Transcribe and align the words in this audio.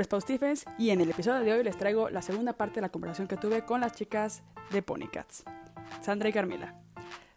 nombre 0.00 0.04
es 0.04 0.08
Pau 0.08 0.20
Stephens 0.22 0.64
y 0.78 0.90
en 0.90 1.02
el 1.02 1.10
episodio 1.10 1.40
de 1.42 1.52
hoy 1.52 1.62
les 1.62 1.76
traigo 1.76 2.08
la 2.08 2.22
segunda 2.22 2.54
parte 2.54 2.76
de 2.76 2.80
la 2.80 2.88
conversación 2.88 3.28
que 3.28 3.36
tuve 3.36 3.66
con 3.66 3.82
las 3.82 3.92
chicas 3.92 4.42
de 4.70 4.80
Ponycats, 4.80 5.44
Sandra 6.00 6.30
y 6.30 6.32
Carmila. 6.32 6.74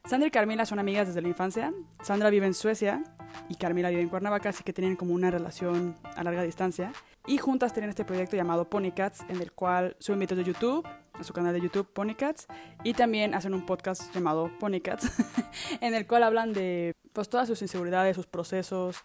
Sandra 0.05 0.29
y 0.29 0.31
Carmila 0.31 0.65
son 0.65 0.79
amigas 0.79 1.07
desde 1.07 1.21
la 1.21 1.27
infancia. 1.27 1.73
Sandra 2.01 2.29
vive 2.29 2.45
en 2.45 2.53
Suecia 2.53 3.03
y 3.49 3.55
Carmila 3.55 3.89
vive 3.89 4.01
en 4.01 4.07
Cuernavaca, 4.07 4.49
así 4.49 4.63
que 4.63 4.71
tienen 4.71 4.95
como 4.95 5.13
una 5.13 5.29
relación 5.29 5.97
a 6.15 6.23
larga 6.23 6.41
distancia. 6.43 6.93
Y 7.27 7.37
juntas 7.37 7.73
tienen 7.73 7.89
este 7.89 8.05
proyecto 8.05 8.37
llamado 8.37 8.69
Ponycats, 8.69 9.25
en 9.27 9.41
el 9.41 9.51
cual 9.51 9.97
suben 9.99 10.19
videos 10.19 10.37
de 10.37 10.45
YouTube, 10.45 10.87
a 11.11 11.23
su 11.25 11.33
canal 11.33 11.53
de 11.53 11.59
YouTube 11.59 11.87
Ponycats, 11.91 12.47
y 12.85 12.93
también 12.93 13.33
hacen 13.33 13.53
un 13.53 13.65
podcast 13.65 14.13
llamado 14.15 14.49
Ponycats, 14.59 15.11
en 15.81 15.95
el 15.95 16.07
cual 16.07 16.23
hablan 16.23 16.53
de 16.53 16.95
pues, 17.11 17.27
todas 17.27 17.49
sus 17.49 17.61
inseguridades, 17.61 18.15
sus 18.15 18.27
procesos, 18.27 19.03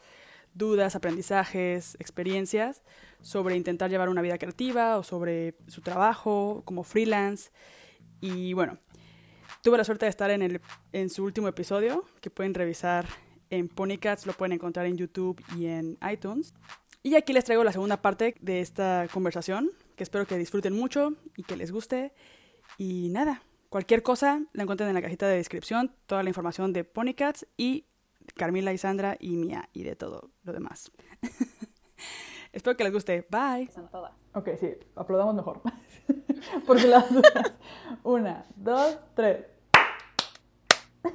dudas, 0.54 0.94
aprendizajes, 0.94 1.96
experiencias 1.98 2.82
sobre 3.20 3.56
intentar 3.56 3.90
llevar 3.90 4.08
una 4.08 4.22
vida 4.22 4.38
creativa 4.38 4.98
o 4.98 5.02
sobre 5.02 5.54
su 5.66 5.80
trabajo 5.80 6.62
como 6.64 6.84
freelance. 6.84 7.50
Y 8.20 8.52
bueno, 8.52 8.78
tuve 9.62 9.78
la 9.78 9.84
suerte 9.84 10.06
de 10.06 10.10
estar 10.10 10.30
en, 10.30 10.42
el, 10.42 10.60
en 10.92 11.10
su 11.10 11.24
último 11.24 11.48
episodio, 11.48 12.04
que 12.20 12.30
pueden 12.30 12.54
revisar 12.54 13.06
en 13.50 13.68
Ponycats, 13.68 14.26
lo 14.26 14.32
pueden 14.32 14.52
encontrar 14.52 14.86
en 14.86 14.96
YouTube 14.96 15.42
y 15.56 15.66
en 15.66 15.98
iTunes. 16.10 16.54
Y 17.02 17.14
aquí 17.14 17.32
les 17.32 17.44
traigo 17.44 17.64
la 17.64 17.72
segunda 17.72 18.02
parte 18.02 18.34
de 18.40 18.60
esta 18.60 19.06
conversación, 19.12 19.70
que 19.96 20.02
espero 20.02 20.26
que 20.26 20.36
disfruten 20.36 20.74
mucho 20.74 21.14
y 21.36 21.44
que 21.44 21.56
les 21.56 21.70
guste. 21.70 22.12
Y 22.76 23.08
nada, 23.10 23.42
cualquier 23.68 24.02
cosa 24.02 24.42
la 24.52 24.62
encuentran 24.62 24.88
en 24.88 24.94
la 24.94 25.02
cajita 25.02 25.26
de 25.26 25.36
descripción, 25.36 25.94
toda 26.06 26.22
la 26.22 26.30
información 26.30 26.72
de 26.72 26.84
Ponycats 26.84 27.46
y 27.56 27.86
Carmila 28.36 28.72
y 28.72 28.78
Sandra 28.78 29.16
y 29.18 29.36
Mía 29.36 29.68
y 29.72 29.84
de 29.84 29.96
todo 29.96 30.30
lo 30.42 30.52
demás. 30.52 30.90
espero 32.52 32.76
que 32.76 32.84
les 32.84 32.92
guste. 32.92 33.26
Bye. 33.30 33.68
Son 33.72 33.88
todas. 33.88 34.12
Ok, 34.34 34.50
sí, 34.58 34.74
aplaudamos 34.96 35.34
mejor. 35.34 35.60
Porque 36.66 36.86
las 36.86 37.12
dudas. 37.12 37.54
Una, 38.02 38.44
dos, 38.56 38.98
tres. 39.14 39.46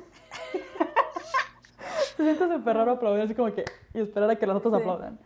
Se 2.16 2.24
siente 2.24 2.48
súper 2.56 2.76
raro 2.76 2.92
aplaudir 2.92 3.24
así 3.24 3.34
como 3.36 3.52
que 3.54 3.66
y 3.94 4.00
esperar 4.00 4.30
a 4.30 4.36
que 4.36 4.46
las 4.46 4.58
otras 4.58 4.74
Sí. 4.74 4.80
aplaudan. 4.82 5.20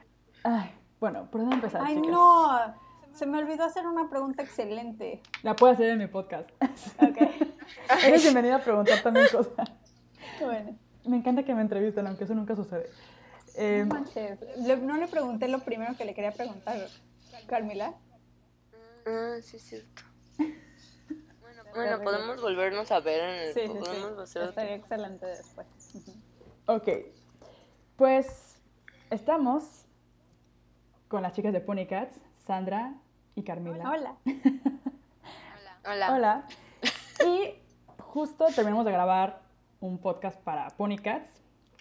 Ay, 0.43 0.71
bueno, 0.99 1.29
¿por 1.29 1.41
dónde 1.41 1.55
empezar? 1.55 1.81
Ay, 1.83 1.95
chicas? 1.95 2.11
no. 2.11 2.75
Se 3.13 3.25
me 3.25 3.39
olvidó 3.39 3.63
hacer 3.65 3.87
una 3.87 4.09
pregunta 4.09 4.43
excelente. 4.43 5.21
La 5.41 5.55
puedo 5.55 5.73
hacer 5.73 5.89
en 5.89 5.97
mi 5.97 6.07
podcast. 6.07 6.49
Ok. 7.01 7.17
Eres 8.05 8.21
bienvenida 8.21 8.57
a 8.57 8.59
preguntar 8.59 9.01
también 9.01 9.25
cosas. 9.31 9.71
bueno. 10.39 10.77
Me 11.05 11.17
encanta 11.17 11.43
que 11.43 11.55
me 11.55 11.61
entrevisten, 11.61 12.05
aunque 12.05 12.25
eso 12.25 12.35
nunca 12.35 12.55
sucede. 12.55 12.89
Eh, 13.57 13.83
No 13.85 13.95
manches. 13.95 14.39
Le- 14.57 14.77
no 14.77 14.97
le 14.97 15.07
pregunté 15.07 15.47
lo 15.47 15.59
primero 15.59 15.95
que 15.97 16.05
le 16.05 16.13
quería 16.13 16.31
preguntar, 16.31 16.77
Carmila. 17.47 17.93
Ah, 19.05 19.35
sí, 19.41 19.57
es 19.57 19.63
cierto. 19.63 20.01
Bueno, 21.73 21.97
bueno, 21.99 22.03
podemos 22.03 22.41
volvernos 22.41 22.91
a 22.91 22.99
ver 23.01 23.21
en 23.21 23.29
el... 23.49 23.53
Sí, 23.53 23.59
sí, 23.61 23.67
podemos 23.67 24.15
sí. 24.15 24.21
hacer 24.23 24.41
otro- 24.41 24.49
Estaría 24.49 24.75
excelente 24.75 25.25
después. 25.27 25.67
Ok, 26.65 26.87
pues 27.97 28.57
estamos 29.11 29.85
con 31.07 31.21
las 31.21 31.33
chicas 31.33 31.53
de 31.53 31.61
Ponycats, 31.61 32.19
Sandra 32.47 32.95
y 33.35 33.43
Carmila. 33.43 33.91
Hola. 33.91 34.15
Hola. 35.85 36.13
Hola. 36.13 36.47
Y 37.27 37.53
justo 37.99 38.47
terminamos 38.55 38.85
de 38.85 38.91
grabar 38.93 39.41
un 39.79 39.99
podcast 39.99 40.39
para 40.41 40.69
Ponycats, 40.71 41.36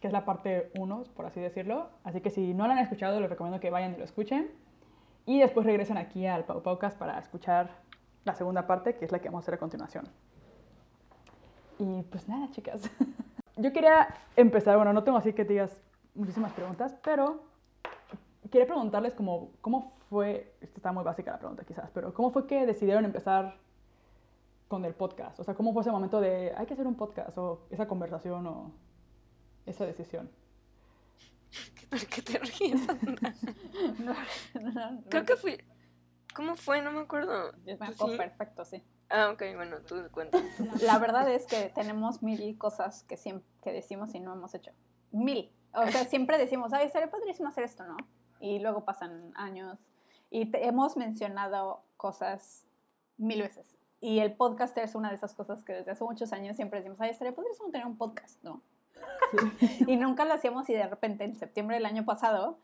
que 0.07 0.11
es 0.11 0.13
la 0.13 0.25
parte 0.25 0.71
1, 0.79 1.05
por 1.17 1.27
así 1.27 1.41
decirlo. 1.41 1.89
Así 2.05 2.21
que 2.21 2.31
si 2.31 2.55
no 2.55 2.69
lo 2.69 2.73
han 2.73 2.79
escuchado, 2.79 3.19
les 3.19 3.29
recomiendo 3.29 3.59
que 3.59 3.71
vayan 3.71 3.95
y 3.95 3.97
lo 3.97 4.05
escuchen. 4.05 4.53
Y 5.25 5.41
después 5.41 5.67
regresen 5.67 5.97
aquí 5.97 6.27
al 6.27 6.45
Pau 6.45 6.63
Paucast 6.63 6.97
para 6.97 7.19
escuchar 7.19 7.71
la 8.25 8.37
segunda 8.37 8.69
parte, 8.69 8.95
que 8.95 9.05
es 9.05 9.11
la 9.11 9.19
que 9.19 9.29
vamos 9.29 9.43
a 9.43 9.45
hacer 9.47 9.55
a 9.55 9.59
continuación. 9.59 10.05
Y 11.81 12.03
pues 12.05 12.29
nada, 12.29 12.49
chicas. 12.53 12.89
Yo 13.57 13.73
quería 13.73 14.07
empezar, 14.37 14.77
bueno, 14.77 14.93
no 14.93 15.03
tengo 15.03 15.19
así 15.19 15.33
que 15.33 15.45
te 15.45 15.55
digas 15.55 15.83
muchísimas 16.15 16.53
preguntas, 16.53 16.95
pero 17.03 17.43
quería 18.49 18.67
preguntarles 18.67 19.13
como, 19.15 19.51
cómo 19.61 19.95
fue, 20.09 20.55
esta 20.61 20.77
está 20.77 20.93
muy 20.93 21.03
básica 21.03 21.33
la 21.33 21.39
pregunta 21.41 21.65
quizás, 21.65 21.91
pero 21.91 22.15
¿cómo 22.15 22.31
fue 22.31 22.47
que 22.47 22.65
decidieron 22.65 23.05
empezar 23.05 23.57
con 24.69 24.85
el 24.85 24.95
podcast? 24.95 25.41
O 25.41 25.43
sea, 25.43 25.55
¿cómo 25.55 25.73
fue 25.73 25.83
ese 25.83 25.91
momento 25.91 26.21
de 26.21 26.55
hay 26.57 26.67
que 26.67 26.75
hacer 26.75 26.87
un 26.87 26.95
podcast 26.95 27.37
o 27.39 27.67
esa 27.71 27.89
conversación 27.89 28.47
o 28.47 28.71
esa 29.67 29.85
decisión? 29.87 30.31
¿Por 31.91 32.05
qué 32.07 32.23
te 32.23 32.39
ríes? 32.39 32.81
No, 33.99 34.15
no, 34.61 34.71
no, 34.91 35.03
Creo 35.09 35.25
que 35.25 35.37
fui... 35.37 35.59
¿Cómo 36.35 36.55
fue? 36.57 36.83
No 36.83 36.93
me 36.93 37.01
acuerdo. 37.01 37.53
Me 37.65 37.77
¿Tú 37.77 37.85
acuerdo 37.85 38.09
sí? 38.09 38.17
perfecto, 38.19 38.65
sí. 38.65 38.83
Ah, 39.09 39.31
ok, 39.33 39.43
bueno, 39.55 39.79
tú 39.87 39.97
cuentas. 40.11 40.43
La 40.83 40.99
verdad 40.99 41.31
es 41.33 41.47
que 41.47 41.71
tenemos 41.75 42.23
mil 42.23 42.59
cosas 42.59 43.05
que, 43.05 43.17
siempre, 43.17 43.49
que 43.63 43.73
decimos 43.73 44.15
y 44.15 44.21
no 44.21 44.35
hemos 44.35 44.55
hecho. 44.55 44.73
Mil. 45.13 45.51
O 45.73 45.87
sea, 45.87 46.05
siempre 46.05 46.37
decimos, 46.37 46.73
ay, 46.75 46.91
sería 46.91 47.11
padrísimo 47.11 47.49
hacer 47.49 47.65
esto, 47.65 47.85
¿no? 47.87 47.97
Y 48.41 48.59
luego 48.59 48.85
pasan 48.85 49.33
años 49.37 49.79
y 50.29 50.51
te- 50.51 50.67
hemos 50.67 50.97
mencionado 50.99 51.85
cosas 51.97 52.67
mil 53.17 53.41
veces. 53.41 53.79
Y 54.01 54.19
el 54.19 54.35
podcast 54.35 54.77
es 54.77 54.95
una 54.95 55.09
de 55.09 55.15
esas 55.15 55.33
cosas 55.35 55.65
que 55.65 55.73
desde 55.73 55.93
hace 55.93 56.05
muchos 56.05 56.33
años 56.35 56.57
siempre 56.57 56.81
decimos, 56.81 57.01
ay, 57.01 57.11
estaría 57.11 57.35
padrísimo 57.35 57.71
tener 57.71 57.87
un 57.87 57.97
podcast, 57.97 58.43
¿no? 58.43 58.63
y 59.87 59.97
nunca 59.97 60.25
lo 60.25 60.35
hacíamos 60.35 60.69
y 60.69 60.75
de 60.75 60.87
repente 60.87 61.25
en 61.25 61.35
septiembre 61.37 61.77
del 61.77 61.87
año 61.87 62.05
pasado 62.05 62.59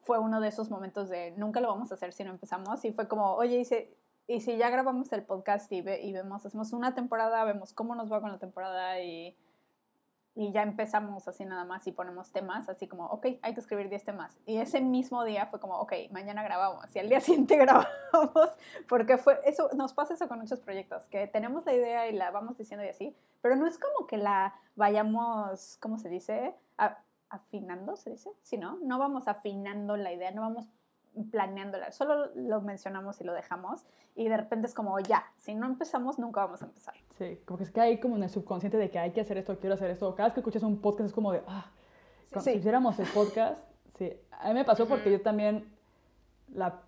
fue 0.00 0.18
uno 0.18 0.40
de 0.40 0.48
esos 0.48 0.70
momentos 0.70 1.08
de 1.08 1.32
nunca 1.32 1.60
lo 1.60 1.68
vamos 1.68 1.90
a 1.90 1.94
hacer 1.94 2.12
si 2.12 2.22
no 2.24 2.30
empezamos 2.30 2.84
y 2.84 2.92
fue 2.92 3.08
como, 3.08 3.34
oye, 3.34 3.58
y 3.60 3.64
si, 3.64 3.88
y 4.28 4.40
si 4.40 4.56
ya 4.56 4.70
grabamos 4.70 5.12
el 5.12 5.22
podcast 5.24 5.70
y, 5.72 5.80
ve- 5.82 6.00
y 6.02 6.12
vemos, 6.12 6.44
hacemos 6.46 6.72
una 6.72 6.94
temporada, 6.94 7.42
vemos 7.44 7.72
cómo 7.72 7.94
nos 7.94 8.10
va 8.12 8.20
con 8.20 8.30
la 8.30 8.38
temporada 8.38 9.00
y, 9.00 9.36
y 10.36 10.52
ya 10.52 10.62
empezamos 10.62 11.26
así 11.26 11.46
nada 11.46 11.64
más 11.64 11.86
y 11.86 11.92
ponemos 11.92 12.30
temas, 12.30 12.68
así 12.68 12.86
como, 12.86 13.06
ok, 13.06 13.26
hay 13.40 13.54
que 13.54 13.60
escribir 13.60 13.88
10 13.88 14.04
temas. 14.04 14.36
Y 14.44 14.58
ese 14.58 14.82
mismo 14.82 15.24
día 15.24 15.46
fue 15.46 15.60
como, 15.60 15.78
ok, 15.78 15.94
mañana 16.10 16.42
grabamos 16.42 16.94
y 16.94 16.98
al 16.98 17.08
día 17.08 17.20
siguiente 17.22 17.56
grabamos, 17.56 18.50
porque 18.86 19.16
fue 19.16 19.40
eso, 19.44 19.70
nos 19.74 19.94
pasa 19.94 20.12
eso 20.12 20.28
con 20.28 20.38
muchos 20.38 20.60
proyectos, 20.60 21.08
que 21.08 21.26
tenemos 21.26 21.64
la 21.64 21.72
idea 21.72 22.08
y 22.08 22.12
la 22.12 22.30
vamos 22.30 22.58
diciendo 22.58 22.84
y 22.84 22.90
así, 22.90 23.16
pero 23.40 23.56
no 23.56 23.66
es 23.66 23.78
como 23.78 24.06
que 24.06 24.18
la 24.18 24.54
vayamos, 24.76 25.78
¿cómo 25.80 25.98
se 25.98 26.10
dice? 26.10 26.54
Afinando, 27.30 27.96
¿se 27.96 28.10
dice? 28.10 28.30
Sí, 28.42 28.58
¿no? 28.58 28.78
No 28.82 28.98
vamos 28.98 29.28
afinando 29.28 29.96
la 29.96 30.12
idea, 30.12 30.30
no 30.32 30.42
vamos 30.42 30.68
planeándola, 31.30 31.92
solo 31.92 32.30
lo 32.34 32.60
mencionamos 32.60 33.18
y 33.22 33.24
lo 33.24 33.32
dejamos 33.32 33.86
y 34.14 34.28
de 34.28 34.36
repente 34.36 34.66
es 34.66 34.74
como, 34.74 34.98
ya, 35.00 35.24
si 35.38 35.54
no 35.54 35.64
empezamos, 35.64 36.18
nunca 36.18 36.42
vamos 36.44 36.60
a 36.60 36.66
empezar. 36.66 36.94
Sí, 37.18 37.38
como 37.46 37.56
que 37.58 37.64
es 37.64 37.70
que 37.70 37.80
hay 37.80 37.98
como 37.98 38.16
en 38.16 38.24
el 38.24 38.30
subconsciente 38.30 38.76
de 38.76 38.90
que 38.90 38.98
hay 38.98 39.12
que 39.12 39.20
hacer 39.22 39.38
esto, 39.38 39.58
quiero 39.58 39.74
hacer 39.74 39.90
esto. 39.90 40.14
Cada 40.14 40.28
vez 40.28 40.34
que 40.34 40.40
escuchas 40.40 40.62
un 40.62 40.80
podcast 40.80 41.08
es 41.08 41.12
como 41.14 41.32
de, 41.32 41.42
ah, 41.46 41.70
Sí. 42.24 42.40
si 42.40 42.50
hiciéramos 42.58 42.98
el 42.98 43.06
podcast, 43.06 43.64
sí. 43.96 44.12
A 44.32 44.48
mí 44.48 44.54
me 44.54 44.64
pasó 44.64 44.86
porque 44.86 45.10
yo 45.10 45.20
también, 45.22 45.64
la, 46.52 46.82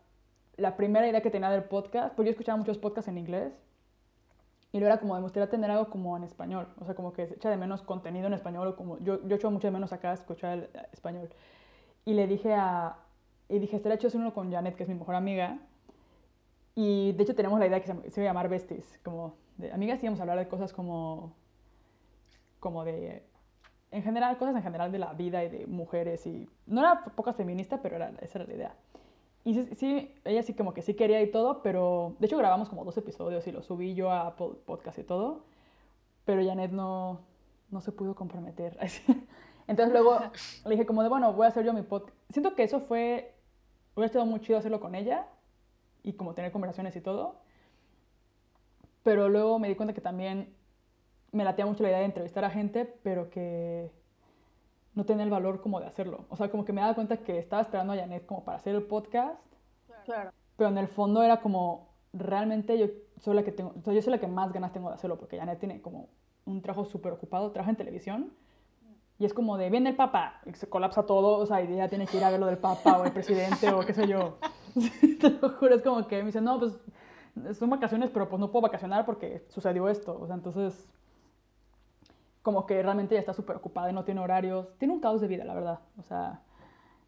la 0.57 0.77
primera 0.77 1.09
idea 1.09 1.23
que 1.23 1.31
tenía 1.31 1.49
del 1.51 1.65
podcast, 1.65 2.15
pues 2.15 2.27
yo 2.27 2.31
escuchaba 2.31 2.59
muchos 2.59 2.77
podcasts 2.77 3.09
en 3.09 3.17
inglés 3.17 3.53
y 4.73 4.79
luego 4.81 4.93
era 4.93 5.01
como, 5.01 5.15
me 5.15 5.21
gustaría 5.23 5.49
tener 5.49 5.71
algo 5.71 5.89
como 5.89 6.15
en 6.17 6.25
español, 6.25 6.69
o 6.79 6.85
sea, 6.85 6.95
como 6.95 7.15
que 7.15 7.27
se 7.27 7.35
echa 7.35 7.49
de 7.49 7.57
menos 7.57 7.81
contenido 7.83 8.27
en 8.27 8.35
español, 8.35 8.69
o 8.69 8.77
como, 8.77 8.99
yo, 8.99 9.27
yo 9.27 9.37
echo 9.37 9.51
mucho 9.51 9.69
de 9.69 9.71
menos 9.71 9.93
acá 9.95 10.13
escuchar 10.13 10.59
el 10.59 10.65
eh, 10.65 10.87
español. 10.93 11.31
Y 12.05 12.13
le 12.13 12.27
dije 12.27 12.53
a, 12.53 12.97
y 13.49 13.59
dije, 13.61 13.77
estaría 13.77 13.97
hecho 13.97 14.09
hacer 14.09 14.21
uno 14.21 14.35
con 14.35 14.53
Janet, 14.53 14.77
que 14.77 14.83
es 14.83 14.89
mi 14.91 14.95
mejor 14.97 15.15
amiga, 15.15 15.59
y 16.75 17.13
de 17.13 17.23
hecho 17.23 17.35
tenemos 17.35 17.59
la 17.59 17.67
idea 17.67 17.81
que 17.81 17.87
se, 17.87 18.11
se 18.11 18.21
iba 18.21 18.29
a 18.29 18.35
llamar 18.35 18.49
Besties, 18.51 18.99
como 19.03 19.35
de 19.59 19.73
amigas 19.73 20.03
íbamos 20.03 20.21
a 20.21 20.23
hablar 20.23 20.39
de 20.39 20.49
cosas 20.49 20.73
como, 20.73 21.35
como 22.61 22.85
de, 22.85 23.23
en 23.91 24.03
general, 24.03 24.39
cosas 24.39 24.57
en 24.57 24.63
general 24.63 24.91
de 24.91 24.99
la 24.99 25.13
vida 25.13 25.45
y 25.45 25.49
de 25.49 25.67
mujeres 25.67 26.27
y, 26.27 26.49
no 26.67 26.81
era 26.81 27.05
pocas 27.05 27.37
feminista, 27.37 27.83
pero 27.83 27.97
era, 27.97 28.13
esa 28.21 28.39
era 28.39 28.49
la 28.49 28.55
idea. 28.55 28.75
Y 29.45 29.55
sí, 29.55 29.69
sí, 29.77 30.15
ella 30.25 30.43
sí 30.43 30.55
como 30.55 30.75
que 30.75 30.83
sí 30.83 30.95
quería 30.95 31.23
y 31.23 31.31
todo, 31.31 31.63
pero 31.63 32.17
de 32.19 32.27
hecho 32.27 32.37
grabamos 32.37 32.69
como 32.69 32.85
dos 32.85 32.97
episodios 32.97 33.47
y 33.47 33.53
los 33.53 33.67
subí 33.67 33.95
yo 33.95 34.11
a 34.11 34.29
Apple 34.29 34.51
Podcast 34.67 34.99
y 34.99 35.05
todo, 35.05 35.45
pero 36.25 36.45
Janet 36.45 36.73
no, 36.73 37.21
no 37.71 37.81
se 37.81 37.93
pudo 37.93 38.15
comprometer. 38.15 38.79
Entonces 39.67 39.93
luego 39.93 40.19
le 40.65 40.71
dije 40.71 40.87
como 40.87 41.03
de, 41.03 41.09
bueno, 41.09 41.33
voy 41.33 41.47
a 41.47 41.49
hacer 41.49 41.65
yo 41.65 41.73
mi 41.73 41.83
podcast. 41.83 42.17
Siento 42.31 42.55
que 42.55 42.63
eso 42.63 42.81
fue, 42.81 43.35
hubiera 43.95 44.07
estado 44.07 44.27
muy 44.27 44.41
chido 44.41 44.59
hacerlo 44.59 44.81
con 44.81 44.95
ella 44.95 45.27
y 46.03 46.15
como 46.15 46.35
tener 46.35 46.53
conversaciones 46.53 46.95
y 46.97 47.01
todo, 47.01 47.41
pero 49.03 49.29
luego 49.29 49.59
me 49.59 49.69
di 49.69 49.75
cuenta 49.75 49.95
que 49.95 50.01
también 50.01 50.55
me 51.33 51.45
latía 51.45 51.67
mucho 51.67 51.83
la 51.83 51.91
idea 51.91 51.99
de 51.99 52.05
entrevistar 52.07 52.45
a 52.45 52.51
gente, 52.51 52.85
pero 53.03 53.31
que 53.31 53.91
no 54.95 55.05
tenía 55.05 55.25
el 55.25 55.31
valor 55.31 55.61
como 55.61 55.81
de 55.81 55.87
hacerlo. 55.87 56.25
O 56.29 56.37
sea, 56.37 56.51
como 56.51 56.65
que 56.65 56.73
me 56.73 56.81
daba 56.81 56.95
cuenta 56.95 57.19
que 57.19 57.39
estaba 57.39 57.63
esperando 57.63 57.93
a 57.93 57.97
Janet 57.97 58.27
como 58.27 58.45
para 58.45 58.59
hacer 58.59 58.75
el 58.75 58.83
podcast, 58.83 59.41
Claro. 60.05 60.31
pero 60.57 60.71
en 60.71 60.79
el 60.79 60.89
fondo 60.89 61.23
era 61.23 61.41
como, 61.41 61.89
realmente 62.13 62.79
yo 62.79 62.87
soy 63.21 63.35
la 63.35 63.43
que 63.43 63.53
tengo, 63.53 63.75
o 63.79 63.83
sea, 63.83 63.93
yo 63.93 64.01
soy 64.03 64.11
la 64.13 64.19
que 64.19 64.27
más 64.27 64.53
ganas 64.53 64.73
tengo 64.73 64.89
de 64.89 64.95
hacerlo, 64.95 65.19
porque 65.19 65.39
Janet 65.39 65.59
tiene 65.59 65.81
como 65.83 66.09
un 66.47 66.63
trabajo 66.63 66.87
súper 66.87 67.13
ocupado, 67.13 67.51
trabaja 67.51 67.71
en 67.71 67.77
televisión, 67.77 68.33
y 69.19 69.25
es 69.27 69.35
como 69.35 69.59
de, 69.59 69.69
viene 69.69 69.91
el 69.91 69.97
Papa, 69.97 70.41
y 70.47 70.53
se 70.55 70.69
colapsa 70.69 71.05
todo, 71.05 71.39
o 71.39 71.47
sea, 71.47 71.61
y 71.63 71.73
ella 71.73 71.89
tiene 71.89 72.07
que 72.07 72.17
ir 72.17 72.25
a 72.25 72.31
ver 72.31 72.41
lo 72.41 72.47
del 72.47 72.59
Papa 72.59 72.99
o 72.99 73.05
el 73.05 73.13
presidente 73.13 73.69
o 73.71 73.81
qué 73.81 73.93
sé 73.93 74.07
yo. 74.09 74.39
Te 75.21 75.31
lo 75.31 75.51
juro, 75.51 75.75
es 75.75 75.83
como 75.83 76.07
que 76.07 76.19
me 76.21 76.27
dicen, 76.27 76.45
no, 76.45 76.59
pues 76.59 76.79
son 77.55 77.71
vacaciones, 77.71 78.11
pero 78.11 78.29
pues 78.29 78.41
no 78.41 78.51
puedo 78.51 78.63
vacacionar 78.63 79.05
porque 79.07 79.45
sucedió 79.49 79.89
esto. 79.89 80.19
O 80.21 80.27
sea, 80.27 80.37
entonces, 80.37 80.89
como 82.43 82.67
que 82.67 82.83
realmente 82.83 83.15
ya 83.15 83.21
está 83.21 83.33
súper 83.33 83.57
ocupada 83.57 83.91
y 83.91 83.93
no 83.93 84.05
tiene 84.05 84.21
horarios. 84.21 84.69
Tiene 84.79 84.95
un 84.95 85.01
caos 85.01 85.21
de 85.21 85.29
vida, 85.29 85.45
la 85.45 85.55
verdad. 85.55 85.81
O 85.99 86.03
sea, 86.03 86.43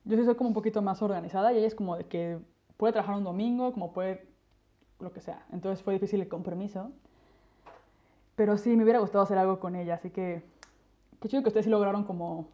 yo 0.05 0.17
sí 0.17 0.25
soy 0.25 0.35
como 0.35 0.49
un 0.49 0.55
poquito 0.55 0.83
más 0.83 1.03
organizada 1.03 1.53
y 1.53 1.59
ella 1.59 1.67
es 1.67 1.75
como 1.75 1.97
de 1.97 2.05
que 2.05 2.39
puede 2.77 2.93
trabajar 2.93 3.17
un 3.17 3.25
domingo, 3.25 3.73
como 3.73 3.93
puede 3.93 4.29
lo 4.99 5.13
que 5.13 5.21
sea. 5.21 5.47
Entonces 5.53 5.83
fue 5.83 5.95
difícil 5.95 6.21
el 6.21 6.29
compromiso. 6.29 6.91
Pero 8.37 8.57
sí, 8.57 8.77
me 8.77 8.85
hubiera 8.85 9.01
gustado 9.01 9.25
hacer 9.25 9.39
algo 9.39 9.61
con 9.61 9.77
ella, 9.77 9.95
así 9.95 10.11
que 10.11 10.43
qué 11.21 11.29
chido 11.29 11.43
que 11.43 11.49
ustedes 11.49 11.65
sí 11.65 11.71
lograron 11.71 12.05
como 12.05 12.49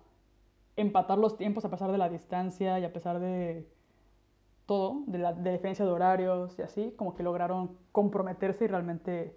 empatar 0.77 1.19
los 1.19 1.37
tiempos 1.37 1.65
a 1.65 1.71
pesar 1.71 1.93
de 1.93 1.99
la 1.99 2.09
distancia 2.09 2.79
y 2.79 2.85
a 2.85 2.93
pesar 2.93 3.21
de 3.21 3.67
todo, 4.67 5.03
de 5.07 5.19
la 5.19 5.33
de 5.33 5.53
diferencia 5.53 5.85
de 5.85 5.91
horarios 5.91 6.59
y 6.59 6.63
así, 6.63 6.93
como 6.97 7.15
que 7.15 7.23
lograron 7.23 7.77
comprometerse 7.93 8.65
y 8.65 8.69
realmente 8.69 9.37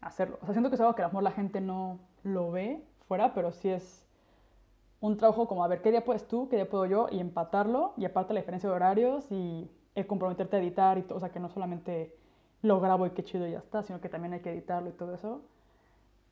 hacerlo. 0.00 0.38
O 0.42 0.46
sea, 0.46 0.54
siento 0.54 0.70
que 0.70 0.76
es 0.76 0.80
algo 0.80 0.94
que 0.94 1.02
a 1.02 1.06
lo 1.06 1.10
mejor 1.10 1.24
la 1.24 1.32
gente 1.32 1.60
no 1.60 1.98
lo 2.22 2.50
ve 2.50 2.82
fuera, 3.06 3.34
pero 3.34 3.52
sí 3.52 3.68
es 3.68 4.06
un 5.00 5.16
trabajo 5.16 5.46
como 5.48 5.64
a 5.64 5.68
ver 5.68 5.82
qué 5.82 5.90
día 5.90 6.04
puedes 6.04 6.26
tú, 6.26 6.48
qué 6.48 6.56
día 6.56 6.68
puedo 6.68 6.86
yo 6.86 7.08
y 7.10 7.20
empatarlo 7.20 7.92
y 7.96 8.04
aparte 8.04 8.32
la 8.32 8.40
diferencia 8.40 8.68
de 8.68 8.74
horarios 8.74 9.30
y 9.30 9.70
el 9.94 10.06
comprometerte 10.06 10.56
a 10.56 10.60
editar 10.60 10.98
y 10.98 11.02
todo, 11.02 11.18
o 11.18 11.20
sea, 11.20 11.30
que 11.30 11.40
no 11.40 11.48
solamente 11.48 12.16
lo 12.62 12.80
grabo 12.80 13.06
y 13.06 13.10
qué 13.10 13.22
chido 13.22 13.46
y 13.46 13.52
ya 13.52 13.58
está, 13.58 13.82
sino 13.82 14.00
que 14.00 14.08
también 14.08 14.32
hay 14.32 14.40
que 14.40 14.50
editarlo 14.50 14.88
y 14.88 14.92
todo 14.92 15.14
eso. 15.14 15.42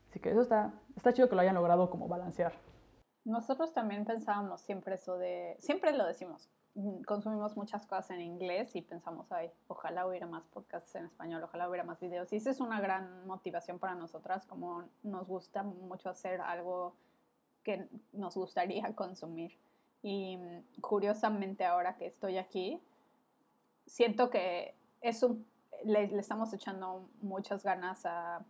Así 0.09 0.21
que 0.21 0.31
eso 0.31 0.41
está, 0.41 0.73
está 0.97 1.13
chido 1.13 1.29
que 1.29 1.35
lo 1.35 1.43
hayan 1.43 1.55
logrado 1.55 1.91
como 1.91 2.09
balancear. 2.09 2.55
Nosotros 3.25 3.73
también 3.73 4.05
pensábamos 4.05 4.63
siempre 4.63 4.95
eso 4.95 5.17
de, 5.17 5.57
siempre 5.61 5.93
lo 5.93 6.07
decimos, 6.07 6.51
consumimos 7.07 7.57
muchas 7.57 7.87
cosas 7.87 8.11
en 8.11 8.21
inglés 8.23 8.75
y 8.75 8.83
pensamos, 8.83 9.31
ay, 9.31 9.51
ojalá 9.69 10.07
hubiera 10.07 10.27
más 10.27 10.45
podcasts 10.47 10.95
en 10.95 11.05
español, 11.05 11.43
ojalá 11.43 11.69
hubiera 11.69 11.85
más 11.85 12.01
videos. 12.01 12.33
Y 12.33 12.37
esa 12.37 12.51
es 12.51 12.61
una 12.61 12.81
gran 12.81 13.27
motivación 13.27 13.79
para 13.79 13.95
nosotras, 13.95 14.47
como 14.47 14.85
nos 15.03 15.27
gusta 15.27 15.63
mucho 15.63 16.09
hacer 16.09 16.41
algo 16.41 16.95
que 17.63 17.89
nos 18.13 18.35
gustaría 18.37 18.95
consumir. 18.97 19.59
Y 20.03 20.37
mm, 20.37 20.81
curiosamente 20.81 21.65
ahora 21.65 21.97
que 21.97 22.07
estoy 22.07 22.39
aquí, 22.39 22.81
siento 23.87 24.31
que 24.31 24.75
es 25.03 25.23
un, 25.23 25.47
le, 25.85 26.09
le 26.09 26.21
estamos 26.21 26.53
echando 26.55 27.09
muchas 27.21 27.63
ganas 27.63 28.07
a 28.07 28.45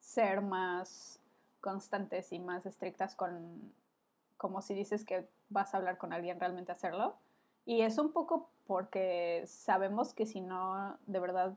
ser 0.00 0.40
más 0.40 1.20
constantes 1.60 2.32
y 2.32 2.40
más 2.40 2.66
estrictas 2.66 3.14
con, 3.14 3.72
como 4.36 4.60
si 4.62 4.74
dices 4.74 5.04
que 5.04 5.28
vas 5.48 5.72
a 5.72 5.76
hablar 5.76 5.96
con 5.96 6.12
alguien, 6.12 6.40
realmente 6.40 6.72
hacerlo. 6.72 7.16
Y 7.64 7.82
es 7.82 7.98
un 7.98 8.12
poco 8.12 8.50
porque 8.66 9.44
sabemos 9.46 10.14
que 10.14 10.26
si 10.26 10.40
no, 10.40 10.96
de 11.06 11.20
verdad, 11.20 11.54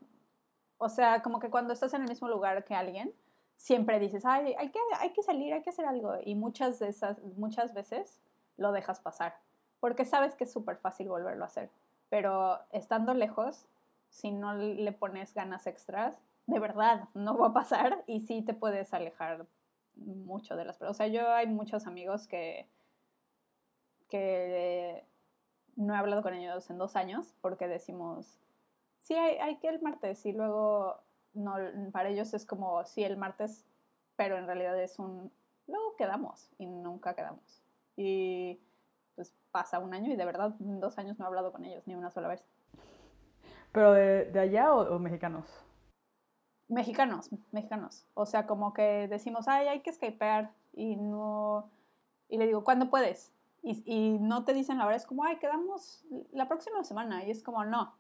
o 0.77 0.89
sea, 0.89 1.21
como 1.21 1.39
que 1.39 1.49
cuando 1.49 1.73
estás 1.73 1.93
en 1.93 2.01
el 2.03 2.09
mismo 2.09 2.27
lugar 2.27 2.63
que 2.65 2.75
alguien, 2.75 3.13
siempre 3.55 3.99
dices, 3.99 4.25
Ay, 4.25 4.53
hay, 4.57 4.69
que, 4.69 4.79
hay 4.99 5.11
que 5.11 5.23
salir, 5.23 5.53
hay 5.53 5.61
que 5.61 5.69
hacer 5.69 5.85
algo. 5.85 6.13
Y 6.23 6.35
muchas, 6.35 6.79
de 6.79 6.89
esas, 6.89 7.21
muchas 7.37 7.73
veces 7.73 8.21
lo 8.57 8.71
dejas 8.71 8.99
pasar, 8.99 9.37
porque 9.79 10.05
sabes 10.05 10.35
que 10.35 10.43
es 10.45 10.51
súper 10.51 10.77
fácil 10.77 11.09
volverlo 11.09 11.43
a 11.43 11.47
hacer. 11.47 11.69
Pero 12.09 12.59
estando 12.71 13.13
lejos, 13.13 13.65
si 14.09 14.31
no 14.31 14.53
le 14.53 14.91
pones 14.91 15.33
ganas 15.33 15.67
extras, 15.67 16.17
de 16.47 16.59
verdad 16.59 17.09
no 17.13 17.37
va 17.37 17.47
a 17.47 17.53
pasar 17.53 18.03
y 18.07 18.21
sí 18.21 18.41
te 18.41 18.53
puedes 18.53 18.93
alejar 18.93 19.47
mucho 19.95 20.55
de 20.55 20.65
las 20.65 20.77
personas. 20.77 20.95
O 20.95 20.97
sea, 20.97 21.07
yo 21.07 21.29
hay 21.31 21.47
muchos 21.47 21.87
amigos 21.87 22.27
que, 22.27 22.69
que 24.09 25.05
no 25.75 25.93
he 25.93 25.97
hablado 25.97 26.21
con 26.21 26.33
ellos 26.33 26.69
en 26.69 26.77
dos 26.77 26.95
años 26.95 27.33
porque 27.41 27.67
decimos, 27.67 28.39
sí, 28.99 29.13
hay, 29.15 29.37
hay 29.37 29.57
que 29.57 29.69
el 29.69 29.81
martes 29.81 30.25
y 30.25 30.31
luego 30.31 30.99
no, 31.33 31.55
para 31.91 32.09
ellos 32.09 32.33
es 32.33 32.45
como, 32.45 32.83
sí, 32.85 33.03
el 33.03 33.17
martes, 33.17 33.65
pero 34.15 34.37
en 34.37 34.47
realidad 34.47 34.79
es 34.81 34.99
un, 34.99 35.31
luego 35.67 35.95
quedamos 35.97 36.49
y 36.57 36.65
nunca 36.65 37.13
quedamos. 37.13 37.61
Y 37.97 38.59
pues 39.15 39.33
pasa 39.51 39.79
un 39.79 39.93
año 39.93 40.11
y 40.11 40.15
de 40.15 40.25
verdad 40.25 40.55
en 40.59 40.79
dos 40.79 40.97
años 40.97 41.19
no 41.19 41.25
he 41.25 41.27
hablado 41.27 41.51
con 41.51 41.65
ellos 41.65 41.85
ni 41.87 41.95
una 41.95 42.11
sola 42.11 42.27
vez. 42.27 42.43
¿Pero 43.71 43.91
de, 43.93 44.25
de 44.25 44.39
allá 44.39 44.73
o, 44.73 44.95
o 44.95 44.99
mexicanos? 44.99 45.45
Mexicanos, 46.67 47.29
mexicanos. 47.51 48.07
O 48.13 48.25
sea, 48.25 48.47
como 48.47 48.73
que 48.73 49.07
decimos, 49.07 49.47
ay, 49.47 49.67
hay 49.67 49.81
que 49.81 49.91
skypear 49.91 50.51
y 50.73 50.95
no... 50.95 51.69
Y 52.27 52.37
le 52.37 52.47
digo, 52.47 52.63
¿cuándo 52.63 52.89
puedes? 52.89 53.34
Y, 53.65 53.83
y, 53.85 54.19
no 54.19 54.45
te 54.45 54.53
dicen 54.53 54.77
la 54.77 54.85
hora, 54.85 54.95
es 54.95 55.07
como, 55.07 55.23
ay, 55.23 55.37
quedamos 55.37 56.05
la 56.31 56.47
próxima 56.47 56.83
semana. 56.83 57.25
Y 57.25 57.31
es 57.31 57.41
como, 57.41 57.65
no, 57.65 57.95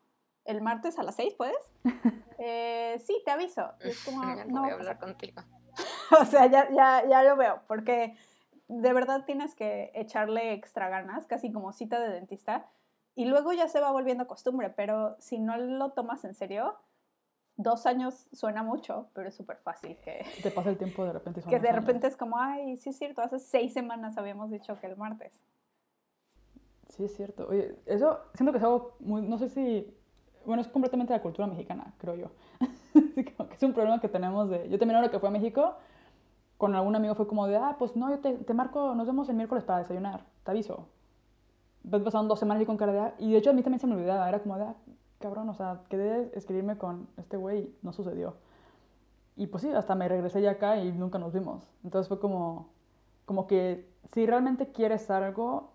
el 0.45 0.61
martes 0.61 0.99
a 0.99 1.03
las 1.03 1.15
seis, 1.15 1.33
¿puedes? 1.33 1.57
eh, 2.37 3.01
sí, 3.03 3.19
te 3.25 3.31
aviso. 3.31 3.73
Y 3.83 3.89
es 3.89 4.05
como, 4.05 4.23
Ya 4.23 4.45
no, 4.45 4.61
voy 4.61 4.69
a 4.69 4.73
hablar 4.75 4.99
contigo. 4.99 5.41
o 6.21 6.25
sea, 6.25 6.45
ya, 6.45 6.69
ya, 6.69 7.03
ya 7.09 7.23
lo 7.23 7.35
veo, 7.35 7.61
porque 7.67 8.15
de 8.67 8.93
verdad 8.93 9.25
tienes 9.25 9.55
que 9.55 9.91
echarle 9.95 10.53
extra 10.53 10.87
ganas, 10.87 11.25
casi 11.25 11.51
como 11.51 11.73
cita 11.73 11.99
de 11.99 12.09
dentista, 12.09 12.69
y 13.15 13.25
luego 13.25 13.53
ya 13.53 13.67
se 13.67 13.79
va 13.79 13.91
volviendo 13.91 14.27
costumbre, 14.27 14.69
pero 14.69 15.15
si 15.19 15.39
no 15.39 15.57
lo 15.57 15.91
tomas 15.93 16.23
en 16.25 16.35
serio, 16.35 16.77
dos 17.57 17.85
años 17.85 18.27
suena 18.33 18.63
mucho, 18.63 19.09
pero 19.13 19.29
es 19.29 19.35
súper 19.35 19.57
fácil 19.57 19.97
que... 20.03 20.25
Te 20.43 20.51
pasa 20.51 20.69
el 20.69 20.77
tiempo 20.77 21.05
de 21.05 21.13
repente. 21.13 21.41
Que 21.47 21.59
de 21.59 21.71
repente 21.71 22.07
es 22.07 22.17
como, 22.17 22.37
ay, 22.37 22.77
sí 22.77 22.89
es 22.89 22.97
cierto, 22.97 23.21
hace 23.21 23.39
seis 23.39 23.73
semanas 23.73 24.17
habíamos 24.17 24.51
dicho 24.51 24.79
que 24.79 24.87
el 24.87 24.97
martes. 24.97 25.39
Sí, 26.89 27.03
es 27.03 27.15
cierto. 27.15 27.47
Oye, 27.49 27.75
eso 27.85 28.19
siento 28.33 28.51
que 28.51 28.59
es 28.59 28.63
algo 28.63 28.95
muy, 28.99 29.21
no 29.21 29.37
sé 29.37 29.49
si, 29.49 29.93
bueno, 30.45 30.61
es 30.61 30.67
completamente 30.67 31.13
de 31.13 31.19
la 31.19 31.23
cultura 31.23 31.47
mexicana, 31.47 31.93
creo 31.97 32.15
yo. 32.15 32.31
como 33.37 33.49
que 33.49 33.55
es 33.55 33.63
un 33.63 33.73
problema 33.73 33.99
que 33.99 34.09
tenemos 34.09 34.49
de, 34.49 34.69
yo 34.69 34.79
también 34.79 34.97
ahora 34.97 35.09
que 35.09 35.19
fui 35.19 35.27
a 35.27 35.31
México, 35.31 35.75
con 36.57 36.75
algún 36.75 36.95
amigo 36.95 37.15
fue 37.15 37.27
como 37.27 37.47
de, 37.47 37.57
ah, 37.57 37.75
pues 37.77 37.95
no, 37.95 38.09
yo 38.09 38.19
te, 38.19 38.33
te 38.33 38.53
marco, 38.53 38.95
nos 38.95 39.07
vemos 39.07 39.27
el 39.29 39.35
miércoles 39.35 39.63
para 39.63 39.79
desayunar, 39.79 40.25
te 40.43 40.51
aviso. 40.51 40.87
Pasaron 41.89 42.27
dos 42.27 42.39
semanas 42.39 42.63
y 42.63 42.65
con 42.65 42.77
cara 42.77 42.93
de, 42.93 42.99
ah, 42.99 43.13
y 43.19 43.31
de 43.31 43.37
hecho 43.37 43.49
a 43.49 43.53
mí 43.53 43.61
también 43.61 43.79
se 43.79 43.87
me 43.87 43.95
olvidaba, 43.95 44.27
era 44.29 44.39
como 44.39 44.57
de, 44.57 44.63
ah, 44.63 44.75
cabrón, 45.19 45.49
o 45.49 45.53
sea, 45.53 45.81
quedé 45.89 46.31
escribirme 46.35 46.77
con 46.77 47.07
este 47.17 47.37
güey 47.37 47.73
no 47.81 47.91
sucedió. 47.93 48.35
Y 49.35 49.47
pues 49.47 49.63
sí, 49.63 49.71
hasta 49.71 49.95
me 49.95 50.07
regresé 50.07 50.41
ya 50.41 50.51
acá 50.51 50.77
y 50.77 50.91
nunca 50.91 51.19
nos 51.19 51.33
vimos. 51.33 51.67
Entonces 51.83 52.07
fue 52.07 52.19
como, 52.19 52.69
como 53.25 53.47
que 53.47 53.89
si 54.13 54.25
realmente 54.25 54.71
quieres 54.71 55.09
algo, 55.11 55.71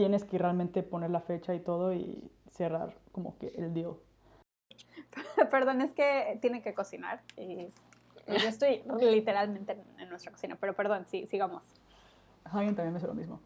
tienes 0.00 0.24
que 0.24 0.38
realmente 0.38 0.82
poner 0.82 1.10
la 1.10 1.20
fecha 1.20 1.54
y 1.54 1.60
todo 1.60 1.92
y 1.92 2.30
cerrar 2.48 2.94
como 3.12 3.36
que 3.36 3.48
el 3.48 3.74
deal. 3.74 3.96
Perdón, 5.50 5.82
es 5.82 5.92
que 5.92 6.38
tiene 6.40 6.62
que 6.62 6.72
cocinar 6.72 7.20
y, 7.36 7.68
yo 8.26 8.48
estoy 8.48 8.82
literalmente 8.98 9.76
en, 9.98 10.08
nuestra 10.08 10.32
cocina, 10.32 10.56
pero 10.58 10.72
perdón, 10.72 11.04
sí, 11.06 11.26
sigamos. 11.26 11.64
Alguien 12.44 12.74
también 12.74 12.94
me 12.94 12.96
hace 12.96 13.08
lo 13.08 13.12
mismo. 13.12 13.40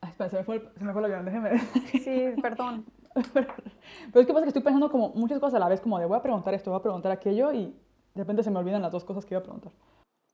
Ay, 0.00 0.08
espera, 0.08 0.30
se 0.30 0.36
me 0.36 0.44
fue, 0.44 0.56
el, 0.56 0.70
se 0.74 0.84
me 0.84 0.92
fue 0.94 1.02
el 1.02 1.12
avión, 1.12 1.26
déjeme. 1.26 1.58
Sí, 2.02 2.40
perdón. 2.40 2.86
Pero, 3.34 3.48
pero 4.12 4.20
es 4.20 4.26
que 4.26 4.32
pasa 4.32 4.44
que 4.44 4.48
estoy 4.48 4.62
pensando 4.62 4.90
como 4.90 5.10
muchas 5.10 5.38
cosas 5.38 5.56
a 5.56 5.58
la 5.58 5.68
vez, 5.68 5.82
como 5.82 5.98
de 5.98 6.06
voy 6.06 6.16
a 6.16 6.22
preguntar 6.22 6.54
esto, 6.54 6.70
voy 6.70 6.80
a 6.80 6.82
preguntar 6.82 7.12
aquello 7.12 7.52
y 7.52 7.66
de 8.14 8.22
repente 8.22 8.42
se 8.42 8.50
me 8.50 8.58
olvidan 8.58 8.80
las 8.80 8.92
dos 8.92 9.04
cosas 9.04 9.26
que 9.26 9.34
iba 9.34 9.40
a 9.40 9.44
preguntar. 9.44 9.72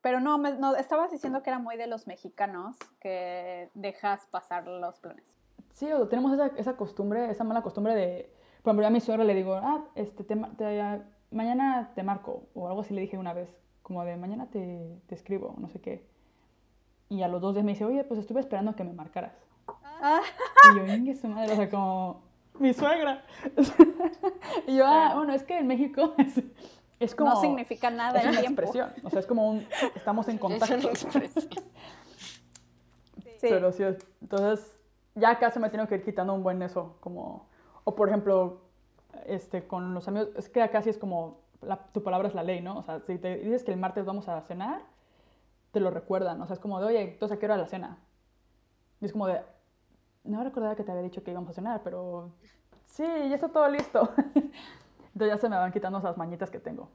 Pero 0.09 0.21
no, 0.21 0.39
me, 0.39 0.53
no, 0.53 0.75
estabas 0.75 1.11
diciendo 1.11 1.43
que 1.43 1.51
era 1.51 1.59
muy 1.59 1.77
de 1.77 1.87
los 1.87 2.07
mexicanos 2.07 2.79
que 2.99 3.69
dejas 3.75 4.25
pasar 4.31 4.67
los 4.67 4.99
planes. 5.01 5.23
Sí, 5.75 5.93
o 5.93 6.09
tenemos 6.09 6.33
esa, 6.33 6.47
esa 6.57 6.79
costumbre, 6.79 7.31
esa 7.31 7.45
mala 7.45 7.61
costumbre 7.61 7.95
de, 7.95 8.33
por 8.63 8.71
ejemplo, 8.71 8.87
a 8.87 8.91
mi 8.91 9.03
suegra 9.03 9.23
le 9.23 9.35
digo, 9.35 9.57
ah, 9.57 9.85
este, 9.97 10.25
te, 10.25 10.35
te, 10.57 11.03
mañana 11.31 11.93
te 11.95 12.03
marco, 12.03 12.45
o 12.55 12.69
algo 12.69 12.81
así 12.81 12.95
le 12.95 13.03
dije 13.03 13.19
una 13.19 13.35
vez, 13.35 13.51
como 13.83 14.03
de 14.03 14.17
mañana 14.17 14.47
te, 14.47 14.99
te 15.09 15.15
escribo, 15.15 15.55
no 15.59 15.69
sé 15.69 15.79
qué. 15.83 16.07
Y 17.11 17.21
a 17.21 17.29
los 17.29 17.43
dos 17.43 17.53
días 17.53 17.67
me 17.67 17.73
dice, 17.73 17.85
oye, 17.85 18.03
pues 18.05 18.19
estuve 18.19 18.41
esperando 18.41 18.71
a 18.71 18.77
que 18.77 18.85
me 18.85 18.95
marcaras. 18.95 19.37
Ah. 19.85 20.23
Y 20.73 20.79
yo, 20.79 20.87
ingue 20.87 21.17
su 21.17 21.29
madre, 21.29 21.53
o 21.53 21.57
sea, 21.57 21.69
como, 21.69 22.23
mi 22.59 22.73
suegra. 22.73 23.23
y 24.67 24.77
yo, 24.77 24.87
ah, 24.87 25.13
bueno, 25.17 25.35
es 25.35 25.43
que 25.43 25.59
en 25.59 25.67
México 25.67 26.15
es, 27.01 27.15
como... 27.15 27.31
No 27.31 27.41
significa 27.41 27.91
nada 27.91 28.19
es 28.19 28.25
el 28.25 28.31
una 28.31 28.41
tiempo. 28.41 28.63
expresión, 28.63 28.93
o 29.05 29.11
sea, 29.11 29.21
es 29.21 29.27
como 29.27 29.49
un, 29.51 29.67
estamos 29.95 30.29
en 30.29 30.39
contacto. 30.39 30.75
Es 30.93 31.05
una 31.05 31.25
expresión. 31.25 31.65
Sí. 33.39 33.47
Pero 33.49 33.71
sí, 33.73 33.85
entonces 34.21 34.79
ya 35.15 35.31
acá 35.31 35.51
se 35.51 35.61
me 35.61 35.71
tiene 35.71 35.87
que 35.87 35.97
ir 35.97 36.05
quitando 36.05 36.35
un 36.35 36.43
buen 36.43 36.61
eso, 36.63 36.97
como, 37.01 37.49
o 37.85 37.95
por 37.95 38.09
ejemplo, 38.09 38.63
este, 39.27 39.67
con 39.67 39.95
los 39.95 40.09
amigos, 40.09 40.31
es 40.37 40.49
que 40.49 40.63
acá 40.63 40.83
sí 40.83 40.91
es 40.91 40.99
como, 40.99 41.41
la, 41.61 41.77
tu 41.93 42.03
palabra 42.03 42.29
es 42.29 42.35
la 42.35 42.43
ley, 42.43 42.61
¿no? 42.61 42.79
O 42.79 42.83
sea, 42.83 43.01
si 43.01 43.19
te 43.19 43.37
dices 43.37 43.65
que 43.65 43.73
el 43.73 43.79
martes 43.79 44.05
vamos 44.05 44.29
a 44.29 44.41
cenar, 44.43 44.83
te 45.73 45.81
lo 45.81 45.91
recuerdan, 45.91 46.41
o 46.41 46.47
sea, 46.47 46.55
es 46.55 46.61
como 46.61 46.81
de, 46.81 46.87
oye, 46.87 47.03
entonces 47.03 47.37
a 47.37 47.41
qué 47.41 47.47
hora 47.47 47.57
la 47.57 47.67
cena? 47.67 47.99
Y 49.01 49.05
es 49.05 49.13
como 49.13 49.27
de, 49.27 49.41
no 50.25 50.43
recordaba 50.43 50.77
que 50.77 50.85
te 50.85 50.91
había 50.91 51.03
dicho 51.03 51.23
que 51.23 51.31
íbamos 51.31 51.51
a 51.51 51.55
cenar, 51.55 51.83
pero 51.85 52.33
sí, 52.87 53.05
ya 53.05 53.35
está 53.35 53.49
todo 53.49 53.69
listo. 53.69 54.11
Entonces 55.19 55.37
ya 55.37 55.41
se 55.41 55.49
me 55.49 55.57
van 55.57 55.73
quitando 55.73 55.99
esas 55.99 56.17
mañitas 56.17 56.49
que 56.49 56.61
tengo. 56.61 56.93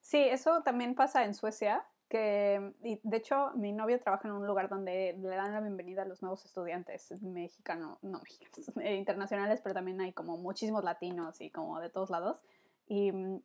Sí, 0.00 0.18
eso 0.18 0.64
también 0.64 0.96
pasa 0.96 1.24
en 1.24 1.32
Suecia, 1.32 1.86
que, 2.08 2.74
y 2.82 2.98
de 3.04 3.16
hecho, 3.16 3.52
mi 3.54 3.72
novio 3.72 4.00
trabaja 4.00 4.26
en 4.26 4.34
un 4.34 4.48
lugar 4.48 4.68
donde 4.68 5.16
le 5.16 5.36
dan 5.36 5.52
la 5.52 5.60
bienvenida 5.60 6.02
a 6.02 6.04
los 6.04 6.22
nuevos 6.22 6.44
estudiantes 6.44 7.22
mexicanos, 7.22 8.02
no 8.02 8.18
mexicanos, 8.18 8.72
eh, 8.82 8.96
internacionales, 8.96 9.60
pero 9.62 9.76
también 9.76 10.00
hay 10.00 10.12
como 10.12 10.38
muchísimos 10.38 10.82
latinos 10.82 11.40
y 11.40 11.50
como 11.50 11.78
de 11.78 11.88
todos 11.88 12.10
lados. 12.10 12.42
Y 12.88 13.12
mm, 13.12 13.40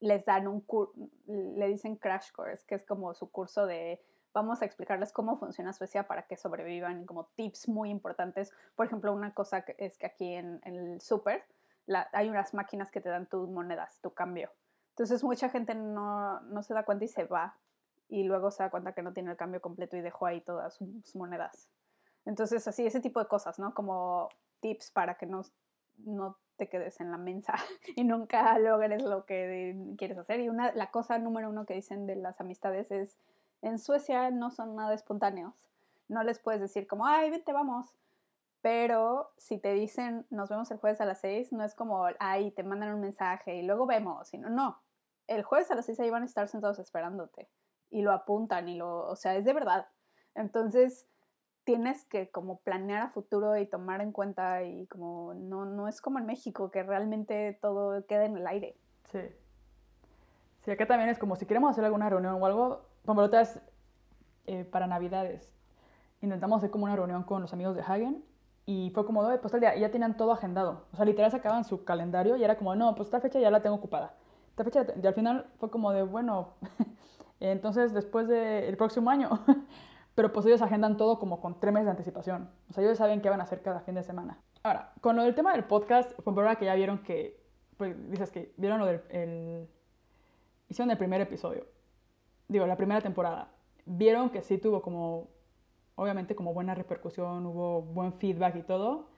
les 0.00 0.24
dan 0.24 0.48
un 0.48 0.62
curso, 0.62 0.92
le 1.28 1.68
dicen 1.68 1.94
crash 1.94 2.32
course, 2.32 2.64
que 2.66 2.74
es 2.74 2.84
como 2.84 3.14
su 3.14 3.30
curso 3.30 3.66
de 3.66 4.02
vamos 4.32 4.62
a 4.62 4.64
explicarles 4.64 5.12
cómo 5.12 5.38
funciona 5.38 5.72
Suecia 5.72 6.08
para 6.08 6.26
que 6.26 6.36
sobrevivan 6.36 7.02
y 7.02 7.06
como 7.06 7.26
tips 7.36 7.68
muy 7.68 7.90
importantes. 7.90 8.52
Por 8.74 8.86
ejemplo, 8.86 9.12
una 9.12 9.32
cosa 9.32 9.62
que 9.62 9.76
es 9.78 9.96
que 9.96 10.06
aquí 10.06 10.34
en, 10.34 10.60
el 10.64 11.00
súper 11.00 11.44
hay 12.12 12.28
unas 12.28 12.54
máquinas 12.54 12.90
que 12.90 13.00
te 13.00 13.08
dan 13.08 13.26
tus 13.26 13.48
monedas, 13.48 14.00
tu 14.00 14.12
cambio. 14.12 14.50
Entonces 14.90 15.24
mucha 15.24 15.48
gente 15.48 15.74
no, 15.74 16.40
no, 16.40 16.62
se 16.62 16.74
da 16.74 16.84
cuenta 16.84 17.04
y 17.04 17.08
se 17.08 17.24
va 17.24 17.56
y 18.08 18.24
luego 18.24 18.50
se 18.50 18.62
da 18.62 18.70
cuenta 18.70 18.92
que 18.92 19.02
no 19.02 19.12
tiene 19.12 19.30
el 19.30 19.36
cambio 19.36 19.60
completo 19.60 19.96
y 19.96 20.00
dejó 20.00 20.26
ahí 20.26 20.40
todas 20.40 20.74
sus 20.74 21.16
monedas. 21.16 21.68
Entonces 22.26 22.66
así, 22.68 22.86
ese 22.86 23.00
tipo 23.00 23.20
de 23.20 23.26
cosas, 23.26 23.58
¿no? 23.58 23.72
Como 23.74 24.28
tips 24.60 24.90
para 24.90 25.16
que 25.16 25.26
no, 25.26 25.42
no 25.98 26.36
te 26.56 26.68
quedes 26.68 27.00
en 27.00 27.10
la 27.10 27.16
mensa 27.16 27.54
y 27.96 28.04
nunca 28.04 28.58
logres 28.58 29.02
lo 29.02 29.24
que 29.24 29.94
quieres 29.96 30.18
hacer. 30.18 30.40
Y 30.40 30.48
una, 30.48 30.72
la 30.72 30.90
cosa 30.90 31.18
número 31.18 31.48
uno 31.48 31.64
que 31.64 31.74
dicen 31.74 32.06
de 32.06 32.16
las 32.16 32.40
amistades 32.40 32.90
es 32.90 33.16
en 33.62 33.78
Suecia 33.78 34.30
no 34.30 34.50
son 34.50 34.76
nada 34.76 34.94
espontáneos. 34.94 35.54
No 36.08 36.22
les 36.22 36.38
puedes 36.38 36.60
decir 36.60 36.86
como, 36.86 37.06
ay, 37.06 37.30
vete, 37.30 37.52
vamos. 37.52 37.94
Pero 38.62 39.32
si 39.38 39.58
te 39.58 39.72
dicen, 39.72 40.26
nos 40.30 40.50
vemos 40.50 40.70
el 40.70 40.78
jueves 40.78 41.00
a 41.00 41.06
las 41.06 41.20
seis, 41.20 41.52
no 41.52 41.64
es 41.64 41.74
como, 41.74 42.06
ay, 42.18 42.50
te 42.50 42.62
mandan 42.62 42.94
un 42.94 43.00
mensaje 43.00 43.56
y 43.56 43.62
luego 43.62 43.86
vemos, 43.86 44.28
sino, 44.28 44.50
no. 44.50 44.82
El 45.26 45.42
jueves 45.42 45.70
a 45.70 45.74
las 45.74 45.86
seis 45.86 45.98
ahí 46.00 46.10
van 46.10 46.22
a 46.22 46.26
estar 46.26 46.48
sentados 46.48 46.78
esperándote 46.78 47.48
y 47.90 48.02
lo 48.02 48.12
apuntan 48.12 48.68
y 48.68 48.76
lo, 48.76 49.06
o 49.06 49.16
sea, 49.16 49.36
es 49.36 49.44
de 49.44 49.52
verdad. 49.52 49.88
Entonces, 50.34 51.06
tienes 51.64 52.04
que 52.04 52.30
como 52.30 52.60
planear 52.60 53.02
a 53.02 53.10
futuro 53.10 53.56
y 53.56 53.66
tomar 53.66 54.00
en 54.00 54.12
cuenta 54.12 54.62
y 54.64 54.86
como 54.88 55.34
no, 55.34 55.64
no 55.64 55.88
es 55.88 56.00
como 56.00 56.18
en 56.18 56.26
México 56.26 56.70
que 56.70 56.82
realmente 56.82 57.58
todo 57.62 58.04
queda 58.06 58.24
en 58.24 58.36
el 58.36 58.46
aire. 58.46 58.76
Sí. 59.10 59.20
Sí, 60.62 60.70
acá 60.70 60.86
también 60.86 61.08
es 61.08 61.18
como 61.18 61.36
si 61.36 61.46
queremos 61.46 61.70
hacer 61.70 61.84
alguna 61.84 62.10
reunión 62.10 62.34
o 62.40 62.44
algo, 62.46 62.84
como 63.06 63.22
otras 63.22 63.60
eh, 64.46 64.64
para 64.64 64.86
Navidades, 64.86 65.54
intentamos 66.20 66.58
hacer 66.58 66.70
como 66.70 66.84
una 66.84 66.96
reunión 66.96 67.22
con 67.22 67.40
los 67.40 67.52
amigos 67.54 67.74
de 67.76 67.80
Hagen 67.80 68.24
y 68.66 68.90
fue 68.94 69.04
como, 69.04 69.22
pues 69.22 69.52
tal 69.52 69.60
día, 69.60 69.76
ya 69.76 69.90
tenían 69.90 70.16
todo 70.16 70.32
agendado. 70.32 70.84
O 70.92 70.96
sea, 70.96 71.04
literal 71.04 71.30
sacaban 71.30 71.64
su 71.64 71.84
calendario 71.84 72.36
y 72.36 72.44
era 72.44 72.56
como, 72.56 72.74
no, 72.74 72.94
pues 72.94 73.08
esta 73.08 73.20
fecha 73.20 73.40
ya 73.40 73.50
la 73.50 73.62
tengo 73.62 73.76
ocupada. 73.76 74.14
Esta 74.50 74.64
fecha, 74.64 74.86
y 75.02 75.06
al 75.06 75.14
final 75.14 75.46
fue 75.58 75.70
como 75.70 75.92
de, 75.92 76.02
bueno, 76.02 76.54
entonces 77.40 77.92
después 77.92 78.28
del 78.28 78.76
próximo 78.76 79.10
año. 79.10 79.30
Pero 80.14 80.32
pues 80.32 80.44
ellos 80.44 80.60
agendan 80.60 80.96
todo 80.96 81.18
como 81.18 81.40
con 81.40 81.60
tres 81.60 81.72
meses 81.72 81.86
de 81.86 81.92
anticipación. 81.92 82.50
O 82.68 82.72
sea, 82.72 82.84
ellos 82.84 82.98
saben 82.98 83.22
qué 83.22 83.30
van 83.30 83.40
a 83.40 83.44
hacer 83.44 83.62
cada 83.62 83.80
fin 83.80 83.94
de 83.94 84.02
semana. 84.02 84.38
Ahora, 84.62 84.92
con 85.00 85.16
lo 85.16 85.22
del 85.22 85.34
tema 85.34 85.52
del 85.52 85.64
podcast, 85.64 86.12
fue 86.20 86.34
por 86.34 86.56
que 86.58 86.64
ya 86.66 86.74
vieron 86.74 86.98
que, 87.02 87.40
pues 87.76 87.96
dices 88.10 88.30
que 88.30 88.52
vieron 88.56 88.80
lo 88.80 88.86
del, 88.86 89.02
el, 89.08 89.68
hicieron 90.68 90.90
el 90.90 90.98
primer 90.98 91.20
episodio 91.20 91.64
digo, 92.50 92.66
la 92.66 92.76
primera 92.76 93.00
temporada, 93.00 93.48
vieron 93.86 94.30
que 94.30 94.42
sí 94.42 94.58
tuvo 94.58 94.82
como, 94.82 95.28
obviamente 96.00 96.34
como 96.34 96.54
buena 96.54 96.74
repercusión, 96.74 97.44
hubo 97.44 97.82
buen 97.82 98.14
feedback 98.14 98.56
y 98.56 98.62
todo, 98.62 99.10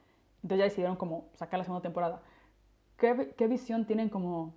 entonces 0.43 0.57
ya 0.57 0.63
decidieron 0.65 0.97
como 0.97 1.29
sacar 1.33 1.57
la 1.57 1.63
segunda 1.63 1.81
temporada. 1.81 2.21
¿Qué, 2.97 3.47
visión 3.47 3.85
tienen 3.85 4.09
como 4.09 4.53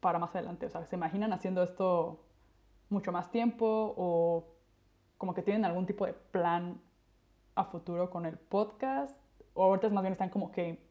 para 0.00 0.18
más 0.18 0.34
adelante? 0.34 0.66
O 0.66 0.68
sea, 0.68 0.84
¿se 0.84 0.94
imaginan 0.94 1.32
haciendo 1.32 1.62
esto 1.62 2.22
mucho 2.90 3.12
más 3.12 3.30
tiempo 3.30 3.94
o 3.96 4.46
como 5.16 5.32
que 5.32 5.40
tienen 5.40 5.64
algún 5.64 5.86
tipo 5.86 6.04
de 6.04 6.12
plan 6.12 6.82
a 7.54 7.64
futuro 7.64 8.10
con 8.10 8.26
el 8.26 8.36
podcast? 8.36 9.16
¿O 9.54 9.64
ahorita 9.64 9.88
más 9.88 10.02
bien 10.02 10.12
están 10.12 10.28
como 10.28 10.52
que 10.52 10.86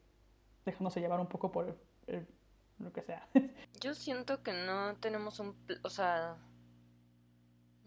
dejándose 0.64 0.98
llevar 0.98 1.20
un 1.20 1.28
poco 1.28 1.52
por 1.52 1.78
lo 2.80 2.92
que 2.92 3.02
sea? 3.02 3.28
Yo 3.80 3.94
siento 3.94 4.42
que 4.42 4.52
no 4.52 4.96
tenemos 4.96 5.38
un, 5.38 5.54
o 5.84 5.88
sea, 5.88 6.36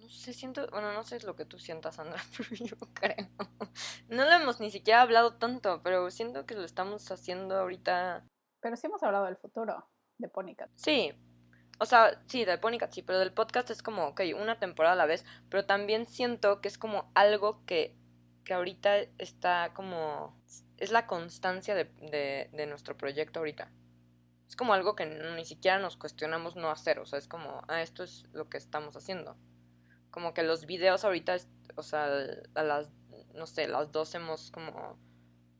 no 0.07 0.13
sé, 0.13 0.31
siento, 0.31 0.65
bueno, 0.71 0.93
no 0.93 1.03
sé 1.03 1.19
lo 1.25 1.35
que 1.35 1.43
tú 1.43 1.59
sientas, 1.59 1.95
Sandra, 1.95 2.21
pero 2.37 2.49
yo 2.51 2.77
creo. 2.93 3.27
No 4.07 4.23
lo 4.23 4.31
hemos 4.31 4.61
ni 4.61 4.71
siquiera 4.71 5.01
hablado 5.01 5.35
tanto, 5.35 5.81
pero 5.83 6.09
siento 6.11 6.45
que 6.45 6.55
lo 6.55 6.63
estamos 6.63 7.11
haciendo 7.11 7.57
ahorita. 7.57 8.25
Pero 8.61 8.77
sí 8.77 8.87
hemos 8.87 9.03
hablado 9.03 9.25
del 9.25 9.35
futuro 9.35 9.89
de 10.17 10.29
Ponycat. 10.29 10.69
Sí, 10.75 11.11
o 11.77 11.85
sea, 11.85 12.23
sí, 12.27 12.45
de 12.45 12.57
Ponycat 12.57 12.93
sí, 12.93 13.01
pero 13.01 13.19
del 13.19 13.33
podcast 13.33 13.69
es 13.69 13.83
como, 13.83 14.07
ok, 14.07 14.21
una 14.39 14.59
temporada 14.59 14.93
a 14.93 14.97
la 14.97 15.05
vez, 15.05 15.25
pero 15.49 15.65
también 15.65 16.05
siento 16.07 16.61
que 16.61 16.69
es 16.69 16.77
como 16.77 17.11
algo 17.13 17.65
que, 17.65 17.97
que 18.45 18.53
ahorita 18.53 18.99
está 19.17 19.73
como, 19.73 20.41
es 20.77 20.91
la 20.91 21.05
constancia 21.05 21.75
de, 21.75 21.83
de, 21.83 22.49
de 22.53 22.65
nuestro 22.65 22.95
proyecto 22.95 23.39
ahorita. 23.39 23.73
Es 24.47 24.55
como 24.55 24.73
algo 24.73 24.95
que 24.95 25.05
ni 25.05 25.43
siquiera 25.43 25.79
nos 25.79 25.97
cuestionamos 25.97 26.55
no 26.55 26.71
hacer, 26.71 26.99
o 26.99 27.05
sea, 27.05 27.19
es 27.19 27.27
como, 27.27 27.61
ah, 27.67 27.81
esto 27.81 28.03
es 28.03 28.23
lo 28.31 28.47
que 28.47 28.57
estamos 28.57 28.95
haciendo 28.95 29.35
como 30.17 30.33
que 30.33 30.41
los 30.41 30.65
videos 30.65 31.05
ahorita, 31.05 31.37
o 31.75 31.83
sea, 31.83 32.05
a 32.55 32.63
las, 32.63 32.89
no 33.35 33.45
sé, 33.45 33.67
las 33.67 33.91
dos 33.91 34.15
hemos 34.15 34.49
como 34.49 34.97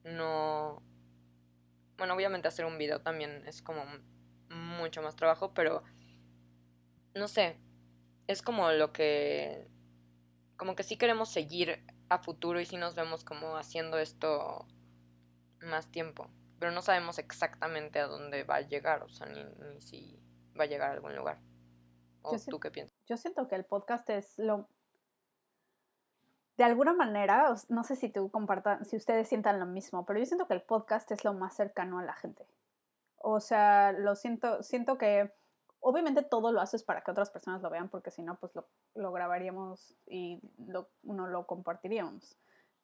no... 0.04 0.82
Bueno, 1.96 2.16
obviamente 2.16 2.48
hacer 2.48 2.66
un 2.66 2.80
video 2.80 3.00
también 3.00 3.44
es 3.46 3.62
como 3.62 3.86
mucho 4.50 5.04
más 5.04 5.16
trabajo, 5.16 5.54
pero 5.54 5.84
no 7.14 7.28
sé, 7.28 7.60
es 8.26 8.42
como 8.42 8.72
lo 8.72 8.94
que... 8.94 9.68
Como 10.56 10.76
que 10.76 10.82
sí 10.82 10.98
queremos 10.98 11.30
seguir 11.30 11.86
a 12.10 12.18
futuro 12.18 12.60
y 12.60 12.66
sí 12.66 12.78
nos 12.78 12.96
vemos 12.96 13.24
como 13.24 13.58
haciendo 13.58 14.00
esto 14.00 14.66
más 15.62 15.92
tiempo, 15.92 16.32
pero 16.58 16.72
no 16.72 16.82
sabemos 16.82 17.20
exactamente 17.20 18.00
a 18.00 18.08
dónde 18.08 18.44
va 18.44 18.56
a 18.56 18.62
llegar, 18.62 19.04
o 19.04 19.10
sea, 19.10 19.28
ni, 19.28 19.44
ni 19.44 19.82
si 19.82 20.20
va 20.60 20.64
a 20.64 20.68
llegar 20.68 20.90
a 20.90 20.94
algún 20.94 21.16
lugar. 21.16 21.38
¿O 22.27 22.38
tú 22.50 22.60
qué 22.60 22.72
piensas? 22.72 22.98
Yo 23.05 23.17
siento 23.17 23.48
que 23.48 23.55
el 23.55 23.65
podcast 23.65 24.10
es 24.10 24.38
lo... 24.38 24.67
De 26.57 26.63
alguna 26.63 26.93
manera, 26.93 27.53
no 27.69 27.84
sé 27.84 27.96
si 27.96 28.10
tú 28.10 28.31
compartan, 28.31 28.84
si 28.84 28.98
ustedes 28.98 29.27
sientan 29.27 29.60
lo 29.60 29.67
mismo, 29.67 30.05
pero 30.05 30.19
yo 30.19 30.25
siento 30.25 30.48
que 30.48 30.55
el 30.55 30.63
podcast 30.63 31.12
es 31.12 31.24
lo 31.24 31.34
más 31.34 31.55
cercano 31.55 32.00
a 32.00 32.03
la 32.03 32.13
gente. 32.13 32.48
O 33.17 33.39
sea, 33.39 33.91
lo 33.91 34.15
siento, 34.15 34.63
siento 34.63 34.98
que 34.98 35.31
obviamente 35.79 36.24
todo 36.24 36.51
lo 36.51 36.60
haces 36.60 36.84
para 36.84 37.01
que 37.01 37.12
otras 37.12 37.29
personas 37.29 37.62
lo 37.62 37.69
vean, 37.69 37.89
porque 37.89 38.10
si 38.10 38.24
no, 38.24 38.36
pues 38.39 38.55
lo, 38.55 38.65
lo 38.96 39.12
grabaríamos 39.12 39.96
y 40.07 40.41
lo, 40.57 40.89
no 41.03 41.27
lo 41.27 41.46
compartiríamos. 41.46 42.38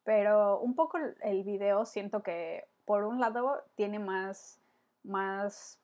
Pero 0.04 0.60
un 0.60 0.76
poco 0.76 0.98
el 1.22 1.42
video 1.44 1.84
siento 1.84 2.22
que 2.22 2.68
por 2.84 3.04
un 3.04 3.20
lado 3.20 3.64
tiene 3.74 3.98
más, 3.98 4.60
más 5.02 5.80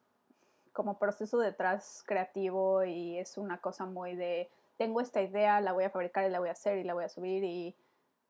como 0.72 0.98
proceso 0.98 1.38
detrás 1.38 2.02
creativo 2.06 2.84
y 2.84 3.18
es 3.18 3.38
una 3.38 3.58
cosa 3.58 3.86
muy 3.86 4.14
de, 4.14 4.50
tengo 4.76 5.00
esta 5.00 5.20
idea, 5.20 5.60
la 5.60 5.72
voy 5.72 5.84
a 5.84 5.90
fabricar 5.90 6.24
y 6.26 6.30
la 6.30 6.40
voy 6.40 6.48
a 6.48 6.52
hacer 6.52 6.78
y 6.78 6.84
la 6.84 6.94
voy 6.94 7.04
a 7.04 7.08
subir 7.08 7.44
y 7.44 7.76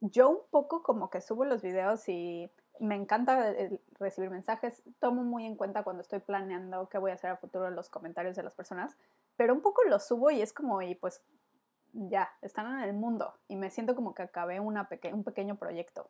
yo 0.01 0.31
un 0.31 0.41
poco 0.51 0.83
como 0.83 1.11
que 1.11 1.21
subo 1.21 1.45
los 1.45 1.63
videos 1.63 2.09
y 2.09 2.51
me 2.79 2.95
encanta 2.95 3.55
recibir 3.99 4.31
mensajes, 4.31 4.83
tomo 4.99 5.23
muy 5.23 5.45
en 5.45 5.57
cuenta 5.57 5.83
cuando 5.83 6.01
estoy 6.01 6.21
planeando 6.21 6.89
qué 6.89 6.97
voy 6.97 7.11
a 7.11 7.15
hacer 7.15 7.31
a 7.31 7.37
futuro 7.37 7.71
los 7.71 7.91
comentarios 7.91 8.37
de 8.37 8.43
las 8.43 8.55
personas, 8.55 8.97
pero 9.37 9.53
un 9.53 9.61
poco 9.61 9.83
los 9.85 10.07
subo 10.07 10.31
y 10.31 10.41
es 10.41 10.55
como, 10.55 10.81
y 10.81 10.95
pues 10.95 11.23
ya, 11.93 12.31
están 12.41 12.79
en 12.79 12.89
el 12.89 12.95
mundo 12.95 13.35
y 13.49 13.57
me 13.57 13.71
siento 13.71 13.95
como 13.95 14.15
que 14.15 14.23
acabé 14.23 14.61
una 14.61 14.89
un 15.13 15.25
pequeño 15.25 15.57
proyecto, 15.57 16.09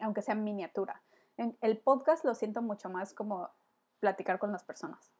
aunque 0.00 0.22
sea 0.22 0.36
miniatura. 0.36 1.02
En 1.36 1.56
el 1.60 1.78
podcast 1.78 2.24
lo 2.24 2.34
siento 2.34 2.62
mucho 2.62 2.88
más 2.88 3.12
como 3.12 3.50
platicar 3.98 4.38
con 4.38 4.52
las 4.52 4.62
personas 4.62 5.10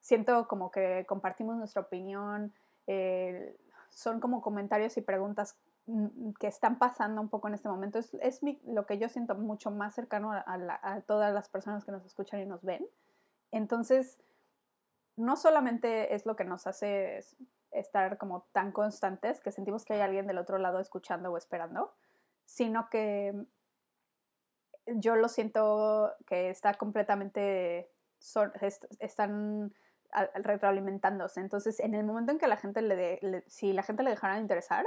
siento 0.00 0.46
como 0.48 0.70
que 0.70 1.04
compartimos 1.06 1.56
nuestra 1.56 1.82
opinión, 1.82 2.52
eh, 2.86 3.56
son 3.90 4.20
como 4.20 4.42
comentarios 4.42 4.96
y 4.96 5.00
preguntas 5.00 5.56
mm, 5.86 6.32
que 6.38 6.46
están 6.46 6.78
pasando 6.78 7.20
un 7.20 7.28
poco 7.28 7.48
en 7.48 7.54
este 7.54 7.68
momento. 7.68 7.98
Es, 7.98 8.14
es 8.20 8.40
lo 8.66 8.86
que 8.86 8.98
yo 8.98 9.08
siento 9.08 9.34
mucho 9.34 9.70
más 9.70 9.94
cercano 9.94 10.32
a, 10.32 11.00
todas 11.06 11.32
las 11.32 11.48
personas 11.48 11.84
que 11.84 11.92
nos 11.92 12.04
escuchan 12.04 12.40
y 12.40 12.46
nos 12.46 12.62
ven. 12.62 12.86
Entonces, 13.52 14.18
no 15.16 15.36
solamente 15.36 16.14
es 16.14 16.26
lo 16.26 16.36
que 16.36 16.44
nos 16.44 16.66
hace 16.66 17.24
estar 17.70 18.18
como 18.18 18.42
tan 18.52 18.72
constantes, 18.72 19.40
que 19.40 19.50
sentimos 19.50 19.84
que 19.84 19.94
hay 19.94 20.00
alguien 20.00 20.26
del 20.26 20.38
otro 20.38 20.58
lado 20.58 20.78
escuchando 20.78 21.32
o 21.32 21.36
esperando, 21.36 21.94
sino 22.44 22.88
que 22.90 23.46
yo 24.86 25.16
lo 25.16 25.28
siento 25.28 26.12
que 26.26 26.50
está 26.50 26.74
completamente, 26.74 27.90
son, 28.18 28.52
están 29.00 29.74
retroalimentándose. 30.34 31.40
Entonces, 31.40 31.80
en 31.80 31.94
el 31.94 32.04
momento 32.04 32.32
en 32.32 32.38
que 32.38 32.46
la 32.46 32.56
gente 32.56 32.82
le, 32.82 33.44
si 33.46 33.72
la 33.72 33.82
gente 33.82 34.02
le 34.02 34.10
dejara 34.10 34.34
de 34.34 34.40
interesar, 34.40 34.86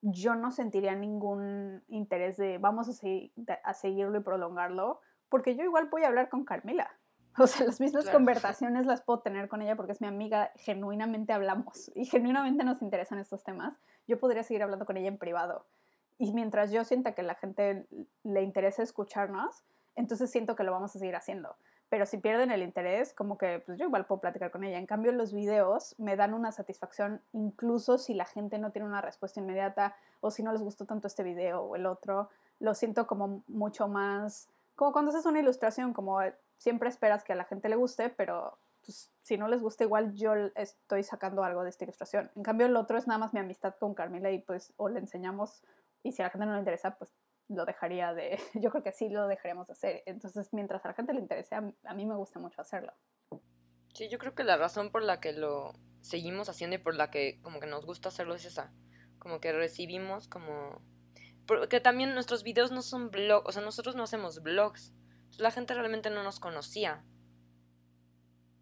yo 0.00 0.34
no 0.34 0.50
sentiría 0.50 0.94
ningún 0.94 1.82
interés 1.88 2.36
de 2.36 2.58
vamos 2.58 2.88
a, 2.88 2.92
seguir, 2.92 3.32
a 3.62 3.74
seguirlo 3.74 4.18
y 4.18 4.22
prolongarlo, 4.22 5.00
porque 5.28 5.54
yo 5.56 5.62
igual 5.64 5.88
voy 5.90 6.02
a 6.02 6.08
hablar 6.08 6.28
con 6.28 6.44
Carmela. 6.44 6.90
O 7.38 7.46
sea, 7.46 7.64
las 7.64 7.80
mismas 7.80 8.04
Claro. 8.04 8.18
conversaciones 8.18 8.84
las 8.84 9.00
puedo 9.00 9.20
tener 9.20 9.48
con 9.48 9.62
ella 9.62 9.74
porque 9.74 9.92
es 9.92 10.02
mi 10.02 10.06
amiga, 10.06 10.52
genuinamente 10.56 11.32
hablamos 11.32 11.90
y 11.94 12.04
genuinamente 12.04 12.62
nos 12.62 12.82
interesan 12.82 13.18
estos 13.18 13.42
temas. 13.42 13.78
Yo 14.06 14.18
podría 14.20 14.42
seguir 14.42 14.62
hablando 14.62 14.84
con 14.84 14.98
ella 14.98 15.08
en 15.08 15.16
privado. 15.16 15.64
Y 16.18 16.34
mientras 16.34 16.72
yo 16.72 16.84
sienta 16.84 17.14
que 17.14 17.22
la 17.22 17.34
gente 17.34 17.86
le 18.22 18.42
interesa 18.42 18.82
escucharnos, 18.82 19.64
entonces 19.96 20.30
siento 20.30 20.56
que 20.56 20.62
lo 20.62 20.72
vamos 20.72 20.94
a 20.94 20.98
seguir 20.98 21.16
haciendo. 21.16 21.56
Pero 21.92 22.06
si 22.06 22.16
pierden 22.16 22.50
el 22.50 22.62
interés, 22.62 23.12
como 23.12 23.36
que 23.36 23.62
pues 23.66 23.76
yo 23.76 23.84
igual 23.84 24.06
puedo 24.06 24.22
platicar 24.22 24.50
con 24.50 24.64
ella. 24.64 24.78
En 24.78 24.86
cambio, 24.86 25.12
los 25.12 25.34
videos 25.34 25.94
me 25.98 26.16
dan 26.16 26.32
una 26.32 26.50
satisfacción 26.50 27.20
incluso 27.34 27.98
si 27.98 28.14
la 28.14 28.24
gente 28.24 28.58
no 28.58 28.70
tiene 28.70 28.88
una 28.88 29.02
respuesta 29.02 29.40
inmediata 29.40 29.94
o 30.22 30.30
si 30.30 30.42
no 30.42 30.52
les 30.52 30.62
gustó 30.62 30.86
tanto 30.86 31.06
este 31.06 31.22
video 31.22 31.60
o 31.60 31.76
el 31.76 31.84
otro. 31.84 32.30
Lo 32.60 32.72
siento 32.72 33.06
como 33.06 33.42
mucho 33.46 33.88
más, 33.88 34.48
como 34.74 34.92
cuando 34.92 35.10
haces 35.10 35.26
una 35.26 35.40
ilustración, 35.40 35.92
como 35.92 36.18
siempre 36.56 36.88
esperas 36.88 37.24
que 37.24 37.34
a 37.34 37.36
la 37.36 37.44
gente 37.44 37.68
le 37.68 37.76
guste, 37.76 38.08
pero 38.08 38.56
pues, 38.86 39.10
si 39.20 39.36
no 39.36 39.46
les 39.46 39.60
gusta 39.60 39.84
igual 39.84 40.14
yo 40.14 40.32
estoy 40.54 41.02
sacando 41.02 41.44
algo 41.44 41.62
de 41.62 41.68
esta 41.68 41.84
ilustración. 41.84 42.30
En 42.36 42.42
cambio, 42.42 42.68
el 42.68 42.76
otro 42.76 42.96
es 42.96 43.06
nada 43.06 43.18
más 43.18 43.34
mi 43.34 43.40
amistad 43.40 43.74
con 43.78 43.92
Carmila 43.92 44.30
y 44.30 44.38
pues 44.38 44.72
o 44.78 44.88
le 44.88 44.98
enseñamos 44.98 45.62
y 46.02 46.12
si 46.12 46.22
a 46.22 46.24
la 46.24 46.30
gente 46.30 46.46
no 46.46 46.54
le 46.54 46.60
interesa, 46.60 46.92
pues 46.92 47.12
lo 47.54 47.64
dejaría 47.64 48.12
de, 48.14 48.38
yo 48.54 48.70
creo 48.70 48.82
que 48.82 48.92
sí 48.92 49.08
lo 49.08 49.26
dejaríamos 49.26 49.66
de 49.66 49.72
hacer. 49.72 50.02
Entonces, 50.06 50.48
mientras 50.52 50.84
a 50.84 50.88
la 50.88 50.94
gente 50.94 51.12
le 51.12 51.20
interese, 51.20 51.54
a, 51.54 51.94
mí 51.94 52.06
me 52.06 52.16
gusta 52.16 52.38
mucho 52.38 52.60
hacerlo. 52.60 52.92
Sí, 53.94 54.08
yo 54.08 54.18
creo 54.18 54.34
que 54.34 54.44
la 54.44 54.56
razón 54.56 54.90
por 54.90 55.02
la 55.02 55.20
que 55.20 55.32
lo 55.32 55.72
seguimos 56.00 56.48
haciendo 56.48 56.76
y 56.76 56.78
por 56.78 56.94
la 56.94 57.10
que 57.10 57.40
como 57.42 57.60
que 57.60 57.66
nos 57.66 57.84
gusta 57.86 58.08
hacerlo 58.08 58.34
es 58.34 58.44
esa. 58.44 58.72
Como 59.18 59.40
que 59.40 59.52
recibimos 59.52 60.28
como... 60.28 60.80
Porque 61.46 61.80
también 61.80 62.14
nuestros 62.14 62.42
videos 62.42 62.70
no 62.72 62.82
son 62.82 63.10
blogs, 63.10 63.48
o 63.48 63.52
sea, 63.52 63.62
nosotros 63.62 63.94
no 63.94 64.04
hacemos 64.04 64.42
blogs. 64.42 64.92
La 65.38 65.50
gente 65.50 65.74
realmente 65.74 66.10
no 66.10 66.22
nos 66.22 66.40
conocía. 66.40 67.04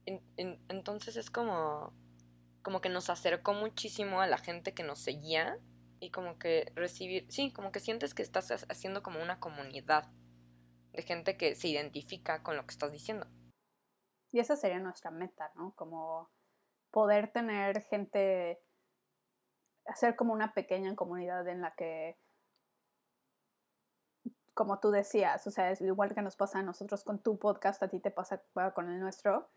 En- 0.07 0.23
en- 0.37 0.61
entonces 0.69 1.17
es 1.17 1.31
como... 1.31 1.93
Como 2.63 2.81
que 2.83 2.91
nos 2.91 3.09
acercó 3.09 3.55
muchísimo 3.55 4.21
a 4.21 4.27
la 4.27 4.37
gente 4.37 4.75
que 4.75 4.83
nos 4.83 4.99
seguía 4.99 5.59
y 6.01 6.11
como 6.11 6.39
que 6.39 6.73
recibir... 6.75 7.31
Sí, 7.31 7.53
como 7.53 7.71
que 7.71 7.81
sientes 7.81 8.15
que 8.15 8.23
estás 8.23 8.51
ha- 8.51 8.67
haciendo 8.69 9.03
como 9.03 9.23
una 9.23 9.39
comunidad 9.39 10.09
de 10.93 11.03
gente 11.03 11.37
que 11.37 11.55
se 11.55 11.69
identifica 11.69 12.43
con 12.43 12.57
lo 12.57 12.67
que 12.67 12.73
estás 12.73 12.91
diciendo. 12.91 13.27
Y 14.33 14.41
esa 14.41 14.57
sería 14.57 14.79
nuestra 14.81 15.11
meta, 15.11 15.53
¿no? 15.55 15.75
Como 15.77 16.31
poder 16.91 17.33
tener 17.33 17.83
gente, 17.83 18.61
hacer 19.87 20.17
como 20.17 20.33
una 20.33 20.55
pequeña 20.55 20.95
comunidad 20.97 21.47
en 21.49 21.61
la 21.61 21.75
que, 21.75 22.17
como 24.55 24.81
tú 24.81 24.91
decías, 24.91 25.47
o 25.47 25.51
sea, 25.51 25.71
es 25.71 25.81
igual 25.81 26.15
que 26.15 26.23
nos 26.23 26.37
pasa 26.37 26.59
a 26.59 26.63
nosotros 26.63 27.05
con 27.05 27.23
tu 27.23 27.39
podcast, 27.39 27.83
a 27.83 27.89
ti 27.89 28.01
te 28.01 28.11
pasa 28.11 28.43
con 28.75 28.91
el 28.91 29.01
nuestro, 29.01 29.49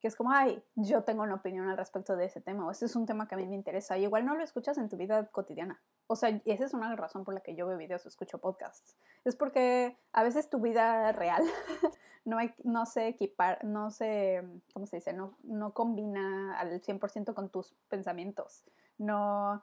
que 0.00 0.08
es 0.08 0.16
como, 0.16 0.32
ay, 0.32 0.62
yo 0.74 1.04
tengo 1.04 1.22
una 1.22 1.36
opinión 1.36 1.68
al 1.68 1.76
respecto 1.76 2.16
de 2.16 2.26
ese 2.26 2.40
tema, 2.40 2.66
o 2.66 2.70
ese 2.70 2.86
es 2.86 2.96
un 2.96 3.06
tema 3.06 3.28
que 3.28 3.34
a 3.34 3.38
mí 3.38 3.46
me 3.46 3.54
interesa, 3.54 3.96
y 3.98 4.02
igual 4.02 4.26
no 4.26 4.34
lo 4.34 4.42
escuchas 4.42 4.76
en 4.78 4.88
tu 4.88 4.96
vida 4.96 5.26
cotidiana. 5.30 5.80
O 6.06 6.16
sea, 6.16 6.30
y 6.30 6.42
esa 6.50 6.64
es 6.64 6.74
una 6.74 6.94
razón 6.96 7.24
por 7.24 7.34
la 7.34 7.40
que 7.40 7.54
yo 7.54 7.66
veo 7.66 7.78
videos 7.78 8.04
o 8.04 8.08
escucho 8.08 8.38
podcasts. 8.38 8.96
Es 9.24 9.36
porque 9.36 9.96
a 10.12 10.22
veces 10.22 10.50
tu 10.50 10.60
vida 10.60 11.12
real 11.12 11.42
no, 12.24 12.38
hay, 12.38 12.54
no 12.64 12.86
se 12.86 13.08
equipar, 13.08 13.64
no 13.64 13.90
se, 13.90 14.42
¿cómo 14.72 14.86
se 14.86 14.96
dice? 14.96 15.12
No, 15.12 15.36
no 15.42 15.72
combina 15.72 16.58
al 16.58 16.80
100% 16.80 17.34
con 17.34 17.50
tus 17.50 17.74
pensamientos. 17.88 18.64
No, 18.98 19.62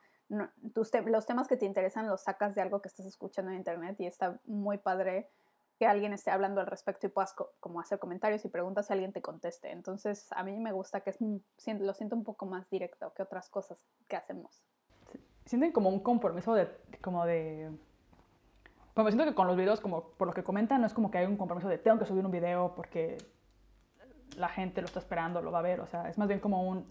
tus 0.74 0.92
los 1.06 1.26
temas 1.26 1.48
que 1.48 1.58
te 1.58 1.66
interesan 1.66 2.08
los 2.08 2.22
sacas 2.22 2.56
de 2.56 2.62
algo 2.62 2.82
que 2.82 2.88
estás 2.88 3.06
escuchando 3.06 3.52
en 3.52 3.58
internet 3.58 3.96
y 4.00 4.06
está 4.06 4.40
muy 4.46 4.78
padre 4.78 5.30
que 5.80 5.88
alguien 5.88 6.12
esté 6.12 6.30
hablando 6.30 6.60
al 6.60 6.68
respecto 6.68 7.08
y 7.08 7.10
puedas 7.10 7.34
co 7.34 7.54
como 7.62 7.80
hacer 7.80 8.00
comentarios 8.00 8.44
y 8.44 8.50
preguntas 8.50 8.90
y 8.90 8.94
alguien 8.94 9.14
te 9.14 9.22
conteste. 9.22 9.72
Entonces, 9.72 10.28
a 10.32 10.44
mí 10.44 10.58
me 10.60 10.74
gusta 10.74 11.02
que 11.02 11.12
es, 11.12 11.18
lo 11.22 11.94
siento 11.94 12.18
un 12.18 12.26
poco 12.26 12.46
más 12.46 12.70
directo 12.70 13.14
que 13.14 13.24
otras 13.24 13.50
cosas 13.50 13.84
que 14.10 14.18
hacemos. 14.18 14.66
Sienten 15.50 15.72
como 15.72 15.90
un 15.90 16.00
compromiso 16.00 16.54
de, 16.54 16.70
como 17.02 17.26
de 17.26 17.72
pues 18.94 19.04
me 19.04 19.12
siento 19.12 19.26
que 19.26 19.34
con 19.34 19.48
los 19.48 19.58
videos, 19.58 19.82
como 19.82 20.12
por 20.12 20.28
lo 20.28 20.34
que 20.36 20.44
comentan, 20.44 20.80
no 20.80 20.86
es 20.86 20.94
como 20.94 21.10
que 21.10 21.18
hay 21.18 21.26
un 21.26 21.38
compromiso 21.38 21.68
de 21.68 21.80
tengo 21.80 21.98
que 21.98 22.06
subir 22.06 22.24
un 22.24 22.30
video 22.30 22.76
porque 22.76 23.18
la 24.38 24.48
gente 24.48 24.80
lo 24.82 24.86
está 24.86 25.00
esperando, 25.00 25.42
lo 25.42 25.52
va 25.52 25.58
a 25.58 25.64
ver. 25.64 25.80
O 25.80 25.88
sea, 25.88 26.08
es 26.08 26.20
más 26.20 26.28
bien 26.28 26.40
como 26.40 26.62
un. 26.70 26.86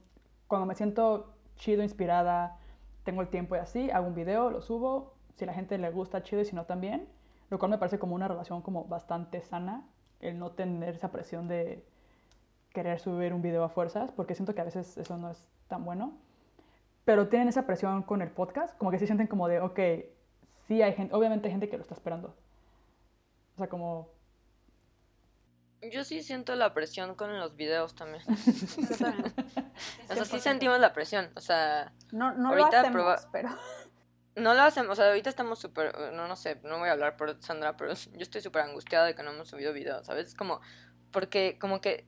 Cuando 0.49 0.67
me 0.67 0.75
siento 0.75 1.37
chido, 1.55 1.85
inspirada, 1.85 2.59
tengo 3.05 3.23
el 3.23 3.29
tiempo 3.29 3.55
y 3.55 3.61
así, 3.61 3.93
hago 3.93 4.09
un 4.09 4.17
video, 4.17 4.51
lo 4.51 4.61
subo. 4.61 5.15
Si 5.37 5.47
la 5.47 5.55
gente 5.55 5.79
le 5.79 5.91
gusta, 5.93 6.25
chido, 6.25 6.43
y 6.43 6.45
si 6.45 6.57
no, 6.57 6.65
también. 6.65 7.09
Lo 7.51 7.61
cual 7.61 7.71
me 7.71 7.79
parece 7.79 8.01
como 8.01 8.17
una 8.17 8.27
relación 8.27 8.61
como 8.61 8.87
bastante 8.87 9.41
sana, 9.41 9.87
el 10.19 10.37
no 10.37 10.51
tener 10.51 10.97
esa 10.97 11.13
presión 11.13 11.47
de 11.47 11.87
querer 12.73 12.99
subir 12.99 13.33
un 13.33 13.41
video 13.41 13.63
a 13.63 13.69
fuerzas, 13.69 14.11
porque 14.11 14.35
siento 14.35 14.53
que 14.57 14.63
a 14.63 14.65
veces 14.65 14.99
eso 14.99 15.17
no 15.17 15.31
es 15.31 15.47
tan 15.69 15.85
bueno. 15.85 16.19
Pero 17.09 17.29
tienen 17.29 17.49
esa 17.49 17.65
presión 17.65 18.03
con 18.03 18.21
el 18.21 18.31
podcast, 18.31 18.77
como 18.77 18.91
que 18.91 18.99
se 18.99 19.07
sienten 19.07 19.29
como 19.29 19.49
de, 19.49 19.61
ok, 19.61 19.81
sí 20.67 20.83
hay 20.83 20.93
gente, 20.93 21.15
obviamente 21.15 21.47
hay 21.49 21.53
gente 21.53 21.71
que 21.71 21.79
lo 21.79 21.81
está 21.83 21.95
esperando. 21.95 22.37
O 23.55 23.57
sea, 23.57 23.67
como... 23.71 24.11
Yo 25.91 26.05
sí 26.05 26.23
siento 26.23 26.55
la 26.55 26.75
presión 26.75 27.15
con 27.15 27.39
los 27.41 27.57
videos 27.57 27.95
también. 27.95 28.23
O 28.29 30.15
sea, 30.15 30.25
sí 30.27 30.37
100%. 30.37 30.39
sentimos 30.41 30.79
la 30.81 30.93
presión. 30.93 31.31
O 31.35 31.41
sea, 31.41 31.95
No, 32.13 32.35
no 32.35 32.55
lo 32.55 32.65
Ahorita 32.65 32.81
hacemos, 32.81 33.01
proba- 33.01 33.29
pero... 33.33 33.49
no 34.37 34.53
lo 34.53 34.61
hacemos. 34.61 34.91
O 34.91 34.95
sea, 34.97 35.07
ahorita 35.09 35.31
estamos 35.31 35.59
súper. 35.61 36.13
No, 36.13 36.29
no 36.29 36.37
sé, 36.37 36.61
no 36.63 36.79
voy 36.79 36.91
a 36.91 36.93
hablar 36.93 37.17
por 37.17 37.41
Sandra, 37.41 37.79
pero 37.79 37.95
yo 38.13 38.21
estoy 38.21 38.43
súper 38.43 38.61
angustiada 38.65 39.07
de 39.07 39.15
que 39.15 39.23
no 39.23 39.31
hemos 39.31 39.49
subido 39.49 39.73
videos, 39.73 40.05
¿sabes? 40.05 40.27
Es 40.27 40.35
como. 40.35 40.61
Porque, 41.11 41.59
como 41.59 41.81
que. 41.81 42.07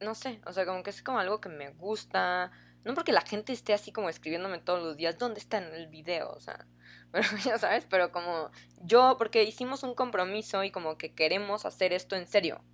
No 0.00 0.14
sé, 0.14 0.40
o 0.46 0.54
sea, 0.54 0.64
como 0.64 0.82
que 0.82 0.88
es 0.88 1.02
como 1.02 1.18
algo 1.18 1.38
que 1.38 1.50
me 1.50 1.68
gusta. 1.72 2.50
No 2.88 2.94
porque 2.94 3.12
la 3.12 3.20
gente 3.20 3.52
esté 3.52 3.74
así 3.74 3.92
como 3.92 4.08
escribiéndome 4.08 4.60
todos 4.60 4.82
los 4.82 4.96
días, 4.96 5.18
¿dónde 5.18 5.40
está 5.40 5.58
en 5.58 5.74
el 5.74 5.88
video? 5.88 6.30
O 6.30 6.40
sea, 6.40 6.66
pero 7.12 7.28
ya 7.44 7.58
sabes, 7.58 7.84
pero 7.84 8.12
como 8.12 8.50
yo, 8.80 9.16
porque 9.18 9.44
hicimos 9.44 9.82
un 9.82 9.94
compromiso 9.94 10.64
y 10.64 10.70
como 10.70 10.96
que 10.96 11.14
queremos 11.14 11.66
hacer 11.66 11.92
esto 11.92 12.16
en 12.16 12.26
serio. 12.26 12.64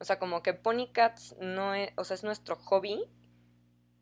O 0.00 0.04
sea, 0.04 0.18
como 0.18 0.42
que 0.42 0.52
Ponycats 0.52 1.36
no 1.40 1.74
es, 1.74 1.92
o 1.94 2.02
sea, 2.02 2.16
es 2.16 2.24
nuestro 2.24 2.56
hobby, 2.56 3.04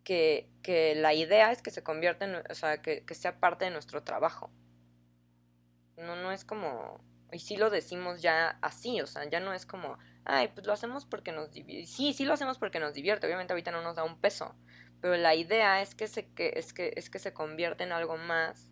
que, 0.02 0.48
que 0.62 0.94
la 0.94 1.12
idea 1.12 1.52
es 1.52 1.60
que 1.60 1.70
se 1.70 1.82
convierta 1.82 2.24
en, 2.24 2.36
o 2.36 2.54
sea, 2.54 2.80
que, 2.80 3.04
que 3.04 3.14
sea 3.14 3.38
parte 3.38 3.66
de 3.66 3.70
nuestro 3.70 4.02
trabajo. 4.02 4.50
No, 5.98 6.16
no 6.16 6.32
es 6.32 6.46
como, 6.46 7.04
y 7.32 7.40
sí 7.40 7.58
lo 7.58 7.68
decimos 7.68 8.22
ya 8.22 8.58
así, 8.62 9.02
o 9.02 9.06
sea, 9.06 9.28
ya 9.28 9.40
no 9.40 9.52
es 9.52 9.66
como, 9.66 9.98
ay, 10.24 10.48
pues 10.54 10.66
lo 10.66 10.72
hacemos 10.72 11.04
porque 11.04 11.32
nos 11.32 11.50
divierte. 11.52 11.86
Sí, 11.86 12.14
sí 12.14 12.24
lo 12.24 12.32
hacemos 12.32 12.58
porque 12.58 12.80
nos 12.80 12.94
divierte, 12.94 13.26
obviamente 13.26 13.52
ahorita 13.52 13.72
no 13.72 13.82
nos 13.82 13.96
da 13.96 14.04
un 14.04 14.18
peso, 14.20 14.54
pero 15.04 15.18
la 15.18 15.34
idea 15.34 15.82
es 15.82 15.94
que 15.94 16.06
se, 16.08 16.32
que, 16.32 16.54
es 16.56 16.72
que, 16.72 16.94
es 16.96 17.10
que 17.10 17.18
se 17.18 17.34
convierta 17.34 17.84
en 17.84 17.92
algo 17.92 18.16
más 18.16 18.70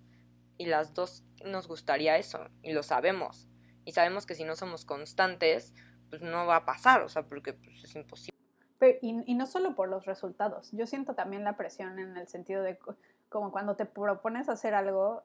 y 0.56 0.64
las 0.64 0.94
dos 0.94 1.24
nos 1.44 1.68
gustaría 1.68 2.16
eso, 2.16 2.48
y 2.62 2.72
lo 2.72 2.82
sabemos. 2.82 3.46
Y 3.84 3.92
sabemos 3.92 4.24
que 4.24 4.34
si 4.34 4.42
no 4.42 4.56
somos 4.56 4.86
constantes, 4.86 5.74
pues 6.08 6.22
no 6.22 6.46
va 6.46 6.56
a 6.56 6.64
pasar, 6.64 7.02
o 7.02 7.10
sea, 7.10 7.24
porque 7.24 7.52
pues, 7.52 7.84
es 7.84 7.94
imposible. 7.96 8.34
Pero- 8.78 8.98
y, 9.02 9.22
y 9.30 9.34
no 9.34 9.44
solo 9.44 9.74
por 9.74 9.90
los 9.90 10.06
resultados, 10.06 10.70
yo 10.72 10.86
siento 10.86 11.14
también 11.14 11.44
la 11.44 11.58
presión 11.58 11.98
en 11.98 12.16
el 12.16 12.26
sentido 12.28 12.62
de 12.62 12.78
co- 12.78 12.96
como 13.28 13.52
cuando 13.52 13.76
te 13.76 13.84
propones 13.84 14.48
hacer 14.48 14.72
algo, 14.72 15.24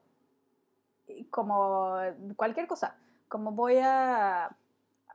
como 1.30 1.96
cualquier 2.36 2.66
cosa, 2.66 2.98
como 3.28 3.52
voy 3.52 3.78
a 3.82 4.54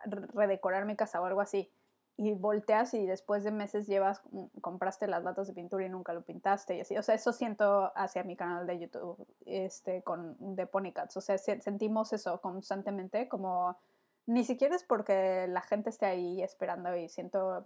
re- 0.05 0.25
redecorar 0.33 0.85
mi 0.85 0.95
casa 0.95 1.21
o 1.21 1.25
algo 1.25 1.41
así, 1.41 1.69
y 2.17 2.31
volteas 2.33 2.93
y 2.93 3.05
después 3.07 3.43
de 3.43 3.51
meses 3.51 3.87
llevas, 3.87 4.21
mm, 4.31 4.59
compraste 4.61 5.07
las 5.07 5.23
latas 5.23 5.47
de 5.47 5.53
pintura 5.53 5.85
y 5.85 5.89
nunca 5.89 6.13
lo 6.13 6.21
pintaste 6.21 6.77
y 6.77 6.81
así, 6.81 6.95
o 6.97 7.01
sea, 7.03 7.15
eso 7.15 7.33
siento 7.33 7.91
hacia 7.95 8.23
mi 8.23 8.35
canal 8.35 8.67
de 8.67 8.79
YouTube, 8.79 9.25
este, 9.45 10.03
con, 10.03 10.35
de 10.55 10.67
Ponycats, 10.67 11.17
o 11.17 11.21
sea, 11.21 11.37
se- 11.37 11.59
sentimos 11.61 12.13
eso 12.13 12.39
constantemente, 12.41 13.27
como 13.27 13.75
ni 14.27 14.43
siquiera 14.43 14.75
es 14.75 14.83
porque 14.83 15.47
la 15.47 15.61
gente 15.61 15.89
esté 15.89 16.05
ahí 16.05 16.41
esperando 16.43 16.95
y 16.95 17.09
siento 17.09 17.63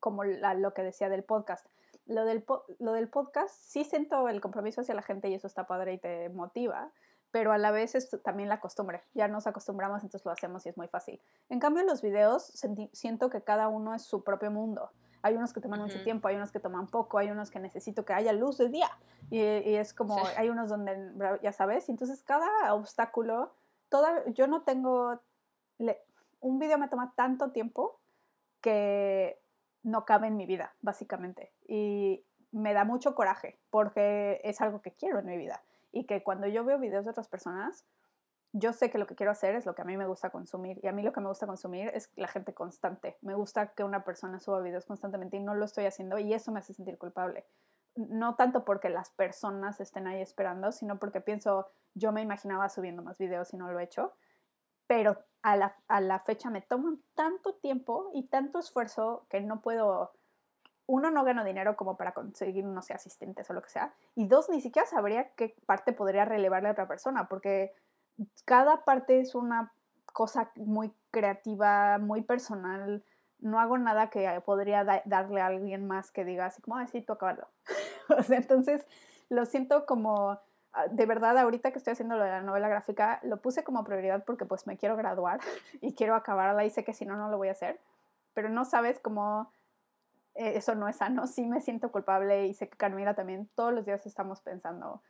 como 0.00 0.24
la- 0.24 0.54
lo 0.54 0.72
que 0.74 0.82
decía 0.82 1.08
del 1.08 1.22
podcast. 1.24 1.66
Lo 2.06 2.24
del, 2.24 2.42
po- 2.42 2.64
lo 2.78 2.92
del 2.92 3.08
podcast 3.08 3.54
sí 3.54 3.84
siento 3.84 4.28
el 4.30 4.40
compromiso 4.40 4.80
hacia 4.80 4.94
la 4.94 5.02
gente 5.02 5.28
y 5.28 5.34
eso 5.34 5.46
está 5.46 5.66
padre 5.66 5.92
y 5.92 5.98
te 5.98 6.30
motiva, 6.30 6.90
pero 7.30 7.52
a 7.52 7.58
la 7.58 7.70
vez 7.70 7.94
es 7.94 8.08
también 8.22 8.48
la 8.48 8.60
costumbre. 8.60 9.02
Ya 9.14 9.28
nos 9.28 9.46
acostumbramos, 9.46 10.02
entonces 10.02 10.24
lo 10.24 10.32
hacemos 10.32 10.64
y 10.66 10.70
es 10.70 10.76
muy 10.76 10.88
fácil. 10.88 11.20
En 11.48 11.60
cambio, 11.60 11.82
en 11.82 11.86
los 11.86 12.00
videos 12.02 12.44
siento 12.92 13.30
que 13.30 13.42
cada 13.42 13.68
uno 13.68 13.94
es 13.94 14.02
su 14.02 14.24
propio 14.24 14.50
mundo. 14.50 14.90
Hay 15.20 15.34
unos 15.34 15.52
que 15.52 15.60
toman 15.60 15.80
mucho 15.80 16.00
tiempo, 16.04 16.28
hay 16.28 16.36
unos 16.36 16.52
que 16.52 16.60
toman 16.60 16.86
poco, 16.86 17.18
hay 17.18 17.30
unos 17.30 17.50
que 17.50 17.58
necesito 17.58 18.04
que 18.04 18.12
haya 18.12 18.32
luz 18.32 18.56
de 18.58 18.68
día. 18.68 18.88
Y, 19.30 19.38
y 19.40 19.74
es 19.76 19.92
como, 19.92 20.16
Sí. 20.26 20.32
hay 20.36 20.48
unos 20.48 20.68
donde, 20.70 20.96
ya 21.42 21.52
sabes, 21.52 21.88
entonces 21.88 22.22
cada 22.22 22.72
obstáculo, 22.72 23.52
toda, 23.88 24.24
yo 24.28 24.46
no 24.46 24.62
tengo, 24.62 25.20
le- 25.78 26.00
un 26.40 26.58
video 26.60 26.78
me 26.78 26.88
toma 26.88 27.12
tanto 27.16 27.50
tiempo 27.50 27.98
que 28.60 29.40
no 29.82 30.04
cabe 30.04 30.28
en 30.28 30.36
mi 30.36 30.46
vida, 30.46 30.74
básicamente. 30.80 31.52
Y 31.66 32.24
me 32.52 32.72
da 32.72 32.84
mucho 32.84 33.14
coraje 33.14 33.58
porque 33.70 34.40
es 34.44 34.60
algo 34.60 34.80
que 34.82 34.92
quiero 34.92 35.18
en 35.18 35.26
mi 35.26 35.36
vida. 35.36 35.62
Y 35.98 36.04
que 36.06 36.22
cuando 36.22 36.46
yo 36.46 36.64
veo 36.64 36.78
videos 36.78 37.04
de 37.04 37.10
otras 37.10 37.26
personas, 37.26 37.84
yo 38.52 38.72
sé 38.72 38.88
que 38.88 38.98
lo 38.98 39.06
que 39.08 39.16
quiero 39.16 39.32
hacer 39.32 39.56
es 39.56 39.66
lo 39.66 39.74
que 39.74 39.82
a 39.82 39.84
mí 39.84 39.96
me 39.96 40.06
gusta 40.06 40.30
consumir. 40.30 40.78
Y 40.80 40.86
a 40.86 40.92
mí 40.92 41.02
lo 41.02 41.12
que 41.12 41.20
me 41.20 41.26
gusta 41.26 41.48
consumir 41.48 41.90
es 41.92 42.12
la 42.14 42.28
gente 42.28 42.54
constante. 42.54 43.18
Me 43.20 43.34
gusta 43.34 43.74
que 43.74 43.82
una 43.82 44.04
persona 44.04 44.38
suba 44.38 44.60
videos 44.60 44.86
constantemente 44.86 45.36
y 45.36 45.40
no 45.40 45.54
lo 45.54 45.64
estoy 45.64 45.86
haciendo 45.86 46.18
y 46.18 46.32
eso 46.32 46.52
me 46.52 46.60
hace 46.60 46.72
sentir 46.72 46.98
culpable. 46.98 47.46
No 47.96 48.36
tanto 48.36 48.64
porque 48.64 48.90
las 48.90 49.10
personas 49.10 49.80
estén 49.80 50.06
ahí 50.06 50.22
esperando, 50.22 50.70
sino 50.70 51.00
porque 51.00 51.20
pienso, 51.20 51.66
yo 51.94 52.12
me 52.12 52.22
imaginaba 52.22 52.68
subiendo 52.68 53.02
más 53.02 53.18
videos 53.18 53.52
y 53.52 53.56
no 53.56 53.72
lo 53.72 53.80
he 53.80 53.84
hecho. 53.84 54.14
Pero 54.86 55.18
a 55.42 55.56
la, 55.56 55.74
a 55.88 56.00
la 56.00 56.20
fecha 56.20 56.48
me 56.48 56.62
toman 56.62 57.02
tanto 57.16 57.56
tiempo 57.56 58.10
y 58.14 58.28
tanto 58.28 58.60
esfuerzo 58.60 59.26
que 59.28 59.40
no 59.40 59.62
puedo 59.62 60.12
uno, 60.88 61.10
no 61.10 61.22
gano 61.22 61.44
dinero 61.44 61.76
como 61.76 61.96
para 61.96 62.12
conseguir, 62.12 62.64
no 62.64 62.80
sé, 62.80 62.94
asistentes 62.94 63.48
o 63.50 63.52
lo 63.52 63.62
que 63.62 63.68
sea. 63.68 63.92
Y 64.14 64.26
dos, 64.26 64.48
ni 64.48 64.62
siquiera 64.62 64.88
sabría 64.88 65.28
qué 65.36 65.54
parte 65.66 65.92
podría 65.92 66.24
relevarle 66.24 66.70
a 66.70 66.72
otra 66.72 66.88
persona, 66.88 67.28
porque 67.28 67.74
cada 68.46 68.84
parte 68.84 69.20
es 69.20 69.34
una 69.34 69.70
cosa 70.14 70.50
muy 70.56 70.92
creativa, 71.10 71.98
muy 71.98 72.22
personal. 72.22 73.04
No 73.38 73.60
hago 73.60 73.76
nada 73.76 74.08
que 74.08 74.42
podría 74.46 75.02
darle 75.04 75.42
a 75.42 75.46
alguien 75.46 75.86
más 75.86 76.10
que 76.10 76.24
diga 76.24 76.46
así 76.46 76.62
como, 76.62 76.76
ay, 76.76 76.88
sí, 76.88 77.02
tú 77.02 77.12
o 77.20 78.32
entonces 78.32 78.86
lo 79.28 79.44
siento 79.44 79.84
como, 79.84 80.38
ah, 80.72 80.86
de 80.90 81.04
verdad, 81.04 81.36
ahorita 81.36 81.70
que 81.70 81.78
estoy 81.78 81.92
haciendo 81.92 82.16
lo 82.16 82.24
de 82.24 82.30
la 82.30 82.40
novela 82.40 82.68
gráfica, 82.68 83.20
lo 83.24 83.42
puse 83.42 83.62
como 83.62 83.84
prioridad 83.84 84.24
porque 84.24 84.46
pues 84.46 84.66
me 84.66 84.78
quiero 84.78 84.96
graduar 84.96 85.38
y 85.82 85.94
quiero 85.94 86.14
acabarla 86.14 86.64
y 86.64 86.70
sé 86.70 86.82
que 86.82 86.94
si 86.94 87.04
no, 87.04 87.16
no 87.16 87.28
lo 87.28 87.36
voy 87.36 87.48
a 87.48 87.52
hacer. 87.52 87.78
Pero 88.32 88.48
no 88.48 88.64
sabes 88.64 88.98
cómo 89.00 89.52
eso 90.38 90.74
no 90.74 90.88
es 90.88 90.96
sano. 90.96 91.26
Sí 91.26 91.46
me 91.46 91.60
siento 91.60 91.90
culpable 91.90 92.46
y 92.46 92.54
sé 92.54 92.68
que 92.68 92.76
Carmila 92.76 93.14
también 93.14 93.48
todos 93.54 93.72
los 93.72 93.84
días 93.84 94.06
estamos 94.06 94.40
pensando, 94.40 95.02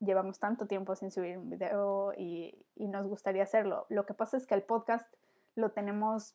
llevamos 0.00 0.38
tanto 0.38 0.66
tiempo 0.66 0.96
sin 0.96 1.10
subir 1.10 1.38
un 1.38 1.50
video 1.50 2.12
y, 2.16 2.66
nos 2.76 3.06
gustaría 3.06 3.42
hacerlo. 3.42 3.86
Lo 3.88 4.06
que 4.06 4.14
pasa 4.14 4.36
es 4.36 4.46
que 4.46 4.54
el 4.54 4.62
podcast 4.62 5.12
lo 5.54 5.70
tenemos 5.70 6.34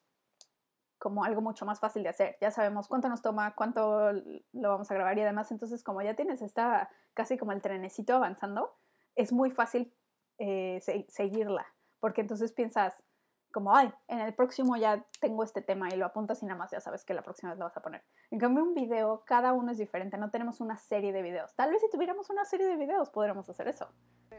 como 1.00 1.24
algo 1.24 1.42
mucho 1.42 1.66
más 1.66 1.80
fácil 1.80 2.04
de 2.04 2.10
hacer. 2.10 2.38
Ya 2.40 2.52
sabemos 2.52 2.88
cuánto 2.88 3.10
nos 3.10 3.24
toma, 3.24 3.56
cuánto 3.56 4.12
lo 4.12 4.70
vamos 4.70 4.92
a 4.92 4.94
grabar 4.94 5.18
y 5.18 5.22
además 5.22 5.52
entonces 5.52 5.84
como 5.84 6.02
ya 6.04 6.16
tienes 6.16 6.42
esta 6.44 6.90
casi 7.16 7.38
como 7.38 7.52
el 7.52 7.62
trenecito 7.62 8.16
avanzando, 8.16 8.76
es 9.16 9.34
muy 9.34 9.50
fácil 9.50 9.92
eh, 10.38 10.80
seguirla, 11.10 11.66
porque 12.00 12.22
entonces 12.22 12.54
piensas 12.54 13.04
como, 13.52 13.76
ay, 13.76 13.92
en 14.08 14.20
el 14.20 14.34
próximo 14.34 14.78
ya 14.78 15.06
tengo 15.20 15.44
este 15.44 15.62
tema 15.62 15.94
y 15.94 15.98
lo 15.98 16.06
apuntas 16.06 16.42
y 16.42 16.46
nada 16.46 16.58
más 16.58 16.72
ya 16.72 16.80
sabes 16.80 17.06
que 17.06 17.14
la 17.14 17.22
próxima 17.22 17.52
vez 17.52 17.60
lo 17.60 17.66
vas 17.66 17.78
a 17.78 17.82
poner. 17.82 18.04
En 18.30 18.40
cambio, 18.40 18.64
un 18.64 18.74
video, 18.74 19.24
cada 19.26 19.54
uno 19.54 19.72
es 19.72 19.78
diferente, 19.78 20.18
no 20.18 20.32
tenemos 20.32 20.62
una 20.62 20.78
serie 20.78 21.14
de 21.14 21.22
videos. 21.22 21.54
Tal 21.56 21.72
vez 21.72 21.82
si 21.82 21.90
tuviéramos 21.90 22.30
una 22.30 22.46
serie 22.46 22.68
de 22.68 22.78
videos 22.78 23.10
podríamos 23.10 23.48
hacer 23.50 23.68
eso, 23.68 23.88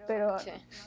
pero 0.07 0.37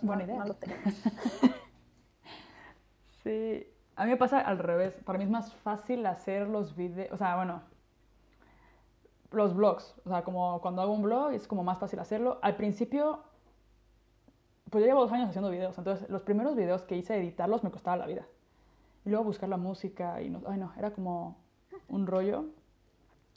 buena 0.02 0.24
idea. 0.24 0.40
no 0.40 0.46
lo 0.46 0.54
tenemos. 0.56 0.94
sí, 3.24 3.68
a 3.96 4.06
mí 4.06 4.12
me 4.12 4.18
pasa 4.18 4.40
al 4.40 4.60
revés. 4.60 4.94
Para 5.06 5.18
mí 5.18 5.24
es 5.24 5.30
más 5.30 5.54
fácil 5.54 6.06
hacer 6.06 6.48
los 6.48 6.76
videos, 6.76 7.14
o 7.14 7.18
sea, 7.18 7.36
bueno, 7.36 7.62
los 9.32 9.56
blogs. 9.56 9.96
O 10.06 10.10
sea, 10.10 10.24
como 10.24 10.62
cuando 10.62 10.82
hago 10.82 10.94
un 10.94 11.04
blog 11.04 11.34
es 11.34 11.48
como 11.48 11.64
más 11.64 11.80
fácil 11.80 12.00
hacerlo. 12.00 12.40
Al 12.42 12.56
principio, 12.56 13.24
pues 14.70 14.84
yo 14.84 14.88
llevo 14.88 15.02
dos 15.02 15.12
años 15.12 15.30
haciendo 15.30 15.50
videos, 15.50 15.78
entonces 15.78 16.10
los 16.10 16.24
primeros 16.24 16.56
videos 16.56 16.84
que 16.84 16.96
hice 16.96 17.18
editarlos 17.18 17.64
me 17.64 17.72
costaba 17.72 17.98
la 17.98 18.08
vida. 18.08 18.26
Y 19.06 19.10
luego 19.10 19.24
buscar 19.24 19.50
la 19.50 19.58
música 19.58 20.22
y 20.22 20.30
no, 20.30 20.42
ay 20.48 20.58
no, 20.58 20.74
era 20.78 20.92
como 20.92 21.38
un 21.88 22.08
rollo. 22.08 22.46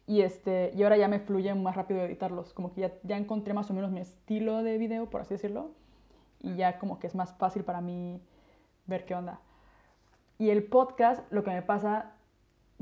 Y, 0.06 0.22
este, 0.22 0.72
y 0.74 0.82
ahora 0.82 0.96
ya 0.96 1.06
me 1.06 1.20
fluye 1.20 1.54
más 1.54 1.76
rápido 1.76 2.00
editarlos, 2.02 2.54
como 2.54 2.72
que 2.72 2.80
ya, 2.80 2.92
ya 3.02 3.18
encontré 3.18 3.52
más 3.52 3.70
o 3.70 3.74
menos 3.74 3.90
mi 3.90 4.00
estilo 4.00 4.62
de 4.62 4.78
video, 4.78 5.10
por 5.10 5.20
así 5.20 5.34
decirlo, 5.34 5.72
y 6.40 6.56
ya 6.56 6.78
como 6.78 6.98
que 6.98 7.06
es 7.06 7.14
más 7.14 7.34
fácil 7.34 7.62
para 7.62 7.82
mí 7.82 8.22
ver 8.86 9.04
qué 9.04 9.14
onda. 9.14 9.40
Y 10.38 10.48
el 10.48 10.64
podcast, 10.64 11.30
lo 11.30 11.44
que 11.44 11.50
me 11.50 11.60
pasa, 11.60 12.12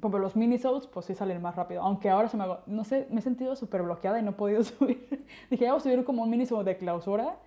por 0.01 0.15
los 0.21 0.37
minisodes, 0.37 0.87
pues 0.87 1.07
sí 1.07 1.15
salen 1.15 1.43
más 1.43 1.57
rápido, 1.57 1.83
aunque 1.83 2.11
ahora 2.11 2.29
se 2.29 2.37
me 2.37 2.45
hago, 2.45 2.61
no 2.67 2.85
sé, 2.85 3.09
me 3.11 3.19
he 3.19 3.23
sentido 3.23 3.57
súper 3.57 3.83
bloqueada 3.83 4.21
y 4.21 4.23
no 4.23 4.31
he 4.31 4.35
podido 4.35 4.63
subir. 4.65 5.27
Dije, 5.51 5.65
ya 5.65 5.73
voy 5.73 5.81
a 5.81 5.83
subir 5.83 6.05
como 6.05 6.23
un 6.23 6.31
minisode 6.31 6.65
de 6.65 6.77
clausura 6.77 7.39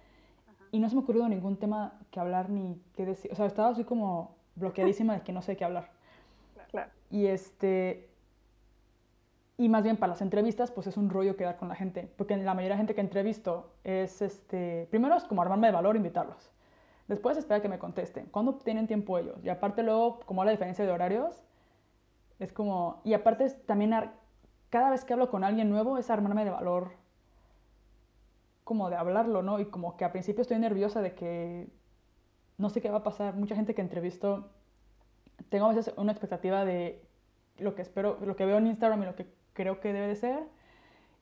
y 0.72 0.80
no 0.80 0.90
se 0.90 0.96
me 0.96 1.02
ocurrió 1.02 1.28
ningún 1.28 1.58
tema 1.58 2.00
que 2.12 2.20
hablar 2.20 2.50
ni 2.50 2.82
qué 2.96 3.06
decir. 3.06 3.32
O 3.32 3.36
sea, 3.36 3.46
estaba 3.46 3.70
así 3.70 3.84
como 3.84 4.36
bloqueadísima 4.56 5.14
de 5.14 5.22
que 5.22 5.32
no 5.32 5.42
sé 5.42 5.58
qué 5.58 5.66
hablar. 5.66 5.90
Claro. 6.70 6.92
Y 7.10 7.28
este, 7.28 8.10
y 9.60 9.68
más 9.68 9.84
bien 9.84 9.98
para 9.98 10.12
las 10.12 10.22
entrevistas, 10.22 10.72
pues 10.72 10.88
es 10.88 10.96
un 10.96 11.10
rollo 11.10 11.36
quedar 11.36 11.58
con 11.58 11.68
la 11.68 11.76
gente, 11.76 12.10
porque 12.16 12.38
la 12.38 12.54
mayoría 12.54 12.76
de 12.76 12.78
gente 12.78 12.96
que 12.96 13.02
entrevisto 13.02 13.74
es, 13.84 14.22
este, 14.22 14.88
primero 14.90 15.18
es 15.18 15.26
como 15.26 15.42
armarme 15.42 15.68
de 15.68 15.74
valor, 15.74 15.98
invitarlos. 15.98 16.50
Después 17.10 17.38
espera 17.38 17.62
que 17.62 17.68
me 17.68 17.78
contesten. 17.78 18.28
¿Cuándo 18.28 18.56
tienen 18.56 18.88
tiempo 18.88 19.18
ellos? 19.18 19.44
Y 19.44 19.50
aparte 19.50 19.84
luego, 19.84 20.22
como 20.22 20.46
la 20.46 20.52
diferencia 20.52 20.86
de 20.86 20.92
horarios, 20.92 21.44
es 22.40 22.54
como, 22.54 23.02
y 23.04 23.14
aparte 23.14 23.50
también 23.66 23.94
cada 24.70 24.92
vez 24.92 25.04
que 25.04 25.12
hablo 25.12 25.30
con 25.30 25.44
alguien 25.44 25.70
nuevo 25.70 25.98
es 25.98 26.10
armarme 26.10 26.46
de 26.46 26.52
valor, 26.52 26.92
como 28.70 28.92
de 28.92 28.98
hablarlo, 28.98 29.42
¿no? 29.42 29.60
Y 29.60 29.66
como 29.66 29.98
que 29.98 30.06
al 30.06 30.12
principio 30.12 30.44
estoy 30.44 30.60
nerviosa 30.60 31.02
de 31.02 31.16
que 31.16 31.68
no 32.60 32.70
sé 32.70 32.82
qué 32.82 32.92
va 32.92 33.00
a 33.00 33.04
pasar. 33.04 33.34
Mucha 33.34 33.56
gente 33.56 33.74
que 33.74 33.82
entrevisto, 33.82 34.52
tengo 35.50 35.66
a 35.66 35.70
veces 35.70 35.92
una 35.98 36.12
expectativa 36.12 36.66
de 36.66 37.04
lo 37.58 37.74
que 37.74 37.82
espero, 37.82 38.20
lo 38.24 38.36
que 38.36 38.46
veo 38.46 38.60
en 38.60 38.68
Instagram 38.68 39.02
y 39.02 39.06
lo 39.08 39.16
que 39.16 39.26
creo 39.54 39.80
que 39.80 39.92
debe 39.92 40.06
de 40.06 40.16
ser 40.16 40.44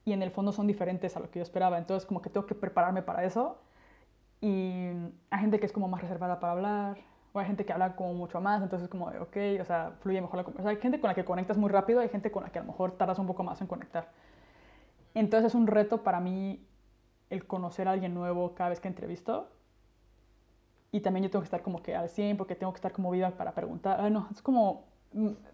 y 0.03 0.11
en 0.11 0.23
el 0.23 0.31
fondo 0.31 0.51
son 0.51 0.67
diferentes 0.67 1.15
a 1.15 1.21
lo 1.21 1.31
que 1.31 1.39
yo 1.39 1.43
esperaba. 1.43 1.77
Entonces 1.77 2.05
como 2.05 2.21
que 2.21 2.29
tengo 2.29 2.45
que 2.45 2.53
prepararme 2.53 3.01
para 3.01 3.23
eso. 3.23 3.61
Y 4.41 4.89
hay 5.29 5.39
gente 5.39 5.61
que 5.61 5.67
es 5.67 5.71
como 5.71 5.87
más 5.87 6.01
reservada 6.01 6.41
para 6.41 6.51
hablar, 6.51 6.97
o 7.31 7.39
hay 7.39 7.45
gente 7.45 7.63
que 7.63 7.71
habla 7.71 7.95
como 7.95 8.13
mucho 8.13 8.41
más, 8.41 8.61
entonces 8.61 8.89
como 8.89 9.09
de, 9.09 9.19
ok, 9.19 9.61
o 9.61 9.63
sea, 9.63 9.93
fluye 10.01 10.19
mejor 10.19 10.35
la 10.35 10.43
conversación. 10.43 10.75
hay 10.75 10.81
gente 10.81 10.99
con 10.99 11.07
la 11.07 11.15
que 11.15 11.23
conectas 11.23 11.57
muy 11.57 11.69
rápido, 11.69 12.01
hay 12.01 12.09
gente 12.09 12.29
con 12.29 12.43
la 12.43 12.49
que 12.49 12.59
a 12.59 12.61
lo 12.61 12.67
mejor 12.67 12.91
tardas 12.97 13.19
un 13.19 13.25
poco 13.25 13.43
más 13.43 13.61
en 13.61 13.67
conectar. 13.67 14.11
Entonces 15.13 15.47
es 15.47 15.55
un 15.55 15.65
reto 15.65 16.03
para 16.03 16.19
mí 16.19 16.67
el 17.29 17.45
conocer 17.45 17.87
a 17.87 17.91
alguien 17.91 18.13
nuevo 18.13 18.53
cada 18.55 18.69
vez 18.69 18.79
que 18.79 18.87
entrevisto. 18.87 19.49
Y 20.91 21.01
también 21.01 21.23
yo 21.23 21.29
tengo 21.29 21.41
que 21.41 21.47
estar 21.47 21.61
como 21.61 21.83
que 21.83 21.95
al 21.95 22.09
100 22.09 22.37
porque 22.37 22.55
tengo 22.55 22.71
que 22.71 22.77
estar 22.77 22.91
como 22.91 23.11
viva 23.11 23.31
para 23.31 23.53
preguntar. 23.53 23.99
Ay, 23.99 24.11
no, 24.11 24.27
es 24.31 24.41
como 24.41 24.85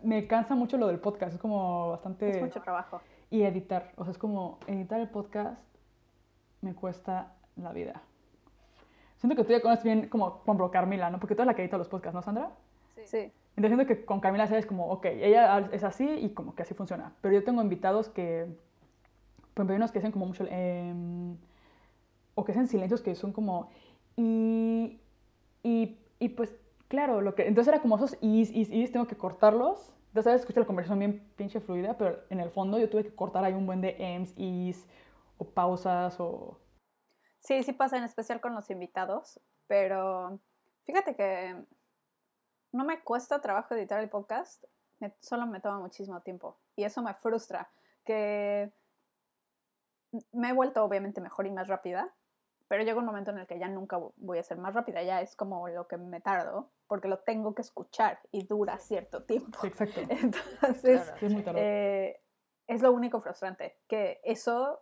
me 0.03 0.27
cansa 0.27 0.55
mucho 0.55 0.77
lo 0.77 0.87
del 0.87 0.99
podcast, 0.99 1.33
es 1.33 1.39
como 1.39 1.91
bastante... 1.91 2.29
Es 2.29 2.41
mucho 2.41 2.61
trabajo. 2.61 3.01
Y 3.29 3.43
editar, 3.43 3.91
o 3.97 4.03
sea, 4.03 4.11
es 4.11 4.17
como 4.17 4.59
editar 4.67 4.99
el 4.99 5.09
podcast 5.09 5.63
me 6.61 6.73
cuesta 6.73 7.33
la 7.57 7.73
vida. 7.73 8.01
Siento 9.17 9.35
que 9.35 9.43
tú 9.43 9.51
ya 9.51 9.61
conoces 9.61 9.83
bien 9.83 10.09
como, 10.09 10.39
por 10.39 10.55
ejemplo, 10.55 10.71
Carmila, 10.71 11.09
¿no? 11.09 11.19
Porque 11.19 11.35
tú 11.35 11.41
eres 11.41 11.47
la 11.47 11.55
que 11.55 11.61
edita 11.61 11.77
los 11.77 11.87
podcasts, 11.87 12.15
¿no, 12.15 12.21
Sandra? 12.21 12.51
Sí. 13.05 13.31
Entonces 13.55 13.77
siento 13.77 13.85
que 13.85 14.05
con 14.05 14.19
Carmila 14.19 14.47
sabes 14.47 14.65
como, 14.65 14.89
ok, 14.89 15.05
ella 15.05 15.69
es 15.71 15.83
así 15.83 16.07
y 16.09 16.29
como 16.29 16.55
que 16.55 16.63
así 16.63 16.73
funciona. 16.73 17.13
Pero 17.21 17.35
yo 17.35 17.43
tengo 17.43 17.61
invitados 17.61 18.09
que, 18.09 18.47
hay 19.55 19.75
unos 19.75 19.91
que 19.91 19.99
hacen 19.99 20.11
como 20.11 20.25
mucho, 20.25 20.45
em, 20.49 21.37
o 22.35 22.43
que 22.43 22.51
hacen 22.51 22.67
silencios 22.67 23.01
que 23.01 23.15
son 23.15 23.31
como, 23.33 23.69
y, 24.15 24.99
y, 25.63 25.97
y 26.19 26.29
pues 26.29 26.53
Claro, 26.93 27.21
lo 27.21 27.33
que, 27.33 27.47
entonces 27.47 27.73
era 27.73 27.81
como 27.81 27.95
esos 27.95 28.15
is, 28.21 28.51
is, 28.51 28.69
is, 28.69 28.91
tengo 28.91 29.07
que 29.07 29.17
cortarlos. 29.17 29.91
Entonces, 30.09 30.25
sabes, 30.25 30.41
escucha 30.41 30.59
la 30.59 30.67
conversación 30.67 30.99
bien 30.99 31.33
pinche 31.35 31.59
fluida, 31.59 31.97
pero 31.97 32.19
en 32.29 32.39
el 32.39 32.51
fondo 32.51 32.77
yo 32.77 32.87
tuve 32.87 33.03
que 33.03 33.15
cortar 33.15 33.43
ahí 33.43 33.53
un 33.53 33.65
buen 33.65 33.81
de 33.81 33.95
ems, 33.97 34.31
is, 34.37 34.85
o 35.39 35.43
pausas, 35.43 36.19
o... 36.19 36.59
Sí, 37.39 37.63
sí 37.63 37.73
pasa, 37.73 37.97
en 37.97 38.03
especial 38.03 38.41
con 38.41 38.53
los 38.53 38.69
invitados, 38.69 39.39
pero 39.65 40.39
fíjate 40.83 41.15
que 41.15 41.65
no 42.71 42.85
me 42.85 43.03
cuesta 43.03 43.41
trabajo 43.41 43.73
editar 43.73 43.99
el 43.99 44.09
podcast, 44.11 44.63
solo 45.19 45.47
me 45.47 45.61
toma 45.61 45.79
muchísimo 45.79 46.21
tiempo. 46.21 46.59
Y 46.75 46.83
eso 46.83 47.01
me 47.01 47.15
frustra, 47.15 47.71
que 48.05 48.71
me 50.31 50.49
he 50.49 50.53
vuelto 50.53 50.83
obviamente 50.83 51.21
mejor 51.21 51.47
y 51.47 51.51
más 51.51 51.67
rápida, 51.67 52.13
pero 52.73 52.85
llega 52.85 52.97
un 52.97 53.05
momento 53.05 53.29
en 53.29 53.37
el 53.37 53.45
que 53.45 53.59
ya 53.59 53.67
nunca 53.67 53.99
voy 54.15 54.39
a 54.39 54.43
ser 54.43 54.57
más 54.57 54.73
rápida, 54.73 55.03
ya 55.03 55.21
es 55.21 55.35
como 55.35 55.69
lo 55.69 55.87
que 55.87 55.95
me 55.95 56.21
tardo, 56.21 56.71
porque 56.87 57.07
lo 57.07 57.19
tengo 57.19 57.53
que 57.53 57.61
escuchar 57.61 58.19
y 58.31 58.47
dura 58.47 58.79
cierto 58.79 59.21
tiempo. 59.25 59.59
exacto. 59.63 60.01
Entonces, 60.09 61.13
eh, 61.55 62.19
es, 62.65 62.81
lo 62.81 62.91
único 62.91 63.21
frustrante, 63.21 63.77
que 63.87 64.19
eso 64.23 64.81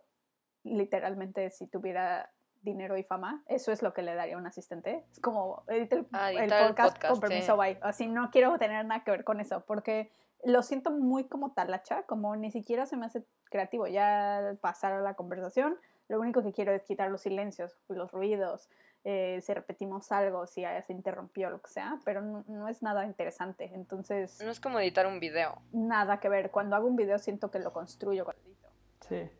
literalmente 0.64 1.50
si 1.50 1.66
tuviera 1.66 2.30
dinero 2.62 2.96
y 2.96 3.02
fama, 3.02 3.44
eso 3.46 3.72
es 3.72 3.82
lo 3.82 3.92
que 3.92 4.00
le 4.00 4.14
daría 4.14 4.36
a 4.36 4.38
un 4.38 4.46
asistente. 4.46 5.04
Es 5.12 5.20
como 5.20 5.62
edita 5.68 5.96
el, 5.96 6.06
ah, 6.14 6.68
podcast, 6.68 6.98
con 6.98 7.20
permiso, 7.20 7.58
bye. 7.58 7.78
Así 7.82 8.08
no 8.08 8.30
quiero 8.30 8.56
tener 8.56 8.86
nada 8.86 9.04
que 9.04 9.10
ver 9.10 9.22
con 9.22 9.38
eso, 9.38 9.66
porque 9.66 10.10
lo 10.44 10.62
siento 10.62 10.92
muy 10.92 11.24
como 11.24 11.52
talacha, 11.52 12.04
como 12.04 12.36
ni 12.36 12.50
siquiera 12.50 12.86
se 12.86 12.96
me 12.96 13.04
hace 13.04 13.22
creativo. 13.50 13.86
Ya 13.86 14.56
pasar 14.62 14.94
a 14.94 15.02
la 15.02 15.12
conversación, 15.12 15.76
lo 16.12 16.20
único 16.20 16.42
que 16.42 16.52
quiero 16.52 16.72
es 16.72 16.82
quitar 16.82 17.10
los 17.10 17.22
silencios, 17.22 17.74
los 17.88 18.12
ruidos, 18.12 18.68
eh, 19.02 19.40
si 19.40 19.54
repetimos 19.54 20.12
algo, 20.12 20.46
si 20.46 20.62
se 20.86 20.92
interrumpió, 20.92 21.48
lo 21.48 21.62
que 21.62 21.70
sea, 21.70 21.98
pero 22.04 22.20
no, 22.20 22.68
es 22.68 22.82
nada 22.82 23.06
interesante. 23.06 23.70
Entonces... 23.74 24.38
No 24.44 24.50
es 24.50 24.60
como 24.60 24.78
editar 24.78 25.06
un 25.06 25.20
video. 25.20 25.62
Nada 25.72 26.20
que 26.20 26.28
ver. 26.28 26.50
Cuando 26.50 26.76
hago 26.76 26.86
un 26.86 26.96
video 26.96 27.18
siento 27.18 27.50
que 27.50 27.60
lo 27.60 27.72
construyo 27.72 28.26
cuando 28.26 28.42
edito. 28.44 28.68
Sí. 29.08 29.30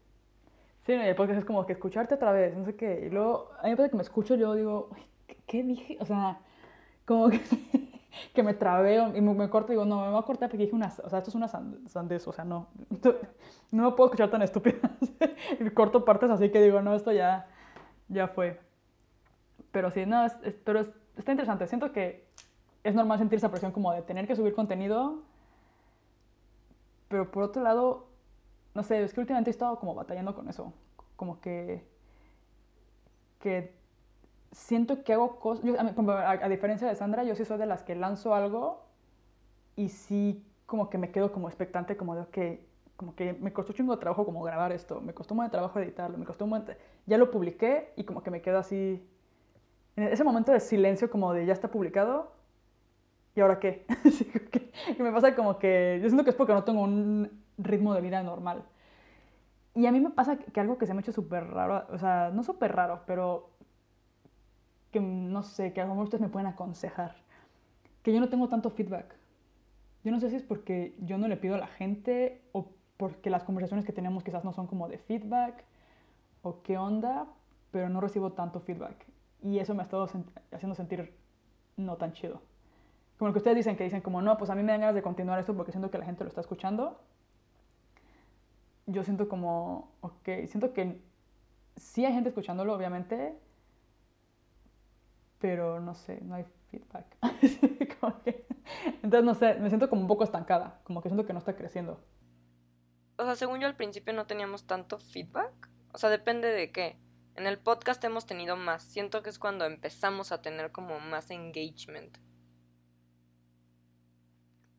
Sí, 0.86 0.96
no, 0.96 1.04
y 1.04 1.10
es 1.10 1.44
como 1.44 1.66
que 1.66 1.74
escucharte 1.74 2.14
otra 2.14 2.32
vez, 2.32 2.56
no 2.56 2.64
sé 2.64 2.74
qué. 2.74 3.04
Y 3.06 3.10
luego, 3.10 3.50
a 3.58 3.64
mí 3.64 3.70
me 3.70 3.76
parece 3.76 3.90
que 3.90 3.96
me 3.98 4.02
escucho 4.02 4.34
yo 4.34 4.54
digo, 4.54 4.88
¿qué 5.46 5.62
dije? 5.62 5.98
O 6.00 6.06
sea, 6.06 6.40
como 7.04 7.28
que, 7.28 7.38
que 8.34 8.42
me 8.42 8.54
trabé 8.54 8.96
y 9.14 9.20
me, 9.20 9.50
corto 9.50 9.72
y 9.72 9.74
digo, 9.74 9.84
no, 9.84 10.02
me 10.04 10.10
voy 10.10 10.18
a 10.18 10.22
cortar 10.22 10.48
porque 10.48 10.64
dije 10.64 10.74
una, 10.74 10.86
o 10.86 11.08
sea, 11.08 11.18
esto 11.18 11.30
es 11.30 11.34
una 11.34 11.48
sandez, 11.48 12.26
o 12.26 12.32
sea, 12.32 12.44
no, 12.44 12.68
no 13.70 13.82
me 13.84 13.90
puedo 13.92 14.06
escuchar 14.06 14.30
tan 14.30 14.42
estúpida. 14.42 14.78
y 15.60 15.70
corto 15.70 16.04
partes 16.04 16.30
así 16.30 16.50
que 16.50 16.62
digo, 16.62 16.82
no, 16.82 16.94
esto 16.94 17.12
ya, 17.12 17.48
ya 18.08 18.28
fue. 18.28 18.60
Pero 19.70 19.90
sí, 19.90 20.06
no, 20.06 20.24
es, 20.24 20.36
pero 20.64 20.80
está 20.80 21.32
interesante. 21.32 21.66
Siento 21.66 21.92
que 21.92 22.26
es 22.84 22.94
normal 22.94 23.18
sentir 23.18 23.38
esa 23.38 23.50
presión 23.50 23.72
como 23.72 23.92
de 23.92 24.02
tener 24.02 24.26
que 24.26 24.36
subir 24.36 24.54
contenido, 24.54 25.22
pero 27.08 27.30
por 27.30 27.44
otro 27.44 27.62
lado, 27.62 28.08
no 28.74 28.82
sé, 28.82 29.02
es 29.02 29.12
que 29.12 29.20
últimamente 29.20 29.50
he 29.50 29.52
estado 29.52 29.78
como 29.78 29.94
batallando 29.94 30.34
con 30.34 30.48
eso. 30.48 30.72
Como 31.16 31.40
que, 31.40 31.86
que 33.38 33.81
siento 34.52 35.02
que 35.02 35.14
hago 35.14 35.38
cosas, 35.40 35.64
a, 35.78 36.30
a, 36.30 36.48
diferencia 36.48 36.86
de 36.86 36.94
Sandra, 36.94 37.24
yo 37.24 37.34
sí 37.34 37.44
soy 37.44 37.58
de 37.58 37.66
las 37.66 37.82
que 37.82 37.94
lanzo 37.94 38.34
algo 38.34 38.84
y 39.76 39.88
sí 39.88 40.44
como 40.66 40.88
que 40.88 40.98
me 40.98 41.10
quedo 41.10 41.32
como 41.32 41.48
expectante, 41.48 41.96
como 41.96 42.14
de, 42.14 42.26
que 42.28 42.72
como 42.96 43.16
que 43.16 43.32
me 43.32 43.52
costó 43.52 43.72
chingo 43.72 43.94
de 43.96 44.00
trabajo 44.00 44.24
como 44.24 44.42
grabar 44.42 44.70
esto, 44.70 45.00
me 45.00 45.12
costó 45.12 45.34
un 45.34 45.38
buen 45.38 45.50
trabajo 45.50 45.78
editarlo, 45.80 46.16
me 46.18 46.24
costó 46.24 46.44
un 46.44 46.50
buen... 46.50 46.64
Ya 47.06 47.18
lo 47.18 47.32
publiqué 47.32 47.92
y 47.96 48.04
como 48.04 48.22
que 48.22 48.30
me 48.30 48.40
quedo 48.40 48.58
así... 48.58 49.04
En 49.96 50.04
ese 50.04 50.22
momento 50.24 50.52
de 50.52 50.60
silencio 50.60 51.10
como 51.10 51.32
de 51.32 51.44
ya 51.44 51.52
está 51.52 51.68
publicado, 51.68 52.32
¿y 53.34 53.40
ahora 53.40 53.58
qué? 53.58 53.84
y 54.98 55.02
me 55.02 55.10
pasa 55.10 55.34
como 55.34 55.58
que... 55.58 55.98
Yo 56.00 56.08
siento 56.08 56.22
que 56.22 56.30
es 56.30 56.36
porque 56.36 56.52
no 56.52 56.64
tengo 56.64 56.82
un 56.82 57.42
ritmo 57.58 57.92
de 57.92 58.00
vida 58.02 58.22
normal. 58.22 58.62
Y 59.74 59.86
a 59.86 59.92
mí 59.92 60.00
me 60.00 60.10
pasa 60.10 60.36
que 60.36 60.60
algo 60.60 60.78
que 60.78 60.86
se 60.86 60.94
me 60.94 60.98
ha 60.98 61.02
hecho 61.02 61.12
súper 61.12 61.48
raro, 61.48 61.86
o 61.90 61.98
sea, 61.98 62.30
no 62.32 62.42
súper 62.42 62.76
raro, 62.76 63.00
pero 63.06 63.50
que 64.92 65.00
no 65.00 65.42
sé, 65.42 65.72
que 65.72 65.80
a 65.80 65.84
lo 65.84 65.90
mejor 65.90 66.04
ustedes 66.04 66.20
me 66.20 66.28
pueden 66.28 66.46
aconsejar, 66.46 67.16
que 68.02 68.12
yo 68.12 68.20
no 68.20 68.28
tengo 68.28 68.48
tanto 68.48 68.70
feedback. 68.70 69.16
Yo 70.04 70.12
no 70.12 70.20
sé 70.20 70.30
si 70.30 70.36
es 70.36 70.42
porque 70.42 70.94
yo 71.00 71.18
no 71.18 71.28
le 71.28 71.36
pido 71.36 71.54
a 71.54 71.58
la 71.58 71.66
gente 71.66 72.42
o 72.52 72.68
porque 72.96 73.30
las 73.30 73.44
conversaciones 73.44 73.84
que 73.84 73.92
tenemos 73.92 74.22
quizás 74.22 74.44
no 74.44 74.52
son 74.52 74.66
como 74.66 74.88
de 74.88 74.98
feedback 74.98 75.64
o 76.42 76.62
qué 76.62 76.76
onda, 76.76 77.26
pero 77.70 77.88
no 77.88 78.00
recibo 78.00 78.32
tanto 78.32 78.60
feedback. 78.60 79.06
Y 79.42 79.58
eso 79.58 79.74
me 79.74 79.80
ha 79.80 79.84
estado 79.84 80.08
haciendo 80.52 80.74
sentir 80.74 81.14
no 81.76 81.96
tan 81.96 82.12
chido. 82.12 82.42
Como 83.18 83.28
lo 83.28 83.32
que 83.32 83.38
ustedes 83.38 83.56
dicen, 83.56 83.76
que 83.76 83.84
dicen 83.84 84.00
como, 84.02 84.20
no, 84.20 84.36
pues 84.36 84.50
a 84.50 84.54
mí 84.54 84.62
me 84.62 84.72
dan 84.72 84.80
ganas 84.80 84.94
de 84.94 85.02
continuar 85.02 85.38
esto 85.38 85.54
porque 85.56 85.72
siento 85.72 85.90
que 85.90 85.98
la 85.98 86.04
gente 86.04 86.24
lo 86.24 86.28
está 86.28 86.40
escuchando. 86.40 87.00
Yo 88.86 89.04
siento 89.04 89.28
como, 89.28 89.92
ok, 90.00 90.46
siento 90.46 90.72
que 90.72 91.00
sí 91.76 92.04
hay 92.04 92.12
gente 92.12 92.28
escuchándolo, 92.28 92.74
obviamente, 92.74 93.38
pero 95.42 95.78
no 95.78 95.94
sé, 95.94 96.22
no 96.22 96.36
hay 96.36 96.46
feedback. 96.70 97.18
entonces, 99.02 99.24
no 99.24 99.34
sé, 99.34 99.56
me 99.56 99.68
siento 99.68 99.90
como 99.90 100.00
un 100.00 100.08
poco 100.08 100.24
estancada, 100.24 100.80
como 100.84 101.02
que 101.02 101.10
siento 101.10 101.26
que 101.26 101.34
no 101.34 101.40
está 101.40 101.54
creciendo 101.54 102.02
o 103.22 103.24
sea, 103.24 103.36
según 103.36 103.60
yo 103.60 103.66
al 103.66 103.76
principio 103.76 104.12
no 104.12 104.26
teníamos 104.26 104.66
tanto 104.66 104.98
feedback. 104.98 105.70
O 105.92 105.98
sea, 105.98 106.10
depende 106.10 106.48
de 106.48 106.72
qué. 106.72 106.98
En 107.36 107.46
el 107.46 107.58
podcast 107.58 108.02
hemos 108.04 108.26
tenido 108.26 108.56
más. 108.56 108.82
Siento 108.82 109.22
que 109.22 109.30
es 109.30 109.38
cuando 109.38 109.64
empezamos 109.64 110.32
a 110.32 110.42
tener 110.42 110.72
como 110.72 110.98
más 110.98 111.30
engagement. 111.30 112.18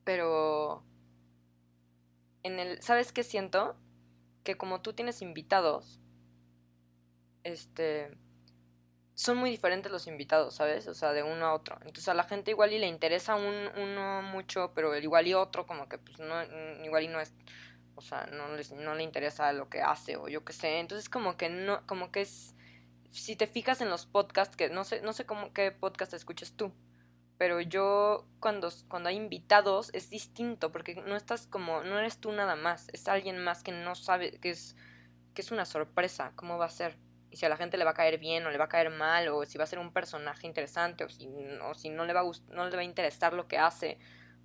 Pero... 0.03 0.83
En 2.43 2.59
el... 2.59 2.81
¿Sabes 2.81 3.13
qué 3.13 3.23
siento? 3.23 3.77
Que 4.43 4.57
como 4.57 4.81
tú 4.81 4.93
tienes 4.93 5.21
invitados, 5.21 6.01
este... 7.43 8.17
Son 9.15 9.37
muy 9.37 9.51
diferentes 9.51 9.91
los 9.91 10.07
invitados, 10.07 10.55
¿sabes? 10.55 10.87
O 10.87 10.93
sea, 10.93 11.13
de 11.13 11.23
uno 11.23 11.45
a 11.45 11.53
otro. 11.53 11.75
Entonces 11.81 12.07
a 12.07 12.13
la 12.13 12.23
gente 12.23 12.51
igual 12.51 12.73
y 12.73 12.79
le 12.79 12.87
interesa 12.87 13.35
un, 13.35 13.69
uno 13.77 14.21
mucho, 14.23 14.71
pero 14.73 14.97
igual 14.97 15.27
y 15.27 15.33
otro 15.33 15.67
como 15.67 15.87
que 15.87 15.97
pues 15.99 16.19
no, 16.19 16.35
igual 16.83 17.03
y 17.03 17.07
no 17.07 17.19
es 17.19 17.33
o 17.95 18.01
sea, 18.01 18.27
no, 18.31 18.55
les, 18.55 18.71
no 18.71 18.95
le 18.95 19.03
interesa 19.03 19.51
lo 19.53 19.69
que 19.69 19.81
hace 19.81 20.17
o 20.17 20.27
yo 20.27 20.43
qué 20.43 20.53
sé. 20.53 20.79
Entonces 20.79 21.09
como 21.09 21.37
que 21.37 21.49
no, 21.49 21.85
como 21.87 22.11
que 22.11 22.21
es, 22.21 22.55
si 23.11 23.35
te 23.35 23.47
fijas 23.47 23.81
en 23.81 23.89
los 23.89 24.05
podcasts, 24.05 24.55
que 24.55 24.69
no 24.69 24.83
sé, 24.83 25.01
no 25.01 25.13
sé 25.13 25.25
cómo, 25.25 25.53
qué 25.53 25.71
podcast 25.71 26.13
escuchas 26.13 26.53
tú, 26.53 26.73
pero 27.37 27.61
yo 27.61 28.27
cuando, 28.39 28.69
cuando 28.87 29.09
hay 29.09 29.15
invitados 29.15 29.89
es 29.93 30.09
distinto 30.09 30.71
porque 30.71 30.95
no 30.95 31.15
estás 31.15 31.47
como, 31.47 31.83
no 31.83 31.99
eres 31.99 32.19
tú 32.19 32.31
nada 32.31 32.55
más, 32.55 32.89
es 32.93 33.07
alguien 33.07 33.43
más 33.43 33.63
que 33.63 33.71
no 33.71 33.95
sabe, 33.95 34.39
que 34.39 34.49
es, 34.49 34.75
que 35.33 35.41
es 35.41 35.51
una 35.51 35.65
sorpresa, 35.65 36.33
cómo 36.35 36.57
va 36.57 36.65
a 36.65 36.69
ser. 36.69 36.97
Y 37.33 37.37
si 37.37 37.47
a 37.47 37.49
la 37.49 37.57
gente 37.57 37.77
le 37.77 37.83
va 37.83 37.91
a 37.91 37.95
caer 37.95 38.19
bien 38.19 38.45
o 38.45 38.51
le 38.51 38.59
va 38.59 38.65
a 38.65 38.69
caer 38.69 38.91
mal, 38.91 39.27
o 39.29 39.43
si 39.43 39.57
va 39.57 39.63
a 39.63 39.67
ser 39.67 39.79
un 39.79 39.91
personaje 39.91 40.45
interesante, 40.45 41.03
o 41.03 41.09
si, 41.09 41.27
o 41.67 41.73
si 41.73 41.89
no, 41.89 42.05
le 42.05 42.13
va 42.13 42.19
a 42.19 42.31
no 42.49 42.69
le 42.69 42.75
va 42.75 42.81
a 42.81 42.85
interesar 42.85 43.33
lo 43.33 43.47
que 43.47 43.57
hace, 43.57 43.97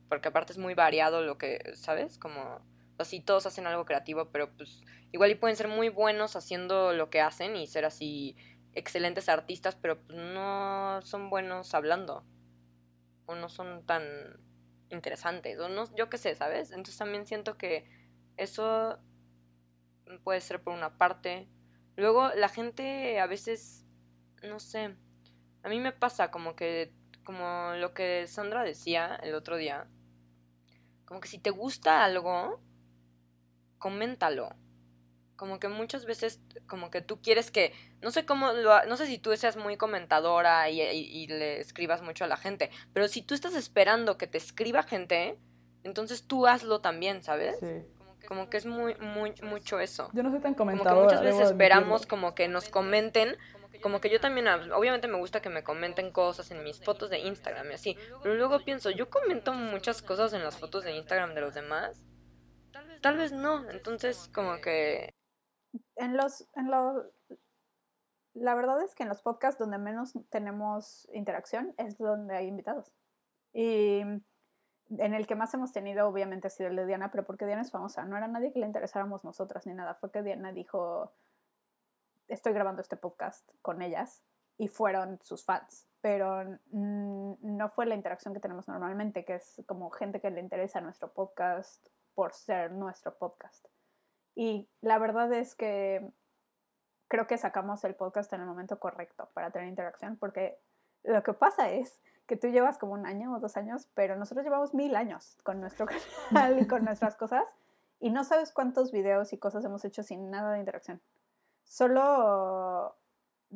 porque 0.08 0.28
aparte 0.28 0.52
es 0.54 0.58
muy 0.58 0.72
variado 0.72 1.20
lo 1.20 1.36
que, 1.36 1.60
¿sabes? 1.74 2.16
Como 2.16 2.62
así 2.96 3.20
todos 3.20 3.44
hacen 3.44 3.66
algo 3.66 3.84
creativo, 3.84 4.30
pero 4.32 4.56
pues 4.56 4.80
igual 5.12 5.30
y 5.30 5.34
pueden 5.34 5.54
ser 5.54 5.68
muy 5.68 5.90
buenos 5.90 6.34
haciendo 6.34 6.94
lo 6.94 7.10
que 7.10 7.20
hacen 7.20 7.56
y 7.56 7.66
ser 7.66 7.84
así 7.84 8.36
excelentes 8.72 9.28
artistas, 9.28 9.76
pero 9.76 10.00
pues 10.00 10.18
no 10.18 11.02
son 11.02 11.28
buenos 11.28 11.74
hablando 11.74 12.24
o 13.26 13.34
no 13.34 13.50
son 13.50 13.84
tan 13.84 14.02
interesantes 14.88 15.60
o 15.60 15.68
no, 15.68 15.94
yo 15.94 16.08
qué 16.08 16.16
sé, 16.16 16.34
¿sabes? 16.34 16.70
Entonces 16.70 16.96
también 16.96 17.26
siento 17.26 17.58
que 17.58 17.84
eso 18.38 18.98
puede 20.24 20.40
ser 20.40 20.62
por 20.62 20.72
una 20.72 20.96
parte. 20.96 21.48
Luego 21.98 22.30
la 22.36 22.48
gente 22.48 23.18
a 23.18 23.26
veces, 23.26 23.84
no 24.44 24.60
sé, 24.60 24.94
a 25.64 25.68
mí 25.68 25.80
me 25.80 25.90
pasa 25.90 26.30
como 26.30 26.54
que, 26.54 26.92
como 27.24 27.72
lo 27.74 27.92
que 27.92 28.28
Sandra 28.28 28.62
decía 28.62 29.18
el 29.20 29.34
otro 29.34 29.56
día, 29.56 29.88
como 31.06 31.20
que 31.20 31.26
si 31.26 31.40
te 31.40 31.50
gusta 31.50 32.04
algo, 32.04 32.62
coméntalo. 33.78 34.54
Como 35.34 35.58
que 35.58 35.66
muchas 35.66 36.04
veces, 36.04 36.40
como 36.68 36.92
que 36.92 37.00
tú 37.00 37.20
quieres 37.20 37.50
que, 37.50 37.72
no 38.00 38.12
sé 38.12 38.24
cómo, 38.24 38.52
lo, 38.52 38.84
no 38.84 38.96
sé 38.96 39.06
si 39.06 39.18
tú 39.18 39.36
seas 39.36 39.56
muy 39.56 39.76
comentadora 39.76 40.70
y, 40.70 41.26
le 41.26 41.58
escribas 41.58 42.00
mucho 42.02 42.22
a 42.22 42.28
la 42.28 42.36
gente, 42.36 42.70
pero 42.92 43.08
si 43.08 43.22
tú 43.22 43.34
estás 43.34 43.56
esperando 43.56 44.18
que 44.18 44.28
te 44.28 44.38
escriba 44.38 44.84
gente, 44.84 45.36
entonces 45.82 46.28
tú 46.28 46.46
hazlo 46.46 46.80
también, 46.80 47.24
¿sabes? 47.24 47.58
Sí. 47.58 47.97
Como 48.28 48.50
que 48.50 48.58
es 48.58 48.66
muy, 48.66 48.94
muy, 48.96 49.32
mucho 49.42 49.80
eso. 49.80 50.10
Yo 50.12 50.22
no 50.22 50.30
soy 50.30 50.40
tan 50.40 50.52
comentadora. 50.52 50.94
Como 50.94 51.08
que 51.08 51.14
muchas 51.16 51.24
veces 51.24 51.50
esperamos 51.50 52.06
como 52.06 52.34
que 52.34 52.46
nos 52.46 52.68
comenten, 52.68 53.36
como 53.82 54.02
que 54.02 54.10
yo 54.10 54.20
también, 54.20 54.46
obviamente 54.48 55.08
me 55.08 55.16
gusta 55.16 55.40
que 55.40 55.48
me 55.48 55.64
comenten 55.64 56.12
cosas 56.12 56.50
en 56.50 56.62
mis 56.62 56.84
fotos 56.84 57.08
de 57.08 57.20
Instagram 57.20 57.70
y 57.70 57.74
así, 57.74 57.96
pero 58.22 58.34
luego 58.34 58.62
pienso, 58.64 58.90
yo 58.90 59.08
comento 59.08 59.54
muchas 59.54 60.02
cosas 60.02 60.34
en 60.34 60.44
las 60.44 60.58
fotos 60.58 60.84
de 60.84 60.92
Instagram 60.92 61.34
de 61.34 61.40
los 61.40 61.54
demás 61.54 62.04
tal 63.00 63.16
vez 63.16 63.32
no. 63.32 63.68
Entonces, 63.70 64.28
como 64.34 64.60
que... 64.60 65.14
En 65.96 66.16
los, 66.16 66.48
en 66.54 66.70
los... 66.70 67.06
La 68.34 68.54
verdad 68.54 68.82
es 68.82 68.94
que 68.94 69.02
en 69.02 69.08
los 69.08 69.22
podcasts 69.22 69.58
donde 69.58 69.78
menos 69.78 70.12
tenemos 70.30 71.08
interacción 71.12 71.74
es 71.76 71.98
donde 71.98 72.36
hay 72.36 72.46
invitados. 72.46 72.92
Y 73.52 74.02
en 74.90 75.14
el 75.14 75.26
que 75.26 75.34
más 75.34 75.52
hemos 75.54 75.72
tenido, 75.72 76.08
obviamente, 76.08 76.46
ha 76.46 76.50
sido 76.50 76.70
el 76.70 76.76
de 76.76 76.86
Diana, 76.86 77.10
pero 77.10 77.24
porque 77.24 77.46
Diana 77.46 77.62
es 77.62 77.70
famosa. 77.70 78.04
No 78.04 78.16
era 78.16 78.28
nadie 78.28 78.52
que 78.52 78.60
le 78.60 78.66
interesáramos 78.66 79.24
nosotras 79.24 79.66
ni 79.66 79.74
nada. 79.74 79.94
Fue 79.94 80.10
que 80.10 80.22
Diana 80.22 80.52
dijo, 80.52 81.12
estoy 82.28 82.52
grabando 82.52 82.80
este 82.80 82.96
podcast 82.96 83.48
con 83.62 83.82
ellas 83.82 84.22
y 84.56 84.68
fueron 84.68 85.18
sus 85.22 85.44
fans. 85.44 85.86
Pero 86.00 86.58
no 86.70 87.68
fue 87.70 87.86
la 87.86 87.94
interacción 87.94 88.32
que 88.32 88.40
tenemos 88.40 88.68
normalmente, 88.68 89.24
que 89.24 89.34
es 89.34 89.62
como 89.66 89.90
gente 89.90 90.20
que 90.20 90.30
le 90.30 90.40
interesa 90.40 90.80
nuestro 90.80 91.12
podcast 91.12 91.86
por 92.14 92.32
ser 92.34 92.72
nuestro 92.72 93.16
podcast. 93.16 93.66
Y 94.34 94.70
la 94.80 94.98
verdad 94.98 95.32
es 95.32 95.54
que 95.54 96.08
creo 97.08 97.26
que 97.26 97.38
sacamos 97.38 97.84
el 97.84 97.94
podcast 97.94 98.32
en 98.32 98.40
el 98.40 98.46
momento 98.46 98.78
correcto 98.78 99.30
para 99.34 99.50
tener 99.50 99.68
interacción, 99.68 100.16
porque 100.16 100.60
lo 101.02 101.22
que 101.22 101.32
pasa 101.32 101.70
es 101.70 102.00
que 102.28 102.36
tú 102.36 102.46
llevas 102.46 102.78
como 102.78 102.92
un 102.92 103.06
año 103.06 103.34
o 103.34 103.40
dos 103.40 103.56
años, 103.56 103.88
pero 103.94 104.14
nosotros 104.14 104.44
llevamos 104.44 104.74
mil 104.74 104.94
años 104.94 105.36
con 105.42 105.60
nuestro 105.60 105.86
canal 106.30 106.60
y 106.60 106.66
con 106.68 106.84
nuestras 106.84 107.16
cosas, 107.16 107.48
y 107.98 108.10
no 108.10 108.22
sabes 108.22 108.52
cuántos 108.52 108.92
videos 108.92 109.32
y 109.32 109.38
cosas 109.38 109.64
hemos 109.64 109.84
hecho 109.84 110.04
sin 110.04 110.30
nada 110.30 110.52
de 110.52 110.60
interacción. 110.60 111.00
Solo 111.64 112.94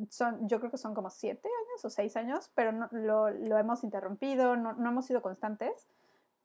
son, 0.09 0.49
yo 0.49 0.59
creo 0.59 0.71
que 0.71 0.77
son 0.77 0.93
como 0.93 1.09
siete 1.09 1.47
años 1.47 1.85
o 1.85 1.89
seis 1.89 2.17
años, 2.17 2.51
pero 2.53 2.73
no, 2.73 2.89
lo, 2.91 3.29
lo, 3.29 3.57
hemos 3.57 3.85
interrumpido, 3.85 4.57
no, 4.57 4.73
no 4.73 4.89
hemos 4.89 5.05
sido 5.05 5.21
constantes 5.21 5.87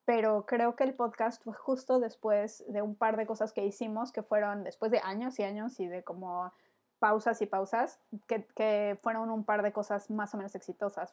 pero 0.09 0.47
creo 0.47 0.75
que 0.75 0.85
el 0.85 0.95
podcast 0.95 1.45
fue 1.45 1.53
justo 1.53 2.01
después 2.01 2.65
de 2.67 2.81
un 2.81 2.95
par 2.95 3.19
de 3.19 3.27
cosas 3.27 3.53
que 3.53 3.67
hicimos, 3.67 4.11
que 4.11 4.23
fueron 4.23 4.65
después 4.65 4.91
de 4.91 5.01
años 5.05 5.39
y 5.39 5.43
años 5.43 5.79
y 5.81 5.87
de 5.87 6.03
como 6.03 6.51
pausas 6.99 7.43
y 7.43 7.47
pausas, 7.47 8.01
que, 8.27 8.47
que 8.57 8.99
fueron 9.03 9.29
un 9.29 9.45
par 9.45 9.63
de 9.63 9.71
cosas 9.71 10.09
más 10.09 10.33
o 10.33 10.39
menos 10.39 10.55
exitosas, 10.55 11.13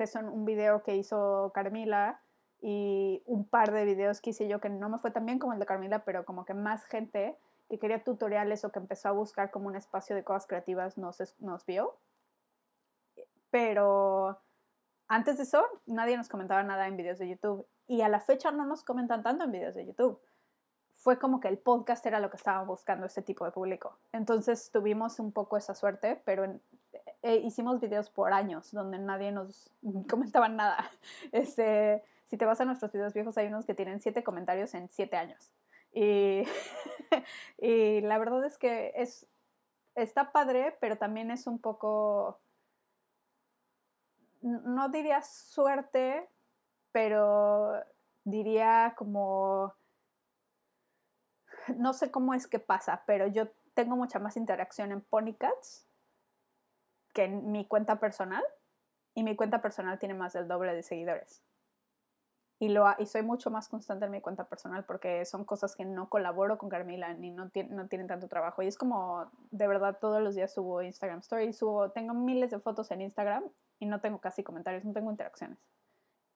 que 0.00 0.06
son 0.06 0.30
un 0.30 0.46
video 0.46 0.82
que 0.82 0.96
hizo 0.96 1.52
Carmila 1.52 2.22
y 2.62 3.22
un 3.26 3.46
par 3.46 3.70
de 3.70 3.84
videos 3.84 4.22
que 4.22 4.30
hice 4.30 4.48
yo 4.48 4.58
que 4.58 4.70
no 4.70 4.88
me 4.88 4.96
fue 4.96 5.10
tan 5.10 5.26
bien 5.26 5.38
como 5.38 5.52
el 5.52 5.58
de 5.58 5.66
Carmila, 5.66 6.06
pero 6.06 6.24
como 6.24 6.46
que 6.46 6.54
más 6.54 6.86
gente 6.86 7.36
que 7.68 7.78
quería 7.78 8.02
tutoriales 8.02 8.64
o 8.64 8.72
que 8.72 8.78
empezó 8.78 9.10
a 9.10 9.12
buscar 9.12 9.50
como 9.50 9.66
un 9.66 9.76
espacio 9.76 10.16
de 10.16 10.24
cosas 10.24 10.46
creativas 10.46 10.96
nos, 10.96 11.18
nos 11.40 11.66
vio. 11.66 11.98
pero 13.50 14.40
antes 15.06 15.36
de 15.36 15.42
eso 15.42 15.62
nadie 15.84 16.16
nos 16.16 16.30
comentaba 16.30 16.62
nada 16.62 16.88
en 16.88 16.96
videos 16.96 17.18
de 17.18 17.28
YouTube 17.28 17.66
y 17.86 18.00
a 18.00 18.08
la 18.08 18.20
fecha 18.20 18.50
no 18.52 18.64
nos 18.64 18.82
comentan 18.82 19.22
tanto 19.22 19.44
en 19.44 19.52
videos 19.52 19.74
de 19.74 19.84
YouTube. 19.84 20.18
Fue 20.92 21.18
como 21.18 21.40
que 21.40 21.48
el 21.48 21.58
podcast 21.58 22.06
era 22.06 22.20
lo 22.20 22.30
que 22.30 22.38
estaba 22.38 22.64
buscando 22.64 23.04
ese 23.04 23.20
tipo 23.20 23.44
de 23.44 23.50
público. 23.50 23.98
Entonces 24.12 24.70
tuvimos 24.72 25.20
un 25.20 25.30
poco 25.30 25.58
esa 25.58 25.74
suerte, 25.74 26.22
pero 26.24 26.44
en, 26.44 26.62
eh, 27.22 27.36
hicimos 27.44 27.80
videos 27.80 28.08
por 28.08 28.32
años 28.32 28.72
donde 28.72 28.98
nadie 28.98 29.32
nos 29.32 29.70
comentaba 30.08 30.48
nada. 30.48 30.90
Este, 31.32 32.02
si 32.26 32.36
te 32.36 32.46
vas 32.46 32.60
a 32.60 32.64
nuestros 32.64 32.92
videos 32.92 33.12
viejos, 33.12 33.36
hay 33.36 33.48
unos 33.48 33.66
que 33.66 33.74
tienen 33.74 34.00
siete 34.00 34.22
comentarios 34.22 34.74
en 34.74 34.88
siete 34.88 35.16
años. 35.16 35.52
Y, 35.92 36.44
y 37.58 38.00
la 38.02 38.18
verdad 38.18 38.44
es 38.44 38.56
que 38.56 38.92
es, 38.94 39.26
está 39.94 40.32
padre, 40.32 40.76
pero 40.80 40.96
también 40.96 41.30
es 41.30 41.46
un 41.46 41.58
poco, 41.58 42.38
no 44.40 44.88
diría 44.88 45.22
suerte, 45.22 46.28
pero 46.92 47.72
diría 48.24 48.94
como, 48.96 49.74
no 51.76 51.92
sé 51.92 52.10
cómo 52.10 52.34
es 52.34 52.46
que 52.46 52.60
pasa, 52.60 53.02
pero 53.06 53.26
yo 53.26 53.48
tengo 53.74 53.96
mucha 53.96 54.18
más 54.18 54.36
interacción 54.36 54.92
en 54.92 55.00
Ponycats 55.00 55.89
que 57.12 57.24
en 57.24 57.52
mi 57.52 57.64
cuenta 57.64 58.00
personal 58.00 58.44
y 59.14 59.22
mi 59.22 59.36
cuenta 59.36 59.62
personal 59.62 59.98
tiene 59.98 60.14
más 60.14 60.32
del 60.32 60.48
doble 60.48 60.74
de 60.74 60.82
seguidores. 60.82 61.42
Y, 62.58 62.68
lo, 62.68 62.86
y 62.98 63.06
soy 63.06 63.22
mucho 63.22 63.50
más 63.50 63.68
constante 63.68 64.04
en 64.04 64.10
mi 64.10 64.20
cuenta 64.20 64.44
personal 64.44 64.84
porque 64.84 65.24
son 65.24 65.44
cosas 65.44 65.74
que 65.74 65.86
no 65.86 66.10
colaboro 66.10 66.58
con 66.58 66.68
Carmila 66.68 67.14
ni 67.14 67.30
no, 67.30 67.50
no 67.70 67.88
tienen 67.88 68.06
tanto 68.06 68.28
trabajo. 68.28 68.62
Y 68.62 68.66
es 68.66 68.76
como, 68.76 69.30
de 69.50 69.66
verdad, 69.66 69.96
todos 69.98 70.20
los 70.20 70.34
días 70.34 70.52
subo 70.52 70.82
Instagram 70.82 71.20
Stories, 71.20 71.56
subo, 71.56 71.90
tengo 71.90 72.12
miles 72.12 72.50
de 72.50 72.58
fotos 72.58 72.90
en 72.90 73.00
Instagram 73.00 73.44
y 73.78 73.86
no 73.86 74.00
tengo 74.00 74.18
casi 74.18 74.42
comentarios, 74.42 74.84
no 74.84 74.92
tengo 74.92 75.10
interacciones. 75.10 75.58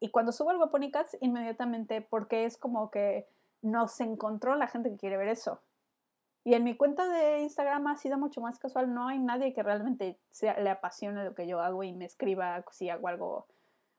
Y 0.01 0.09
cuando 0.09 0.33
subo 0.33 0.51
algo 0.51 0.65
a 0.65 0.71
Ponycats, 0.71 1.17
inmediatamente, 1.21 2.01
porque 2.01 2.47
es 2.47 2.57
como 2.57 2.91
que 2.91 3.29
no 3.61 3.87
se 3.89 4.05
encontró 4.05 4.55
la 4.55 4.67
gente 4.67 4.91
que 4.91 4.97
quiere 4.97 5.17
ver 5.19 5.29
eso. 5.29 5.61
Y 6.45 6.53
en 6.55 6.63
mi 6.63 6.77
cuenta 6.77 7.09
de 7.09 7.41
Instagram 7.41 7.87
ha 7.87 7.97
sido 7.97 8.19
mucho 8.19 8.43
más 8.43 8.59
casual. 8.59 8.93
No 8.93 9.09
hay 9.09 9.19
nadie 9.19 9.55
que 9.55 9.63
realmente 9.63 10.21
sea, 10.31 10.61
le 10.61 10.69
apasione 10.69 11.25
lo 11.25 11.35
que 11.35 11.47
yo 11.47 11.61
hago 11.61 11.83
y 11.83 11.95
me 11.95 12.05
escriba 12.05 12.63
si 12.71 12.91
hago 12.91 13.09
algo. 13.09 13.47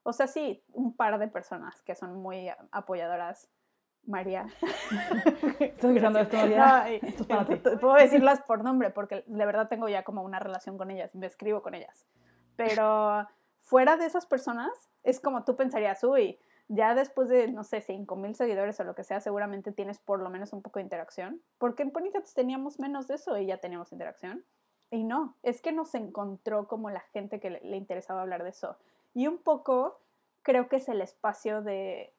O 0.03 0.13
sea, 0.13 0.27
sí, 0.27 0.63
un 0.71 0.95
par 0.95 1.17
de 1.17 1.27
personas 1.27 1.81
que 1.81 1.95
son 1.95 2.21
muy 2.21 2.49
apoyadoras. 2.71 3.49
María. 4.07 4.45
Estoy 5.59 5.97
esto, 5.97 6.37
María. 6.37 6.89
esto 6.89 7.23
es 7.23 7.27
para 7.27 7.45
ti. 7.45 7.55
Puedo 7.81 7.95
decirlas 7.95 8.39
por 8.43 8.63
nombre 8.63 8.91
porque 8.91 9.23
de 9.25 9.45
verdad 9.47 9.67
tengo 9.67 9.89
ya 9.89 10.03
como 10.03 10.21
una 10.21 10.39
relación 10.39 10.77
con 10.77 10.91
ellas 10.91 11.15
me 11.15 11.25
escribo 11.25 11.63
con 11.63 11.73
ellas. 11.73 12.05
Pero 12.55 13.27
fuera 13.59 13.97
de 13.97 14.05
esas 14.05 14.27
personas, 14.27 14.71
es 15.03 15.19
como 15.19 15.43
tú 15.43 15.55
pensarías, 15.55 16.03
uy, 16.03 16.39
ya 16.67 16.95
después 16.95 17.29
de, 17.29 17.51
no 17.51 17.63
sé, 17.63 17.81
5 17.81 18.15
mil 18.15 18.35
seguidores 18.35 18.79
o 18.79 18.83
lo 18.83 18.95
que 18.95 19.03
sea, 19.03 19.21
seguramente 19.21 19.71
tienes 19.71 19.99
por 19.99 20.19
lo 20.19 20.29
menos 20.29 20.51
un 20.53 20.61
poco 20.61 20.79
de 20.79 20.83
interacción. 20.83 21.41
Porque 21.57 21.83
en 21.83 21.91
Ponycats 21.91 22.33
teníamos 22.33 22.79
menos 22.79 23.07
de 23.07 23.15
eso 23.15 23.37
y 23.37 23.45
ya 23.45 23.57
teníamos 23.57 23.91
interacción. 23.91 24.43
Y 24.91 25.03
no, 25.03 25.35
es 25.43 25.61
que 25.61 25.71
nos 25.71 25.93
encontró 25.95 26.67
como 26.67 26.89
la 26.89 27.01
gente 27.01 27.39
que 27.39 27.49
le, 27.49 27.77
interesaba 27.77 28.21
hablar 28.21 28.43
de 28.43 28.49
eso. 28.49 28.77
Y 29.13 29.27
un 29.27 29.37
poco 29.37 29.99
creo 30.41 30.67
que 30.67 30.77
es 30.77 30.89
el 30.89 31.01
espacio 31.01 31.61
de 31.61 32.13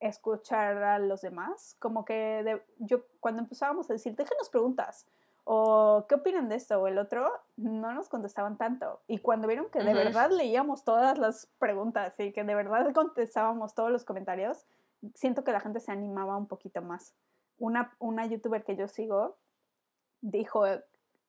escuchar 0.00 0.82
a 0.82 0.98
los 0.98 1.22
demás. 1.22 1.76
Como 1.78 2.04
que 2.04 2.62
yo 2.78 3.04
cuando 3.20 3.42
empezábamos 3.42 3.88
a 3.90 3.94
decir, 3.94 4.14
déjenos 4.14 4.48
preguntas, 4.48 5.06
o 5.44 6.06
qué 6.08 6.14
opinan 6.16 6.48
de 6.48 6.56
esto 6.56 6.80
o 6.80 6.86
el 6.86 6.98
otro, 6.98 7.30
no 7.56 7.92
nos 7.92 8.08
contestaban 8.08 8.56
tanto. 8.56 9.00
Y 9.06 9.18
cuando 9.18 9.48
vieron 9.48 9.70
que 9.70 9.82
de 9.82 9.94
verdad 9.94 10.30
leíamos 10.30 10.84
todas 10.84 11.18
las 11.18 11.46
preguntas 11.58 12.18
y 12.20 12.32
que 12.32 12.44
de 12.44 12.54
verdad 12.54 12.92
contestábamos 12.92 13.74
todos 13.74 13.90
los 13.90 14.04
comentarios, 14.04 14.66
siento 15.14 15.44
que 15.44 15.52
la 15.52 15.60
gente 15.60 15.80
se 15.80 15.92
animaba 15.92 16.36
un 16.36 16.46
poquito 16.46 16.80
más. 16.82 17.14
Una, 17.58 17.94
una 17.98 18.26
youtuber 18.26 18.64
que 18.64 18.76
yo 18.76 18.88
sigo 18.88 19.36
dijo 20.20 20.64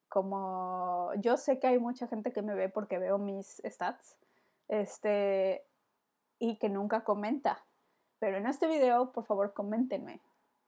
como, 0.08 1.10
yo 1.16 1.36
sé 1.36 1.58
que 1.58 1.66
hay 1.66 1.78
mucha 1.78 2.06
gente 2.06 2.32
que 2.32 2.42
me 2.42 2.54
ve 2.54 2.68
porque 2.68 2.98
veo 2.98 3.18
mis 3.18 3.60
stats, 3.64 4.16
este, 4.68 5.66
y 6.38 6.56
que 6.58 6.68
nunca 6.68 7.02
comenta, 7.02 7.64
pero 8.18 8.36
en 8.36 8.46
este 8.46 8.66
video, 8.68 9.12
por 9.12 9.24
favor, 9.24 9.52
coméntenme, 9.52 10.20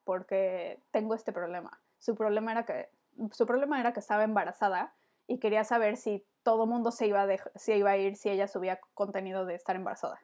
porque 0.04 0.82
tengo 0.90 1.14
este 1.14 1.32
problema. 1.32 1.80
Su 1.98 2.16
problema 2.16 2.52
era 2.52 2.66
que 2.66 2.90
su 3.32 3.46
problema 3.46 3.80
era 3.80 3.92
que 3.92 4.00
estaba 4.00 4.24
embarazada 4.24 4.94
y 5.26 5.38
quería 5.38 5.64
saber 5.64 5.96
si 5.96 6.24
todo 6.42 6.66
mundo 6.66 6.92
se 6.92 7.06
iba, 7.06 7.22
a 7.22 7.28
si 7.56 7.72
iba 7.72 7.90
a 7.90 7.96
ir 7.96 8.16
si 8.16 8.30
ella 8.30 8.48
subía 8.48 8.80
contenido 8.94 9.44
de 9.46 9.54
estar 9.54 9.76
embarazada. 9.76 10.20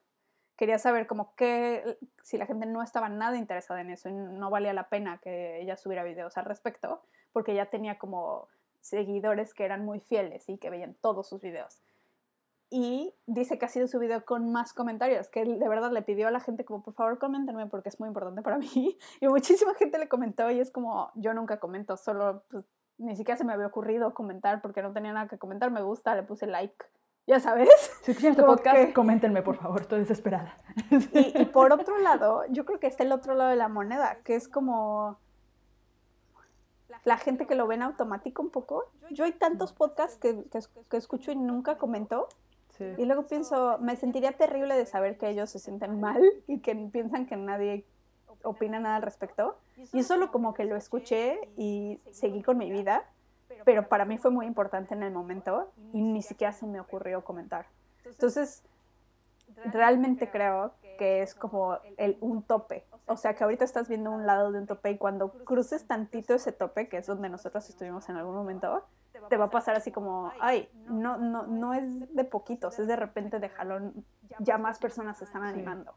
Quería 0.57 0.79
saber 0.79 1.07
como 1.07 1.35
que 1.35 1.99
si 2.23 2.37
la 2.37 2.47
gente 2.47 2.67
no 2.67 2.83
estaba 2.83 3.09
nada 3.09 3.37
interesada 3.37 3.81
en 3.81 3.91
eso 3.91 4.09
y 4.09 4.13
no 4.13 4.51
valía 4.51 4.73
la 4.73 4.89
pena 4.89 5.19
que 5.19 5.61
ella 5.61 5.77
subiera 5.77 6.05
videos 6.05 6.37
al 6.37 6.45
respecto, 6.45 7.03
porque 7.33 7.53
ella 7.53 7.71
tenía 7.71 7.99
como 7.99 8.49
seguidores 8.81 9.55
que 9.55 9.65
eran 9.65 9.85
muy 9.85 10.01
fieles 10.01 10.49
y 10.49 10.59
que 10.59 10.71
veían 10.71 10.95
todos 10.95 11.29
sus 11.29 11.41
videos. 11.41 11.83
Y 12.75 13.15
dice 13.27 13.59
que 13.59 13.67
ha 13.67 13.69
sido 13.69 13.87
su 13.87 13.99
video 13.99 14.25
con 14.25 14.51
más 14.51 14.73
comentarios, 14.73 15.29
que 15.29 15.45
de 15.45 15.69
verdad 15.69 15.93
le 15.93 16.01
pidió 16.01 16.29
a 16.29 16.31
la 16.31 16.41
gente 16.41 16.65
como, 16.65 16.83
por 16.83 16.95
favor, 16.95 17.19
coméntenme 17.19 17.67
porque 17.67 17.91
es 17.91 18.01
muy 18.01 18.09
importante 18.09 18.41
para 18.41 18.57
mí. 18.57 18.97
Y 19.21 19.29
muchísima 19.29 19.75
gente 19.75 19.99
le 19.99 20.09
comentó 20.09 20.51
y 20.51 20.59
es 20.59 20.71
como, 20.71 21.11
yo 21.15 21.35
nunca 21.35 21.61
comento, 21.61 21.99
solo 21.99 22.45
pues, 22.51 22.65
ni 23.03 23.17
siquiera 23.17 23.37
se 23.37 23.45
me 23.45 23.53
había 23.53 23.67
ocurrido 23.67 24.15
comentar 24.15 24.63
porque 24.63 24.83
no 24.83 24.93
tenía 24.93 25.13
nada 25.13 25.29
que 25.29 25.39
comentar. 25.39 25.71
Me 25.71 25.83
gusta, 25.83 26.15
le 26.15 26.23
puse 26.23 26.47
like. 26.47 26.85
Ya 27.27 27.39
sabes. 27.39 27.69
Si 28.03 28.11
escuchan 28.11 28.33
este 28.33 28.43
podcast, 28.43 28.93
coméntenme, 28.93 29.43
por 29.43 29.57
favor, 29.57 29.83
estoy 29.83 30.01
desesperada. 30.01 30.57
Y, 31.13 31.45
por 31.53 31.73
otro 31.73 31.99
lado, 31.99 32.45
yo 32.49 32.65
creo 32.65 32.81
que 32.81 32.89
está 32.89 33.05
el 33.05 33.13
otro 33.13 33.35
lado 33.35 33.51
de 33.51 33.57
la 33.57 33.69
moneda, 33.69 34.19
que 34.25 34.35
es 34.35 34.49
como 34.49 35.19
la 37.05 37.17
gente 37.19 37.47
que 37.47 37.55
lo 37.55 37.67
ve 37.67 37.77
en 37.77 37.83
automático 37.83 38.43
un 38.43 38.51
poco. 38.51 38.91
Yo 39.11 39.25
hay 39.25 39.33
tantos 39.33 39.73
podcasts 39.73 40.19
que, 40.19 40.45
que, 40.91 40.97
escucho 40.97 41.31
y 41.31 41.37
nunca 41.37 41.79
comento. 41.79 42.29
Y 42.99 43.05
luego 43.05 43.29
pienso, 43.29 43.79
me 43.79 43.95
sentiría 43.95 44.33
terrible 44.33 44.77
de 44.77 44.87
saber 44.87 45.17
que 45.17 45.29
ellos 45.29 45.51
se 45.51 45.61
sienten 45.61 46.01
mal 46.01 46.21
y 46.49 46.59
que 46.59 46.75
piensan 46.75 47.27
que 47.27 47.37
nadie 47.37 47.87
opina 48.43 48.81
nada 48.81 48.97
al 48.97 49.03
respecto. 49.03 49.57
Y 49.93 50.03
solo 50.03 50.31
como 50.31 50.55
que 50.55 50.65
lo 50.65 50.77
escuché 50.77 51.39
y 51.57 52.01
seguí 52.11 52.43
con 52.43 52.59
mi 52.59 52.71
vida, 52.71 53.05
pero 53.65 53.89
para 53.89 54.05
mí 54.05 54.19
fue 54.19 54.31
muy 54.31 54.47
importante 54.47 54.95
en 54.95 55.03
el 55.03 55.13
momento 55.13 55.71
y 55.93 56.03
ni 56.03 56.23
siquiera 56.23 56.53
se 56.53 56.67
me 56.67 56.81
ocurrió 56.81 57.25
comentar. 57.25 57.67
Entonces, 58.05 58.63
realmente 59.67 60.31
creo 60.31 60.73
que 60.99 61.23
es 61.23 61.35
como 61.35 61.79
el, 61.97 62.17
un 62.21 62.43
tope. 62.43 62.85
O 63.07 63.17
sea, 63.17 63.35
que 63.35 63.45
ahorita 63.45 63.65
estás 63.65 63.89
viendo 63.89 64.11
un 64.11 64.27
lado 64.27 64.53
de 64.53 64.61
un 64.61 64.67
tope 64.67 64.91
y 64.91 64.99
cuando 64.99 65.33
cruces 65.45 65.87
tantito 65.87 66.35
ese 66.35 66.53
tope, 66.53 66.89
que 66.89 66.99
es 66.99 67.07
donde 67.07 67.29
nosotros 67.29 67.69
estuvimos 67.69 68.09
en 68.09 68.17
algún 68.17 68.35
momento, 68.35 68.85
te 69.29 69.37
va 69.37 69.47
a 69.47 69.51
pasar 69.51 69.75
así 69.75 69.91
como, 69.91 70.33
ay, 70.41 70.69
no, 70.89 71.19
no, 71.19 71.47
no 71.47 71.75
es 71.75 72.15
de 72.15 72.25
poquitos, 72.25 72.79
es 72.79 72.87
de 72.87 72.97
repente 72.97 73.39
de 73.39 73.49
jalón, 73.49 74.05
ya 74.39 74.59
más 74.59 74.79
personas 74.79 75.19
se 75.19 75.25
están 75.25 75.43
animando. 75.43 75.95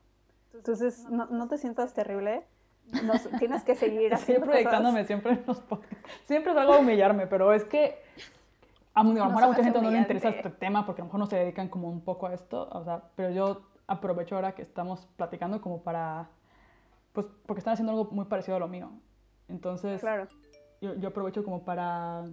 Entonces, 0.53 1.05
no, 1.09 1.25
no 1.27 1.47
te 1.47 1.57
sientas 1.57 1.93
terrible. 1.93 2.45
Tienes 3.39 3.63
que 3.63 3.75
seguir 3.75 4.13
así. 4.13 4.25
Siempre 4.25 4.49
proyectándome, 4.49 5.05
siempre 5.05 5.33
en 5.33 5.43
los 5.45 5.63
Siempre 6.25 6.53
salgo 6.53 6.73
a 6.73 6.79
humillarme, 6.79 7.27
pero 7.27 7.53
es 7.53 7.63
que 7.63 7.99
a, 8.93 9.03
lo 9.03 9.11
mejor 9.11 9.43
a 9.43 9.47
mucha 9.47 9.63
gente 9.63 9.81
no 9.81 9.91
le 9.91 9.97
interesa 9.97 10.29
este 10.29 10.49
tema 10.49 10.85
porque 10.85 11.01
a 11.01 11.03
lo 11.03 11.07
mejor 11.07 11.19
no 11.19 11.25
se 11.25 11.35
dedican 11.35 11.67
como 11.67 11.89
un 11.89 12.01
poco 12.01 12.27
a 12.27 12.33
esto, 12.33 12.69
o 12.71 12.83
sea, 12.83 13.03
pero 13.15 13.29
yo 13.31 13.63
aprovecho 13.87 14.35
ahora 14.35 14.55
que 14.55 14.61
estamos 14.61 15.07
platicando 15.17 15.61
como 15.61 15.83
para, 15.83 16.29
pues, 17.13 17.27
porque 17.45 17.59
están 17.59 17.73
haciendo 17.73 17.91
algo 17.91 18.09
muy 18.11 18.25
parecido 18.25 18.57
a 18.57 18.59
lo 18.59 18.67
mío. 18.67 18.91
Entonces, 19.47 20.01
claro. 20.01 20.27
yo, 20.81 20.95
yo 20.95 21.09
aprovecho 21.09 21.43
como 21.43 21.63
para... 21.63 22.23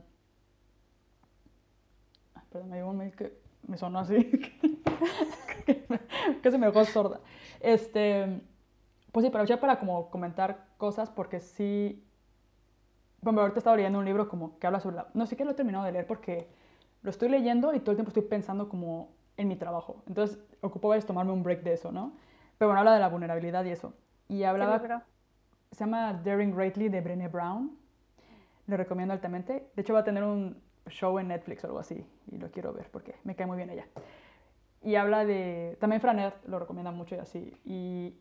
perdón, 2.51 2.71
me 2.71 2.77
dio 2.77 2.89
un 2.89 2.97
mail 2.97 3.15
que 3.15 3.37
me 3.67 3.77
sonó 3.77 4.01
así. 4.01 4.31
que 6.43 6.51
se 6.51 6.59
me 6.59 6.67
dejó 6.67 6.85
sorda. 6.85 7.21
Este, 7.61 8.41
pues 9.13 9.25
sí, 9.25 9.29
aprovechar 9.29 9.61
para 9.61 9.79
como 9.79 10.11
comentar 10.11 10.67
cosas 10.79 11.11
porque 11.11 11.41
sí, 11.41 12.05
bueno, 13.21 13.43
ahorita 13.43 13.59
estaba 13.59 13.77
leyendo 13.77 13.99
un 13.99 14.05
libro 14.05 14.29
como 14.29 14.59
que 14.59 14.67
habla 14.67 14.81
sobre 14.81 14.97
la, 14.97 15.09
no 15.15 15.27
sé 15.27 15.37
qué 15.37 15.45
lo 15.45 15.53
he 15.53 15.55
terminado 15.55 15.85
de 15.85 15.93
leer 15.93 16.07
porque 16.07 16.49
lo 17.03 17.11
estoy 17.11 17.29
leyendo 17.29 17.75
y 17.75 17.81
todo 17.81 17.93
el 17.93 17.97
tiempo 17.97 18.09
estoy 18.09 18.23
pensando 18.23 18.69
como 18.69 19.11
en 19.37 19.49
mi 19.49 19.57
trabajo. 19.57 20.03
Entonces, 20.07 20.39
ocupo 20.61 20.89
veces 20.89 21.07
tomarme 21.07 21.33
un 21.33 21.43
break 21.43 21.63
de 21.63 21.75
eso, 21.75 21.93
¿no? 21.93 22.13
Pero 22.59 22.69
bueno, 22.69 22.81
habla 22.81 22.95
de 22.95 23.01
la 23.01 23.09
vulnerabilidad 23.09 23.65
y 23.65 23.71
eso. 23.71 23.95
Y 24.29 24.45
hablaba, 24.45 24.81
se 25.71 25.79
llama 25.79 26.15
Daring 26.25 26.55
Greatly 26.55 26.89
de 26.89 27.01
Brené 27.01 27.29
Brown. 27.29 27.77
Lo 28.67 28.77
recomiendo 28.77 29.13
altamente. 29.13 29.69
De 29.75 29.83
hecho, 29.83 29.95
va 29.95 30.01
a 30.01 30.05
tener 30.05 30.23
un 30.23 30.63
show 30.89 31.19
en 31.19 31.29
Netflix 31.29 31.65
o 31.65 31.67
algo 31.67 31.79
así 31.79 32.05
y 32.31 32.39
lo 32.39 32.51
quiero 32.51 32.73
ver 32.73 32.89
porque 32.91 33.15
me 33.25 33.35
cae 33.35 33.47
muy 33.47 33.57
bien 33.57 33.71
ella. 33.71 33.87
Y 34.83 34.97
habla 34.97 35.25
de, 35.25 35.77
también 35.81 36.01
Franet 36.01 36.35
lo 36.47 36.59
recomienda 36.59 36.91
mucho 36.91 37.15
y 37.15 37.19
así. 37.19 37.57
Y, 37.65 38.17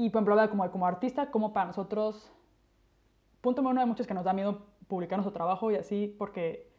y 0.00 0.08
por 0.08 0.22
ejemplo, 0.22 0.48
como, 0.48 0.70
como 0.70 0.86
artista, 0.86 1.30
como 1.30 1.52
para 1.52 1.66
nosotros, 1.66 2.32
punto 3.42 3.60
número 3.60 3.72
uno, 3.72 3.80
hay 3.82 3.86
muchos 3.86 4.06
que 4.06 4.14
nos 4.14 4.24
da 4.24 4.32
miedo 4.32 4.62
publicar 4.88 5.18
nuestro 5.18 5.34
trabajo 5.34 5.70
y 5.70 5.76
así, 5.76 6.14
porque 6.18 6.72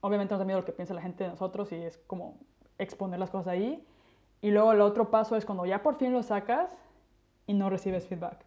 obviamente 0.00 0.32
nos 0.32 0.38
da 0.38 0.46
miedo 0.46 0.60
lo 0.60 0.64
que 0.64 0.72
piensa 0.72 0.94
la 0.94 1.02
gente 1.02 1.24
de 1.24 1.30
nosotros 1.30 1.70
y 1.72 1.76
es 1.76 1.98
como 2.06 2.38
exponer 2.78 3.20
las 3.20 3.30
cosas 3.30 3.48
ahí. 3.48 3.86
Y 4.40 4.52
luego 4.52 4.72
el 4.72 4.80
otro 4.80 5.10
paso 5.10 5.36
es 5.36 5.44
cuando 5.44 5.66
ya 5.66 5.82
por 5.82 5.96
fin 5.96 6.14
lo 6.14 6.22
sacas 6.22 6.74
y 7.46 7.52
no 7.52 7.68
recibes 7.68 8.06
feedback. 8.06 8.46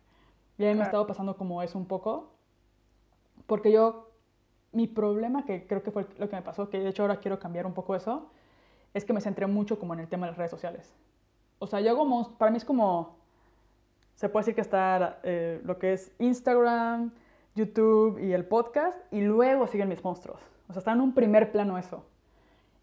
Y 0.58 0.66
a 0.66 0.70
mí 0.70 0.74
me 0.74 0.82
ha 0.82 0.86
estado 0.86 1.06
pasando 1.06 1.38
como 1.38 1.62
eso 1.62 1.78
un 1.78 1.86
poco. 1.86 2.34
Porque 3.46 3.72
yo, 3.72 4.10
mi 4.72 4.88
problema, 4.88 5.46
que 5.46 5.68
creo 5.68 5.84
que 5.84 5.92
fue 5.92 6.08
lo 6.18 6.30
que 6.30 6.36
me 6.36 6.42
pasó, 6.42 6.68
que 6.70 6.80
de 6.80 6.90
hecho 6.90 7.04
ahora 7.04 7.18
quiero 7.18 7.38
cambiar 7.38 7.68
un 7.68 7.76
poco 7.76 7.94
eso, 7.94 8.32
es 8.96 9.06
que 9.06 9.14
me 9.14 9.22
centré 9.22 9.46
mucho 9.46 9.78
como 9.78 9.94
en 9.94 10.00
el 10.00 10.08
tema 10.08 10.26
de 10.26 10.32
las 10.32 10.38
redes 10.40 10.50
sociales. 10.50 10.96
O 11.60 11.68
sea, 11.68 11.80
yo 11.80 11.92
hago, 11.92 12.38
para 12.40 12.50
mí 12.50 12.58
es 12.58 12.66
como, 12.66 13.23
se 14.16 14.30
puede 14.30 14.44
decir 14.44 14.56
que 14.56 14.62
está 14.62 15.20
eh, 15.24 15.62
lo 15.64 15.80
que 15.80 15.94
es 15.94 16.12
Instagram, 16.20 17.12
YouTube 17.56 18.20
y 18.20 18.34
el 18.34 18.46
podcast, 18.46 18.98
y 19.12 19.22
luego 19.22 19.68
siguen 19.68 19.90
mis 19.90 20.04
monstruos. 20.04 20.40
O 20.70 20.74
sea, 20.74 20.80
está 20.80 20.92
en 20.92 21.02
un 21.02 21.14
primer 21.14 21.52
plano 21.52 21.78
eso. 21.78 22.06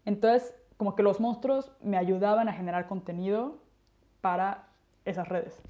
Entonces, 0.05 0.55
como 0.77 0.95
que 0.95 1.03
los 1.03 1.19
monstruos 1.19 1.71
me 1.81 1.97
ayudaban 1.97 2.49
a 2.49 2.53
generar 2.53 2.87
contenido 2.87 3.57
para 4.21 4.67
esas 5.05 5.27
redes. 5.27 5.61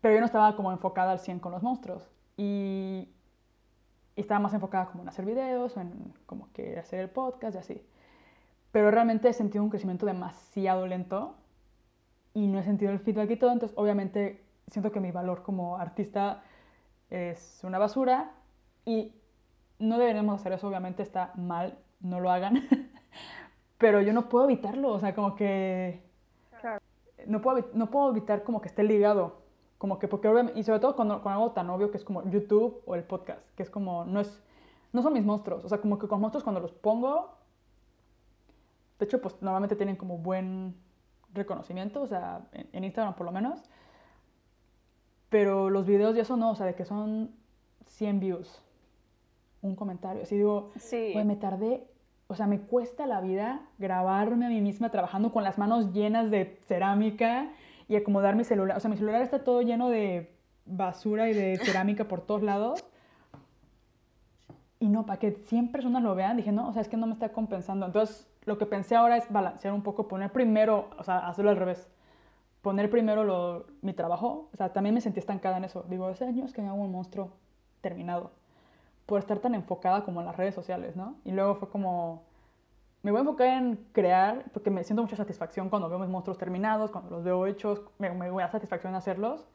Pero 0.00 0.14
yo 0.14 0.20
no 0.20 0.26
estaba 0.26 0.56
como 0.56 0.72
enfocada 0.72 1.12
al 1.12 1.20
100 1.20 1.38
con 1.38 1.52
los 1.52 1.62
monstruos. 1.62 2.08
Y, 2.36 3.08
estaba 4.16 4.40
más 4.40 4.54
enfocada 4.54 4.86
como 4.86 5.02
en 5.02 5.08
hacer 5.08 5.24
videos, 5.24 5.76
en 5.76 6.12
como 6.26 6.52
que 6.52 6.78
hacer 6.78 7.00
el 7.00 7.10
podcast 7.10 7.54
y 7.54 7.58
así. 7.58 7.86
Pero 8.70 8.90
realmente 8.90 9.28
he 9.28 9.32
sentido 9.32 9.64
un 9.64 9.70
crecimiento 9.70 10.06
demasiado 10.06 10.86
lento 10.86 11.34
y 12.34 12.46
no 12.46 12.58
he 12.58 12.62
sentido 12.62 12.92
el 12.92 13.00
feedback 13.00 13.30
y 13.30 13.36
todo. 13.36 13.52
Entonces, 13.52 13.76
obviamente, 13.78 14.42
siento 14.68 14.92
que 14.92 15.00
mi 15.00 15.10
valor 15.10 15.42
como 15.42 15.76
artista 15.76 16.42
es 17.10 17.60
una 17.62 17.78
basura 17.78 18.32
y 18.84 19.12
no 19.78 19.98
deberíamos 19.98 20.40
hacer 20.40 20.52
eso, 20.52 20.68
obviamente 20.68 21.02
está 21.02 21.32
mal, 21.36 21.78
no 22.00 22.20
lo 22.20 22.30
hagan. 22.30 22.68
Pero 23.78 24.00
yo 24.00 24.12
no 24.12 24.28
puedo 24.28 24.44
evitarlo, 24.44 24.90
o 24.92 25.00
sea, 25.00 25.14
como 25.14 25.34
que... 25.34 26.02
No, 27.26 27.40
puedo, 27.40 27.68
no 27.74 27.88
puedo 27.88 28.10
evitar 28.10 28.42
como 28.42 28.60
que 28.60 28.68
esté 28.68 28.82
ligado 28.82 29.42
como 29.82 29.98
que 29.98 30.06
porque 30.06 30.28
y 30.54 30.62
sobre 30.62 30.78
todo 30.78 30.94
con, 30.94 31.08
con, 31.18 31.32
algo 31.32 31.50
tan 31.50 31.68
obvio 31.68 31.90
que 31.90 31.96
es 31.96 32.04
como 32.04 32.22
YouTube 32.30 32.80
o 32.86 32.94
el 32.94 33.02
podcast, 33.02 33.40
que 33.56 33.64
es 33.64 33.68
como, 33.68 34.04
no 34.04 34.20
es, 34.20 34.40
no 34.92 35.02
son 35.02 35.12
mis 35.12 35.24
monstruos, 35.24 35.64
o 35.64 35.68
sea, 35.68 35.80
como 35.80 35.98
que 35.98 36.06
con 36.06 36.20
monstruos 36.20 36.44
cuando 36.44 36.60
los 36.60 36.70
pongo, 36.70 37.34
de 39.00 39.06
hecho, 39.06 39.20
pues 39.20 39.42
normalmente 39.42 39.74
tienen 39.74 39.96
como 39.96 40.18
buen 40.18 40.76
reconocimiento, 41.32 42.02
o 42.02 42.06
sea, 42.06 42.42
en, 42.52 42.84
Instagram 42.84 43.14
por 43.14 43.26
lo 43.26 43.32
menos, 43.32 43.60
pero 45.28 45.70
los 45.70 45.86
videos 45.86 46.16
y 46.16 46.20
eso 46.20 46.36
no, 46.36 46.50
o 46.50 46.54
sea, 46.54 46.66
de 46.66 46.74
que 46.74 46.84
son 46.84 47.30
100 47.86 48.20
views, 48.20 48.62
un 49.62 49.76
comentario, 49.76 50.22
así 50.22 50.36
digo, 50.36 50.70
sí. 50.76 51.14
me 51.24 51.36
tardé, 51.36 51.86
o 52.26 52.34
sea, 52.34 52.46
me 52.46 52.60
cuesta 52.60 53.06
la 53.06 53.20
vida 53.20 53.62
grabarme 53.78 54.46
a 54.46 54.48
mí 54.48 54.60
misma 54.60 54.90
trabajando 54.90 55.32
con 55.32 55.44
las 55.44 55.58
manos 55.58 55.92
llenas 55.92 56.30
de 56.30 56.58
cerámica 56.66 57.52
y 57.88 57.96
acomodar 57.96 58.36
mi 58.36 58.44
celular. 58.44 58.76
O 58.76 58.80
sea, 58.80 58.90
mi 58.90 58.96
celular 58.96 59.20
está 59.22 59.44
todo 59.44 59.60
lleno 59.60 59.90
de 59.90 60.34
basura 60.64 61.28
y 61.28 61.34
de 61.34 61.58
cerámica 61.62 62.08
por 62.08 62.22
todos 62.22 62.42
lados. 62.42 62.84
Y 64.78 64.88
no, 64.88 65.06
para 65.06 65.18
que 65.18 65.32
100 65.32 65.70
personas 65.70 66.02
lo 66.02 66.14
vean, 66.14 66.36
dije, 66.36 66.52
no, 66.52 66.68
o 66.68 66.72
sea, 66.72 66.82
es 66.82 66.88
que 66.88 66.96
no 66.96 67.06
me 67.06 67.12
está 67.12 67.30
compensando. 67.32 67.86
Entonces, 67.86 68.31
lo 68.44 68.58
que 68.58 68.66
pensé 68.66 68.96
ahora 68.96 69.16
es 69.16 69.30
balancear 69.30 69.72
un 69.72 69.82
poco, 69.82 70.08
poner 70.08 70.32
primero, 70.32 70.90
o 70.98 71.04
sea, 71.04 71.28
hacerlo 71.28 71.50
al 71.50 71.56
revés. 71.56 71.88
Poner 72.60 72.90
primero 72.90 73.24
lo, 73.24 73.66
mi 73.82 73.92
trabajo. 73.92 74.48
O 74.52 74.56
sea, 74.56 74.72
también 74.72 74.94
me 74.94 75.00
sentí 75.00 75.20
estancada 75.20 75.56
en 75.56 75.64
eso. 75.64 75.84
Digo, 75.88 76.06
hace 76.06 76.24
años 76.24 76.52
que 76.52 76.62
me 76.62 76.68
hago 76.68 76.76
un 76.76 76.92
monstruo 76.92 77.30
terminado. 77.80 78.32
Por 79.06 79.18
estar 79.18 79.38
tan 79.38 79.54
enfocada 79.54 80.04
como 80.04 80.20
en 80.20 80.26
las 80.26 80.36
redes 80.36 80.54
sociales, 80.54 80.96
¿no? 80.96 81.16
Y 81.24 81.32
luego 81.32 81.56
fue 81.56 81.68
como, 81.68 82.24
me 83.02 83.10
voy 83.10 83.18
a 83.18 83.22
enfocar 83.22 83.48
en 83.48 83.76
crear, 83.92 84.44
porque 84.52 84.70
me 84.70 84.84
siento 84.84 85.02
mucha 85.02 85.16
satisfacción 85.16 85.68
cuando 85.68 85.88
veo 85.88 85.98
mis 85.98 86.08
monstruos 86.08 86.38
terminados, 86.38 86.90
cuando 86.90 87.10
los 87.10 87.24
veo 87.24 87.46
hechos, 87.46 87.82
me, 87.98 88.10
me 88.10 88.30
voy 88.30 88.42
a 88.42 88.48
satisfacción 88.48 88.92
en 88.92 88.96
hacerlos. 88.96 89.48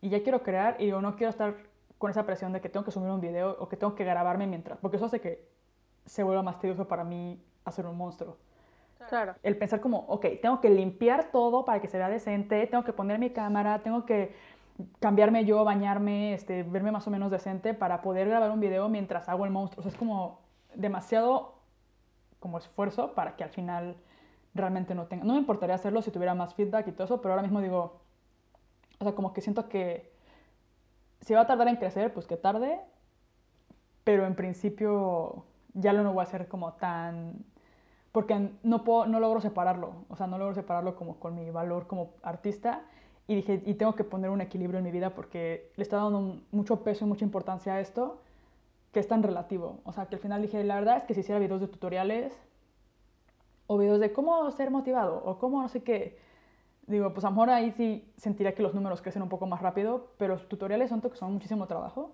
Y 0.00 0.08
ya 0.10 0.22
quiero 0.22 0.42
crear 0.42 0.76
y 0.80 0.88
yo 0.88 1.00
no 1.00 1.16
quiero 1.16 1.30
estar 1.30 1.54
con 1.98 2.10
esa 2.10 2.26
presión 2.26 2.52
de 2.52 2.60
que 2.60 2.68
tengo 2.68 2.84
que 2.84 2.90
subir 2.90 3.10
un 3.10 3.20
video 3.20 3.56
o 3.58 3.68
que 3.68 3.76
tengo 3.76 3.94
que 3.94 4.04
grabarme 4.04 4.46
mientras, 4.46 4.78
porque 4.78 4.96
eso 4.96 5.06
hace 5.06 5.20
que 5.20 5.46
se 6.04 6.22
vuelva 6.22 6.42
más 6.42 6.58
tedioso 6.58 6.86
para 6.86 7.04
mí 7.04 7.42
hacer 7.64 7.86
un 7.86 7.96
monstruo. 7.96 8.36
Claro. 9.08 9.34
El 9.42 9.56
pensar 9.56 9.80
como, 9.80 9.98
ok, 10.08 10.26
tengo 10.40 10.60
que 10.60 10.70
limpiar 10.70 11.30
todo 11.30 11.64
para 11.64 11.80
que 11.80 11.88
se 11.88 11.98
vea 11.98 12.08
decente, 12.08 12.66
tengo 12.66 12.84
que 12.84 12.92
poner 12.92 13.18
mi 13.18 13.30
cámara, 13.30 13.80
tengo 13.82 14.06
que 14.06 14.34
cambiarme 14.98 15.44
yo, 15.44 15.64
bañarme, 15.64 16.34
este, 16.34 16.62
verme 16.62 16.90
más 16.90 17.06
o 17.06 17.10
menos 17.10 17.30
decente 17.30 17.74
para 17.74 18.02
poder 18.02 18.28
grabar 18.28 18.50
un 18.50 18.60
video 18.60 18.88
mientras 18.88 19.28
hago 19.28 19.44
el 19.44 19.50
monstruo. 19.50 19.80
O 19.80 19.82
sea, 19.82 19.92
es 19.92 19.98
como 19.98 20.40
demasiado 20.74 21.54
como 22.40 22.58
esfuerzo 22.58 23.14
para 23.14 23.36
que 23.36 23.44
al 23.44 23.50
final 23.50 23.96
realmente 24.54 24.94
no 24.94 25.06
tenga... 25.06 25.24
No 25.24 25.34
me 25.34 25.38
importaría 25.38 25.74
hacerlo 25.74 26.02
si 26.02 26.10
tuviera 26.10 26.34
más 26.34 26.54
feedback 26.54 26.88
y 26.88 26.92
todo 26.92 27.04
eso, 27.04 27.20
pero 27.20 27.34
ahora 27.34 27.42
mismo 27.42 27.60
digo, 27.60 28.00
o 28.98 29.04
sea, 29.04 29.14
como 29.14 29.32
que 29.32 29.40
siento 29.40 29.68
que 29.68 30.12
si 31.20 31.34
va 31.34 31.42
a 31.42 31.46
tardar 31.46 31.68
en 31.68 31.76
crecer, 31.76 32.12
pues 32.12 32.26
que 32.26 32.36
tarde, 32.36 32.80
pero 34.04 34.26
en 34.26 34.34
principio 34.34 35.44
ya 35.72 35.92
lo 35.92 36.02
no 36.02 36.12
voy 36.12 36.20
a 36.20 36.24
hacer 36.24 36.48
como 36.48 36.74
tan... 36.74 37.44
Porque 38.14 38.50
no, 38.62 38.84
puedo, 38.84 39.06
no 39.06 39.18
logro 39.18 39.40
separarlo, 39.40 40.04
o 40.08 40.14
sea, 40.14 40.28
no 40.28 40.38
logro 40.38 40.54
separarlo 40.54 40.94
como 40.94 41.18
con 41.18 41.34
mi 41.34 41.50
valor 41.50 41.88
como 41.88 42.12
artista. 42.22 42.82
Y 43.26 43.34
dije, 43.34 43.60
y 43.66 43.74
tengo 43.74 43.96
que 43.96 44.04
poner 44.04 44.30
un 44.30 44.40
equilibrio 44.40 44.78
en 44.78 44.84
mi 44.84 44.92
vida 44.92 45.10
porque 45.10 45.72
le 45.74 45.82
está 45.82 45.96
dando 45.96 46.40
mucho 46.52 46.84
peso 46.84 47.04
y 47.04 47.08
mucha 47.08 47.24
importancia 47.24 47.74
a 47.74 47.80
esto 47.80 48.20
que 48.92 49.00
es 49.00 49.08
tan 49.08 49.24
relativo. 49.24 49.80
O 49.82 49.92
sea, 49.92 50.06
que 50.06 50.14
al 50.14 50.20
final 50.20 50.42
dije, 50.42 50.62
la 50.62 50.76
verdad 50.76 50.96
es 50.98 51.02
que 51.02 51.14
si 51.14 51.22
hiciera 51.22 51.40
videos 51.40 51.60
de 51.60 51.66
tutoriales 51.66 52.32
o 53.66 53.78
videos 53.78 53.98
de 53.98 54.12
cómo 54.12 54.48
ser 54.52 54.70
motivado 54.70 55.20
o 55.24 55.40
cómo 55.40 55.60
no 55.60 55.68
sé 55.68 55.82
qué, 55.82 56.16
digo, 56.86 57.12
pues 57.12 57.24
a 57.24 57.30
lo 57.30 57.32
mejor 57.32 57.50
ahí 57.50 57.72
sí 57.72 58.08
sentiría 58.16 58.54
que 58.54 58.62
los 58.62 58.74
números 58.74 59.02
crecen 59.02 59.22
un 59.22 59.28
poco 59.28 59.46
más 59.46 59.60
rápido, 59.60 60.12
pero 60.18 60.34
los 60.34 60.48
tutoriales 60.48 60.88
son 60.88 61.00
que 61.00 61.16
son 61.16 61.32
muchísimo 61.32 61.66
trabajo 61.66 62.12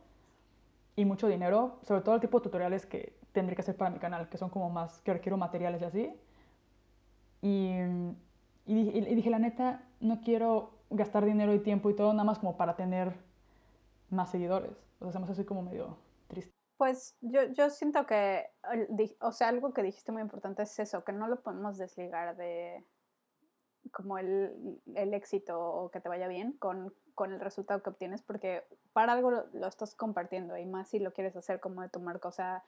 y 0.97 1.05
mucho 1.05 1.29
dinero, 1.29 1.79
sobre 1.83 2.03
todo 2.03 2.15
el 2.15 2.21
tipo 2.21 2.39
de 2.39 2.45
tutoriales 2.45 2.87
que 2.87 3.19
tendría 3.33 3.57
que 3.57 3.63
hacer 3.63 3.77
para 3.77 3.91
mi 3.91 3.99
canal, 3.99 4.29
que 4.29 4.39
son 4.39 4.51
como 4.51 4.71
más, 4.71 5.01
que 5.01 5.13
requiero 5.13 5.37
materiales 5.37 5.83
y 5.83 5.85
así. 5.85 6.21
Y, 7.43 7.71
y, 8.67 9.15
dije, 9.15 9.31
la 9.31 9.39
neta, 9.39 9.83
no 10.01 10.21
quiero 10.21 10.73
gastar 10.91 11.25
dinero 11.25 11.55
y 11.55 11.61
tiempo 11.61 11.91
y 11.91 11.97
todo 11.97 12.13
nada 12.13 12.25
más 12.25 12.39
como 12.39 12.57
para 12.57 12.77
tener 12.77 13.15
más 14.11 14.31
seguidores. 14.31 14.73
O 14.99 15.05
sea, 15.05 15.09
hacemos 15.09 15.31
así 15.31 15.45
como 15.45 15.63
medio 15.63 15.97
triste. 16.29 16.53
Pues 16.77 17.17
yo, 17.21 17.45
yo 17.53 17.71
siento 17.71 18.07
que, 18.07 18.47
o 19.21 19.33
sea, 19.33 19.49
algo 19.49 19.73
que 19.73 19.83
dijiste 19.83 20.13
muy 20.13 20.23
importante 20.23 20.63
es 20.63 20.79
eso, 20.79 21.05
que 21.05 21.13
no 21.13 21.29
lo 21.29 21.43
podemos 21.43 21.79
desligar 21.79 22.37
de 22.37 22.85
como 23.93 24.19
el, 24.19 24.81
el 24.95 25.15
éxito 25.15 25.59
o 25.59 25.91
que 25.91 26.01
te 26.01 26.09
vaya 26.09 26.29
bien 26.29 26.53
con, 26.53 26.93
con, 27.21 27.33
el 27.33 27.41
resultado 27.41 27.83
que 27.83 27.91
obtienes, 27.91 28.23
porque 28.23 28.65
para 28.93 29.13
algo 29.13 29.31
lo, 29.31 29.67
estás 29.67 29.95
compartiendo 29.95 30.57
y 30.57 30.65
más 30.65 30.89
si 30.89 30.99
lo 30.99 31.13
quieres 31.13 31.37
hacer 31.37 31.61
como 31.61 31.83
de 31.83 31.89
tu 31.89 32.01
marca, 32.01 32.29
o 32.29 32.33
sea, 32.33 32.65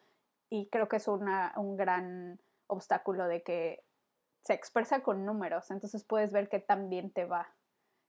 y 0.50 0.66
creo 0.66 0.88
que 0.88 0.96
es 0.96 1.08
una, 1.08 1.52
un 1.56 1.76
gran 1.76 2.38
obstáculo 2.66 3.26
de 3.26 3.42
que 3.42 3.82
se 4.42 4.54
expresa 4.54 5.02
con 5.02 5.24
números, 5.24 5.70
entonces 5.70 6.04
puedes 6.04 6.32
ver 6.32 6.48
que 6.48 6.58
también 6.58 7.10
te 7.10 7.24
va, 7.24 7.48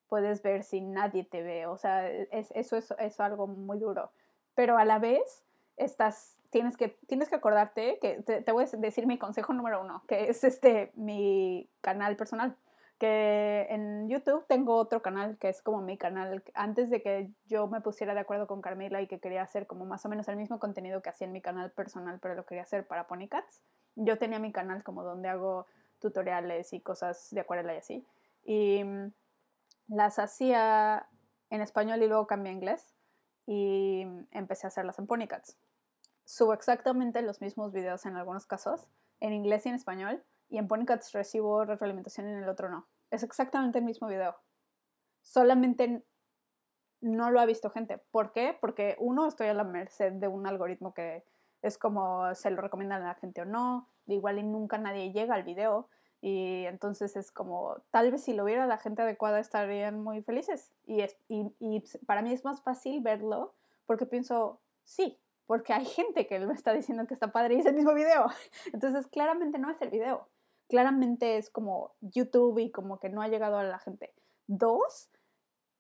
puedes 0.09 0.41
ver 0.41 0.63
si 0.63 0.81
nadie 0.81 1.23
te 1.23 1.41
ve, 1.41 1.65
o 1.65 1.77
sea, 1.77 2.09
es, 2.09 2.51
eso 2.51 2.75
es, 2.75 2.93
es 2.99 3.19
algo 3.19 3.47
muy 3.47 3.79
duro, 3.79 4.11
pero 4.55 4.77
a 4.77 4.85
la 4.85 4.99
vez 4.99 5.45
estás, 5.77 6.37
tienes 6.49 6.77
que, 6.77 6.89
tienes 7.07 7.29
que 7.29 7.35
acordarte 7.35 7.99
que 7.99 8.21
te, 8.21 8.51
voy 8.51 8.65
a 8.65 8.77
decir 8.77 9.07
mi 9.07 9.17
consejo 9.17 9.53
número 9.53 9.81
uno, 9.81 10.03
que 10.07 10.29
es 10.29 10.43
este, 10.43 10.91
mi 10.95 11.69
canal 11.81 12.15
personal. 12.15 12.55
Que 12.99 13.67
en 13.69 14.07
YouTube 14.07 14.45
tengo 14.47 14.75
otro 14.75 15.01
canal 15.01 15.37
que 15.37 15.49
es 15.49 15.61
como 15.61 15.81
mi 15.81 15.97
canal. 15.97 16.43
Antes 16.53 16.89
de 16.89 17.01
que 17.01 17.31
yo 17.45 17.67
me 17.67 17.81
pusiera 17.81 18.13
de 18.13 18.21
acuerdo 18.21 18.47
con 18.47 18.61
Carmela 18.61 19.01
y 19.01 19.07
que 19.07 19.19
quería 19.19 19.41
hacer 19.41 19.67
como 19.67 19.85
más 19.85 20.05
o 20.05 20.09
menos 20.09 20.27
el 20.27 20.37
mismo 20.37 20.59
contenido 20.59 21.01
que 21.01 21.09
hacía 21.09 21.27
en 21.27 21.33
mi 21.33 21.41
canal 21.41 21.71
personal, 21.71 22.19
pero 22.21 22.35
lo 22.35 22.45
quería 22.45 22.63
hacer 22.63 22.87
para 22.87 23.07
Ponycats, 23.07 23.61
yo 23.95 24.17
tenía 24.17 24.39
mi 24.39 24.51
canal 24.51 24.83
como 24.83 25.03
donde 25.03 25.29
hago 25.29 25.67
tutoriales 25.99 26.73
y 26.73 26.81
cosas 26.81 27.29
de 27.31 27.41
acuarela 27.41 27.73
y 27.73 27.77
así. 27.77 28.07
Y 28.43 28.83
mm, 28.83 29.11
las 29.87 30.19
hacía 30.19 31.07
en 31.49 31.61
español 31.61 32.01
y 32.01 32.07
luego 32.07 32.27
cambié 32.27 32.51
a 32.51 32.55
inglés 32.55 32.93
y 33.45 34.05
empecé 34.31 34.67
a 34.67 34.69
hacerlas 34.69 34.99
en 34.99 35.07
Ponycats. 35.07 35.57
Subo 36.25 36.53
exactamente 36.53 37.21
los 37.21 37.41
mismos 37.41 37.73
videos 37.73 38.05
en 38.05 38.15
algunos 38.15 38.45
casos, 38.45 38.87
en 39.19 39.33
inglés 39.33 39.65
y 39.65 39.69
en 39.69 39.75
español, 39.75 40.23
y 40.53 40.59
en 40.59 40.67
Ponycats 40.67 41.11
recibo 41.13 41.65
retroalimentación 41.65 42.27
y 42.27 42.31
en 42.31 42.43
el 42.43 42.49
otro 42.49 42.69
no. 42.69 42.87
Es 43.09 43.23
exactamente 43.23 43.79
el 43.79 43.85
mismo 43.85 44.07
video. 44.07 44.35
Solamente 45.23 46.05
no 47.01 47.31
lo 47.31 47.39
ha 47.39 47.45
visto 47.45 47.71
gente. 47.71 47.97
¿Por 48.11 48.31
qué? 48.33 48.55
Porque 48.61 48.95
uno, 48.99 49.25
estoy 49.25 49.47
a 49.47 49.55
la 49.55 49.63
merced 49.63 50.11
de 50.11 50.27
un 50.27 50.45
algoritmo 50.45 50.93
que 50.93 51.25
es 51.63 51.79
como 51.79 52.35
se 52.35 52.51
lo 52.51 52.61
recomiendan 52.61 53.01
a 53.01 53.07
la 53.07 53.15
gente 53.15 53.41
o 53.41 53.45
no. 53.45 53.89
Igual 54.05 54.37
y 54.37 54.43
nunca 54.43 54.77
nadie 54.77 55.11
llega 55.11 55.33
al 55.33 55.41
video. 55.41 55.89
Y 56.21 56.65
entonces 56.65 57.15
es 57.15 57.31
como, 57.31 57.77
tal 57.89 58.11
vez 58.11 58.23
si 58.23 58.33
lo 58.33 58.45
viera 58.45 58.67
la 58.67 58.77
gente 58.77 59.01
adecuada 59.01 59.39
estarían 59.39 60.03
muy 60.03 60.21
felices. 60.21 60.71
Y, 60.85 61.01
es, 61.01 61.17
y, 61.29 61.51
y, 61.57 61.83
para 62.05 62.21
mí 62.21 62.31
es 62.31 62.45
más 62.45 62.61
fácil 62.61 63.01
verlo 63.01 63.55
porque 63.87 64.05
pienso, 64.05 64.61
sí, 64.83 65.19
porque 65.47 65.73
hay 65.73 65.85
gente 65.85 66.27
que 66.27 66.37
me 66.39 66.53
está 66.53 66.73
diciendo 66.73 67.07
que 67.07 67.15
está 67.15 67.31
padre 67.31 67.55
y 67.55 67.59
es 67.61 67.65
el 67.65 67.73
mismo 67.73 67.95
video. 67.95 68.27
Entonces 68.71 69.07
claramente 69.07 69.57
no 69.57 69.71
es 69.71 69.81
el 69.81 69.89
video. 69.89 70.27
Claramente 70.69 71.37
es 71.37 71.49
como 71.49 71.93
YouTube 72.01 72.59
y 72.59 72.71
como 72.71 72.99
que 72.99 73.09
no 73.09 73.21
ha 73.21 73.27
llegado 73.27 73.57
a 73.57 73.63
la 73.63 73.79
gente. 73.79 74.13
Dos, 74.47 75.09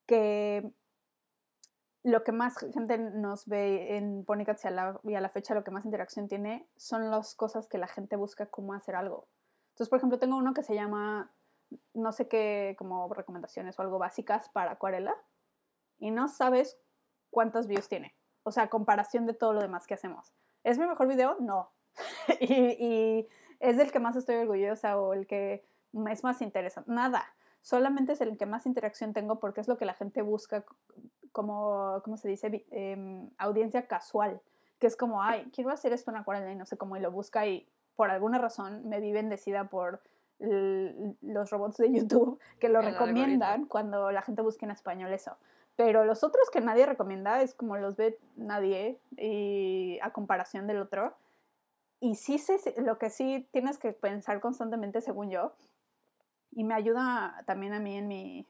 que 0.05 0.73
lo 2.03 2.23
que 2.23 2.33
más 2.33 2.57
gente 2.57 2.97
nos 2.97 3.47
ve 3.47 3.95
en 3.95 4.25
Ponycats 4.25 4.65
y, 4.65 4.67
a 4.67 5.21
la, 5.21 5.29
fecha 5.29 5.55
lo 5.55 5.63
que 5.63 5.71
más 5.71 5.85
interacción 5.85 6.27
tiene 6.27 6.67
son 6.75 7.09
las 7.09 7.33
cosas 7.33 7.67
que 7.69 7.77
la 7.77 7.87
gente 7.87 8.17
busca 8.17 8.45
cómo 8.47 8.73
hacer 8.73 8.95
algo. 8.95 9.27
Entonces, 9.69 9.89
por 9.89 9.97
ejemplo, 9.97 10.19
tengo 10.19 10.35
uno 10.35 10.53
que 10.53 10.63
se 10.63 10.75
llama, 10.75 11.33
no 11.93 12.11
sé 12.11 12.27
qué, 12.27 12.75
como 12.77 13.11
recomendaciones 13.13 13.79
o 13.79 13.81
algo 13.81 13.99
básicas 13.99 14.49
para 14.49 14.71
acuarela 14.71 15.15
y 15.97 16.11
no 16.11 16.27
sabes 16.27 16.77
cuántos 17.29 17.67
views 17.67 17.87
tiene. 17.87 18.13
O 18.43 18.51
sea, 18.51 18.69
comparación 18.69 19.25
de 19.25 19.33
todo 19.33 19.53
lo 19.53 19.61
demás 19.61 19.87
que 19.87 19.93
hacemos. 19.93 20.33
¿Es 20.63 20.77
mi 20.77 20.85
mejor 20.85 21.07
video? 21.07 21.37
No. 21.39 21.71
y, 22.41 22.53
y, 22.53 23.27
es 23.63 23.79
el 23.79 23.91
que 23.91 23.99
más 23.99 24.15
estoy 24.17 24.35
orgullosa 24.35 24.99
o 24.99 25.13
el 25.13 25.25
que 25.25 25.63
es 26.11 26.23
más 26.23 26.41
interesante. 26.41 26.91
Nada. 26.91 27.25
Solamente 27.61 28.11
es 28.11 28.21
el 28.21 28.37
que 28.37 28.45
más 28.45 28.65
interacción 28.65 29.13
tengo 29.13 29.39
porque 29.39 29.61
es 29.61 29.69
lo 29.69 29.77
que 29.77 29.85
la 29.85 29.93
gente 29.93 30.21
busca 30.21 30.65
como, 31.31 32.01
¿cómo 32.03 32.17
se 32.17 32.27
dice? 32.27 32.65
Eh, 32.71 33.29
audiencia 33.37 33.87
casual. 33.87 34.41
Que 34.79 34.87
es 34.87 34.97
como, 34.97 35.23
ay, 35.23 35.49
quiero 35.53 35.71
hacer 35.71 35.93
esto 35.93 36.11
en 36.11 36.17
acuarela 36.17 36.51
y 36.51 36.57
no 36.57 36.65
sé 36.65 36.75
cómo, 36.75 36.97
y 36.97 36.99
lo 36.99 37.09
busca 37.09 37.47
y 37.47 37.65
por 37.95 38.11
alguna 38.11 38.37
razón 38.37 38.87
me 38.89 38.99
vi 38.99 39.13
bendecida 39.13 39.69
por 39.69 40.01
los 40.39 41.49
robots 41.51 41.77
de 41.77 41.89
YouTube 41.93 42.37
que 42.59 42.67
lo 42.67 42.81
el 42.81 42.87
recomiendan 42.87 43.43
algoritmo. 43.43 43.69
cuando 43.69 44.11
la 44.11 44.21
gente 44.23 44.41
busca 44.41 44.65
en 44.65 44.71
español 44.71 45.13
eso. 45.13 45.37
Pero 45.77 46.03
los 46.03 46.23
otros 46.25 46.49
que 46.51 46.59
nadie 46.59 46.85
recomienda 46.85 47.41
es 47.41 47.53
como 47.53 47.77
los 47.77 47.95
ve 47.95 48.19
nadie 48.35 48.99
y 49.15 49.99
a 50.01 50.11
comparación 50.11 50.67
del 50.67 50.79
otro. 50.81 51.15
Y 52.03 52.15
sí, 52.15 52.37
lo 52.79 52.97
que 52.97 53.09
sí 53.09 53.47
tienes 53.53 53.77
que 53.77 53.93
pensar 53.93 54.41
constantemente, 54.41 54.99
según 54.99 55.31
yo, 55.31 55.55
y 56.51 56.65
me 56.65 56.73
ayuda 56.73 57.41
también 57.47 57.71
a 57.71 57.79
mí 57.79 57.95
en 57.95 58.09
mi, 58.09 58.45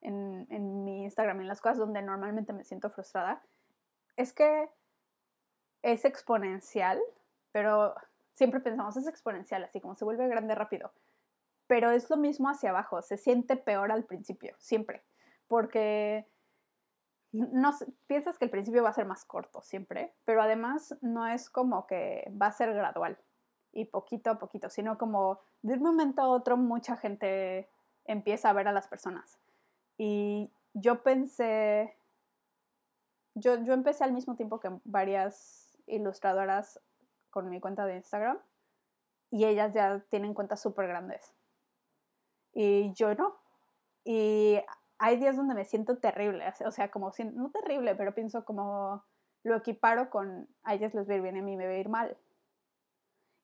en, 0.00 0.46
en 0.48 0.82
mi 0.82 1.02
Instagram, 1.02 1.42
en 1.42 1.48
las 1.48 1.60
cosas 1.60 1.76
donde 1.76 2.00
normalmente 2.00 2.54
me 2.54 2.64
siento 2.64 2.88
frustrada, 2.88 3.44
es 4.16 4.32
que 4.32 4.70
es 5.82 6.06
exponencial, 6.06 6.98
pero 7.52 7.94
siempre 8.32 8.60
pensamos 8.60 8.96
es 8.96 9.06
exponencial, 9.06 9.62
así 9.64 9.78
como 9.78 9.94
se 9.94 10.06
vuelve 10.06 10.26
grande 10.26 10.54
rápido. 10.54 10.90
Pero 11.66 11.90
es 11.90 12.08
lo 12.08 12.16
mismo 12.16 12.48
hacia 12.48 12.70
abajo, 12.70 13.02
se 13.02 13.18
siente 13.18 13.58
peor 13.58 13.92
al 13.92 14.06
principio, 14.06 14.56
siempre. 14.58 15.04
Porque 15.48 16.26
no 17.32 17.72
piensas 18.06 18.38
que 18.38 18.44
el 18.44 18.50
principio 18.50 18.82
va 18.82 18.90
a 18.90 18.94
ser 18.94 19.06
más 19.06 19.24
corto 19.24 19.62
siempre, 19.62 20.14
pero 20.24 20.42
además 20.42 20.96
no 21.00 21.26
es 21.26 21.50
como 21.50 21.86
que 21.86 22.32
va 22.40 22.46
a 22.46 22.52
ser 22.52 22.72
gradual 22.72 23.18
y 23.72 23.84
poquito 23.84 24.30
a 24.30 24.38
poquito, 24.38 24.70
sino 24.70 24.96
como 24.96 25.40
de 25.62 25.74
un 25.74 25.82
momento 25.82 26.22
a 26.22 26.28
otro 26.28 26.56
mucha 26.56 26.96
gente 26.96 27.68
empieza 28.04 28.48
a 28.48 28.52
ver 28.54 28.68
a 28.68 28.72
las 28.72 28.88
personas. 28.88 29.38
Y 29.98 30.50
yo 30.72 31.02
pensé, 31.02 31.96
yo, 33.34 33.62
yo 33.64 33.74
empecé 33.74 34.04
al 34.04 34.12
mismo 34.12 34.36
tiempo 34.36 34.60
que 34.60 34.70
varias 34.84 35.78
ilustradoras 35.86 36.80
con 37.30 37.50
mi 37.50 37.60
cuenta 37.60 37.84
de 37.84 37.96
Instagram 37.96 38.38
y 39.30 39.44
ellas 39.44 39.74
ya 39.74 40.00
tienen 40.08 40.34
cuentas 40.34 40.60
súper 40.60 40.86
grandes. 40.86 41.34
Y 42.54 42.92
yo 42.94 43.14
no. 43.14 43.36
Y 44.04 44.58
hay 44.98 45.18
días 45.18 45.36
donde 45.36 45.54
me 45.54 45.64
siento 45.64 45.98
terrible, 45.98 46.44
o 46.64 46.70
sea, 46.70 46.90
como, 46.90 47.12
no 47.34 47.50
terrible, 47.50 47.94
pero 47.94 48.14
pienso 48.14 48.44
como 48.44 49.04
lo 49.42 49.56
equiparo 49.56 50.10
con 50.10 50.48
a 50.64 50.74
ellas 50.74 50.94
les 50.94 51.08
va 51.08 51.12
a 51.12 51.16
ir 51.16 51.22
bien, 51.22 51.36
a 51.36 51.42
mí 51.42 51.56
me 51.56 51.66
va 51.66 51.72
a 51.72 51.78
ir 51.78 51.88
mal. 51.88 52.16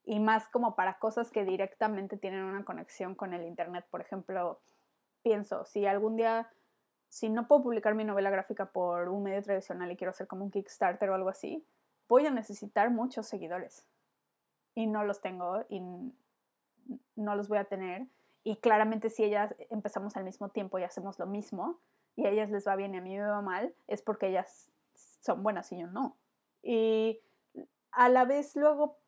Y 0.05 0.19
más 0.19 0.49
como 0.49 0.75
para 0.75 0.99
cosas 0.99 1.31
que 1.31 1.45
directamente 1.45 2.17
tienen 2.17 2.43
una 2.43 2.65
conexión 2.65 3.15
con 3.15 3.33
el 3.33 3.45
Internet. 3.45 3.85
Por 3.89 4.01
ejemplo, 4.01 4.59
pienso, 5.21 5.63
si 5.63 5.85
algún 5.85 6.17
día, 6.17 6.51
si 7.07 7.29
no 7.29 7.47
puedo 7.47 7.63
publicar 7.63 7.95
mi 7.95 8.03
novela 8.03 8.29
gráfica 8.29 8.65
por 8.65 9.07
un 9.07 9.23
medio 9.23 9.41
tradicional 9.41 9.89
y 9.91 9.95
quiero 9.95 10.11
hacer 10.11 10.27
como 10.27 10.43
un 10.43 10.51
Kickstarter 10.51 11.09
o 11.09 11.15
algo 11.15 11.29
así, 11.29 11.65
voy 12.09 12.25
a 12.27 12.31
necesitar 12.31 12.89
muchos 12.89 13.27
seguidores. 13.27 13.85
Y 14.75 14.87
no 14.87 15.05
los 15.05 15.21
tengo 15.21 15.63
y 15.69 15.79
no 17.15 17.35
los 17.35 17.47
voy 17.47 17.59
a 17.59 17.65
tener. 17.65 18.07
Y 18.43 18.57
claramente 18.57 19.09
si 19.09 19.23
ellas 19.23 19.55
empezamos 19.69 20.17
al 20.17 20.23
mismo 20.23 20.49
tiempo 20.49 20.77
y 20.79 20.83
hacemos 20.83 21.17
lo 21.19 21.25
mismo, 21.25 21.79
y 22.15 22.25
a 22.25 22.29
ellas 22.29 22.49
les 22.49 22.67
va 22.67 22.75
bien 22.75 22.93
y 22.93 22.97
a 22.97 23.01
mí 23.01 23.17
me 23.17 23.25
va 23.25 23.41
mal, 23.41 23.73
es 23.87 24.01
porque 24.01 24.27
ellas 24.27 24.71
son 25.21 25.43
buenas 25.43 25.71
y 25.71 25.79
yo 25.79 25.87
no. 25.87 26.17
Y 26.61 27.21
a 27.91 28.09
la 28.09 28.25
vez 28.25 28.55
luego 28.55 28.99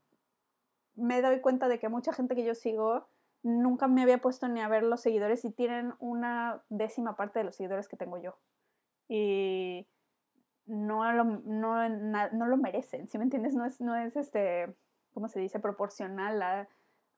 me 0.95 1.21
doy 1.21 1.41
cuenta 1.41 1.67
de 1.67 1.79
que 1.79 1.89
mucha 1.89 2.13
gente 2.13 2.35
que 2.35 2.45
yo 2.45 2.55
sigo 2.55 3.07
nunca 3.43 3.87
me 3.87 4.01
había 4.01 4.17
puesto 4.19 4.47
ni 4.47 4.61
a 4.61 4.67
ver 4.67 4.83
los 4.83 5.01
seguidores 5.01 5.45
y 5.45 5.51
tienen 5.51 5.93
una 5.99 6.63
décima 6.69 7.15
parte 7.15 7.39
de 7.39 7.45
los 7.45 7.55
seguidores 7.55 7.87
que 7.87 7.97
tengo 7.97 8.17
yo. 8.17 8.37
Y 9.07 9.87
no 10.65 11.11
lo, 11.11 11.23
no, 11.23 11.87
no 11.89 12.45
lo 12.47 12.57
merecen, 12.57 13.07
¿sí 13.07 13.19
me 13.19 13.25
entiendes? 13.25 13.53
No 13.53 13.65
es, 13.65 13.81
no 13.81 13.95
es 13.95 14.15
este, 14.15 14.75
¿cómo 15.13 15.27
se 15.27 15.39
dice? 15.39 15.59
Proporcional 15.59 16.41
a 16.41 16.67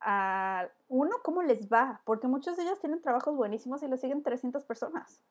a 0.02 0.68
uno 0.88 1.16
cómo 1.24 1.42
les 1.44 1.68
va, 1.70 2.02
porque 2.06 2.28
muchos 2.28 2.58
de 2.58 2.64
ellos 2.64 2.80
tienen 2.80 3.02
trabajos 3.02 3.36
buenísimos 3.36 3.82
y 3.84 3.88
lo 3.88 3.98
siguen 3.98 4.24
300 4.24 4.64
personas. 4.64 5.22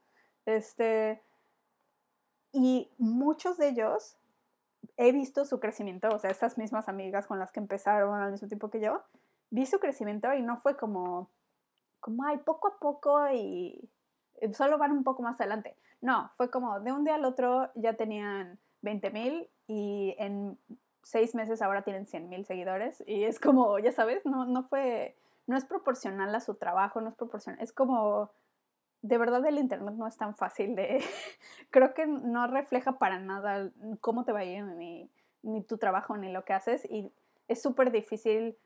Este, 0.45 1.23
y 2.53 2.91
muchos 2.99 3.59
de 3.59 3.69
ellos 3.69 4.17
he 4.97 5.13
visto 5.13 5.45
su 5.45 5.61
crecimiento, 5.61 6.09
o 6.09 6.19
sea, 6.19 6.31
estas 6.31 6.59
mismas 6.59 6.89
amigas 6.89 7.27
con 7.27 7.39
las 7.39 7.53
que 7.53 7.61
empezaron 7.61 8.21
al 8.21 8.33
mismo 8.33 8.49
tiempo 8.49 8.71
que 8.71 8.81
yo, 8.81 9.03
vi 9.51 9.67
su 9.67 9.79
crecimiento 9.79 10.33
y 10.35 10.43
no 10.43 10.59
fue 10.59 10.77
como, 10.77 11.31
como, 12.01 12.25
ay, 12.25 12.39
poco 12.39 12.69
a 12.69 12.79
poco 12.79 13.31
y 13.33 13.89
solo 14.53 14.79
van 14.79 14.93
un 14.93 15.05
poco 15.05 15.23
más 15.23 15.41
adelante. 15.41 15.77
No, 16.01 16.31
fue 16.37 16.51
como 16.51 16.81
de 16.81 16.93
un 16.93 17.05
día 17.05 17.15
al 17.15 17.25
otro 17.25 17.71
ya 17.75 17.95
tenían 17.95 18.59
20 18.83 19.11
mil 19.11 19.49
y 19.67 20.15
en 20.19 20.59
seis 21.07 21.37
meses 21.37 21.63
ahora 21.63 21.83
tienen 21.83 22.05
100 22.05 22.29
mil 22.29 22.45
seguidores 22.45 23.05
y 23.07 23.23
es 23.23 23.39
como, 23.39 23.79
ya 23.79 23.93
sabes, 23.93 24.27
no, 24.27 24.45
no 24.45 24.65
fue, 24.65 25.17
no 25.47 25.57
es 25.57 25.65
proporcional 25.65 26.35
a 26.35 26.41
su 26.41 26.57
trabajo, 26.57 27.01
no 27.01 27.11
es 27.11 27.15
proporcional, 27.15 27.63
es 27.63 27.73
como, 27.73 28.33
de 29.03 29.17
verdad 29.17 29.47
el 29.47 29.59
Internet 29.59 29.95
no 29.95 30.09
es 30.09 30.17
tan 30.17 30.35
fácil 30.35 30.75
de, 30.75 31.01
creo 31.71 31.95
que 31.95 32.09
no 32.09 32.49
refleja 32.49 32.99
para 32.99 33.21
nada 33.21 33.71
cómo 34.01 34.25
te 34.25 34.33
va 34.33 34.41
a 34.41 34.45
ir 34.45 34.65
ni, 34.65 35.09
ni 35.43 35.63
tu 35.63 35.79
trabajo 35.79 36.17
ni 36.17 36.33
lo 36.33 36.45
que 36.45 36.55
haces 36.55 36.85
y 36.87 37.13
es 37.47 37.63
súper 37.63 37.93
difícil 37.93 38.59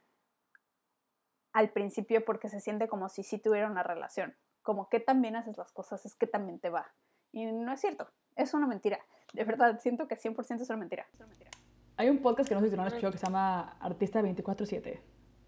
al 1.52 1.68
principio 1.68 2.24
porque 2.24 2.48
se 2.48 2.60
siente 2.60 2.88
como 2.88 3.10
si 3.10 3.22
sí 3.22 3.38
tuviera 3.38 3.70
una 3.70 3.82
relación, 3.82 4.34
como 4.62 4.88
que 4.88 4.98
también 4.98 5.36
haces 5.36 5.58
las 5.58 5.72
cosas, 5.72 6.06
es 6.06 6.14
que 6.14 6.26
también 6.26 6.58
te 6.58 6.70
va. 6.70 6.90
Y 7.32 7.44
no 7.44 7.70
es 7.70 7.82
cierto, 7.82 8.08
es 8.34 8.54
una 8.54 8.66
mentira. 8.66 8.98
De 9.34 9.44
verdad, 9.44 9.78
siento 9.78 10.08
que 10.08 10.16
100% 10.16 10.62
es 10.62 10.70
una 10.70 10.78
mentira. 10.78 11.06
Es 11.12 11.20
una 11.20 11.26
mentira. 11.26 11.49
Hay 11.96 12.08
un 12.08 12.18
podcast 12.18 12.48
que 12.48 12.54
no 12.54 12.60
sé 12.60 12.70
si 12.70 12.76
lo 12.76 12.82
has 12.82 12.88
escuchado 12.88 13.12
que 13.12 13.18
se 13.18 13.26
llama 13.26 13.76
Artista 13.80 14.22
24-7. 14.22 15.00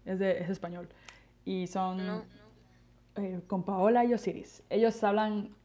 Es, 0.05 0.19
de, 0.19 0.39
es 0.39 0.49
español. 0.49 0.87
Y 1.45 1.67
son 1.67 1.97
no, 1.97 2.17
no. 2.17 2.23
Eh, 3.15 3.41
con 3.47 3.63
Paola 3.63 4.05
y 4.05 4.13
Osiris. 4.13 4.63
Ellos 4.69 5.03
hablan, 5.03 5.55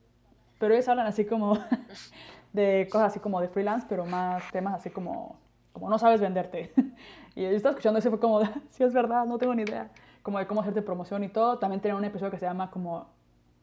pero 0.58 0.74
ellos 0.74 0.88
hablan 0.88 1.06
así 1.06 1.24
como 1.24 1.58
de 2.52 2.88
cosas 2.90 3.12
así 3.12 3.20
como 3.20 3.40
de 3.40 3.48
freelance, 3.48 3.86
pero 3.88 4.04
más 4.04 4.50
temas 4.50 4.74
así 4.74 4.90
como, 4.90 5.38
como 5.72 5.88
no 5.88 5.98
sabes 5.98 6.20
venderte. 6.20 6.72
y 7.34 7.42
yo 7.42 7.48
estaba 7.50 7.72
escuchando 7.72 7.98
eso 7.98 8.08
y 8.08 8.10
fue 8.10 8.20
como, 8.20 8.40
sí 8.70 8.84
es 8.84 8.92
verdad, 8.92 9.24
no 9.24 9.38
tengo 9.38 9.54
ni 9.54 9.62
idea. 9.62 9.90
Como 10.22 10.38
de 10.38 10.46
cómo 10.46 10.60
hacerte 10.60 10.82
promoción 10.82 11.24
y 11.24 11.28
todo. 11.28 11.58
También 11.58 11.80
tienen 11.80 11.96
un 11.96 12.04
episodio 12.04 12.30
que 12.30 12.38
se 12.38 12.44
llama 12.44 12.70
como 12.70 13.08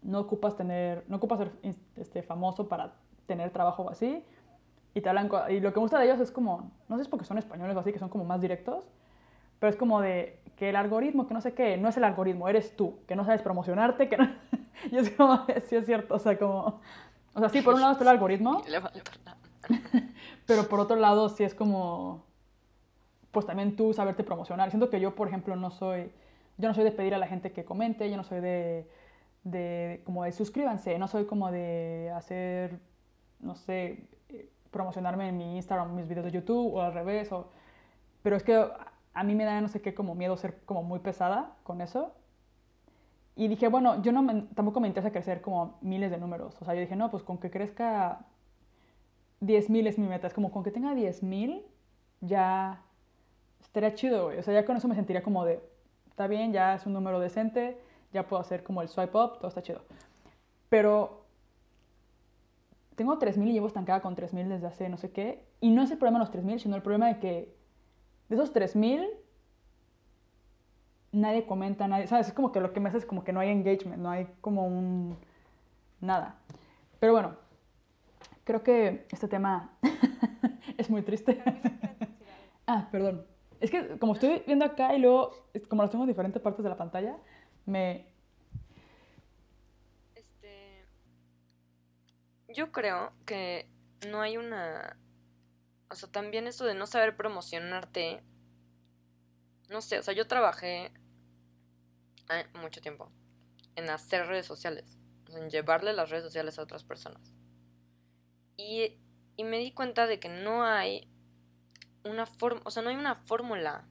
no 0.02 0.20
ocupas 0.20 0.56
tener, 0.56 1.04
no 1.08 1.18
ocupas 1.18 1.40
ser 1.40 1.52
este, 1.96 2.24
famoso 2.24 2.68
para 2.68 2.94
tener 3.28 3.52
trabajo 3.52 3.84
o 3.84 3.90
así 3.90 4.24
y 4.96 5.02
te 5.02 5.10
hablan, 5.10 5.30
y 5.50 5.60
lo 5.60 5.74
que 5.74 5.80
me 5.80 5.84
gusta 5.84 6.00
de 6.00 6.06
ellos 6.06 6.22
es 6.22 6.32
como, 6.32 6.72
no 6.88 6.96
sé 6.96 7.02
si 7.02 7.02
es 7.02 7.08
porque 7.10 7.26
son 7.26 7.38
españoles 7.38 7.76
o 7.76 7.80
así, 7.82 7.92
que 7.92 8.00
son 8.00 8.08
como 8.08 8.24
más 8.24 8.40
directos, 8.40 8.88
pero 9.60 9.70
es 9.70 9.76
como 9.76 10.00
de 10.00 10.40
que 10.56 10.70
el 10.70 10.78
algoritmo, 10.78 11.28
que 11.28 11.34
no 11.34 11.42
sé 11.42 11.54
qué, 11.54 11.76
no 11.76 11.90
es 11.90 11.98
el 11.98 12.06
algoritmo, 12.06 12.48
eres 12.48 12.78
tú, 12.78 13.00
que 13.06 13.16
no 13.18 13.26
sabes 13.26 13.42
promocionarte, 13.42 14.08
que 14.08 14.16
no... 14.16 14.30
y 14.92 14.96
es 14.96 15.12
como, 15.12 15.46
sí 15.68 15.76
es 15.76 15.86
cierto, 15.86 16.16
o 16.16 16.20
sea, 16.20 16.40
como, 16.40 16.80
o 17.34 17.40
sea, 17.40 17.50
sí, 17.50 17.62
por 17.62 17.74
un 17.74 17.82
lado 17.82 17.92
está 17.92 18.06
el 18.06 18.10
algoritmo, 18.10 18.64
pero 20.48 20.70
por 20.70 20.80
otro 20.80 20.96
lado 20.96 21.28
sí 21.28 21.44
es 21.44 21.54
como, 21.54 22.24
pues 23.32 23.46
también 23.46 23.76
tú 23.76 23.92
saberte 23.92 24.24
promocionar. 24.24 24.70
Siento 24.70 24.90
que 24.90 25.02
yo, 25.02 25.14
por 25.14 25.28
ejemplo, 25.28 25.58
no 25.58 25.72
soy, 25.72 26.10
yo 26.58 26.70
no 26.70 26.74
soy 26.74 26.86
de 26.86 26.92
pedir 26.92 27.14
a 27.14 27.18
la 27.18 27.28
gente 27.28 27.52
que 27.52 27.66
comente, 27.66 28.10
yo 28.10 28.16
no 28.16 28.24
soy 28.24 28.40
de, 28.40 28.90
de 29.44 30.02
como 30.06 30.24
de 30.24 30.32
suscríbanse, 30.32 30.98
no 30.98 31.10
soy 31.10 31.26
como 31.26 31.52
de 31.52 32.14
hacer, 32.16 32.80
no 33.42 33.56
sé, 33.56 34.08
promocionarme 34.76 35.30
en 35.30 35.38
mi 35.38 35.56
Instagram, 35.56 35.96
mis 35.96 36.08
videos 36.08 36.26
de 36.26 36.32
YouTube 36.32 36.76
o 36.76 36.82
al 36.82 36.94
revés. 36.94 37.32
O... 37.32 37.48
Pero 38.22 38.36
es 38.36 38.44
que 38.44 38.54
a 39.14 39.24
mí 39.24 39.34
me 39.34 39.46
da 39.46 39.62
no 39.62 39.70
sé 39.70 39.82
qué 39.82 39.96
como 39.96 40.16
miedo 40.16 40.36
ser 40.36 40.60
como 40.66 40.84
muy 40.84 41.00
pesada 41.00 41.56
con 41.64 41.80
eso. 41.80 42.14
Y 43.38 43.48
dije, 43.48 43.70
bueno, 43.70 44.02
yo 44.02 44.12
no 44.12 44.22
me, 44.22 44.42
tampoco 44.54 44.80
me 44.82 44.88
interesa 44.88 45.12
crecer 45.12 45.42
como 45.42 45.78
miles 45.82 46.12
de 46.12 46.18
números. 46.18 46.58
O 46.62 46.66
sea, 46.66 46.74
yo 46.74 46.82
dije, 46.82 46.96
no, 46.96 47.10
pues 47.10 47.24
con 47.24 47.38
que 47.38 47.50
crezca 47.50 48.26
10.000 49.42 49.88
es 49.88 49.98
mi 49.98 50.08
meta. 50.08 50.28
Es 50.28 50.34
como 50.34 50.52
con 50.52 50.64
que 50.64 50.72
tenga 50.72 50.94
10.000 50.94 51.64
ya 52.22 52.82
estaría 53.62 53.94
chido, 53.94 54.26
güey. 54.26 54.40
O 54.40 54.44
sea, 54.44 54.54
ya 54.54 54.66
con 54.66 54.76
eso 54.76 54.88
me 54.88 54.96
sentiría 54.96 55.24
como 55.24 55.46
de 55.46 55.62
está 56.10 56.28
bien, 56.28 56.54
ya 56.54 56.76
es 56.76 56.86
un 56.86 56.94
número 56.94 57.20
decente, 57.20 57.78
ya 58.14 58.28
puedo 58.28 58.42
hacer 58.42 58.64
como 58.64 58.82
el 58.82 58.88
swipe 58.88 59.18
up, 59.18 59.38
todo 59.38 59.48
está 59.48 59.62
chido. 59.62 59.82
Pero 60.70 61.25
tengo 62.96 63.20
3.000 63.20 63.50
y 63.50 63.54
llevo 63.54 63.68
estancada 63.68 64.02
con 64.02 64.16
3.000 64.16 64.48
desde 64.48 64.68
hace 64.68 64.90
no 64.90 64.98
sé 64.98 65.12
qué. 65.12 65.46
Y 65.62 65.72
no 65.72 65.84
es 65.84 65.92
el 65.92 65.98
problema 65.98 66.20
de 66.20 66.26
los 66.26 66.34
3.000, 66.34 66.60
sino 66.60 66.76
el 66.76 66.82
problema 66.82 67.08
de 67.08 67.20
que 67.20 67.56
de 68.30 68.36
esos 68.36 68.54
3.000 68.54 69.08
nadie 71.12 71.46
comenta, 71.46 71.88
nadie, 71.88 72.08
¿sabes? 72.08 72.28
Es 72.28 72.34
como 72.34 72.52
que 72.52 72.60
lo 72.60 72.74
que 72.74 72.80
me 72.80 72.90
hace 72.90 73.00
es 73.00 73.06
como 73.06 73.24
que 73.24 73.34
no 73.34 73.40
hay 73.40 73.50
engagement, 73.50 74.02
no 74.02 74.10
hay 74.10 74.28
como 74.42 74.68
un... 74.68 75.18
nada. 76.02 76.36
Pero 77.00 77.14
bueno, 77.14 77.36
creo 78.44 78.64
que 78.64 79.06
este 79.12 79.28
tema 79.28 79.72
es 80.78 80.90
muy 80.90 81.02
triste. 81.02 81.42
ah, 82.68 82.88
perdón. 82.92 83.26
Es 83.60 83.72
que 83.72 83.98
como 83.98 84.14
estoy 84.14 84.44
viendo 84.46 84.66
acá 84.66 84.94
y 84.96 85.00
luego, 85.00 85.32
como 85.70 85.82
las 85.82 85.92
tengo 85.92 86.04
en 86.04 86.10
diferentes 86.10 86.42
partes 86.42 86.64
de 86.64 86.70
la 86.70 86.78
pantalla, 86.78 87.18
me... 87.66 88.14
Yo 92.56 92.72
creo 92.72 93.12
que 93.26 93.70
no 94.08 94.22
hay 94.22 94.38
una... 94.38 94.98
O 95.90 95.96
sea, 95.96 96.10
también 96.10 96.48
esto 96.48 96.64
de 96.64 96.74
no 96.74 96.88
saber 96.88 97.18
promocionarte. 97.18 98.24
No 99.70 99.82
sé, 99.82 100.00
o 100.00 100.04
sea, 100.04 100.14
yo 100.14 100.26
trabajé 100.26 100.94
mucho 102.62 102.80
tiempo 102.80 103.12
en 103.76 103.90
hacer 103.90 104.26
redes 104.26 104.46
sociales, 104.46 104.98
en 105.36 105.50
llevarle 105.50 105.92
las 105.92 106.10
redes 106.10 106.24
sociales 106.24 106.58
a 106.58 106.64
otras 106.64 106.86
personas. 106.86 107.34
Y, 108.56 108.98
y 109.36 109.44
me 109.44 109.58
di 109.58 109.74
cuenta 109.74 110.08
de 110.08 110.20
que 110.20 110.30
no 110.30 110.64
hay 110.64 111.12
una 112.06 112.26
forma, 112.26 112.62
o 112.64 112.72
sea, 112.72 112.84
no 112.84 112.90
hay 112.90 112.96
una 112.96 113.16
fórmula. 113.16 113.86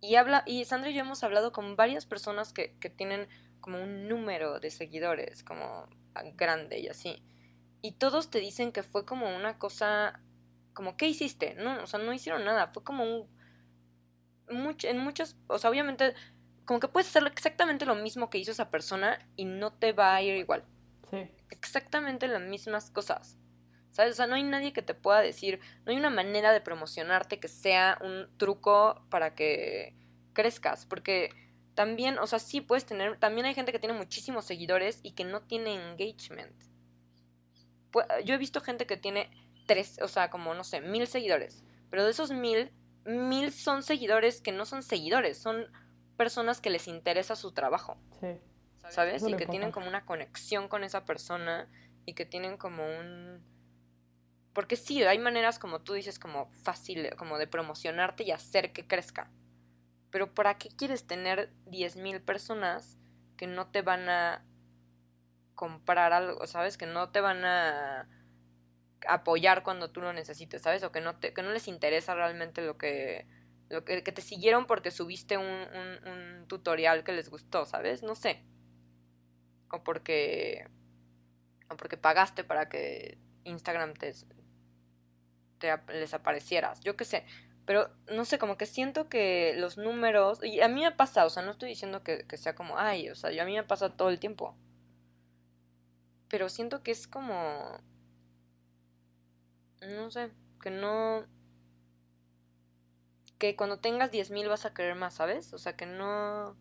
Y 0.00 0.16
habla, 0.16 0.42
y 0.46 0.64
Sandra 0.64 0.88
y 0.90 0.94
yo 0.94 1.02
hemos 1.02 1.22
hablado 1.22 1.52
con 1.52 1.76
varias 1.76 2.06
personas 2.06 2.54
que, 2.54 2.78
que 2.78 2.88
tienen 2.88 3.28
como 3.60 3.82
un 3.82 4.08
número 4.08 4.58
de 4.58 4.70
seguidores, 4.70 5.44
como 5.44 5.86
grande 6.34 6.78
y 6.78 6.88
así. 6.88 7.22
Y 7.84 7.92
todos 7.92 8.30
te 8.30 8.40
dicen 8.40 8.72
que 8.72 8.82
fue 8.82 9.04
como 9.04 9.36
una 9.36 9.58
cosa, 9.58 10.18
como, 10.72 10.96
¿qué 10.96 11.06
hiciste? 11.06 11.54
No, 11.56 11.82
o 11.82 11.86
sea, 11.86 12.00
no 12.00 12.14
hicieron 12.14 12.42
nada, 12.42 12.68
fue 12.68 12.82
como 12.82 13.04
un... 13.04 13.28
Much, 14.50 14.84
en 14.84 14.96
muchos, 14.96 15.36
o 15.48 15.58
sea, 15.58 15.68
obviamente 15.68 16.14
como 16.64 16.80
que 16.80 16.88
puedes 16.88 17.08
hacer 17.08 17.26
exactamente 17.26 17.84
lo 17.84 17.94
mismo 17.94 18.30
que 18.30 18.38
hizo 18.38 18.52
esa 18.52 18.70
persona 18.70 19.18
y 19.36 19.44
no 19.44 19.74
te 19.74 19.92
va 19.92 20.14
a 20.14 20.22
ir 20.22 20.34
igual. 20.34 20.64
Sí. 21.10 21.28
Exactamente 21.50 22.26
las 22.26 22.40
mismas 22.40 22.90
cosas. 22.90 23.36
¿Sabes? 23.90 24.12
O 24.12 24.16
sea, 24.16 24.28
no 24.28 24.36
hay 24.36 24.44
nadie 24.44 24.72
que 24.72 24.80
te 24.80 24.94
pueda 24.94 25.20
decir, 25.20 25.60
no 25.84 25.92
hay 25.92 25.98
una 25.98 26.08
manera 26.08 26.52
de 26.52 26.62
promocionarte 26.62 27.38
que 27.38 27.48
sea 27.48 27.98
un 28.00 28.34
truco 28.38 29.04
para 29.10 29.34
que 29.34 29.94
crezcas, 30.32 30.86
porque 30.86 31.28
también, 31.74 32.18
o 32.18 32.26
sea, 32.26 32.38
sí 32.38 32.62
puedes 32.62 32.86
tener, 32.86 33.18
también 33.18 33.44
hay 33.44 33.52
gente 33.52 33.72
que 33.72 33.78
tiene 33.78 33.94
muchísimos 33.94 34.46
seguidores 34.46 35.00
y 35.02 35.12
que 35.12 35.24
no 35.24 35.42
tiene 35.42 35.74
engagement. 35.74 36.73
Yo 38.24 38.34
he 38.34 38.38
visto 38.38 38.60
gente 38.60 38.86
que 38.86 38.96
tiene 38.96 39.30
tres, 39.66 39.98
o 40.02 40.08
sea, 40.08 40.30
como, 40.30 40.54
no 40.54 40.64
sé, 40.64 40.80
mil 40.80 41.06
seguidores, 41.06 41.64
pero 41.90 42.04
de 42.04 42.10
esos 42.10 42.30
mil, 42.30 42.72
mil 43.04 43.52
son 43.52 43.82
seguidores 43.82 44.40
que 44.40 44.52
no 44.52 44.64
son 44.64 44.82
seguidores, 44.82 45.38
son 45.38 45.66
personas 46.16 46.60
que 46.60 46.70
les 46.70 46.88
interesa 46.88 47.36
su 47.36 47.52
trabajo. 47.52 47.96
Sí. 48.20 48.40
¿Sabes? 48.90 49.26
Y 49.26 49.34
que 49.34 49.46
tienen 49.46 49.72
como 49.72 49.88
una 49.88 50.04
conexión 50.04 50.68
con 50.68 50.84
esa 50.84 51.06
persona 51.06 51.70
y 52.04 52.12
que 52.14 52.26
tienen 52.26 52.58
como 52.58 52.84
un... 52.84 53.42
Porque 54.52 54.76
sí, 54.76 55.02
hay 55.02 55.18
maneras, 55.18 55.58
como 55.58 55.80
tú 55.80 55.94
dices, 55.94 56.18
como 56.18 56.46
fácil, 56.62 57.10
como 57.16 57.38
de 57.38 57.46
promocionarte 57.46 58.24
y 58.24 58.30
hacer 58.30 58.72
que 58.72 58.86
crezca. 58.86 59.30
Pero 60.10 60.32
¿para 60.32 60.58
qué 60.58 60.68
quieres 60.68 61.06
tener 61.06 61.50
10.000 61.66 62.22
personas 62.22 62.98
que 63.36 63.46
no 63.46 63.68
te 63.68 63.82
van 63.82 64.08
a 64.08 64.44
comprar 65.64 66.12
algo, 66.12 66.46
¿sabes? 66.46 66.76
Que 66.76 66.84
no 66.84 67.08
te 67.08 67.22
van 67.22 67.42
a 67.42 68.06
apoyar 69.08 69.62
cuando 69.62 69.90
tú 69.90 70.02
lo 70.02 70.12
necesites, 70.12 70.60
¿sabes? 70.60 70.82
O 70.82 70.92
que 70.92 71.00
no, 71.00 71.18
te, 71.18 71.32
que 71.32 71.42
no 71.42 71.52
les 71.52 71.68
interesa 71.68 72.14
realmente 72.14 72.60
lo 72.60 72.76
que, 72.76 73.26
que, 73.86 74.12
te 74.12 74.20
siguieron 74.20 74.66
porque 74.66 74.90
subiste 74.90 75.38
un, 75.38 76.44
tutorial 76.48 77.02
que 77.02 77.12
les 77.12 77.30
gustó, 77.30 77.64
¿sabes? 77.64 78.02
No 78.02 78.14
sé. 78.14 78.44
O 79.70 79.82
porque. 79.82 80.68
O 81.70 81.78
porque 81.78 81.96
pagaste 81.96 82.44
para 82.44 82.68
que 82.68 83.16
Instagram 83.44 83.94
te, 83.94 84.12
te 85.58 85.74
les 85.94 86.12
aparecieras. 86.12 86.80
Yo 86.80 86.94
qué 86.94 87.06
sé. 87.06 87.24
Pero 87.64 87.88
no 88.12 88.26
sé, 88.26 88.38
como 88.38 88.58
que 88.58 88.66
siento 88.66 89.08
que 89.08 89.54
los 89.56 89.78
números. 89.78 90.40
Y 90.44 90.60
a 90.60 90.68
mí 90.68 90.82
me 90.82 90.92
pasa, 90.92 91.24
o 91.24 91.30
sea, 91.30 91.42
no 91.42 91.52
estoy 91.52 91.70
diciendo 91.70 92.02
que, 92.02 92.26
que 92.26 92.36
sea 92.36 92.54
como, 92.54 92.78
ay, 92.78 93.08
o 93.08 93.14
sea, 93.14 93.30
a 93.42 93.46
mí 93.46 93.54
me 93.54 93.64
pasa 93.64 93.96
todo 93.96 94.10
el 94.10 94.20
tiempo. 94.20 94.54
Pero 96.28 96.48
siento 96.48 96.82
que 96.82 96.90
es 96.90 97.06
como. 97.06 97.78
No 99.80 100.10
sé, 100.10 100.32
que 100.60 100.70
no 100.70 101.26
que 103.38 103.56
cuando 103.56 103.78
tengas 103.78 104.10
10.000 104.10 104.48
vas 104.48 104.64
a 104.64 104.72
querer 104.72 104.94
más, 104.94 105.14
¿sabes? 105.14 105.52
O 105.52 105.58
sea, 105.58 105.76
que 105.76 105.86
no 105.86 106.56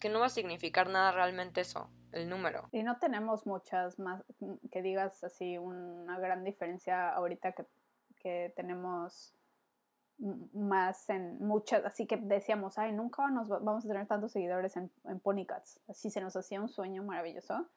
que 0.00 0.08
no 0.08 0.20
va 0.20 0.26
a 0.26 0.30
significar 0.30 0.88
nada 0.88 1.12
realmente 1.12 1.60
eso, 1.60 1.90
el 2.12 2.28
número. 2.28 2.68
Y 2.72 2.82
no 2.82 2.98
tenemos 2.98 3.46
muchas 3.46 3.98
más, 3.98 4.24
que 4.70 4.82
digas 4.82 5.22
así, 5.22 5.58
una 5.58 6.18
gran 6.18 6.42
diferencia 6.42 7.10
ahorita 7.10 7.52
que, 7.52 7.66
que 8.16 8.52
tenemos 8.56 9.34
más 10.18 11.08
en 11.10 11.38
muchas, 11.38 11.84
así 11.84 12.06
que 12.06 12.16
decíamos, 12.16 12.78
ay, 12.78 12.92
nunca 12.92 13.30
nos 13.30 13.48
vamos 13.48 13.84
a 13.84 13.88
tener 13.88 14.06
tantos 14.06 14.32
seguidores 14.32 14.76
en, 14.76 14.90
en 15.04 15.20
Ponycats. 15.20 15.80
Así 15.88 16.10
se 16.10 16.20
nos 16.20 16.34
hacía 16.36 16.60
un 16.60 16.68
sueño 16.68 17.02
maravilloso 17.02 17.68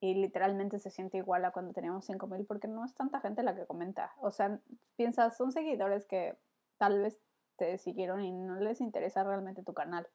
y 0.00 0.14
literalmente 0.14 0.78
se 0.78 0.90
siente 0.90 1.18
igual 1.18 1.44
a 1.44 1.50
cuando 1.50 1.72
teníamos 1.72 2.04
5000 2.06 2.46
porque 2.46 2.68
no 2.68 2.84
es 2.84 2.94
tanta 2.94 3.20
gente 3.20 3.42
la 3.42 3.54
que 3.54 3.66
comenta. 3.66 4.12
O 4.20 4.30
sea, 4.30 4.60
piensas, 4.96 5.36
son 5.36 5.50
seguidores 5.50 6.06
que 6.06 6.38
tal 6.78 7.00
vez 7.00 7.20
te 7.56 7.78
siguieron 7.78 8.24
y 8.24 8.30
no 8.30 8.56
les 8.56 8.80
interesa 8.80 9.24
realmente 9.24 9.62
tu 9.62 9.74
canal. 9.74 10.08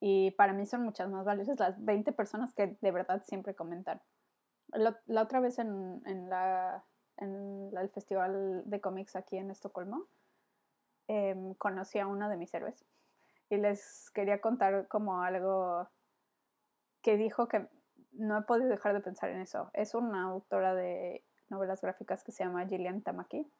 Y 0.00 0.32
para 0.32 0.52
mí 0.52 0.66
son 0.66 0.82
muchas 0.82 1.08
más 1.08 1.24
valiosas 1.24 1.58
las 1.58 1.82
20 1.82 2.12
personas 2.12 2.52
que 2.52 2.76
de 2.80 2.90
verdad 2.90 3.22
siempre 3.24 3.54
comentan. 3.54 4.02
La, 4.68 5.22
otra 5.22 5.40
vez 5.40 5.58
en, 5.58 6.02
en, 6.04 6.28
la, 6.28 6.84
en 7.18 7.70
el 7.76 7.88
festival 7.90 8.62
de 8.66 8.80
cómics 8.80 9.14
aquí 9.14 9.36
en 9.38 9.50
Estocolmo, 9.50 10.06
em, 11.06 11.54
conocí 11.54 12.00
a 12.00 12.08
uno 12.08 12.28
de 12.28 12.36
mis 12.36 12.52
héroes 12.52 12.84
y 13.48 13.56
les 13.56 14.10
quería 14.10 14.40
contar 14.40 14.88
como 14.88 15.22
algo 15.22 15.88
que 17.00 17.16
dijo 17.16 17.46
que 17.46 17.68
no 18.16 18.38
he 18.38 18.42
podido 18.42 18.68
dejar 18.68 18.94
de 18.94 19.00
pensar 19.00 19.30
en 19.30 19.40
eso. 19.40 19.70
Es 19.72 19.94
una 19.94 20.24
autora 20.24 20.74
de 20.74 21.24
novelas 21.48 21.80
gráficas 21.80 22.24
que 22.24 22.32
se 22.32 22.44
llama 22.44 22.66
Gillian 22.66 23.02
Tamaki 23.02 23.50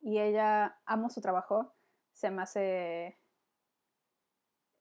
y 0.00 0.18
ella 0.18 0.78
amo 0.86 1.10
su 1.10 1.20
trabajo 1.20 1.74
se 2.18 2.30
me 2.30 2.42
hace, 2.42 3.16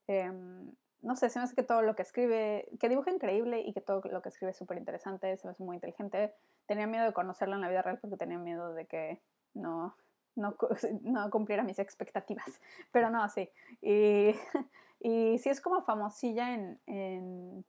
em, 0.08 0.74
no 1.02 1.16
sé, 1.16 1.30
se 1.30 1.38
me 1.38 1.46
hace 1.46 1.56
que 1.56 1.62
todo 1.62 1.84
lo 1.84 1.96
que 1.96 2.02
escribe, 2.02 2.68
que 2.80 2.90
dibuja 2.90 3.12
increíble 3.12 3.62
y 3.62 3.74
que 3.74 3.82
todo 3.82 4.02
lo 4.10 4.24
que 4.24 4.30
escribe 4.30 4.52
es 4.52 4.58
súper 4.58 4.80
interesante, 4.80 5.38
se 5.38 5.48
me 5.48 5.52
hace 5.52 5.64
muy 5.64 5.76
inteligente. 5.76 6.34
Tenía 6.66 6.88
miedo 6.88 7.06
de 7.06 7.14
conocerla 7.14 7.56
en 7.56 7.62
la 7.62 7.70
vida 7.70 7.84
real 7.84 8.00
porque 8.00 8.18
tenía 8.18 8.40
miedo 8.40 8.74
de 8.74 8.88
que 8.88 9.22
no, 9.54 9.96
no, 10.36 10.56
no 11.04 11.30
cumpliera 11.30 11.64
mis 11.64 11.78
expectativas, 11.78 12.60
pero 12.92 13.12
no, 13.12 13.30
sí. 13.30 13.52
Y, 13.82 14.34
y 15.00 15.38
sí 15.38 15.50
es 15.50 15.62
como 15.62 15.84
famosilla 15.84 16.56
en, 16.56 16.80
en, 16.88 17.66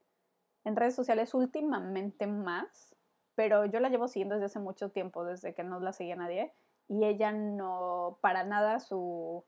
en 0.65 0.75
redes 0.75 0.95
sociales 0.95 1.33
últimamente 1.33 2.27
más, 2.27 2.95
pero 3.35 3.65
yo 3.65 3.79
la 3.79 3.89
llevo 3.89 4.07
siguiendo 4.07 4.35
desde 4.35 4.47
hace 4.47 4.59
mucho 4.59 4.89
tiempo, 4.89 5.23
desde 5.23 5.53
que 5.53 5.63
no 5.63 5.79
la 5.79 5.93
seguía 5.93 6.15
nadie, 6.15 6.53
y 6.87 7.05
ella 7.05 7.31
no, 7.31 8.17
para 8.21 8.43
nada 8.43 8.79
su 8.79 9.45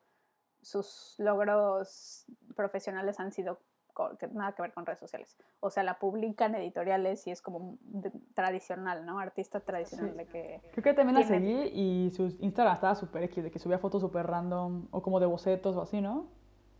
sus 0.61 1.15
logros 1.17 2.25
profesionales 2.55 3.19
han 3.19 3.31
sido 3.31 3.59
nada 4.31 4.53
que 4.53 4.61
ver 4.61 4.73
con 4.73 4.85
redes 4.85 4.99
sociales. 4.99 5.37
O 5.59 5.69
sea, 5.69 5.83
la 5.83 5.99
publican 5.99 6.55
editoriales 6.55 7.27
y 7.27 7.31
es 7.31 7.41
como 7.41 7.77
tradicional, 8.33 9.05
¿no? 9.05 9.19
Artista 9.19 9.59
tradicional 9.59 10.15
de 10.15 10.25
que... 10.27 10.61
Creo 10.71 10.83
que 10.83 10.93
también 10.93 11.19
la 11.19 11.27
seguí 11.27 11.69
y 11.73 12.09
su 12.11 12.23
Instagram 12.39 12.73
estaba 12.73 12.95
súper 12.95 13.23
X, 13.23 13.43
de 13.43 13.51
que 13.51 13.59
subía 13.59 13.79
fotos 13.79 14.01
súper 14.01 14.27
random 14.27 14.87
o 14.91 15.01
como 15.01 15.19
de 15.19 15.25
bocetos 15.25 15.75
o 15.75 15.81
así, 15.81 15.99
¿no? 16.01 16.29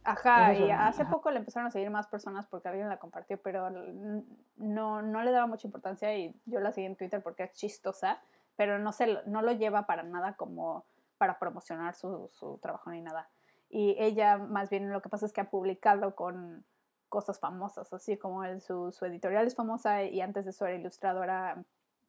Ajá, 0.03 0.53
y 0.53 0.71
hace 0.71 1.05
poco 1.05 1.29
le 1.29 1.39
empezaron 1.39 1.67
a 1.67 1.71
seguir 1.71 1.89
más 1.91 2.07
personas 2.07 2.47
porque 2.47 2.67
alguien 2.67 2.89
la 2.89 2.97
compartió, 2.97 3.39
pero 3.41 3.69
no, 3.69 5.01
no 5.01 5.23
le 5.23 5.31
daba 5.31 5.47
mucha 5.47 5.67
importancia 5.67 6.15
y 6.15 6.35
yo 6.45 6.59
la 6.59 6.71
seguí 6.71 6.87
en 6.87 6.95
Twitter 6.95 7.21
porque 7.21 7.43
es 7.43 7.53
chistosa, 7.53 8.19
pero 8.55 8.79
no, 8.79 8.91
se, 8.91 9.19
no 9.27 9.41
lo 9.41 9.51
lleva 9.51 9.85
para 9.85 10.03
nada 10.03 10.33
como 10.33 10.85
para 11.17 11.37
promocionar 11.37 11.93
su, 11.95 12.29
su 12.31 12.57
trabajo 12.57 12.89
ni 12.89 13.01
nada. 13.01 13.29
Y 13.69 13.95
ella 13.99 14.37
más 14.37 14.69
bien 14.69 14.91
lo 14.91 15.01
que 15.01 15.09
pasa 15.09 15.25
es 15.25 15.33
que 15.33 15.41
ha 15.41 15.49
publicado 15.49 16.15
con 16.15 16.65
cosas 17.07 17.39
famosas, 17.39 17.91
así 17.93 18.17
como 18.17 18.41
su, 18.61 18.91
su, 18.91 19.05
editorial 19.05 19.45
es 19.45 19.55
famosa 19.55 20.03
y 20.03 20.21
antes 20.21 20.45
de 20.45 20.51
eso 20.51 20.65
era 20.65 20.77
ilustradora 20.77 21.63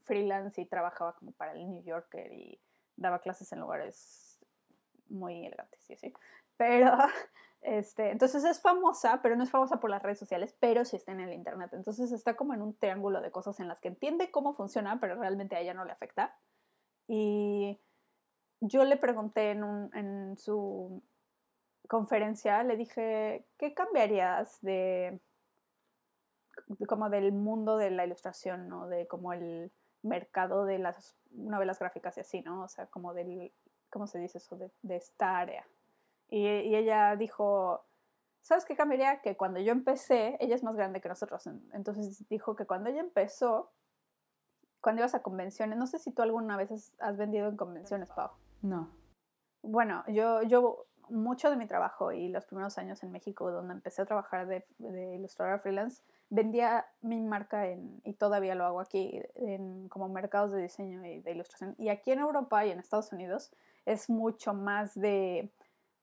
freelance 0.04 0.60
y 0.60 0.64
trabajaba 0.64 1.14
como 1.14 1.32
para 1.32 1.52
el 1.52 1.68
New 1.68 1.82
Yorker 1.82 2.32
y 2.32 2.60
daba 2.96 3.18
clases 3.18 3.52
en 3.52 3.60
lugares 3.60 4.38
muy 5.08 5.44
elegantes, 5.44 5.80
sí, 5.82 5.96
sí. 5.96 6.12
Pero, 6.56 6.96
este, 7.62 8.10
entonces 8.10 8.42
es 8.44 8.60
famosa, 8.60 9.20
pero 9.22 9.36
no 9.36 9.44
es 9.44 9.50
famosa 9.50 9.78
por 9.78 9.88
las 9.88 10.02
redes 10.02 10.18
sociales, 10.18 10.54
pero 10.58 10.84
sí 10.84 10.96
está 10.96 11.12
en 11.12 11.20
el 11.20 11.32
internet. 11.32 11.70
Entonces 11.72 12.10
está 12.10 12.34
como 12.34 12.54
en 12.54 12.62
un 12.62 12.74
triángulo 12.76 13.20
de 13.20 13.30
cosas 13.30 13.60
en 13.60 13.68
las 13.68 13.80
que 13.80 13.88
entiende 13.88 14.32
cómo 14.32 14.52
funciona, 14.52 14.98
pero 15.00 15.14
realmente 15.14 15.54
a 15.54 15.60
ella 15.60 15.72
no 15.72 15.84
le 15.84 15.92
afecta. 15.92 16.36
Y 17.06 17.80
yo 18.60 18.84
le 18.84 18.96
pregunté 18.96 19.50
en, 19.50 20.36
su 20.38 21.02
conferencia, 21.88 22.64
le 22.64 22.76
dije, 22.76 23.46
¿qué 23.58 23.74
cambiarías 23.74 24.60
de, 24.62 25.20
como 26.88 27.10
del 27.10 27.32
mundo 27.32 27.76
de 27.76 27.90
la 27.90 28.06
ilustración, 28.06 28.68
¿no? 28.68 28.88
De 28.88 29.06
como 29.06 29.32
el 29.32 29.70
mercado 30.02 30.64
de 30.64 30.78
las 30.78 31.16
novelas 31.30 31.78
gráficas 31.78 32.16
y 32.16 32.20
así, 32.20 32.42
¿no? 32.42 32.64
O 32.64 32.68
sea, 32.68 32.86
como 32.86 33.14
del, 33.14 33.52
¿cómo 33.88 34.08
se 34.08 34.18
dice 34.18 34.38
eso? 34.38 34.56
De 34.56 34.96
esta 34.96 35.38
área. 35.38 35.64
Y, 36.32 36.46
y, 36.46 36.76
ella 36.76 37.14
dijo, 37.16 37.84
¿sabes 38.40 38.64
qué 38.64 38.74
cambiaría? 38.74 39.20
Que 39.20 39.36
cuando 39.36 39.60
yo 39.60 39.70
empecé, 39.70 40.38
ella 40.40 40.54
es 40.54 40.62
más 40.62 40.74
grande 40.74 41.02
que 41.02 41.08
nosotros, 41.10 41.46
entonces 41.74 42.26
dijo 42.30 42.56
que 42.56 42.64
cuando 42.64 42.88
ella 42.88 43.00
empezó, 43.00 43.70
cuando 44.80 45.02
ibas 45.02 45.14
a 45.14 45.22
convenciones, 45.22 45.76
no 45.76 45.86
sé 45.86 45.98
si 45.98 46.10
tú 46.10 46.22
alguna 46.22 46.56
vez 46.56 46.72
has, 46.72 46.96
has 47.00 47.18
vendido 47.18 47.48
en 47.48 47.58
convenciones, 47.58 48.08
Pau. 48.10 48.30
No. 48.62 48.88
Bueno, 49.60 50.04
yo, 50.08 50.42
yo 50.42 50.86
mucho 51.10 51.50
de 51.50 51.56
mi 51.56 51.66
trabajo 51.66 52.12
y 52.12 52.28
los 52.28 52.46
primeros 52.46 52.78
años 52.78 53.02
en 53.02 53.12
México, 53.12 53.50
donde 53.50 53.74
empecé 53.74 54.00
a 54.00 54.06
trabajar 54.06 54.46
de, 54.46 54.64
de 54.78 55.16
ilustradora 55.16 55.58
freelance, 55.58 56.02
vendía 56.30 56.86
mi 57.02 57.20
marca 57.20 57.68
en, 57.68 58.00
y 58.04 58.14
todavía 58.14 58.54
lo 58.54 58.64
hago 58.64 58.80
aquí, 58.80 59.20
en 59.34 59.88
como 59.90 60.08
mercados 60.08 60.52
de 60.52 60.62
diseño 60.62 61.04
y 61.04 61.20
de 61.20 61.30
ilustración. 61.30 61.74
Y 61.76 61.90
aquí 61.90 62.10
en 62.10 62.20
Europa 62.20 62.64
y 62.64 62.70
en 62.70 62.78
Estados 62.78 63.12
Unidos 63.12 63.52
es 63.84 64.08
mucho 64.08 64.54
más 64.54 64.94
de, 64.94 65.52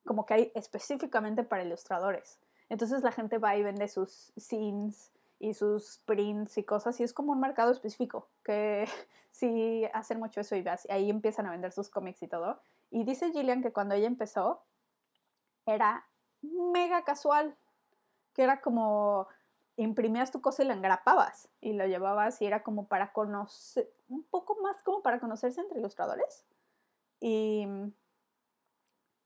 como 0.10 0.26
que 0.26 0.34
hay 0.34 0.51
específicamente 0.55 1.43
para 1.43 1.64
ilustradores. 1.64 2.39
Entonces 2.68 3.03
la 3.03 3.12
gente 3.12 3.38
va 3.38 3.55
y 3.55 3.62
vende 3.62 3.88
sus 3.88 4.34
scenes 4.36 5.12
y 5.38 5.53
sus 5.53 5.99
prints 5.99 6.57
y 6.57 6.64
cosas 6.64 6.99
y 6.99 7.03
es 7.03 7.14
como 7.14 7.34
un 7.34 7.39
mercado 7.39 7.72
específico 7.72 8.28
que 8.43 8.89
sí 9.32 9.86
hacen 9.93 10.18
mucho 10.18 10.41
eso 10.41 10.55
y 10.55 10.66
ahí 10.89 11.12
empiezan 11.12 11.45
a 11.45 11.51
vender 11.51 11.72
sus 11.72 11.89
cómics 11.89 12.24
y 12.24 12.28
todo. 12.28 12.60
Y 12.89 13.03
dice 13.03 13.32
Gillian 13.32 13.62
que 13.62 13.72
cuando 13.72 13.93
ella 13.93 14.07
empezó 14.07 14.64
era 15.68 16.07
mega 16.41 17.03
casual, 17.03 17.55
que 18.34 18.41
era 18.41 18.62
como 18.62 19.28
imprimías 19.76 20.32
tu 20.32 20.41
cosa 20.41 20.64
y 20.64 20.66
la 20.66 20.74
engrapabas 20.74 21.49
y 21.62 21.74
lo 21.74 21.86
llevabas 21.86 22.41
y 22.41 22.47
era 22.47 22.64
como 22.64 22.88
para 22.88 23.14
conocer, 23.14 23.88
un 24.07 24.24
poco 24.24 24.57
más 24.64 24.82
como 24.82 25.03
para 25.03 25.20
conocerse 25.20 25.62
entre 25.62 25.78
ilustradores 25.78 26.47
y 27.22 27.68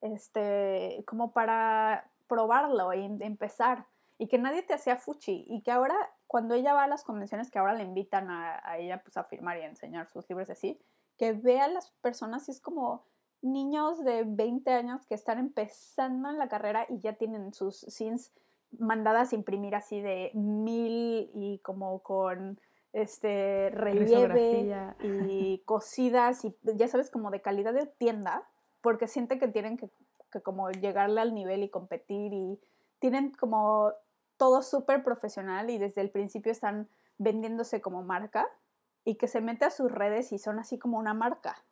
este, 0.04 1.04
como 1.08 1.32
para 1.32 2.12
probarlo 2.28 2.94
y 2.94 3.06
empezar 3.22 3.88
y 4.18 4.28
que 4.28 4.38
nadie 4.38 4.62
te 4.62 4.74
hacía 4.74 4.98
fuchi 4.98 5.46
y 5.48 5.62
que 5.62 5.72
ahora 5.72 5.96
cuando 6.28 6.56
ella 6.56 6.74
va 6.74 6.84
a 6.84 6.88
las 6.88 7.04
convenciones 7.04 7.50
que 7.50 7.60
ahora 7.60 7.74
le 7.74 7.84
invitan 7.84 8.30
a, 8.30 8.62
a 8.64 8.78
ella 8.78 9.02
pues 9.02 9.18
a 9.18 9.24
firmar 9.24 9.58
y 9.58 9.62
a 9.62 9.68
enseñar 9.68 10.10
sus 10.10 10.28
libros 10.30 10.50
así, 10.50 10.80
que 11.18 11.34
ve 11.34 11.60
a 11.60 11.68
las 11.68 11.92
personas 12.02 12.48
y 12.48 12.52
es 12.52 12.60
como 12.60 13.06
niños 13.42 14.04
de 14.04 14.24
20 14.26 14.72
años 14.72 15.06
que 15.06 15.16
están 15.16 15.40
empezando 15.40 16.30
en 16.30 16.38
la 16.38 16.48
carrera 16.48 16.86
y 16.90 17.00
ya 17.00 17.14
tienen 17.14 17.54
sus 17.54 17.80
scenes 17.80 18.34
mandadas 18.80 19.32
a 19.32 19.36
imprimir 19.36 19.76
así 19.76 20.02
de 20.02 20.32
mil 20.34 21.30
y 21.34 21.60
como 21.64 22.00
con 22.00 22.60
este 22.92 23.70
relieve 23.72 24.96
y 25.04 25.62
cosidas 25.66 26.46
y 26.46 26.56
ya 26.76 26.88
sabes 26.88 27.10
como 27.10 27.32
de 27.32 27.42
calidad 27.42 27.74
de 27.74 27.86
tienda 27.86 28.48
porque 28.84 29.08
sienten 29.08 29.40
que 29.40 29.48
tienen 29.48 29.78
que, 29.78 29.90
que 30.32 30.42
como 30.42 30.70
llegarle 30.70 31.22
al 31.22 31.34
nivel 31.34 31.64
y 31.64 31.70
competir 31.70 32.34
y 32.34 32.60
tienen 33.00 33.32
como 33.32 33.94
todo 34.38 34.62
súper 34.62 35.04
profesional 35.04 35.70
y 35.70 35.78
desde 35.78 36.02
el 36.02 36.12
principio 36.12 36.52
están 36.52 36.90
vendiéndose 37.18 37.82
como 37.82 38.04
marca 38.04 38.48
y 39.06 39.16
que 39.16 39.28
se 39.28 39.42
mete 39.42 39.66
a 39.66 39.72
sus 39.72 39.92
redes 39.92 40.32
y 40.34 40.38
son 40.38 40.60
así 40.60 40.78
como 40.78 41.00
una 41.00 41.14
marca. 41.14 41.64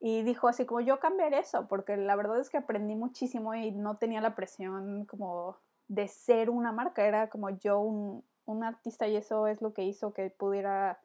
Y 0.00 0.22
dijo 0.22 0.48
así 0.48 0.66
como 0.66 0.80
yo 0.80 0.98
cambiaré 0.98 1.38
eso 1.38 1.68
porque 1.68 1.96
la 1.96 2.16
verdad 2.16 2.40
es 2.40 2.50
que 2.50 2.58
aprendí 2.58 2.96
muchísimo 2.96 3.54
y 3.54 3.70
no 3.70 3.96
tenía 3.96 4.20
la 4.20 4.34
presión 4.34 5.06
como 5.06 5.56
de 5.86 6.08
ser 6.08 6.50
una 6.50 6.72
marca, 6.72 7.06
era 7.06 7.30
como 7.30 7.50
yo 7.50 7.78
un, 7.78 8.24
un 8.44 8.64
artista 8.64 9.06
y 9.06 9.16
eso 9.16 9.46
es 9.46 9.62
lo 9.62 9.72
que 9.72 9.84
hizo 9.84 10.12
que 10.12 10.30
pudiera 10.30 10.98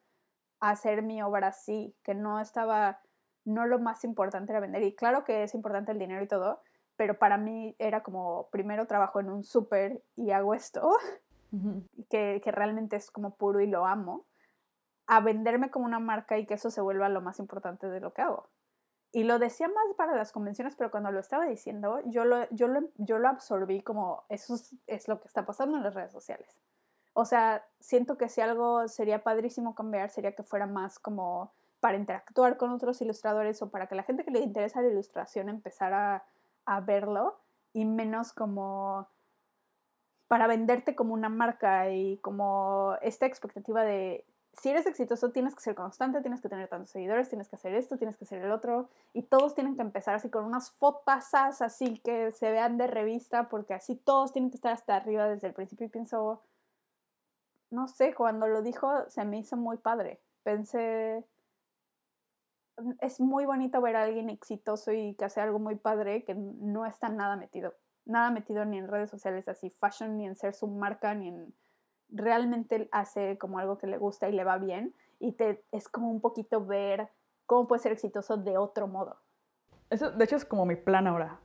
hacer 0.58 1.02
mi 1.02 1.22
obra 1.22 1.48
así, 1.48 1.94
que 2.02 2.14
no 2.14 2.40
estaba, 2.40 3.00
no 3.44 3.66
lo 3.66 3.78
más 3.78 4.04
importante 4.04 4.52
era 4.52 4.60
vender. 4.60 4.82
Y 4.82 4.94
claro 4.94 5.24
que 5.24 5.42
es 5.44 5.54
importante 5.54 5.92
el 5.92 5.98
dinero 5.98 6.22
y 6.22 6.28
todo, 6.28 6.60
pero 6.96 7.18
para 7.18 7.38
mí 7.38 7.74
era 7.78 8.02
como, 8.02 8.48
primero 8.50 8.86
trabajo 8.86 9.20
en 9.20 9.30
un 9.30 9.44
súper 9.44 10.02
y 10.16 10.32
hago 10.32 10.54
esto, 10.54 10.92
que, 12.10 12.40
que 12.42 12.52
realmente 12.52 12.96
es 12.96 13.10
como 13.10 13.34
puro 13.36 13.60
y 13.60 13.66
lo 13.66 13.86
amo, 13.86 14.26
a 15.06 15.20
venderme 15.20 15.70
como 15.70 15.86
una 15.86 15.98
marca 15.98 16.38
y 16.38 16.46
que 16.46 16.54
eso 16.54 16.70
se 16.70 16.80
vuelva 16.80 17.08
lo 17.08 17.20
más 17.20 17.38
importante 17.38 17.88
de 17.88 18.00
lo 18.00 18.12
que 18.12 18.22
hago. 18.22 18.48
Y 19.12 19.24
lo 19.24 19.40
decía 19.40 19.66
más 19.66 19.84
para 19.96 20.14
las 20.14 20.30
convenciones, 20.30 20.76
pero 20.76 20.92
cuando 20.92 21.10
lo 21.10 21.18
estaba 21.18 21.46
diciendo, 21.46 22.00
yo 22.04 22.24
lo, 22.24 22.48
yo 22.50 22.68
lo, 22.68 22.80
yo 22.96 23.18
lo 23.18 23.28
absorbí 23.28 23.82
como 23.82 24.22
eso 24.28 24.54
es, 24.54 24.76
es, 24.86 25.08
lo 25.08 25.20
que 25.20 25.26
está 25.26 25.44
pasando 25.44 25.76
en 25.76 25.82
las 25.82 25.94
redes 25.94 26.12
sociales. 26.12 26.60
O 27.12 27.24
sea, 27.24 27.66
siento 27.80 28.16
que 28.16 28.28
si 28.28 28.40
algo 28.40 28.86
sería 28.86 29.24
padrísimo 29.24 29.74
cambiar, 29.74 30.10
sería 30.10 30.36
que 30.36 30.44
fuera 30.44 30.66
más 30.66 31.00
como 31.00 31.52
para 31.80 31.96
interactuar 31.96 32.56
con 32.56 32.70
otros 32.70 33.00
ilustradores 33.00 33.60
o 33.62 33.70
para 33.70 33.86
que 33.86 33.94
la 33.94 34.02
gente 34.02 34.24
que 34.24 34.30
le 34.30 34.40
interesa 34.40 34.82
la 34.82 34.88
ilustración 34.88 35.48
empezara 35.48 36.24
a 36.66 36.80
verlo 36.80 37.40
y 37.72 37.84
menos 37.84 38.32
como 38.32 39.08
para 40.28 40.46
venderte 40.46 40.94
como 40.94 41.14
una 41.14 41.28
marca 41.28 41.90
y 41.90 42.18
como 42.18 42.94
esta 43.02 43.26
expectativa 43.26 43.82
de 43.82 44.24
si 44.52 44.68
eres 44.68 44.86
exitoso 44.86 45.30
tienes 45.30 45.54
que 45.54 45.60
ser 45.60 45.74
constante, 45.74 46.20
tienes 46.20 46.40
que 46.40 46.48
tener 46.48 46.68
tantos 46.68 46.90
seguidores, 46.90 47.28
tienes 47.28 47.48
que 47.48 47.56
hacer 47.56 47.74
esto, 47.74 47.96
tienes 47.96 48.16
que 48.16 48.24
hacer 48.24 48.42
el 48.42 48.50
otro, 48.50 48.88
y 49.12 49.22
todos 49.22 49.54
tienen 49.54 49.76
que 49.76 49.82
empezar 49.82 50.14
así 50.14 50.28
con 50.28 50.44
unas 50.44 50.70
fotasas 50.70 51.62
así 51.62 51.98
que 51.98 52.32
se 52.32 52.50
vean 52.50 52.76
de 52.76 52.86
revista, 52.86 53.48
porque 53.48 53.74
así 53.74 53.96
todos 53.96 54.32
tienen 54.32 54.50
que 54.50 54.56
estar 54.56 54.72
hasta 54.72 54.96
arriba 54.96 55.28
desde 55.28 55.48
el 55.48 55.54
principio. 55.54 55.86
Y 55.86 55.90
pienso, 55.90 56.42
no 57.70 57.86
sé, 57.88 58.14
cuando 58.14 58.48
lo 58.48 58.62
dijo 58.62 59.08
se 59.08 59.24
me 59.24 59.38
hizo 59.38 59.56
muy 59.56 59.78
padre. 59.78 60.20
Pensé, 60.42 61.24
es 63.00 63.20
muy 63.20 63.46
bonito 63.46 63.80
ver 63.80 63.96
a 63.96 64.02
alguien 64.02 64.30
exitoso 64.30 64.92
y 64.92 65.14
que 65.14 65.24
hace 65.24 65.40
algo 65.40 65.58
muy 65.58 65.76
padre 65.76 66.24
que 66.24 66.34
no 66.34 66.86
está 66.86 67.08
nada 67.08 67.36
metido, 67.36 67.74
nada 68.04 68.30
metido 68.30 68.64
ni 68.64 68.78
en 68.78 68.88
redes 68.88 69.10
sociales 69.10 69.48
así, 69.48 69.70
fashion, 69.70 70.16
ni 70.16 70.26
en 70.26 70.36
ser 70.36 70.54
su 70.54 70.66
marca, 70.66 71.14
ni 71.14 71.28
en 71.28 71.54
realmente 72.08 72.88
hace 72.92 73.38
como 73.38 73.58
algo 73.58 73.78
que 73.78 73.86
le 73.86 73.98
gusta 73.98 74.28
y 74.28 74.32
le 74.32 74.44
va 74.44 74.58
bien 74.58 74.94
y 75.18 75.32
te, 75.32 75.64
es 75.70 75.88
como 75.88 76.10
un 76.10 76.20
poquito 76.20 76.64
ver 76.64 77.08
cómo 77.46 77.68
puede 77.68 77.82
ser 77.82 77.92
exitoso 77.92 78.36
de 78.36 78.58
otro 78.58 78.88
modo. 78.88 79.16
Eso, 79.90 80.10
de 80.10 80.24
hecho, 80.24 80.36
es 80.36 80.44
como 80.44 80.66
mi 80.66 80.76
plan 80.76 81.06
ahora. 81.06 81.38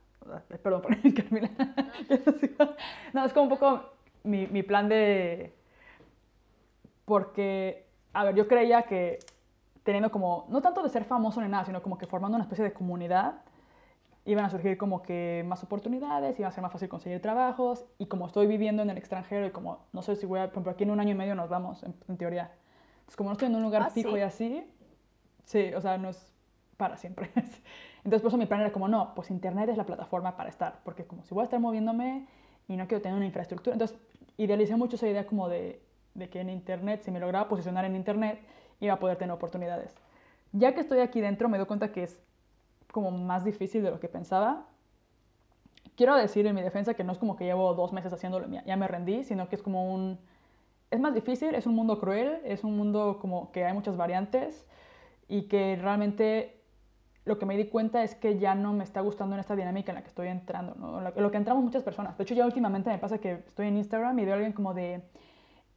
Perdón 0.63 0.81
por 0.81 0.95
Carmila. 1.13 1.49
No, 3.13 3.25
es 3.25 3.33
como 3.33 3.43
un 3.43 3.49
poco 3.49 3.93
mi, 4.23 4.47
mi 4.47 4.63
plan 4.63 4.89
de... 4.89 5.53
Porque, 7.05 7.87
a 8.13 8.23
ver, 8.23 8.35
yo 8.35 8.47
creía 8.47 8.83
que 8.83 9.19
teniendo 9.85 10.11
como, 10.11 10.47
no 10.49 10.61
tanto 10.61 10.81
de 10.81 10.89
ser 10.89 11.05
famoso 11.05 11.39
ni 11.41 11.47
nada, 11.47 11.63
sino 11.63 11.81
como 11.83 11.97
que 11.99 12.07
formando 12.07 12.35
una 12.35 12.43
especie 12.43 12.65
de 12.65 12.73
comunidad, 12.73 13.35
iban 14.25 14.43
a 14.43 14.49
surgir 14.49 14.79
como 14.79 15.03
que 15.03 15.45
más 15.45 15.63
oportunidades, 15.63 16.39
iba 16.39 16.47
a 16.47 16.51
ser 16.51 16.63
más 16.63 16.71
fácil 16.71 16.89
conseguir 16.89 17.21
trabajos 17.21 17.85
y 17.99 18.07
como 18.07 18.25
estoy 18.25 18.47
viviendo 18.47 18.81
en 18.81 18.89
el 18.89 18.97
extranjero 18.97 19.45
y 19.45 19.51
como 19.51 19.85
no 19.93 20.01
sé 20.01 20.15
si 20.15 20.25
voy 20.25 20.39
a, 20.39 20.45
por 20.45 20.53
ejemplo, 20.53 20.71
aquí 20.71 20.83
en 20.83 20.89
un 20.89 20.99
año 20.99 21.11
y 21.11 21.13
medio 21.13 21.35
nos 21.35 21.49
vamos, 21.49 21.83
en, 21.83 22.17
teoría. 22.17 22.51
Entonces, 22.95 23.15
como 23.15 23.29
no 23.29 23.33
estoy 23.33 23.47
en 23.49 23.55
un 23.55 23.61
lugar 23.61 23.83
Ah, 23.83 23.91
fijo 23.91 24.09
sí. 24.09 24.17
y 24.17 24.21
así, 24.21 24.73
sí, 25.45 25.71
o 25.75 25.81
sea, 25.81 25.99
no 25.99 26.09
es 26.09 26.33
para 26.77 26.97
siempre. 26.97 27.29
Entonces, 27.97 28.21
por 28.23 28.29
eso 28.29 28.37
mi 28.37 28.47
plan 28.47 28.61
era 28.61 28.71
como, 28.71 28.87
no, 28.87 29.13
pues 29.13 29.29
Internet 29.29 29.69
es 29.69 29.77
la 29.77 29.85
plataforma 29.85 30.35
para 30.35 30.49
estar, 30.49 30.79
porque 30.83 31.05
como 31.05 31.23
si 31.23 31.35
voy 31.35 31.41
a 31.41 31.43
estar 31.43 31.59
moviéndome 31.59 32.25
y 32.67 32.75
no 32.75 32.87
quiero 32.87 33.03
tener 33.03 33.15
una 33.15 33.27
infraestructura, 33.27 33.75
entonces 33.75 33.95
idealicé 34.37 34.75
mucho 34.77 34.95
esa 34.95 35.07
idea 35.07 35.27
como 35.27 35.47
de, 35.47 35.79
de 36.15 36.27
que 36.27 36.41
en 36.41 36.49
Internet, 36.49 37.03
si 37.03 37.11
me 37.11 37.19
lograba 37.19 37.47
posicionar 37.47 37.85
en 37.85 37.95
Internet, 37.95 38.39
iba 38.79 38.93
a 38.93 38.99
poder 38.99 39.17
tener 39.17 39.33
oportunidades. 39.33 39.95
Ya 40.51 40.73
que 40.73 40.81
estoy 40.81 40.99
aquí 40.99 41.21
dentro, 41.21 41.49
me 41.49 41.57
doy 41.57 41.67
cuenta 41.67 41.91
que 41.91 42.03
es 42.03 42.19
como 42.91 43.11
más 43.11 43.43
difícil 43.43 43.83
de 43.83 43.91
lo 43.91 43.99
que 43.99 44.07
pensaba. 44.07 44.67
Quiero 45.95 46.15
decir 46.15 46.45
en 46.47 46.55
mi 46.55 46.61
defensa 46.61 46.93
que 46.93 47.03
no 47.03 47.11
es 47.11 47.17
como 47.17 47.35
que 47.35 47.45
llevo 47.45 47.73
dos 47.73 47.93
meses 47.93 48.11
haciéndolo, 48.11 48.47
ya 48.65 48.75
me 48.75 48.87
rendí, 48.87 49.23
sino 49.23 49.49
que 49.49 49.55
es 49.55 49.61
como 49.61 49.93
un... 49.93 50.19
Es 50.91 50.99
más 50.99 51.13
difícil, 51.13 51.55
es 51.55 51.65
un 51.65 51.75
mundo 51.75 51.99
cruel, 51.99 52.39
es 52.45 52.63
un 52.63 52.77
mundo 52.77 53.17
como 53.19 53.51
que 53.51 53.65
hay 53.65 53.73
muchas 53.73 53.97
variantes 53.97 54.65
y 55.27 55.43
que 55.43 55.77
realmente 55.81 56.61
lo 57.25 57.39
que 57.39 57.45
me 57.45 57.57
di 57.57 57.65
cuenta 57.65 58.03
es 58.03 58.13
que 58.13 58.37
ya 58.37 58.53
no 58.55 58.71
me 58.71 58.83
está 58.83 59.01
gustando 59.01 59.35
en 59.35 59.39
esta 59.39 59.55
dinámica 59.55 59.91
en 59.91 59.95
la 59.95 60.03
que 60.03 60.09
estoy 60.09 60.27
entrando, 60.27 60.75
¿no? 60.75 61.01
lo 61.01 61.31
que 61.31 61.37
entramos 61.37 61.63
muchas 61.63 61.83
personas. 61.83 62.17
De 62.17 62.23
hecho, 62.23 62.35
ya 62.35 62.45
últimamente 62.45 62.89
me 62.89 62.99
pasa 62.99 63.17
que 63.17 63.43
estoy 63.47 63.67
en 63.67 63.77
Instagram 63.77 64.17
y 64.19 64.25
veo 64.25 64.35
a 64.35 64.37
alguien 64.37 64.53
como 64.53 64.73
de, 64.73 65.01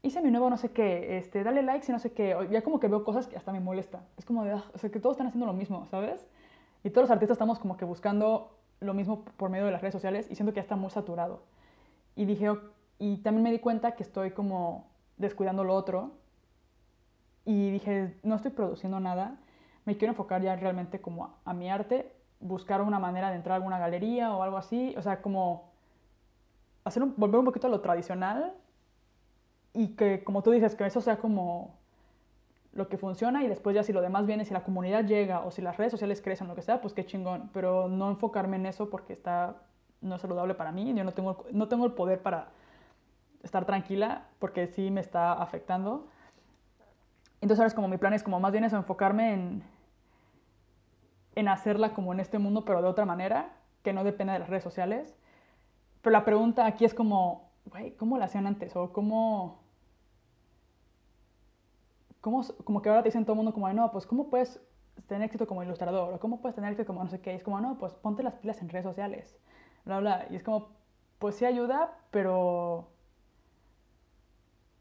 hice 0.02 0.22
mi 0.22 0.30
nuevo 0.30 0.48
no 0.50 0.56
sé 0.56 0.70
qué, 0.70 1.18
este, 1.18 1.42
dale 1.42 1.62
likes 1.62 1.86
y 1.88 1.92
no 1.92 1.98
sé 1.98 2.12
qué. 2.12 2.36
Ya 2.50 2.62
como 2.62 2.80
que 2.80 2.88
veo 2.88 3.04
cosas 3.04 3.26
que 3.26 3.36
hasta 3.36 3.52
me 3.52 3.60
molesta. 3.60 4.02
Es 4.16 4.24
como 4.24 4.44
de, 4.44 4.52
ah, 4.52 4.64
o 4.74 4.78
sea, 4.78 4.90
que 4.90 5.00
todos 5.00 5.14
están 5.14 5.26
haciendo 5.26 5.46
lo 5.46 5.52
mismo, 5.52 5.86
¿sabes? 5.90 6.26
Y 6.84 6.90
todos 6.90 7.04
los 7.04 7.10
artistas 7.10 7.34
estamos 7.34 7.58
como 7.58 7.76
que 7.76 7.84
buscando 7.84 8.56
lo 8.80 8.94
mismo 8.94 9.24
por 9.36 9.50
medio 9.50 9.66
de 9.66 9.72
las 9.72 9.80
redes 9.80 9.94
sociales 9.94 10.28
y 10.30 10.36
siento 10.36 10.52
que 10.52 10.56
ya 10.56 10.62
está 10.62 10.76
muy 10.76 10.90
saturado. 10.90 11.42
Y 12.14 12.24
dije, 12.24 12.48
y 12.98 13.18
también 13.18 13.42
me 13.42 13.50
di 13.50 13.58
cuenta 13.58 13.92
que 13.92 14.02
estoy 14.02 14.30
como 14.30 14.88
descuidando 15.16 15.64
lo 15.64 15.74
otro. 15.74 16.12
Y 17.44 17.70
dije, 17.70 18.16
no 18.22 18.36
estoy 18.36 18.50
produciendo 18.50 19.00
nada, 19.00 19.38
me 19.86 19.96
quiero 19.96 20.12
enfocar 20.12 20.42
ya 20.42 20.54
realmente 20.54 21.00
como 21.00 21.34
a, 21.46 21.54
mi 21.54 21.70
arte, 21.70 22.12
buscar 22.40 22.82
una 22.82 22.98
manera 22.98 23.30
de 23.30 23.36
entrar 23.36 23.54
a 23.54 23.56
alguna 23.56 23.78
galería 23.78 24.34
o 24.34 24.42
algo 24.42 24.58
así, 24.58 24.94
o 24.98 25.02
sea, 25.02 25.22
como 25.22 25.70
hacer 26.84 27.02
un, 27.02 27.14
volver 27.16 27.38
un 27.38 27.46
poquito 27.46 27.68
a 27.68 27.70
lo 27.70 27.80
tradicional 27.80 28.52
y 29.72 29.88
que, 29.96 30.24
como 30.24 30.42
tú 30.42 30.50
dices, 30.50 30.74
que 30.74 30.86
eso 30.86 31.00
sea 31.00 31.18
como 31.18 31.76
lo 32.72 32.88
que 32.88 32.98
funciona 32.98 33.42
y 33.42 33.48
después 33.48 33.74
ya 33.74 33.82
si 33.82 33.92
lo 33.92 34.00
demás 34.00 34.26
viene, 34.26 34.44
si 34.44 34.52
la 34.52 34.62
comunidad 34.62 35.04
llega 35.04 35.40
o 35.40 35.50
si 35.50 35.62
las 35.62 35.76
redes 35.76 35.92
sociales 35.92 36.20
crecen, 36.22 36.48
lo 36.48 36.54
que 36.54 36.62
sea, 36.62 36.80
pues 36.80 36.94
qué 36.94 37.04
chingón, 37.04 37.50
pero 37.52 37.88
no 37.88 38.10
enfocarme 38.10 38.56
en 38.56 38.66
eso 38.66 38.90
porque 38.90 39.12
está 39.12 39.56
no 40.00 40.14
es 40.14 40.22
saludable 40.22 40.54
para 40.54 40.72
mí, 40.72 40.94
yo 40.94 41.04
no 41.04 41.12
tengo, 41.12 41.44
no 41.50 41.68
tengo 41.68 41.84
el 41.84 41.92
poder 41.92 42.22
para 42.22 42.48
estar 43.42 43.64
tranquila 43.64 44.26
porque 44.38 44.66
sí 44.68 44.90
me 44.90 45.00
está 45.00 45.32
afectando. 45.32 46.06
Entonces 47.40 47.60
ahora 47.60 47.68
es 47.68 47.74
como 47.74 47.88
mi 47.88 47.96
plan 47.96 48.14
es 48.14 48.22
como 48.22 48.40
más 48.40 48.52
bien 48.52 48.64
eso, 48.64 48.76
enfocarme 48.76 49.32
en, 49.32 49.62
en 51.34 51.48
hacerla 51.48 51.94
como 51.94 52.12
en 52.12 52.20
este 52.20 52.38
mundo, 52.38 52.64
pero 52.64 52.82
de 52.82 52.88
otra 52.88 53.04
manera, 53.04 53.52
que 53.82 53.92
no 53.92 54.04
dependa 54.04 54.32
de 54.32 54.40
las 54.40 54.48
redes 54.48 54.64
sociales. 54.64 55.16
Pero 56.02 56.12
la 56.12 56.24
pregunta 56.24 56.66
aquí 56.66 56.84
es 56.84 56.94
como, 56.94 57.47
güey, 57.70 57.96
¿cómo 57.96 58.18
la 58.18 58.26
hacían 58.26 58.46
antes? 58.46 58.74
O 58.76 58.92
cómo, 58.92 59.62
cómo, 62.20 62.42
como 62.64 62.82
que 62.82 62.88
ahora 62.88 63.02
te 63.02 63.08
dicen 63.08 63.24
todo 63.24 63.34
el 63.34 63.38
mundo 63.38 63.52
como, 63.52 63.72
no, 63.72 63.90
pues 63.92 64.06
¿cómo 64.06 64.30
puedes 64.30 64.60
tener 65.06 65.24
éxito 65.24 65.46
como 65.46 65.62
ilustrador? 65.62 66.14
O 66.14 66.20
¿cómo 66.20 66.40
puedes 66.40 66.54
tener 66.54 66.72
éxito 66.72 66.86
como 66.86 67.04
no 67.04 67.10
sé 67.10 67.20
qué? 67.20 67.34
es 67.34 67.42
como, 67.42 67.60
no, 67.60 67.78
pues 67.78 67.94
ponte 67.94 68.22
las 68.22 68.34
pilas 68.34 68.60
en 68.62 68.68
redes 68.68 68.84
sociales. 68.84 69.38
Bla, 69.84 70.00
bla. 70.00 70.26
Y 70.30 70.36
es 70.36 70.42
como, 70.42 70.68
pues 71.18 71.36
sí 71.36 71.44
ayuda, 71.44 71.96
pero 72.10 72.90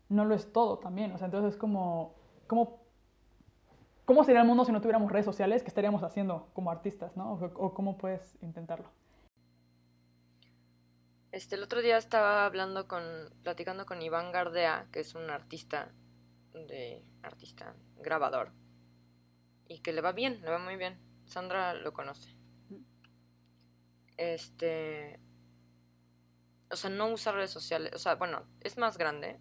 no 0.09 0.25
lo 0.25 0.35
es 0.35 0.51
todo 0.51 0.79
también. 0.79 1.11
O 1.11 1.17
sea, 1.17 1.25
entonces 1.25 1.53
es 1.53 1.59
como, 1.59 2.15
¿cómo, 2.47 2.79
cómo 4.05 4.23
sería 4.23 4.41
el 4.41 4.47
mundo 4.47 4.65
si 4.65 4.71
no 4.71 4.81
tuviéramos 4.81 5.11
redes 5.11 5.25
sociales? 5.25 5.63
¿Qué 5.63 5.69
estaríamos 5.69 6.03
haciendo 6.03 6.47
como 6.53 6.71
artistas, 6.71 7.15
no? 7.17 7.33
O, 7.33 7.73
cómo 7.73 7.97
puedes 7.97 8.37
intentarlo. 8.41 8.89
Este, 11.37 11.53
el 11.53 11.61
otro 11.61 11.83
día 11.83 11.97
estaba 11.97 12.47
hablando 12.47 12.87
con, 12.87 13.03
platicando 13.43 13.85
con 13.85 14.01
Iván 14.01 14.31
Gardea, 14.31 14.87
que 14.91 15.01
es 15.01 15.13
un 15.13 15.29
artista 15.29 15.93
de 16.51 17.05
artista, 17.21 17.75
grabador, 17.97 18.51
y 19.67 19.83
que 19.83 19.93
le 19.93 20.01
va 20.01 20.13
bien, 20.13 20.41
le 20.41 20.49
va 20.49 20.57
muy 20.57 20.77
bien. 20.77 20.99
Sandra 21.25 21.75
lo 21.75 21.93
conoce. 21.93 22.35
Este, 24.17 25.19
o 26.71 26.75
sea, 26.75 26.89
no 26.89 27.11
usa 27.11 27.33
redes 27.33 27.51
sociales, 27.51 27.91
o 27.93 27.99
sea, 27.99 28.15
bueno, 28.15 28.47
es 28.61 28.79
más 28.79 28.97
grande, 28.97 29.39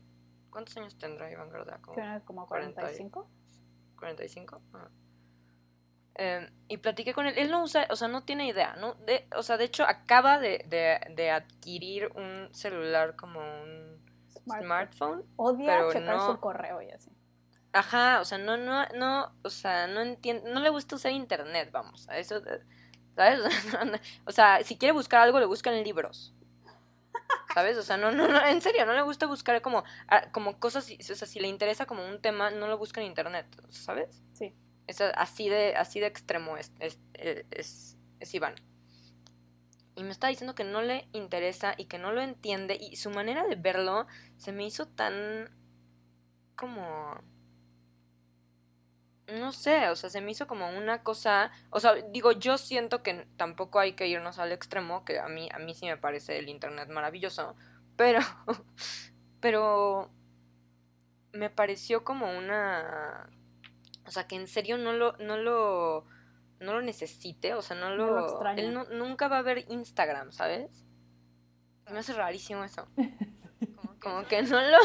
¿Cuántos 0.50 0.76
años 0.76 0.98
tendrá 0.98 1.30
Iván 1.30 1.50
Gardea? 1.50 1.80
Como, 1.80 2.24
como 2.24 2.46
45. 2.46 3.28
45. 3.98 4.62
Eh, 6.18 6.50
y 6.68 6.78
platiqué 6.78 7.12
con 7.12 7.26
él. 7.26 7.34
Él 7.36 7.50
no 7.50 7.62
usa, 7.62 7.86
o 7.90 7.96
sea, 7.96 8.08
no 8.08 8.24
tiene 8.24 8.46
idea. 8.46 8.74
¿no? 8.76 8.94
De, 8.94 9.28
o 9.36 9.42
sea, 9.42 9.56
de 9.56 9.64
hecho, 9.64 9.84
acaba 9.84 10.38
de, 10.38 10.64
de, 11.14 11.30
adquirir 11.30 12.10
un 12.14 12.48
celular 12.54 13.16
como 13.16 13.40
un 13.40 14.02
smartphone. 14.44 15.24
Odia 15.36 15.88
checar 15.92 16.20
su 16.20 16.40
correo 16.40 16.80
y 16.82 16.90
así. 16.90 17.10
Ajá, 17.72 18.20
o 18.20 18.24
sea, 18.24 18.38
no, 18.38 18.56
no, 18.56 18.86
no, 18.94 19.34
o 19.42 19.50
sea, 19.50 19.86
no 19.86 20.00
entiende, 20.00 20.50
no 20.50 20.60
le 20.60 20.70
gusta 20.70 20.96
usar 20.96 21.12
internet, 21.12 21.68
vamos, 21.70 22.08
a 22.08 22.16
eso, 22.16 22.40
¿sabes? 23.14 23.40
o 24.24 24.32
sea, 24.32 24.64
si 24.64 24.78
quiere 24.78 24.92
buscar 24.92 25.20
algo, 25.20 25.38
le 25.38 25.44
busca 25.44 25.70
en 25.70 25.84
libros. 25.84 26.34
¿Sabes? 27.52 27.76
O 27.76 27.82
sea, 27.82 27.98
no, 27.98 28.12
no, 28.12 28.28
no, 28.28 28.46
en 28.46 28.62
serio, 28.62 28.86
no 28.86 28.94
le 28.94 29.02
gusta 29.02 29.26
buscar 29.26 29.60
como, 29.60 29.84
ah, 30.08 30.30
como 30.32 30.58
cosas, 30.58 30.90
o 30.90 31.14
sea, 31.14 31.28
si 31.28 31.38
le 31.38 31.48
interesa 31.48 31.84
como 31.84 32.06
un 32.06 32.22
tema, 32.22 32.50
no 32.50 32.66
lo 32.66 32.78
busca 32.78 33.02
en 33.02 33.08
internet, 33.08 33.46
¿sabes? 33.68 34.22
Sí. 34.32 34.54
Es 34.86 35.00
así 35.00 35.48
de, 35.48 35.74
así 35.76 36.00
de 36.00 36.06
extremo 36.06 36.56
es, 36.56 36.72
es, 36.80 36.98
es, 37.14 37.96
es 38.20 38.34
Iván. 38.34 38.54
Y 39.94 40.02
me 40.02 40.10
está 40.10 40.28
diciendo 40.28 40.54
que 40.54 40.64
no 40.64 40.82
le 40.82 41.08
interesa 41.12 41.74
y 41.76 41.86
que 41.86 41.98
no 41.98 42.12
lo 42.12 42.20
entiende 42.20 42.76
y 42.78 42.96
su 42.96 43.10
manera 43.10 43.44
de 43.44 43.56
verlo 43.56 44.06
se 44.36 44.52
me 44.52 44.66
hizo 44.66 44.86
tan 44.86 45.50
como 46.54 47.20
no 49.28 49.52
sé, 49.52 49.88
o 49.88 49.96
sea, 49.96 50.08
se 50.10 50.20
me 50.20 50.30
hizo 50.30 50.46
como 50.46 50.68
una 50.68 51.02
cosa, 51.02 51.50
o 51.70 51.80
sea, 51.80 51.94
digo, 51.94 52.32
yo 52.32 52.58
siento 52.58 53.02
que 53.02 53.26
tampoco 53.36 53.80
hay 53.80 53.94
que 53.94 54.06
irnos 54.06 54.38
al 54.38 54.52
extremo, 54.52 55.04
que 55.04 55.18
a 55.18 55.28
mí, 55.28 55.48
a 55.52 55.58
mí 55.58 55.74
sí 55.74 55.86
me 55.86 55.96
parece 55.96 56.38
el 56.38 56.48
internet 56.48 56.88
maravilloso, 56.88 57.56
pero, 57.96 58.20
pero 59.40 60.10
me 61.32 61.50
pareció 61.50 62.04
como 62.04 62.36
una, 62.36 63.28
o 64.06 64.10
sea, 64.10 64.26
que 64.26 64.36
en 64.36 64.46
serio 64.46 64.78
no 64.78 64.92
lo, 64.92 65.16
no 65.18 65.36
lo, 65.36 66.06
no 66.60 66.74
lo 66.74 66.82
necesite, 66.82 67.54
o 67.54 67.62
sea, 67.62 67.76
no 67.76 67.94
lo, 67.94 68.42
él 68.56 68.78
nunca 68.92 69.28
va 69.28 69.38
a 69.38 69.42
ver 69.42 69.64
Instagram, 69.68 70.32
¿sabes? 70.32 70.84
Me 71.90 71.98
hace 71.98 72.12
rarísimo 72.12 72.64
eso. 72.64 72.88
como 74.00 74.26
que 74.26 74.42
no 74.42 74.60
lo 74.60 74.78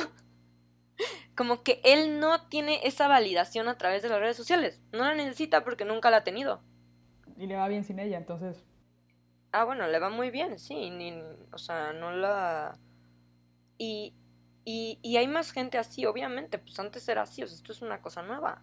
como 1.36 1.64
que 1.64 1.82
él 1.84 2.20
no 2.20 2.48
tiene 2.48 2.82
esa 2.84 3.08
validación 3.08 3.68
a 3.68 3.78
través 3.78 4.04
de 4.04 4.10
las 4.10 4.20
redes 4.20 4.38
sociales. 4.38 4.84
No 4.92 5.00
la 5.00 5.16
necesita 5.16 5.64
porque 5.64 5.86
nunca 5.86 6.12
la 6.12 6.18
ha 6.18 6.24
tenido. 6.24 6.62
Y 7.38 7.48
le 7.48 7.56
va 7.56 7.68
bien 7.68 7.84
sin 7.84 8.00
ella, 8.00 8.18
entonces. 8.18 8.64
Ah, 9.52 9.64
bueno, 9.64 9.88
le 9.88 10.00
va 10.00 10.10
muy 10.10 10.30
bien, 10.30 10.60
sí. 10.60 10.90
Ni, 10.90 11.14
o 11.52 11.58
sea, 11.58 11.94
no 11.94 12.12
la. 12.12 12.78
Y, 13.78 14.14
y, 14.64 15.00
y 15.02 15.18
hay 15.18 15.28
más 15.28 15.52
gente 15.52 15.78
así, 15.78 16.06
obviamente. 16.06 16.60
Pues 16.60 16.78
antes 16.80 17.08
era 17.10 17.24
así, 17.24 17.42
o 17.42 17.48
sea, 17.48 17.56
esto 17.56 17.72
es 17.72 17.82
una 17.82 18.02
cosa 18.02 18.22
nueva. 18.22 18.62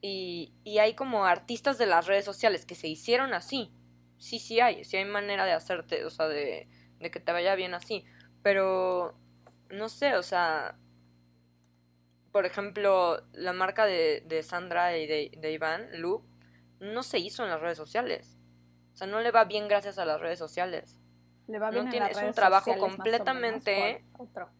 Y, 0.00 0.52
y 0.62 0.78
hay 0.78 0.94
como 0.94 1.24
artistas 1.24 1.78
de 1.78 1.86
las 1.86 2.06
redes 2.06 2.24
sociales 2.24 2.66
que 2.66 2.74
se 2.74 2.88
hicieron 2.88 3.34
así. 3.34 3.72
Sí, 4.18 4.38
sí 4.38 4.60
hay. 4.60 4.84
Sí 4.84 4.96
hay 4.96 5.04
manera 5.04 5.44
de 5.44 5.52
hacerte, 5.52 6.04
o 6.04 6.10
sea, 6.10 6.28
de, 6.28 6.68
de 6.98 7.10
que 7.10 7.20
te 7.20 7.32
vaya 7.32 7.54
bien 7.54 7.74
así. 7.74 8.04
Pero, 8.42 9.14
no 9.70 9.88
sé, 9.88 10.16
o 10.16 10.22
sea, 10.22 10.76
por 12.36 12.44
ejemplo, 12.44 13.22
la 13.32 13.54
marca 13.54 13.86
de, 13.86 14.42
Sandra 14.42 14.94
y 14.98 15.06
de, 15.06 15.52
Iván, 15.52 15.88
Lu, 15.98 16.22
no 16.80 17.02
se 17.02 17.18
hizo 17.18 17.42
en 17.42 17.48
las 17.48 17.62
redes 17.62 17.78
sociales. 17.78 18.36
O 18.92 18.96
sea, 18.98 19.06
no 19.06 19.20
le 19.20 19.30
va 19.30 19.44
bien 19.44 19.68
gracias 19.68 19.96
a 19.96 20.04
las 20.04 20.20
redes 20.20 20.38
sociales. 20.38 21.00
Le 21.46 21.58
va 21.58 21.70
bien 21.70 21.90
en 21.90 21.98
las 21.98 22.10
Es 22.10 22.22
un 22.22 22.34
trabajo 22.34 22.76
completamente... 22.76 24.04
Otro. 24.18 24.50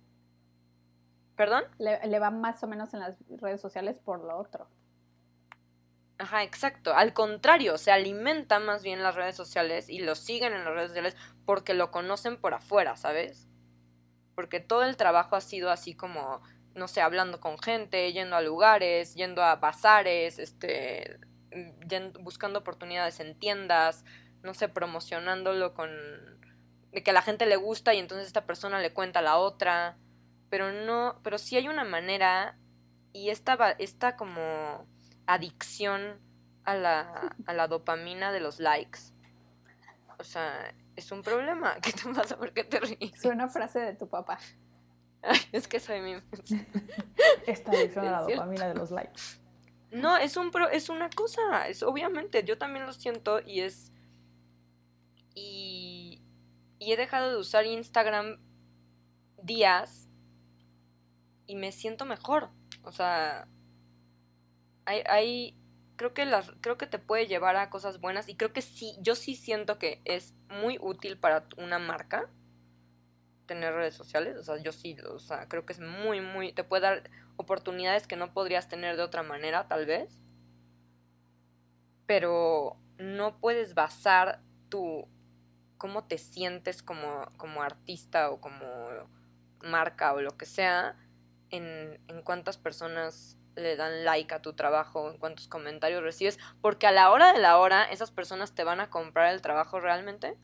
¿Perdón? 1.37 1.65
Le, 1.77 2.19
va 2.19 2.31
más 2.31 2.63
o 2.63 2.67
menos 2.67 2.95
en 2.95 3.01
las 3.01 3.19
redes 3.29 3.61
sociales 3.61 4.01
por 4.01 4.25
lo 4.25 4.39
otro. 4.39 4.71
Ajá, 6.19 6.43
exacto. 6.43 6.95
Al 6.95 7.13
contrario, 7.13 7.77
se 7.77 7.93
alimenta 7.93 8.59
más 8.59 8.83
bien 8.83 9.03
las 9.03 9.15
redes 9.15 9.37
sociales 9.37 9.89
y 9.91 9.99
lo 9.99 10.15
siguen 10.15 10.55
en 10.55 10.65
las 10.65 10.75
redes 10.75 10.89
sociales 10.89 11.17
porque 11.45 11.75
lo 11.75 11.91
conocen 11.91 12.41
por 12.41 12.55
afuera, 12.55 12.97
¿sabes? 12.97 13.49
Porque 14.35 14.61
todo 14.61 14.85
el 14.85 14.97
trabajo 14.97 15.37
ha 15.37 15.41
sido 15.41 15.71
así 15.71 15.95
como 15.95 16.43
no 16.77 16.89
sé, 16.89 17.01
hablando 17.01 17.41
con 17.41 17.59
gente, 17.59 18.13
yendo 18.13 18.37
a 18.37 18.43
lugares, 18.43 19.15
yendo 19.15 19.43
a 19.43 19.57
bazares, 19.57 20.39
este, 20.39 21.19
buscando 22.21 22.59
oportunidades 22.61 23.19
en 23.21 23.39
tiendas, 23.39 24.05
no 24.43 24.55
sé, 24.55 24.69
promocionándolo 24.69 25.75
con 25.75 25.91
de 26.93 27.03
que 27.03 27.11
a 27.11 27.15
la 27.15 27.23
gente 27.23 27.47
le 27.47 27.57
gusta 27.57 27.95
y 27.95 27.99
entonces 27.99 28.27
esta 28.27 28.47
persona 28.47 28.81
le 28.81 28.93
cuenta 28.93 29.19
a 29.19 29.23
la 29.23 29.37
otra, 29.39 29.99
pero 30.49 30.73
no, 30.73 31.21
pero 31.23 31.39
sí 31.39 31.57
hay 31.57 31.69
una 31.69 31.85
manera 31.85 32.59
y 33.13 33.31
esta, 33.31 33.55
esta 33.79 34.17
como 34.17 34.87
adicción 35.27 36.21
a 36.65 36.75
la, 36.75 37.37
a 37.47 37.53
la 37.53 37.69
dopamina 37.69 38.33
de 38.33 38.41
los 38.41 38.59
likes, 38.61 39.01
o 40.19 40.25
sea, 40.25 40.75
es 40.95 41.13
un 41.13 41.23
problema. 41.23 41.77
¿Qué 41.83 41.93
te 41.93 42.13
pasa? 42.13 42.37
¿Por 42.37 42.53
qué 42.53 42.65
te 42.65 42.81
ríes? 42.81 43.15
Es 43.15 43.25
una 43.25 43.49
frase 43.49 43.81
de 43.81 43.95
tu 43.95 44.09
papá. 44.09 44.39
es 45.53 45.69
que 45.69 45.81
soy 45.81 46.01
mi... 46.01 46.15
Esta 47.47 47.71
adicción 47.73 48.07
a 48.07 48.11
la 48.11 48.23
dopamina 48.23 48.69
de 48.69 48.75
los 48.75 48.91
likes. 48.91 49.23
No, 49.91 50.17
es, 50.17 50.37
un 50.37 50.51
pro, 50.51 50.69
es 50.69 50.89
una 50.89 51.09
cosa, 51.11 51.69
es 51.69 51.83
obviamente, 51.83 52.43
yo 52.45 52.59
también 52.59 52.87
lo 52.87 52.93
siento 52.93 53.41
y 53.41 53.61
es... 53.61 53.93
Y, 55.35 56.23
y 56.79 56.93
he 56.93 56.97
dejado 56.97 57.31
de 57.31 57.37
usar 57.37 57.67
Instagram 57.67 58.39
días 59.43 60.09
y 61.47 61.57
me 61.57 61.73
siento 61.73 62.05
mejor. 62.05 62.51
O 62.83 62.91
sea, 62.91 63.47
hay, 64.87 65.03
hay 65.07 65.57
creo 65.97 66.15
que 66.15 66.25
las, 66.25 66.53
creo 66.61 66.79
que 66.79 66.87
te 66.87 66.99
puede 66.99 67.27
llevar 67.27 67.57
a 67.57 67.71
cosas 67.71 68.01
buenas 68.01 68.29
y 68.29 68.37
creo 68.37 68.53
que 68.53 68.63
sí, 68.63 68.97
yo 69.01 69.15
sí 69.15 69.35
siento 69.35 69.79
que 69.79 70.01
es 70.05 70.35
muy 70.49 70.79
útil 70.81 71.19
para 71.19 71.47
una 71.57 71.79
marca 71.79 72.31
tener 73.47 73.75
redes 73.75 73.95
sociales, 73.95 74.37
o 74.37 74.43
sea, 74.43 74.57
yo 74.59 74.73
sí, 74.73 74.97
o 75.09 75.19
sea, 75.19 75.49
creo 75.49 75.65
que 75.65 75.73
es 75.73 75.81
muy, 75.81 76.21
muy, 76.21 76.53
te 76.53 76.65
puede 76.65 76.83
dar 76.83 77.11
oportunidades 77.37 78.07
que 78.07 78.17
no 78.17 78.33
podrías 78.33 78.69
tener 78.69 78.97
de 78.97 79.03
otra 79.03 79.23
manera, 79.23 79.69
tal 79.69 79.87
vez, 79.87 80.21
pero 82.07 82.77
no 82.99 83.39
puedes 83.39 83.75
basar 83.75 84.41
tu, 84.69 85.09
cómo 85.79 86.05
te 86.05 86.19
sientes 86.19 86.83
como, 86.83 87.31
como 87.37 87.63
artista 87.63 88.31
o 88.31 88.41
como 88.41 88.67
marca 89.63 90.13
o 90.13 90.21
lo 90.21 90.37
que 90.37 90.47
sea, 90.47 90.97
en, 91.51 92.01
en 92.09 92.23
cuántas 92.23 92.59
personas 92.59 93.39
le 93.57 93.77
dan 93.77 94.05
like 94.05 94.35
a 94.35 94.43
tu 94.43 94.55
trabajo, 94.55 95.11
en 95.11 95.19
cuántos 95.19 95.49
comentarios 95.49 96.03
recibes, 96.03 96.39
porque 96.61 96.87
a 96.87 96.93
la 96.93 97.11
hora 97.11 97.33
de 97.33 97.41
la 97.41 97.59
hora 97.59 97.85
esas 97.85 98.11
personas 98.11 98.55
te 98.55 98.65
van 98.65 98.81
a 98.81 98.91
comprar 98.91 99.33
el 99.33 99.43
trabajo 99.43 99.81
realmente. 99.81 100.39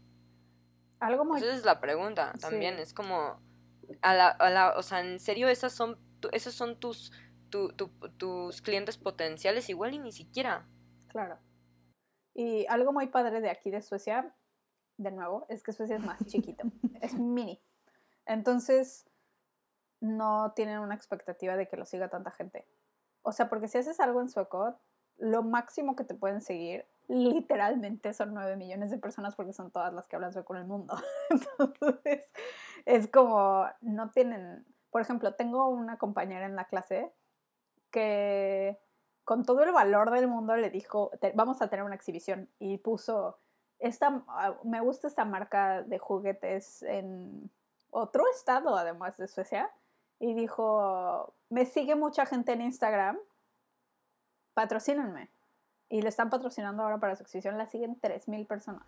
Algo 0.98 1.24
muy... 1.24 1.40
Esa 1.40 1.54
es 1.54 1.64
la 1.64 1.80
pregunta 1.80 2.32
también, 2.40 2.78
es 2.78 2.94
como, 2.94 3.40
a 4.00 4.14
la, 4.14 4.28
a 4.28 4.50
la, 4.50 4.74
o 4.76 4.82
sea, 4.82 5.00
en 5.00 5.20
serio, 5.20 5.48
esas 5.48 5.72
son, 5.72 5.98
esos 6.32 6.54
son 6.54 6.78
tus, 6.78 7.12
tu, 7.50 7.72
tu, 7.74 7.88
tus 8.16 8.62
clientes 8.62 8.98
potenciales, 8.98 9.68
igual 9.68 9.94
y 9.94 9.98
ni 9.98 10.12
siquiera. 10.12 10.66
Claro. 11.08 11.38
Y 12.34 12.66
algo 12.66 12.92
muy 12.92 13.08
padre 13.08 13.40
de 13.40 13.50
aquí 13.50 13.70
de 13.70 13.82
Suecia, 13.82 14.34
de 14.96 15.10
nuevo, 15.10 15.46
es 15.48 15.62
que 15.62 15.72
Suecia 15.72 15.96
es 15.96 16.04
más 16.04 16.18
chiquito, 16.26 16.64
es 17.00 17.14
mini. 17.14 17.62
Entonces, 18.24 19.04
no 20.00 20.52
tienen 20.54 20.78
una 20.78 20.94
expectativa 20.94 21.56
de 21.56 21.68
que 21.68 21.76
lo 21.76 21.84
siga 21.84 22.08
tanta 22.08 22.30
gente. 22.30 22.66
O 23.22 23.32
sea, 23.32 23.48
porque 23.48 23.68
si 23.68 23.78
haces 23.78 24.00
algo 24.00 24.20
en 24.20 24.28
sueco, 24.28 24.76
lo 25.18 25.42
máximo 25.42 25.94
que 25.96 26.04
te 26.04 26.14
pueden 26.14 26.40
seguir 26.40 26.86
literalmente 27.08 28.14
son 28.14 28.34
9 28.34 28.56
millones 28.56 28.90
de 28.90 28.98
personas 28.98 29.34
porque 29.34 29.52
son 29.52 29.70
todas 29.70 29.92
las 29.92 30.08
que 30.08 30.16
hablan 30.16 30.32
sueco 30.32 30.54
en 30.54 30.62
el 30.62 30.66
mundo. 30.66 30.94
Entonces, 31.58 32.24
es 32.86 33.08
como, 33.08 33.66
no 33.80 34.10
tienen, 34.10 34.64
por 34.90 35.02
ejemplo, 35.02 35.34
tengo 35.34 35.68
una 35.68 35.98
compañera 35.98 36.46
en 36.46 36.56
la 36.56 36.66
clase 36.66 37.12
que 37.90 38.78
con 39.24 39.44
todo 39.44 39.62
el 39.62 39.72
valor 39.72 40.10
del 40.10 40.26
mundo 40.26 40.56
le 40.56 40.70
dijo, 40.70 41.10
vamos 41.34 41.62
a 41.62 41.68
tener 41.68 41.84
una 41.84 41.94
exhibición 41.94 42.48
y 42.58 42.78
puso, 42.78 43.38
esta, 43.78 44.24
ah, 44.28 44.56
me 44.64 44.80
gusta 44.80 45.06
esta 45.06 45.24
marca 45.24 45.82
de 45.82 45.98
juguetes 45.98 46.82
en 46.82 47.50
otro 47.90 48.24
estado 48.34 48.76
además 48.76 49.16
de 49.18 49.28
Suecia 49.28 49.70
y 50.22 50.34
dijo, 50.34 51.34
me 51.50 51.66
sigue 51.66 51.96
mucha 51.96 52.26
gente 52.26 52.52
en 52.52 52.60
Instagram, 52.60 53.18
patrocínenme. 54.54 55.30
Y 55.88 56.00
le 56.00 56.08
están 56.08 56.30
patrocinando 56.30 56.84
ahora 56.84 56.98
para 56.98 57.16
su 57.16 57.24
exhibición, 57.24 57.58
la 57.58 57.66
siguen 57.66 58.00
3.000 58.00 58.46
personas. 58.46 58.86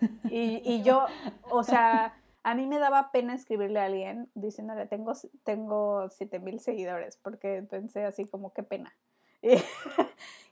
Y, 0.30 0.62
y, 0.64 0.82
yo, 0.82 1.06
o 1.50 1.62
sea, 1.62 2.14
a 2.42 2.54
mí 2.54 2.66
me 2.66 2.78
daba 2.78 3.12
pena 3.12 3.34
escribirle 3.34 3.80
a 3.80 3.84
alguien 3.84 4.30
diciéndole, 4.34 4.86
tengo, 4.86 5.12
tengo 5.44 6.04
7.000 6.04 6.58
seguidores, 6.58 7.18
porque 7.18 7.62
pensé 7.68 8.06
así 8.06 8.24
como, 8.24 8.52
qué 8.52 8.62
pena. 8.62 8.92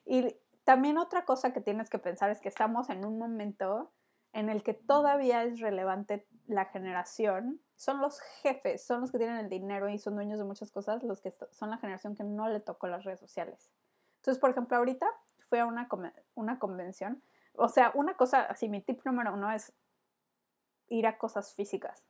Y, 0.06 0.18
y 0.18 0.36
también 0.64 0.98
otra 0.98 1.24
cosa 1.24 1.54
que 1.54 1.62
tienes 1.62 1.88
que 1.88 1.98
pensar 1.98 2.30
es 2.30 2.40
que 2.40 2.48
estamos 2.48 2.90
en 2.90 3.06
un 3.06 3.18
momento 3.18 3.90
en 4.32 4.50
el 4.50 4.62
que 4.62 4.74
todavía 4.74 5.44
es 5.44 5.60
relevante 5.60 6.26
la 6.46 6.66
generación, 6.66 7.60
son 7.76 8.00
los 8.00 8.20
jefes, 8.42 8.84
son 8.84 9.00
los 9.00 9.12
que 9.12 9.18
tienen 9.18 9.36
el 9.36 9.48
dinero 9.48 9.88
y 9.88 9.98
son 9.98 10.14
dueños 10.14 10.38
de 10.38 10.44
muchas 10.44 10.70
cosas, 10.70 11.02
los 11.02 11.20
que 11.20 11.30
son 11.30 11.70
la 11.70 11.78
generación 11.78 12.14
que 12.14 12.24
no 12.24 12.48
le 12.48 12.60
tocó 12.60 12.86
las 12.88 13.04
redes 13.04 13.20
sociales. 13.20 13.70
Entonces, 14.16 14.40
por 14.40 14.50
ejemplo, 14.50 14.76
ahorita 14.76 15.06
fui 15.38 15.58
a 15.58 15.66
una, 15.66 15.88
una 16.34 16.58
convención, 16.58 17.22
o 17.54 17.68
sea, 17.68 17.92
una 17.94 18.14
cosa, 18.16 18.42
así 18.42 18.68
mi 18.68 18.80
tip 18.80 19.04
número 19.04 19.32
uno 19.32 19.50
es 19.50 19.72
ir 20.88 21.06
a 21.06 21.18
cosas 21.18 21.54
físicas, 21.54 22.04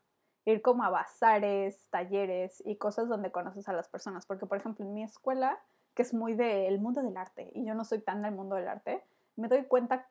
ir 0.44 0.62
como 0.62 0.84
a 0.84 0.90
bazares, 0.90 1.86
talleres 1.90 2.62
y 2.66 2.76
cosas 2.76 3.08
donde 3.08 3.30
conoces 3.30 3.68
a 3.68 3.72
las 3.72 3.88
personas, 3.88 4.26
porque 4.26 4.46
por 4.46 4.58
ejemplo 4.58 4.84
en 4.84 4.94
mi 4.94 5.02
escuela, 5.02 5.58
que 5.94 6.02
es 6.02 6.14
muy 6.14 6.34
del 6.34 6.80
mundo 6.80 7.02
del 7.02 7.16
arte, 7.16 7.50
y 7.54 7.64
yo 7.64 7.74
no 7.74 7.84
soy 7.84 8.00
tan 8.00 8.22
del 8.22 8.32
mundo 8.32 8.56
del 8.56 8.68
arte, 8.68 9.04
me 9.36 9.48
doy 9.48 9.64
cuenta 9.64 10.08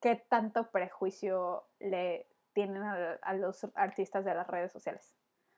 qué 0.00 0.16
tanto 0.16 0.70
prejuicio 0.70 1.64
le 1.78 2.26
tienen 2.56 2.82
a, 2.82 3.34
los 3.34 3.66
artistas 3.74 4.24
de 4.24 4.34
las 4.34 4.46
redes 4.46 4.72
sociales. 4.72 5.14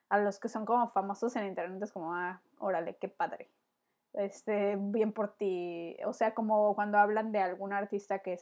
A 0.08 0.18
los 0.18 0.40
que 0.40 0.48
son 0.48 0.66
como 0.66 0.88
famosos 0.88 1.36
en 1.36 1.46
internet 1.46 1.80
es 1.80 1.92
como, 1.92 2.12
ah, 2.12 2.42
órale, 2.58 2.96
qué 2.96 3.06
padre. 3.06 3.48
Este, 4.14 4.74
bien 4.76 5.12
por 5.12 5.36
ti. 5.36 5.96
O 6.04 6.12
sea, 6.12 6.34
como 6.34 6.74
cuando 6.74 6.98
hablan 6.98 7.30
de 7.30 7.38
algún 7.38 7.72
artista 7.72 8.18
que 8.18 8.40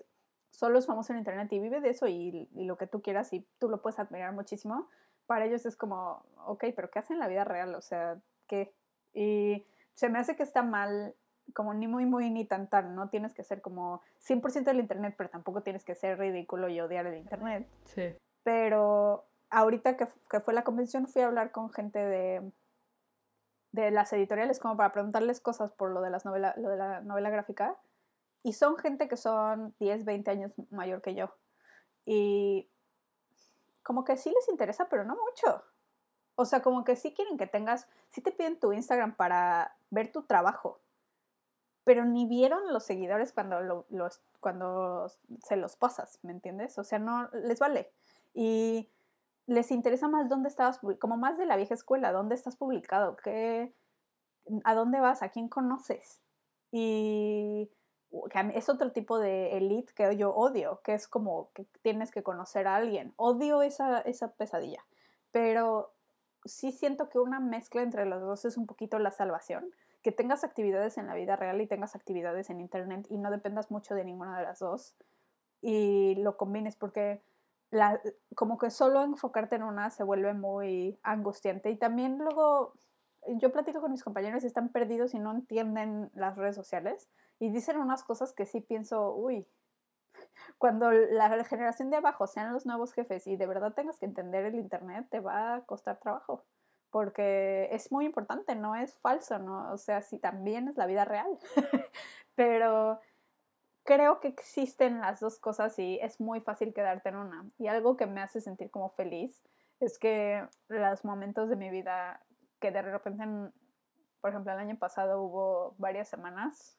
solo 0.50 0.78
es 0.78 0.86
famoso 0.86 1.12
en 1.12 1.18
internet 1.18 1.52
y 1.52 1.58
vive 1.58 1.82
de 1.82 1.90
eso 1.90 2.08
y, 2.08 2.48
y 2.54 2.64
lo 2.64 2.78
que 2.78 2.86
tú 2.86 3.02
quieras 3.02 3.30
y 3.34 3.46
tú 3.58 3.68
lo 3.68 3.82
puedes 3.82 3.98
admirar 3.98 4.32
muchísimo, 4.32 4.88
para 5.26 5.44
ellos 5.44 5.66
es 5.66 5.76
como, 5.76 6.24
ok, 6.46 6.64
pero 6.74 6.90
¿qué 6.90 7.00
hacen 7.00 7.16
en 7.16 7.20
la 7.20 7.28
vida 7.28 7.44
real? 7.44 7.74
O 7.74 7.82
sea, 7.82 8.18
¿qué? 8.46 8.72
Y 9.12 9.66
se 9.92 10.08
me 10.08 10.18
hace 10.18 10.34
que 10.34 10.44
está 10.44 10.62
mal 10.62 11.14
como 11.52 11.74
ni 11.74 11.86
muy, 11.86 12.06
muy, 12.06 12.30
ni 12.30 12.46
tan, 12.46 12.68
tan. 12.68 12.94
No 12.94 13.10
tienes 13.10 13.34
que 13.34 13.44
ser 13.44 13.60
como 13.60 14.00
100% 14.26 14.64
del 14.64 14.80
Internet, 14.80 15.14
pero 15.16 15.30
tampoco 15.30 15.62
tienes 15.62 15.84
que 15.84 15.94
ser 15.94 16.18
ridículo 16.18 16.68
y 16.68 16.80
odiar 16.80 17.06
el 17.06 17.18
Internet. 17.18 17.68
Sí. 17.84 18.16
Pero 18.46 19.26
ahorita 19.50 19.96
que, 19.96 20.06
fue 20.06 20.54
la 20.54 20.62
convención 20.62 21.08
fui 21.08 21.20
a 21.20 21.26
hablar 21.26 21.50
con 21.50 21.68
gente 21.68 21.98
de, 21.98 22.52
de 23.72 23.90
las 23.90 24.12
editoriales 24.12 24.60
como 24.60 24.76
para 24.76 24.92
preguntarles 24.92 25.40
cosas 25.40 25.72
por 25.72 25.90
lo 25.90 26.00
de, 26.00 26.10
las 26.10 26.24
novela, 26.24 26.54
lo 26.56 26.68
de 26.68 26.76
la 26.76 27.00
novela 27.00 27.28
gráfica. 27.28 27.76
Y 28.44 28.52
son 28.52 28.76
gente 28.76 29.08
que 29.08 29.16
son 29.16 29.74
10, 29.80 30.04
20 30.04 30.30
años 30.30 30.52
mayor 30.70 31.02
que 31.02 31.16
yo. 31.16 31.34
Y 32.04 32.70
como 33.82 34.04
que 34.04 34.16
sí 34.16 34.30
les 34.30 34.48
interesa, 34.48 34.88
pero 34.88 35.02
no 35.02 35.16
mucho. 35.16 35.64
O 36.36 36.44
sea, 36.44 36.62
como 36.62 36.84
que 36.84 36.94
sí 36.94 37.14
quieren 37.14 37.36
que 37.36 37.48
tengas, 37.48 37.88
sí 38.10 38.20
te 38.20 38.30
piden 38.30 38.60
tu 38.60 38.72
Instagram 38.72 39.16
para 39.16 39.76
ver 39.90 40.12
tu 40.12 40.22
trabajo 40.22 40.80
pero 41.86 42.04
ni 42.04 42.26
vieron 42.26 42.72
los 42.72 42.82
seguidores 42.82 43.32
cuando, 43.32 43.86
los, 43.90 44.20
cuando 44.40 45.08
se 45.44 45.54
los 45.54 45.76
pasas, 45.76 46.18
¿me 46.24 46.32
entiendes? 46.32 46.76
O 46.80 46.82
sea, 46.82 46.98
no 46.98 47.28
les 47.32 47.60
vale. 47.60 47.92
Y 48.36 48.90
les 49.46 49.70
interesa 49.70 50.08
más 50.08 50.28
dónde 50.28 50.48
estabas, 50.48 50.78
como 51.00 51.16
más 51.16 51.38
de 51.38 51.46
la 51.46 51.56
vieja 51.56 51.72
escuela, 51.72 52.12
dónde 52.12 52.34
estás 52.34 52.56
publicado, 52.56 53.16
qué, 53.16 53.74
a 54.64 54.74
dónde 54.74 55.00
vas, 55.00 55.22
a 55.22 55.30
quién 55.30 55.48
conoces. 55.48 56.20
Y 56.70 57.70
es 58.52 58.68
otro 58.68 58.92
tipo 58.92 59.18
de 59.18 59.56
elite 59.56 59.94
que 59.94 60.16
yo 60.18 60.34
odio, 60.34 60.82
que 60.84 60.92
es 60.92 61.08
como 61.08 61.50
que 61.54 61.64
tienes 61.80 62.10
que 62.10 62.22
conocer 62.22 62.66
a 62.66 62.76
alguien. 62.76 63.14
Odio 63.16 63.62
esa, 63.62 64.00
esa 64.00 64.32
pesadilla, 64.32 64.84
pero 65.32 65.94
sí 66.44 66.72
siento 66.72 67.08
que 67.08 67.18
una 67.18 67.40
mezcla 67.40 67.82
entre 67.82 68.04
los 68.04 68.20
dos 68.20 68.44
es 68.44 68.58
un 68.58 68.66
poquito 68.66 68.98
la 68.98 69.12
salvación 69.12 69.72
que 70.02 70.12
tengas 70.12 70.44
actividades 70.44 70.98
en 70.98 71.06
la 71.06 71.14
vida 71.14 71.36
real 71.36 71.60
y 71.60 71.66
tengas 71.66 71.96
actividades 71.96 72.50
en 72.50 72.60
internet 72.60 73.06
y 73.08 73.16
no 73.16 73.30
dependas 73.30 73.70
mucho 73.70 73.94
de 73.94 74.04
ninguna 74.04 74.38
de 74.38 74.44
las 74.44 74.58
dos 74.58 74.94
y 75.62 76.14
lo 76.16 76.36
combines 76.36 76.76
porque 76.76 77.22
la, 77.70 78.00
como 78.34 78.58
que 78.58 78.70
solo 78.70 79.02
enfocarte 79.02 79.56
en 79.56 79.62
una 79.62 79.90
se 79.90 80.04
vuelve 80.04 80.34
muy 80.34 80.98
angustiante 81.02 81.70
y 81.70 81.76
también 81.76 82.18
luego 82.18 82.74
yo 83.26 83.50
platico 83.50 83.80
con 83.80 83.90
mis 83.90 84.04
compañeros 84.04 84.44
y 84.44 84.46
están 84.46 84.68
perdidos 84.68 85.14
y 85.14 85.18
no 85.18 85.32
entienden 85.32 86.10
las 86.14 86.36
redes 86.36 86.54
sociales 86.54 87.08
y 87.38 87.50
dicen 87.50 87.78
unas 87.78 88.04
cosas 88.04 88.32
que 88.32 88.46
sí 88.46 88.60
pienso, 88.60 89.14
uy, 89.14 89.46
cuando 90.58 90.90
la 90.90 91.44
generación 91.44 91.90
de 91.90 91.96
abajo 91.96 92.26
sean 92.26 92.52
los 92.52 92.66
nuevos 92.66 92.92
jefes 92.92 93.26
y 93.26 93.36
de 93.36 93.46
verdad 93.46 93.74
tengas 93.74 93.98
que 93.98 94.06
entender 94.06 94.44
el 94.44 94.54
internet, 94.54 95.06
te 95.10 95.20
va 95.20 95.56
a 95.56 95.60
costar 95.62 95.98
trabajo 95.98 96.44
porque 96.90 97.68
es 97.72 97.92
muy 97.92 98.06
importante, 98.06 98.54
no 98.54 98.74
es 98.74 98.98
falso, 99.00 99.38
¿no? 99.38 99.72
O 99.72 99.76
sea, 99.76 100.00
sí 100.00 100.18
también 100.18 100.68
es 100.68 100.76
la 100.76 100.86
vida 100.86 101.04
real, 101.04 101.26
pero 102.34 103.00
creo 103.86 104.20
que 104.20 104.28
existen 104.28 105.00
las 105.00 105.20
dos 105.20 105.38
cosas 105.38 105.78
y 105.78 105.98
es 106.02 106.20
muy 106.20 106.40
fácil 106.40 106.74
quedarte 106.74 107.08
en 107.08 107.16
una. 107.16 107.46
Y 107.58 107.68
algo 107.68 107.96
que 107.96 108.06
me 108.06 108.20
hace 108.20 108.42
sentir 108.42 108.70
como 108.70 108.90
feliz 108.90 109.42
es 109.80 109.98
que 109.98 110.46
los 110.68 111.04
momentos 111.04 111.48
de 111.48 111.56
mi 111.56 111.70
vida 111.70 112.22
que 112.60 112.70
de 112.70 112.82
repente, 112.82 113.24
por 114.20 114.30
ejemplo, 114.30 114.52
el 114.52 114.58
año 114.58 114.76
pasado 114.78 115.22
hubo 115.22 115.74
varias 115.78 116.08
semanas 116.08 116.78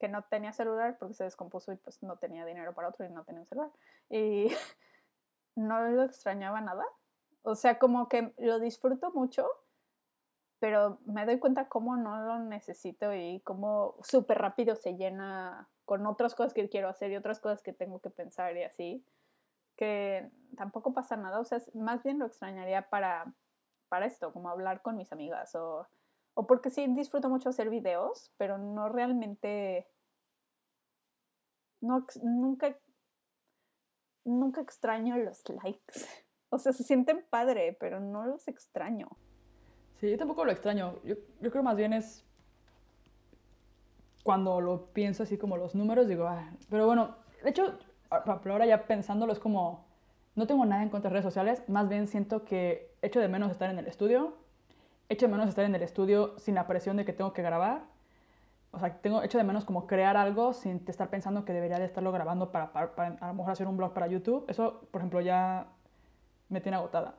que 0.00 0.08
no 0.08 0.22
tenía 0.24 0.52
celular 0.52 0.96
porque 0.98 1.14
se 1.14 1.24
descompuso 1.24 1.72
y 1.72 1.76
pues 1.76 2.02
no 2.02 2.16
tenía 2.16 2.44
dinero 2.44 2.74
para 2.74 2.88
otro 2.88 3.06
y 3.06 3.10
no 3.10 3.22
tenía 3.22 3.44
celular. 3.44 3.70
Y 4.10 4.48
no 5.54 5.80
lo 5.88 6.02
extrañaba 6.02 6.60
nada 6.60 6.84
o 7.44 7.54
sea, 7.54 7.78
como 7.78 8.08
que 8.08 8.32
lo 8.38 8.58
disfruto 8.58 9.12
mucho, 9.12 9.46
pero 10.60 10.98
me 11.04 11.26
doy 11.26 11.38
cuenta 11.38 11.68
cómo 11.68 11.94
no 11.94 12.16
lo 12.24 12.38
necesito 12.38 13.14
y 13.14 13.40
cómo 13.40 13.96
súper 14.02 14.38
rápido 14.38 14.74
se 14.76 14.96
llena 14.96 15.68
con 15.84 16.06
otras 16.06 16.34
cosas 16.34 16.54
que 16.54 16.68
quiero 16.68 16.88
hacer 16.88 17.10
y 17.10 17.16
otras 17.16 17.40
cosas 17.40 17.62
que 17.62 17.72
tengo 17.72 18.00
que 18.00 18.10
pensar 18.10 18.56
y 18.56 18.62
así, 18.62 19.04
que 19.76 20.30
tampoco 20.56 20.92
pasa 20.92 21.16
nada. 21.16 21.40
O 21.40 21.44
sea, 21.44 21.60
más 21.74 22.02
bien 22.02 22.18
lo 22.18 22.26
extrañaría 22.26 22.88
para, 22.88 23.32
para 23.88 24.06
esto, 24.06 24.32
como 24.32 24.48
hablar 24.48 24.82
con 24.82 24.96
mis 24.96 25.12
amigas 25.12 25.54
o, 25.54 25.86
o 26.34 26.46
porque 26.46 26.70
sí 26.70 26.86
disfruto 26.88 27.28
mucho 27.28 27.48
hacer 27.48 27.70
videos, 27.70 28.32
pero 28.36 28.58
no 28.58 28.88
realmente... 28.88 29.88
No, 31.80 32.06
nunca, 32.22 32.78
nunca 34.24 34.62
extraño 34.62 35.16
los 35.18 35.42
likes. 35.62 36.06
O 36.48 36.58
sea, 36.58 36.72
se 36.72 36.82
sienten 36.82 37.24
padre, 37.28 37.76
pero 37.78 38.00
no 38.00 38.24
los 38.24 38.48
extraño. 38.48 39.08
Sí, 39.96 40.10
yo 40.10 40.16
tampoco 40.16 40.44
lo 40.44 40.52
extraño. 40.52 41.00
Yo, 41.04 41.16
yo 41.40 41.50
creo 41.50 41.62
más 41.62 41.76
bien 41.76 41.92
es 41.92 42.23
cuando 44.24 44.60
lo 44.60 44.86
pienso 44.86 45.22
así 45.22 45.38
como 45.38 45.56
los 45.56 45.74
números, 45.76 46.08
digo, 46.08 46.26
ah, 46.26 46.50
pero 46.70 46.86
bueno, 46.86 47.14
de 47.44 47.50
hecho, 47.50 47.78
pero 48.42 48.54
ahora 48.54 48.66
ya 48.66 48.86
pensándolo 48.86 49.32
es 49.34 49.38
como, 49.38 49.84
no 50.34 50.46
tengo 50.46 50.64
nada 50.64 50.82
en 50.82 50.88
contra 50.88 51.10
de 51.10 51.12
redes 51.12 51.26
sociales, 51.26 51.62
más 51.68 51.88
bien 51.90 52.08
siento 52.08 52.44
que 52.44 52.96
echo 53.02 53.20
de 53.20 53.28
menos 53.28 53.52
estar 53.52 53.70
en 53.70 53.78
el 53.78 53.86
estudio, 53.86 54.34
echo 55.10 55.26
de 55.26 55.32
menos 55.32 55.46
estar 55.46 55.66
en 55.66 55.74
el 55.74 55.82
estudio 55.82 56.38
sin 56.38 56.54
la 56.54 56.66
presión 56.66 56.96
de 56.96 57.04
que 57.04 57.12
tengo 57.12 57.34
que 57.34 57.42
grabar. 57.42 57.82
O 58.70 58.78
sea, 58.80 58.98
tengo 59.00 59.22
echo 59.22 59.38
de 59.38 59.44
menos 59.44 59.66
como 59.66 59.86
crear 59.86 60.16
algo 60.16 60.54
sin 60.54 60.82
estar 60.88 61.08
pensando 61.10 61.44
que 61.44 61.52
debería 61.52 61.78
de 61.78 61.84
estarlo 61.84 62.10
grabando 62.10 62.50
para, 62.50 62.72
para, 62.72 62.94
para 62.94 63.16
a 63.20 63.28
lo 63.28 63.34
mejor 63.34 63.52
hacer 63.52 63.68
un 63.68 63.76
blog 63.76 63.92
para 63.92 64.08
YouTube. 64.08 64.46
Eso, 64.48 64.88
por 64.90 65.02
ejemplo, 65.02 65.20
ya 65.20 65.68
me 66.48 66.60
tiene 66.60 66.78
agotada. 66.78 67.14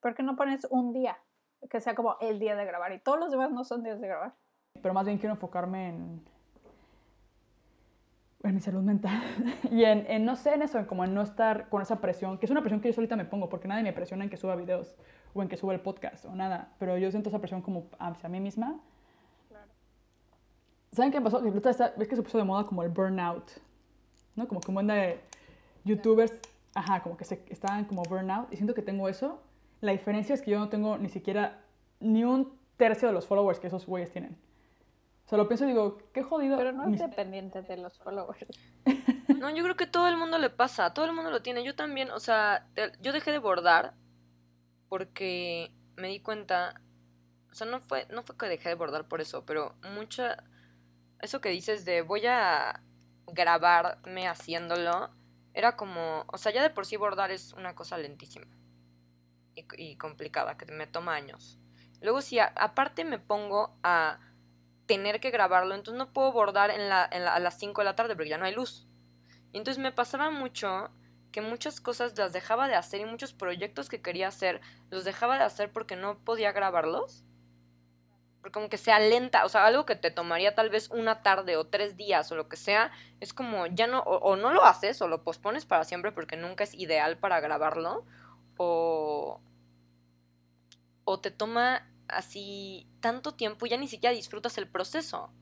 ¿Por 0.00 0.14
qué 0.14 0.22
no 0.22 0.36
pones 0.36 0.66
un 0.70 0.92
día? 0.92 1.18
Que 1.68 1.80
sea 1.80 1.94
como 1.94 2.16
el 2.20 2.38
día 2.38 2.54
de 2.54 2.64
grabar 2.64 2.92
y 2.92 3.00
todos 3.00 3.18
los 3.18 3.30
demás 3.30 3.50
no 3.50 3.64
son 3.64 3.82
días 3.82 4.00
de 4.00 4.06
grabar. 4.08 4.34
Pero 4.80 4.94
más 4.94 5.04
bien 5.04 5.18
quiero 5.18 5.34
enfocarme 5.34 5.88
en, 5.88 6.24
en 8.48 8.54
mi 8.54 8.60
salud 8.60 8.82
mental 8.82 9.22
y 9.70 9.84
en, 9.84 10.06
en, 10.08 10.24
no 10.24 10.36
sé, 10.36 10.54
en 10.54 10.62
eso, 10.62 10.78
en 10.78 10.84
como 10.84 11.04
en 11.04 11.14
no 11.14 11.22
estar 11.22 11.68
con 11.68 11.82
esa 11.82 12.00
presión, 12.00 12.38
que 12.38 12.46
es 12.46 12.50
una 12.50 12.60
presión 12.60 12.80
que 12.80 12.88
yo 12.88 12.94
solita 12.94 13.16
me 13.16 13.24
pongo, 13.24 13.48
porque 13.48 13.68
nadie 13.68 13.82
me 13.82 13.92
presiona 13.92 14.24
en 14.24 14.30
que 14.30 14.36
suba 14.36 14.56
videos 14.56 14.96
o 15.34 15.42
en 15.42 15.48
que 15.48 15.56
suba 15.56 15.74
el 15.74 15.80
podcast 15.80 16.24
o 16.24 16.34
nada, 16.34 16.72
pero 16.78 16.96
yo 16.96 17.10
siento 17.10 17.28
esa 17.28 17.38
presión 17.38 17.62
como 17.62 17.88
hacia 17.98 18.28
mí 18.28 18.40
misma. 18.40 18.80
Claro. 19.48 19.66
¿Saben 20.92 21.12
qué 21.12 21.20
pasó? 21.20 21.40
Ves 21.42 22.08
que 22.08 22.16
se 22.16 22.22
puso 22.22 22.38
de 22.38 22.44
moda 22.44 22.64
como 22.64 22.82
el 22.82 22.88
burnout, 22.88 23.50
¿no? 24.34 24.48
Como 24.48 24.60
que 24.60 24.70
un 24.70 24.74
buen 24.74 24.86
de 24.86 25.20
youtubers, 25.84 26.32
ajá, 26.74 27.02
como 27.02 27.16
que 27.16 27.24
se, 27.24 27.44
estaban 27.48 27.84
como 27.84 28.02
burnout 28.02 28.52
y 28.52 28.56
siento 28.56 28.74
que 28.74 28.82
tengo 28.82 29.08
eso. 29.08 29.42
La 29.80 29.92
diferencia 29.92 30.34
es 30.34 30.40
que 30.40 30.50
yo 30.50 30.58
no 30.58 30.68
tengo 30.68 30.96
ni 30.98 31.08
siquiera 31.08 31.60
ni 32.00 32.24
un 32.24 32.52
tercio 32.76 33.08
de 33.08 33.14
los 33.14 33.26
followers 33.26 33.60
que 33.60 33.66
esos 33.66 33.86
güeyes 33.86 34.10
tienen. 34.10 34.36
O 35.26 35.28
sea, 35.28 35.38
lo 35.38 35.48
pienso 35.48 35.64
y 35.64 35.68
digo, 35.68 35.98
qué 36.14 36.22
jodido. 36.22 36.56
Pero 36.56 36.70
no 36.70 36.88
es 36.88 37.00
dependiente 37.00 37.60
de 37.62 37.76
los 37.76 37.98
followers. 37.98 38.46
No, 39.40 39.50
yo 39.50 39.62
creo 39.64 39.76
que 39.76 39.86
todo 39.86 40.08
el 40.08 40.16
mundo 40.16 40.38
le 40.38 40.50
pasa, 40.50 40.94
todo 40.94 41.04
el 41.04 41.12
mundo 41.12 41.30
lo 41.30 41.42
tiene. 41.42 41.62
Yo 41.62 41.74
también, 41.74 42.10
o 42.10 42.20
sea, 42.20 42.68
yo 43.02 43.12
dejé 43.12 43.32
de 43.32 43.38
bordar 43.38 43.94
porque 44.88 45.74
me 45.96 46.08
di 46.08 46.20
cuenta, 46.20 46.80
o 47.50 47.54
sea, 47.54 47.66
no 47.66 47.80
fue, 47.80 48.06
no 48.08 48.22
fue 48.22 48.36
que 48.36 48.46
dejé 48.46 48.70
de 48.70 48.76
bordar 48.76 49.08
por 49.08 49.20
eso, 49.20 49.44
pero 49.44 49.74
mucha, 49.92 50.44
eso 51.20 51.40
que 51.40 51.50
dices 51.50 51.84
de 51.84 52.02
voy 52.02 52.24
a 52.26 52.82
grabarme 53.26 54.26
haciéndolo, 54.26 55.10
era 55.52 55.76
como, 55.76 56.24
o 56.28 56.38
sea, 56.38 56.52
ya 56.52 56.62
de 56.62 56.70
por 56.70 56.86
sí 56.86 56.96
bordar 56.96 57.30
es 57.30 57.52
una 57.52 57.74
cosa 57.74 57.98
lentísima 57.98 58.46
y, 59.54 59.66
y 59.76 59.96
complicada, 59.96 60.56
que 60.56 60.66
me 60.72 60.86
toma 60.86 61.14
años. 61.14 61.58
Luego 62.00 62.20
si 62.20 62.38
a, 62.38 62.46
aparte 62.56 63.04
me 63.04 63.18
pongo 63.18 63.76
a 63.82 64.20
tener 64.86 65.20
que 65.20 65.30
grabarlo, 65.30 65.74
entonces 65.74 65.98
no 65.98 66.12
puedo 66.12 66.32
bordar 66.32 66.70
en 66.70 66.88
la, 66.88 67.04
a 67.04 67.38
las 67.40 67.58
5 67.58 67.80
de 67.80 67.84
la 67.84 67.96
tarde 67.96 68.14
porque 68.14 68.30
ya 68.30 68.38
no 68.38 68.44
hay 68.44 68.54
luz. 68.54 68.86
Y 69.52 69.58
entonces 69.58 69.82
me 69.82 69.92
pasaba 69.92 70.30
mucho 70.30 70.90
que 71.32 71.40
muchas 71.42 71.80
cosas 71.80 72.16
las 72.16 72.32
dejaba 72.32 72.68
de 72.68 72.76
hacer 72.76 73.00
y 73.00 73.04
muchos 73.04 73.32
proyectos 73.32 73.88
que 73.88 74.00
quería 74.00 74.28
hacer 74.28 74.60
los 74.90 75.04
dejaba 75.04 75.36
de 75.36 75.44
hacer 75.44 75.70
porque 75.70 75.96
no 75.96 76.18
podía 76.24 76.52
grabarlos. 76.52 77.24
Porque 78.40 78.52
como 78.52 78.68
que 78.68 78.78
sea 78.78 79.00
lenta, 79.00 79.44
o 79.44 79.48
sea, 79.48 79.66
algo 79.66 79.84
que 79.86 79.96
te 79.96 80.10
tomaría 80.10 80.54
tal 80.54 80.70
vez 80.70 80.88
una 80.90 81.22
tarde 81.22 81.56
o 81.56 81.66
tres 81.66 81.96
días 81.96 82.30
o 82.30 82.36
lo 82.36 82.48
que 82.48 82.56
sea, 82.56 82.92
es 83.20 83.34
como 83.34 83.66
ya 83.66 83.86
no, 83.86 84.00
o 84.00 84.36
no 84.36 84.52
lo 84.52 84.64
haces 84.64 85.02
o 85.02 85.08
lo 85.08 85.24
pospones 85.24 85.66
para 85.66 85.84
siempre 85.84 86.12
porque 86.12 86.36
nunca 86.36 86.64
es 86.64 86.72
ideal 86.74 87.18
para 87.18 87.40
grabarlo, 87.40 88.04
o, 88.56 89.40
o 91.04 91.20
te 91.20 91.30
toma 91.30 91.88
así 92.08 92.88
tanto 93.00 93.34
tiempo 93.34 93.66
y 93.66 93.70
ya 93.70 93.76
ni 93.76 93.88
siquiera 93.88 94.14
disfrutas 94.14 94.58
el 94.58 94.68
proceso. 94.68 95.32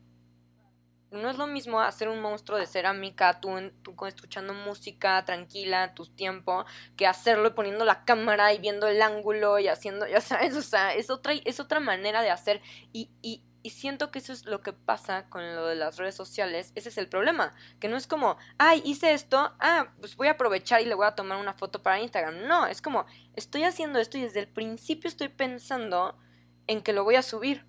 No 1.10 1.30
es 1.30 1.38
lo 1.38 1.46
mismo 1.46 1.80
hacer 1.80 2.08
un 2.08 2.20
monstruo 2.20 2.58
de 2.58 2.66
cerámica, 2.66 3.40
tú, 3.40 3.50
tú 3.82 3.94
escuchando 4.06 4.52
música 4.52 5.24
tranquila, 5.24 5.94
tu 5.94 6.06
tiempo, 6.06 6.64
que 6.96 7.06
hacerlo 7.06 7.54
poniendo 7.54 7.84
la 7.84 8.04
cámara 8.04 8.52
y 8.52 8.58
viendo 8.58 8.88
el 8.88 9.00
ángulo 9.00 9.60
y 9.60 9.68
haciendo, 9.68 10.08
ya 10.08 10.20
sabes, 10.20 10.56
o 10.56 10.62
sea, 10.62 10.92
es 10.92 11.10
otra, 11.10 11.34
es 11.34 11.60
otra 11.60 11.78
manera 11.78 12.20
de 12.22 12.30
hacer 12.30 12.60
y, 12.92 13.10
y, 13.22 13.44
y 13.64 13.70
siento 13.70 14.10
que 14.10 14.18
eso 14.18 14.32
es 14.32 14.44
lo 14.44 14.60
que 14.60 14.72
pasa 14.72 15.30
con 15.30 15.54
lo 15.54 15.66
de 15.66 15.76
las 15.76 15.96
redes 15.96 16.14
sociales, 16.14 16.72
ese 16.74 16.90
es 16.90 16.98
el 16.98 17.08
problema, 17.08 17.54
que 17.80 17.88
no 17.88 17.96
es 17.96 18.06
como, 18.06 18.36
ay, 18.58 18.82
hice 18.84 19.14
esto, 19.14 19.54
ah, 19.58 19.94
pues 20.00 20.16
voy 20.16 20.28
a 20.28 20.32
aprovechar 20.32 20.82
y 20.82 20.84
le 20.84 20.94
voy 20.94 21.06
a 21.06 21.14
tomar 21.14 21.38
una 21.38 21.54
foto 21.54 21.82
para 21.82 22.00
Instagram, 22.00 22.46
no, 22.46 22.66
es 22.66 22.82
como, 22.82 23.06
estoy 23.36 23.62
haciendo 23.62 24.00
esto 24.00 24.18
y 24.18 24.22
desde 24.22 24.40
el 24.40 24.48
principio 24.48 25.08
estoy 25.08 25.28
pensando 25.28 26.18
en 26.66 26.82
que 26.82 26.92
lo 26.92 27.04
voy 27.04 27.16
a 27.16 27.22
subir. 27.22 27.66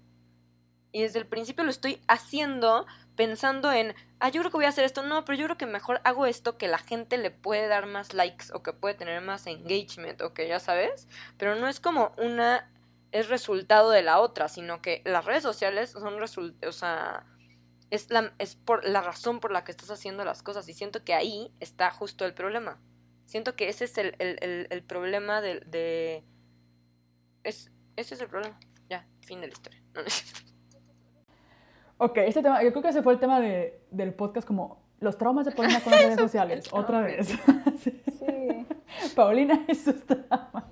Y 0.91 1.01
desde 1.01 1.19
el 1.19 1.27
principio 1.27 1.63
lo 1.63 1.71
estoy 1.71 2.01
haciendo 2.07 2.85
pensando 3.15 3.71
en, 3.71 3.93
ah, 4.19 4.29
yo 4.29 4.41
creo 4.41 4.51
que 4.51 4.57
voy 4.57 4.65
a 4.65 4.69
hacer 4.69 4.85
esto. 4.85 5.03
No, 5.03 5.25
pero 5.25 5.37
yo 5.37 5.45
creo 5.45 5.57
que 5.57 5.65
mejor 5.65 5.99
hago 6.03 6.25
esto 6.25 6.57
que 6.57 6.67
la 6.67 6.77
gente 6.77 7.17
le 7.17 7.31
puede 7.31 7.67
dar 7.67 7.85
más 7.85 8.13
likes 8.13 8.45
o 8.53 8.63
que 8.63 8.73
puede 8.73 8.95
tener 8.95 9.21
más 9.21 9.47
engagement 9.47 10.21
o 10.21 10.33
que 10.33 10.47
ya 10.47 10.59
sabes. 10.59 11.07
Pero 11.37 11.55
no 11.55 11.67
es 11.67 11.79
como 11.79 12.13
una 12.17 12.71
es 13.11 13.29
resultado 13.29 13.91
de 13.91 14.01
la 14.01 14.19
otra, 14.19 14.49
sino 14.49 14.81
que 14.81 15.01
las 15.05 15.23
redes 15.23 15.41
sociales 15.41 15.91
son 15.91 16.21
o 16.21 16.71
sea, 16.73 17.25
es, 17.89 18.09
la, 18.09 18.33
es 18.39 18.55
por 18.55 18.85
la 18.85 19.01
razón 19.01 19.39
por 19.39 19.51
la 19.51 19.63
que 19.63 19.71
estás 19.71 19.89
haciendo 19.89 20.25
las 20.25 20.43
cosas. 20.43 20.67
Y 20.67 20.73
siento 20.73 21.03
que 21.05 21.13
ahí 21.13 21.53
está 21.61 21.91
justo 21.91 22.25
el 22.25 22.33
problema. 22.33 22.77
Siento 23.25 23.55
que 23.55 23.69
ese 23.69 23.85
es 23.85 23.97
el, 23.97 24.15
el, 24.19 24.37
el, 24.41 24.67
el 24.69 24.83
problema 24.83 25.39
de, 25.39 25.61
de... 25.61 26.25
Es, 27.43 27.71
ese 27.95 28.15
es 28.15 28.21
el 28.21 28.27
problema. 28.27 28.59
Fin 29.25 29.41
de 29.41 29.47
la 29.47 29.53
historia. 29.53 29.81
No, 29.93 30.01
Ok, 31.97 32.17
este 32.17 32.43
tema, 32.43 32.61
yo 32.61 32.71
creo 32.71 32.83
que 32.83 32.89
ese 32.89 33.01
fue 33.01 33.13
el 33.13 33.19
tema 33.19 33.39
de, 33.39 33.81
del 33.89 34.13
podcast, 34.13 34.45
como 34.45 34.83
los 34.99 35.17
traumas 35.17 35.45
de 35.45 35.51
Paulina 35.51 35.81
con 35.81 35.91
las 35.91 36.01
redes 36.03 36.19
sociales, 36.19 36.67
otra 36.71 37.01
vez. 37.01 37.27
sí. 37.79 38.01
sí. 38.05 38.65
Paulina 39.15 39.65
y 39.67 39.75
sus 39.75 40.05
traumas, 40.05 40.65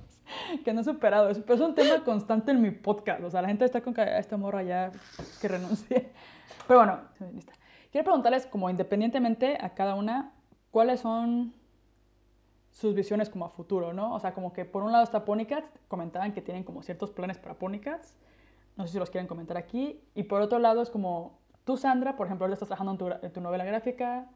que 0.64 0.74
no 0.74 0.82
he 0.82 0.84
superado 0.84 1.30
eso, 1.30 1.42
pero 1.42 1.56
es 1.56 1.62
un 1.62 1.76
tema 1.76 2.04
constante 2.04 2.52
en 2.52 2.62
mi 2.62 2.72
podcast, 2.72 3.24
o 3.24 3.30
sea, 3.30 3.42
la 3.42 3.48
gente 3.48 3.64
está 3.64 3.82
con 3.82 3.94
que 3.94 4.02
a 4.02 4.20
esta 4.20 4.36
morra 4.36 4.64
ya 4.64 4.92
que 5.42 5.48
renuncie. 5.48 6.12
Pero 6.68 6.80
bueno, 6.80 7.00
lista. 7.34 7.54
Quiero 7.92 8.06
preguntarles, 8.06 8.46
como 8.46 8.70
independientemente 8.70 9.58
a 9.62 9.74
cada 9.76 9.96
una, 9.96 10.34
cuáles 10.72 11.00
son 11.00 11.54
sus 12.72 12.96
visiones 12.96 13.30
como 13.30 13.46
a 13.46 13.50
futuro, 13.50 13.94
¿no? 13.94 14.14
O 14.14 14.20
sea, 14.20 14.34
como 14.34 14.52
que 14.52 14.66
por 14.66 14.84
un 14.84 14.92
lado 14.92 15.04
está 15.04 15.24
Ponycats, 15.26 15.70
comentaban 15.88 16.34
que 16.34 16.42
tienen 16.42 16.64
como 16.64 16.82
ciertos 16.82 17.12
planes 17.12 17.38
para 17.38 17.54
Ponycats, 17.54 18.18
no 18.76 18.86
sé 18.86 18.94
si 18.94 19.00
los 19.00 19.10
quieren 19.10 19.28
comentar 19.28 19.58
aquí. 19.58 20.02
Y 20.16 20.24
por 20.24 20.42
otro 20.42 20.60
lado 20.60 20.82
es 20.82 20.90
como, 20.90 21.40
tú 21.64 21.78
Sandra, 21.78 22.16
por 22.16 22.28
ejemplo, 22.28 22.48
ya 22.48 22.54
estás 22.54 22.68
trabajando 22.68 22.92
en 22.92 22.98
tu, 22.98 23.26
en 23.26 23.34
tu 23.34 23.42
novela 23.42 23.64
gráfica, 23.66 24.28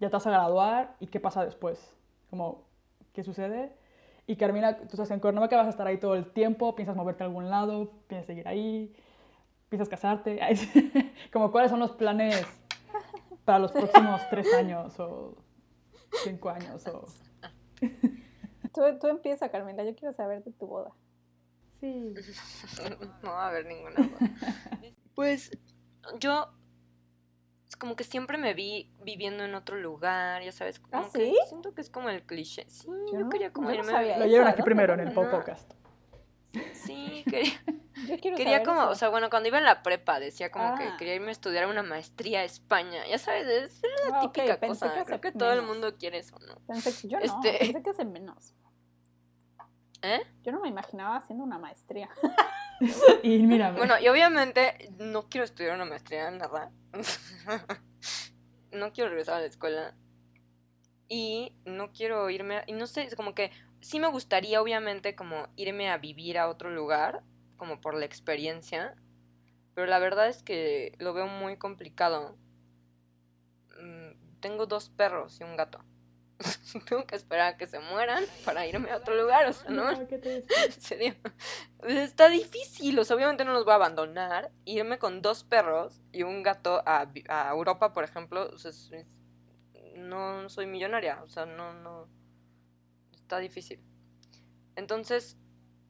ya 0.00 0.08
te 0.08 0.12
vas 0.12 0.26
a 0.26 0.30
graduar, 0.30 0.96
¿y 1.00 1.06
qué 1.06 1.20
pasa 1.20 1.44
después? 1.44 1.94
Como, 2.30 2.62
¿qué 3.12 3.22
sucede? 3.22 3.72
Y 4.26 4.36
Carmina, 4.36 4.76
tú 4.78 4.84
estás 4.84 5.10
en 5.10 5.20
que 5.20 5.30
vas 5.30 5.66
a 5.66 5.70
estar 5.70 5.86
ahí 5.86 5.98
todo 5.98 6.14
el 6.14 6.32
tiempo, 6.32 6.74
piensas 6.74 6.96
moverte 6.96 7.24
a 7.24 7.26
algún 7.26 7.50
lado, 7.50 7.90
piensas 8.06 8.26
seguir 8.26 8.48
ahí, 8.48 8.94
piensas 9.68 9.88
casarte, 9.88 10.40
como 11.32 11.52
cuáles 11.52 11.70
son 11.70 11.80
los 11.80 11.92
planes 11.92 12.46
para 13.44 13.58
los 13.58 13.72
próximos 13.72 14.20
tres 14.30 14.52
años 14.54 14.98
o 14.98 15.34
cinco 16.22 16.50
años 16.50 16.86
o... 16.88 17.04
Tú, 18.72 18.80
tú 19.00 19.06
empieza, 19.06 19.50
Carmela, 19.50 19.84
yo 19.84 19.94
quiero 19.94 20.12
saber 20.12 20.42
de 20.42 20.50
tu 20.50 20.66
boda. 20.66 20.90
Sí. 21.84 22.14
no 23.22 23.30
va 23.32 23.44
a 23.44 23.48
haber 23.48 23.66
ninguna 23.66 23.96
boda. 23.96 24.18
Pues 25.14 25.50
yo 26.18 26.48
es 27.68 27.76
como 27.76 27.94
que 27.94 28.02
siempre 28.04 28.36
me 28.36 28.52
vi 28.54 28.90
viviendo 29.02 29.44
en 29.44 29.54
otro 29.54 29.76
lugar, 29.76 30.42
ya 30.42 30.50
sabes. 30.50 30.80
Como 30.80 30.96
¿Ah, 30.96 31.08
que 31.12 31.18
sí? 31.26 31.36
Siento 31.48 31.72
que 31.74 31.80
es 31.82 31.90
como 31.90 32.08
el 32.08 32.22
cliché. 32.24 32.64
Sí, 32.68 32.88
Yo 32.88 33.12
yo, 33.12 33.18
no- 33.20 33.28
quería 33.30 33.52
como 33.52 33.70
yo 33.70 33.76
no 33.76 33.82
irme. 33.82 33.92
sabía 33.92 34.18
Lo 34.18 34.26
llevan 34.26 34.48
aquí 34.48 34.58
¿no? 34.60 34.64
primero 34.64 34.94
en 34.94 35.00
el 35.00 35.08
Ajá. 35.08 35.30
podcast. 35.30 35.72
Sí, 36.72 37.24
quería, 37.28 37.52
Yo 38.08 38.18
quiero 38.18 38.36
quería 38.36 38.54
saber 38.58 38.66
como, 38.66 38.80
eso. 38.82 38.90
o 38.90 38.94
sea, 38.96 39.08
bueno, 39.08 39.30
cuando 39.30 39.48
iba 39.48 39.58
en 39.58 39.64
la 39.64 39.82
prepa 39.82 40.18
decía 40.20 40.50
como 40.50 40.76
que 40.76 40.84
Ah. 40.84 40.96
quería 40.98 41.14
irme 41.14 41.28
a 41.28 41.32
estudiar 41.32 41.66
una 41.68 41.82
maestría 41.82 42.40
a 42.40 42.44
España. 42.44 43.06
Ya 43.08 43.18
sabes, 43.18 43.46
es 43.46 43.82
la 44.10 44.18
Ah, 44.18 44.20
típica 44.32 44.58
cosa. 44.58 44.92
que 44.94 45.04
Creo 45.04 45.20
que 45.20 45.32
todo 45.32 45.52
el 45.52 45.62
mundo 45.62 45.96
quiere 45.96 46.18
eso, 46.18 46.36
¿no? 46.40 46.56
Pensé 46.66 46.92
que 47.02 47.08
yo 47.08 47.18
no, 47.18 47.24
Este- 47.24 47.58
pensé 47.58 47.82
que 47.82 47.90
hace 47.90 48.04
menos. 48.04 48.54
¿Eh? 50.04 50.20
Yo 50.42 50.52
no 50.52 50.60
me 50.60 50.68
imaginaba 50.68 51.16
haciendo 51.16 51.44
una 51.44 51.58
maestría. 51.58 52.08
Y 53.22 53.38
mira, 53.38 53.72
Bueno, 53.72 53.94
y 54.00 54.08
obviamente 54.08 54.90
no 54.98 55.28
quiero 55.30 55.44
estudiar 55.44 55.76
una 55.76 55.84
maestría 55.86 56.28
en 56.28 56.38
nada. 56.38 56.70
no 58.72 58.92
quiero 58.92 59.08
regresar 59.10 59.36
a 59.36 59.40
la 59.40 59.46
escuela. 59.46 59.94
Y 61.08 61.56
no 61.64 61.92
quiero 61.92 62.28
irme, 62.30 62.56
a- 62.58 62.64
y 62.66 62.72
no 62.72 62.86
sé, 62.86 63.04
es 63.04 63.14
como 63.14 63.34
que 63.34 63.52
sí 63.80 64.00
me 64.00 64.08
gustaría 64.08 64.60
obviamente 64.60 65.14
como 65.14 65.48
irme 65.56 65.88
a 65.88 65.96
vivir 65.98 66.36
a 66.36 66.48
otro 66.48 66.68
lugar, 66.70 67.22
como 67.56 67.80
por 67.80 67.94
la 67.94 68.04
experiencia, 68.04 68.96
pero 69.74 69.86
la 69.86 69.98
verdad 70.00 70.28
es 70.28 70.42
que 70.42 70.94
lo 70.98 71.14
veo 71.14 71.28
muy 71.28 71.56
complicado. 71.56 72.36
Mm, 73.80 74.40
Tengo 74.40 74.66
dos 74.66 74.90
perros 74.90 75.40
y 75.40 75.44
un 75.44 75.56
gato. 75.56 75.78
Tengo 76.88 77.06
que 77.06 77.16
esperar 77.16 77.54
a 77.54 77.56
que 77.56 77.66
se 77.66 77.78
mueran 77.78 78.24
para 78.44 78.66
irme 78.66 78.90
a 78.90 78.96
otro 78.96 79.14
lugar, 79.14 79.46
o 79.46 79.52
sea, 79.52 79.70
¿no? 79.70 79.92
No, 79.92 80.08
qué 80.08 80.18
triste. 80.18 80.54
En 80.64 80.72
serio. 80.72 81.14
Está 81.86 82.28
difícil, 82.28 82.98
o 82.98 83.04
sea, 83.04 83.16
obviamente 83.16 83.44
no 83.44 83.52
los 83.52 83.64
voy 83.64 83.72
a 83.72 83.76
abandonar. 83.76 84.50
Irme 84.64 84.98
con 84.98 85.22
dos 85.22 85.44
perros 85.44 86.00
y 86.12 86.22
un 86.22 86.42
gato 86.42 86.82
a, 86.86 87.08
a 87.28 87.50
Europa, 87.50 87.92
por 87.92 88.04
ejemplo, 88.04 88.50
o 88.52 88.58
sea, 88.58 88.72
no 89.96 90.48
soy 90.48 90.66
millonaria, 90.66 91.22
o 91.22 91.28
sea, 91.28 91.46
no, 91.46 91.72
no, 91.74 92.08
está 93.12 93.38
difícil. 93.38 93.80
Entonces, 94.76 95.36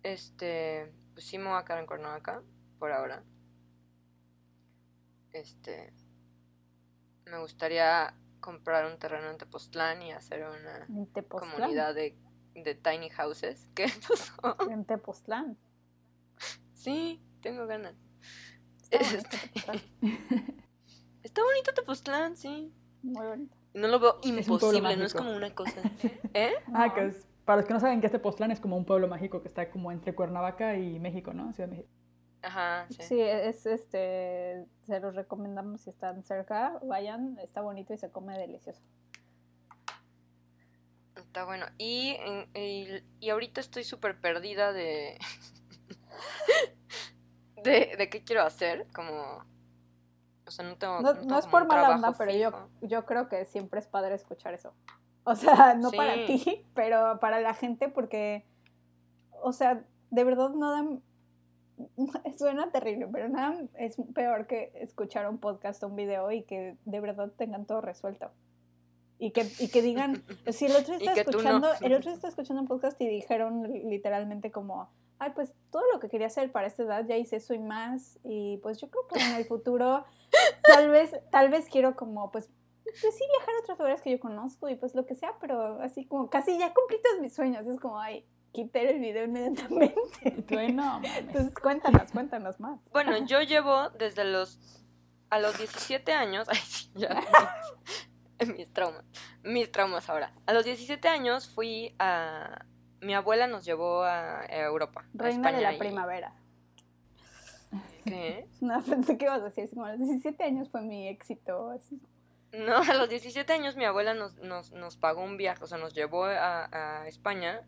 este, 0.03 0.93
pues 1.15 1.27
sí 1.27 1.39
me 1.39 1.49
voy 1.49 1.59
a 1.59 1.65
quedar 1.65 1.81
en 1.81 1.87
Cuernavaca, 1.87 2.43
por 2.79 2.93
ahora. 2.93 3.25
Este, 5.33 5.93
me 7.25 7.39
gustaría 7.39 8.15
comprar 8.45 8.85
un 8.85 8.99
terreno 8.99 9.31
en 9.31 9.39
Tepoztlán 9.39 10.03
y 10.03 10.13
hacer 10.13 10.45
una 10.47 10.87
Tepoztlán. 11.15 11.55
comunidad 11.57 11.95
de, 11.95 12.15
de 12.55 12.75
tiny 12.75 13.09
houses. 13.09 13.71
¿Qué 13.75 13.87
pasó? 14.07 14.71
En 14.71 14.85
Tepoztlán. 14.85 15.57
Sí, 16.75 17.23
tengo 17.41 17.67
ganas. 17.67 17.95
Está 18.91 19.01
bonito 19.01 19.29
Tepoztlán. 19.31 19.81
Está 21.23 21.43
bonito 21.43 21.73
Tepoztlán, 21.75 22.37
sí. 22.37 22.71
Muy 23.03 23.27
bonito. 23.27 23.57
No 23.73 23.89
lo 23.89 23.99
veo 23.99 24.19
imposible, 24.23 24.95
no 24.97 25.05
es 25.05 25.15
como 25.15 25.35
una 25.35 25.55
cosa. 25.55 25.81
¿Eh? 26.35 26.53
Ah, 26.75 26.89
No. 26.89 26.95
que 26.95 27.07
es, 27.07 27.27
para 27.47 27.57
los 27.57 27.67
que 27.67 27.73
no 27.75 27.81
saben 27.81 28.01
que 28.01 28.07
este 28.07 28.19
Postlán 28.19 28.51
es 28.51 28.61
como 28.61 28.77
un 28.77 28.85
pueblo 28.85 29.09
mágico 29.09 29.43
que 29.43 29.49
está 29.49 29.71
como 29.71 29.91
entre 29.91 30.15
Cuernavaca 30.15 30.77
y 30.77 30.99
México, 31.01 31.33
¿no? 31.33 31.53
Ciudad 31.55 31.69
de 31.71 31.77
México. 31.77 31.91
Ajá, 32.45 32.87
sí. 32.91 33.03
Sí, 33.03 33.21
es 33.21 33.67
este, 33.67 34.67
se 34.87 35.01
los 35.01 35.15
recomendamos 35.15 35.83
si 35.83 35.91
están 35.91 36.23
cerca, 36.23 36.79
vayan, 36.83 37.39
está 37.39 37.63
bonito 37.63 37.95
y 37.95 37.99
se 37.99 38.11
come 38.11 38.39
delicioso. 38.39 38.83
Está 41.17 41.45
bueno. 41.45 41.67
Y, 41.79 42.17
y, 42.55 43.03
y 43.21 43.31
ahorita 43.31 43.61
estoy 43.61 43.85
súper 43.85 44.21
perdida 44.21 44.73
de, 44.73 45.19
de. 47.65 47.97
de 47.97 48.09
qué 48.11 48.23
quiero 48.25 48.43
hacer. 48.43 48.87
Como. 48.95 49.45
O 50.47 50.51
sea, 50.51 50.65
no 50.65 50.77
tengo. 50.77 51.01
No, 51.01 51.15
no 51.15 51.23
no 51.23 51.39
es 51.39 51.47
por 51.47 51.67
mala 51.67 51.91
onda, 51.91 52.13
pero 52.17 52.31
yo, 52.33 52.51
fijo. 52.51 52.69
yo 52.83 53.05
creo 53.07 53.29
que 53.29 53.45
siempre 53.47 53.81
es 53.81 53.87
padre 53.87 54.15
escuchar 54.15 54.55
eso. 54.55 54.75
O 55.25 55.35
sea, 55.35 55.75
no 55.79 55.91
para 55.91 56.27
ti, 56.27 56.67
pero 56.75 57.19
para 57.21 57.41
la 57.41 57.55
gente 57.55 57.89
porque, 57.89 58.47
o 59.43 59.53
sea, 59.53 59.85
de 60.11 60.25
verdad 60.25 60.51
nada, 60.51 60.85
suena 62.39 62.71
terrible, 62.71 63.09
pero 63.13 63.29
nada 63.29 63.63
es 63.75 63.97
peor 64.15 64.47
que 64.47 64.73
escuchar 64.75 65.29
un 65.29 65.39
podcast 65.39 65.83
o 65.83 65.89
un 65.89 65.97
video 65.97 66.31
y 66.31 66.43
que 66.43 66.77
de 66.85 67.01
verdad 67.01 67.31
tengan 67.37 67.67
todo 67.67 67.81
resuelto. 67.81 68.31
Y 69.19 69.31
que, 69.31 69.47
y 69.59 69.69
que 69.69 69.81
digan, 69.81 70.23
si 70.51 70.67
el 70.67 70.77
otro 70.77 70.95
está 70.95 71.15
tú 71.25 71.31
no. 71.31 71.31
escuchando, 71.31 71.69
el 71.81 71.95
otro 71.95 72.11
está 72.11 72.29
escuchando 72.29 72.63
un 72.63 72.69
podcast 72.69 73.01
y 73.01 73.09
dijeron 73.09 73.63
literalmente 73.89 74.51
como, 74.51 74.91
ay, 75.19 75.33
pues 75.35 75.55
todo 75.71 75.83
lo 75.93 76.01
que 76.01 76.09
quería 76.09 76.27
hacer 76.27 76.51
para 76.53 76.67
esta 76.67 76.83
edad 76.83 77.07
ya 77.07 77.17
hice 77.17 77.37
eso 77.37 77.55
y 77.55 77.59
más, 77.59 78.19
y 78.25 78.59
pues 78.59 78.81
yo 78.81 78.91
creo 78.91 79.07
que 79.07 79.21
en 79.21 79.37
el 79.37 79.45
futuro 79.45 80.05
tal 80.63 80.91
vez, 80.91 81.17
tal 81.31 81.49
vez 81.49 81.69
quiero 81.69 81.95
como, 81.95 82.31
pues, 82.33 82.51
pues 82.85 83.17
sí 83.17 83.25
viajar 83.39 83.55
a 83.55 83.61
otros 83.61 83.79
lugares 83.79 84.03
que 84.03 84.11
yo 84.11 84.21
conozco 84.21 84.69
y 84.69 84.75
pues 84.75 84.95
lo 84.95 85.07
que 85.07 85.15
sea, 85.15 85.37
pero 85.41 85.81
así 85.81 86.05
como 86.05 86.29
casi 86.29 86.59
ya 86.59 86.75
cumplí 86.75 86.99
todos 87.03 87.21
mis 87.21 87.35
sueños, 87.35 87.67
es 87.67 87.79
como, 87.79 87.99
ay, 87.99 88.27
quité 88.55 88.89
el 88.91 89.01
video 89.01 89.25
inmediatamente. 89.25 89.95
Y 90.25 90.31
tú 90.49 90.57
ahí, 90.59 90.73
no, 90.73 90.85
mames. 90.85 91.19
Entonces 91.19 91.55
cuéntanos, 91.61 92.11
cuéntanos 92.13 92.59
más. 92.61 92.81
Bueno, 92.93 93.15
yo 93.27 93.43
llevo 93.43 93.91
desde 93.91 94.25
los. 94.25 94.59
A 95.31 95.39
los 95.41 95.59
17 95.59 96.13
años. 96.13 96.49
Ay, 96.51 96.57
sí, 96.59 96.91
ya. 96.95 97.21
mis 98.57 98.73
traumas. 98.73 99.05
Mis 99.43 99.71
traumas 99.73 100.09
ahora. 100.09 100.33
A 100.47 100.53
los 100.53 100.65
17 100.65 101.07
años 101.09 101.49
fui 101.49 101.95
a. 101.99 102.65
Mi 103.01 103.15
abuela 103.15 103.47
nos 103.47 103.65
llevó 103.67 104.05
a 104.05 104.47
Europa. 104.47 105.05
a 105.19 105.23
Reina 105.23 105.53
de 105.53 105.61
la 105.61 105.75
y- 105.75 105.79
primavera. 105.79 106.33
¿Qué? 108.05 108.47
No, 108.61 108.83
pensé 108.83 109.19
que 109.19 109.25
ibas 109.25 109.41
a 109.41 109.45
decir, 109.47 109.65
así 109.65 109.75
como 109.75 109.87
a 109.87 109.91
los 109.93 110.01
17 110.01 110.43
años 110.45 110.71
fue 110.71 110.83
mi 110.83 111.09
éxito, 111.09 111.71
así. 111.71 112.01
No, 112.53 112.77
a 112.77 112.95
los 112.95 113.09
17 113.09 113.53
años 113.53 113.77
mi 113.77 113.85
abuela 113.85 114.15
nos, 114.15 114.37
nos, 114.37 114.73
nos 114.73 114.97
pagó 114.97 115.23
un 115.23 115.37
viaje, 115.37 115.65
o 115.65 115.67
sea, 115.67 115.79
nos 115.79 115.93
llevó 115.95 116.25
a, 116.27 116.69
a 117.03 117.09
España. 117.09 117.63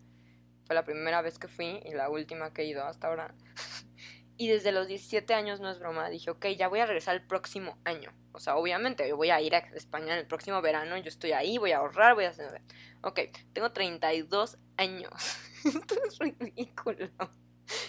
Fue 0.66 0.74
la 0.74 0.84
primera 0.84 1.22
vez 1.22 1.38
que 1.38 1.48
fui 1.48 1.80
y 1.84 1.92
la 1.92 2.08
última 2.10 2.52
que 2.52 2.62
he 2.62 2.66
ido 2.66 2.84
hasta 2.84 3.08
ahora. 3.08 3.34
Y 4.38 4.48
desde 4.48 4.70
los 4.70 4.86
17 4.86 5.32
años, 5.32 5.60
no 5.60 5.70
es 5.70 5.78
broma, 5.78 6.10
dije, 6.10 6.30
ok, 6.30 6.48
ya 6.48 6.68
voy 6.68 6.80
a 6.80 6.86
regresar 6.86 7.14
el 7.14 7.26
próximo 7.26 7.78
año. 7.84 8.12
O 8.32 8.38
sea, 8.38 8.56
obviamente, 8.56 9.08
yo 9.08 9.16
voy 9.16 9.30
a 9.30 9.40
ir 9.40 9.54
a 9.54 9.60
España 9.60 10.14
el 10.18 10.26
próximo 10.26 10.60
verano, 10.60 10.94
yo 10.98 11.08
estoy 11.08 11.32
ahí, 11.32 11.56
voy 11.56 11.72
a 11.72 11.78
ahorrar, 11.78 12.14
voy 12.14 12.24
a 12.24 12.30
hacer... 12.30 12.60
Ok, 13.00 13.20
tengo 13.54 13.72
32 13.72 14.58
años. 14.76 15.10
Esto 15.64 15.94
es 16.06 16.18
ridículo. 16.18 17.08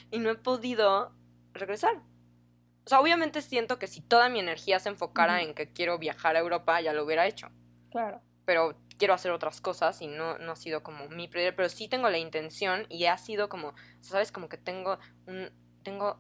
Y 0.10 0.20
no 0.20 0.30
he 0.30 0.36
podido 0.36 1.14
regresar. 1.52 1.98
O 1.98 2.90
sea, 2.90 3.02
obviamente 3.02 3.42
siento 3.42 3.78
que 3.78 3.88
si 3.88 4.00
toda 4.00 4.30
mi 4.30 4.40
energía 4.40 4.80
se 4.80 4.88
enfocara 4.88 5.36
Ujú. 5.36 5.50
en 5.50 5.54
que 5.54 5.74
quiero 5.74 6.00
viajar 6.00 6.38
a 6.38 6.40
Europa, 6.40 6.80
ya 6.80 6.94
lo 6.94 7.04
hubiera 7.04 7.28
hecho. 7.28 7.50
Claro. 7.92 8.22
Pero 8.46 8.80
quiero 8.98 9.14
hacer 9.14 9.32
otras 9.32 9.62
cosas 9.62 10.02
y 10.02 10.08
no, 10.08 10.38
no 10.40 10.52
ha 10.54 10.56
sido 10.56 10.84
como 10.84 11.08
mi 11.10 11.28
prioridad. 11.28 11.56
Pero 11.56 11.70
sí 11.70 11.88
tengo 11.88 12.10
la 12.10 12.18
intención 12.18 12.86
y 12.90 13.06
ha 13.06 13.18
sido 13.18 13.50
como, 13.50 13.74
¿sabes? 14.02 14.32
Como 14.32 14.50
que 14.50 14.58
tengo 14.58 15.00
un... 15.26 15.52
Tengo 15.84 16.20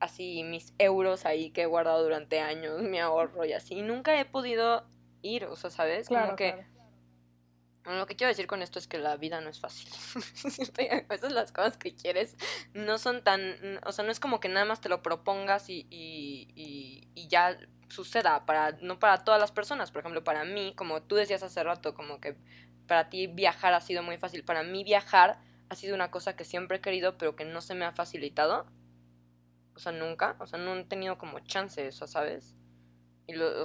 así 0.00 0.42
mis 0.42 0.74
euros 0.78 1.24
ahí 1.26 1.50
que 1.50 1.62
he 1.62 1.66
guardado 1.66 2.02
durante 2.02 2.40
años, 2.40 2.82
mi 2.82 2.98
ahorro 2.98 3.44
y 3.44 3.52
así. 3.52 3.74
Y 3.76 3.82
nunca 3.82 4.18
he 4.20 4.24
podido 4.24 4.86
ir, 5.22 5.44
o 5.44 5.56
sea, 5.56 5.70
¿sabes? 5.70 6.08
Claro, 6.08 6.26
como 6.26 6.36
que... 6.36 6.52
claro. 6.52 6.76
Lo 7.98 8.06
que 8.06 8.16
quiero 8.16 8.28
decir 8.30 8.48
con 8.48 8.62
esto 8.62 8.80
es 8.80 8.88
que 8.88 8.98
la 8.98 9.16
vida 9.16 9.40
no 9.40 9.48
es 9.48 9.60
fácil. 9.60 9.88
a 10.90 11.06
veces 11.08 11.30
las 11.30 11.52
cosas 11.52 11.76
que 11.76 11.94
quieres 11.94 12.36
no 12.74 12.98
son 12.98 13.22
tan... 13.22 13.78
O 13.86 13.92
sea, 13.92 14.04
no 14.04 14.10
es 14.10 14.18
como 14.18 14.40
que 14.40 14.48
nada 14.48 14.66
más 14.66 14.80
te 14.80 14.88
lo 14.88 15.02
propongas 15.02 15.70
y, 15.70 15.86
y, 15.88 16.48
y- 16.56 17.08
y 17.14 17.28
ya 17.28 17.56
suceda. 17.88 18.46
Para, 18.46 18.72
no 18.82 18.98
para 18.98 19.24
todas 19.24 19.40
las 19.40 19.52
personas. 19.52 19.90
Por 19.90 20.00
ejemplo, 20.00 20.24
para 20.24 20.44
mí, 20.44 20.74
como 20.76 21.02
tú 21.02 21.16
decías 21.16 21.42
hace 21.42 21.62
rato, 21.62 21.94
como 21.94 22.20
que 22.20 22.36
para 22.86 23.08
ti 23.10 23.26
viajar 23.26 23.74
ha 23.74 23.80
sido 23.80 24.02
muy 24.02 24.16
fácil. 24.18 24.44
Para 24.44 24.62
mí 24.62 24.84
viajar 24.84 25.38
ha 25.68 25.74
sido 25.74 25.94
una 25.94 26.10
cosa 26.10 26.36
que 26.36 26.44
siempre 26.44 26.78
he 26.78 26.80
querido, 26.80 27.18
pero 27.18 27.36
que 27.36 27.44
no 27.44 27.60
se 27.60 27.74
me 27.74 27.84
ha 27.84 27.92
facilitado. 27.92 28.66
O 29.74 29.78
sea, 29.78 29.92
nunca. 29.92 30.36
O 30.40 30.46
sea, 30.46 30.58
no 30.58 30.74
he 30.74 30.84
tenido 30.84 31.18
como 31.18 31.40
chance 31.40 31.86
eso, 31.86 32.06
¿sabes? 32.06 32.54
Y 33.26 33.34
lo. 33.34 33.64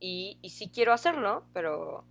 Y, 0.00 0.38
y 0.42 0.50
sí 0.50 0.70
quiero 0.70 0.92
hacerlo, 0.92 1.46
pero... 1.52 2.04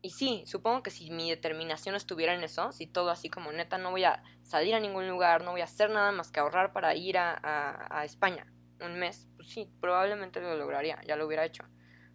Y 0.00 0.10
sí, 0.10 0.44
supongo 0.46 0.82
que 0.82 0.90
si 0.90 1.10
mi 1.10 1.28
determinación 1.30 1.94
estuviera 1.96 2.34
en 2.34 2.42
eso, 2.44 2.70
si 2.72 2.86
todo 2.86 3.10
así 3.10 3.28
como 3.30 3.50
neta, 3.52 3.78
no 3.78 3.90
voy 3.90 4.04
a 4.04 4.22
salir 4.42 4.74
a 4.74 4.80
ningún 4.80 5.08
lugar, 5.08 5.42
no 5.42 5.50
voy 5.52 5.60
a 5.60 5.64
hacer 5.64 5.90
nada 5.90 6.12
más 6.12 6.30
que 6.30 6.40
ahorrar 6.40 6.72
para 6.72 6.94
ir 6.94 7.18
a- 7.18 7.88
a 7.90 8.04
España 8.04 8.46
un 8.80 8.98
mes, 8.98 9.28
pues 9.36 9.48
sí, 9.48 9.70
probablemente 9.80 10.40
lo 10.40 10.56
lograría, 10.56 11.00
ya 11.06 11.16
lo 11.16 11.26
hubiera 11.26 11.44
hecho, 11.44 11.64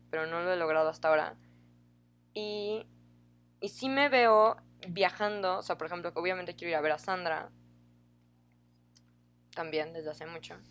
pero 0.10 0.26
no 0.28 0.42
lo 0.42 0.54
he 0.54 0.56
logrado 0.58 0.90
hasta 0.90 1.10
ahora. 1.10 1.36
Y, 2.34 2.86
y 3.60 3.70
sí 3.70 3.90
me 3.90 4.10
veo 4.10 4.58
viajando, 4.88 5.60
o 5.60 5.62
sea, 5.62 5.78
por 5.78 5.88
ejemplo, 5.88 6.14
que 6.14 6.20
obviamente 6.20 6.56
quiero 6.56 6.72
ir 6.72 6.76
a 6.76 6.82
ver 6.82 6.94
a 6.94 6.98
Sandra, 6.98 7.50
también 9.56 9.94
desde 9.94 10.10
hace 10.12 10.26
mucho. 10.26 10.56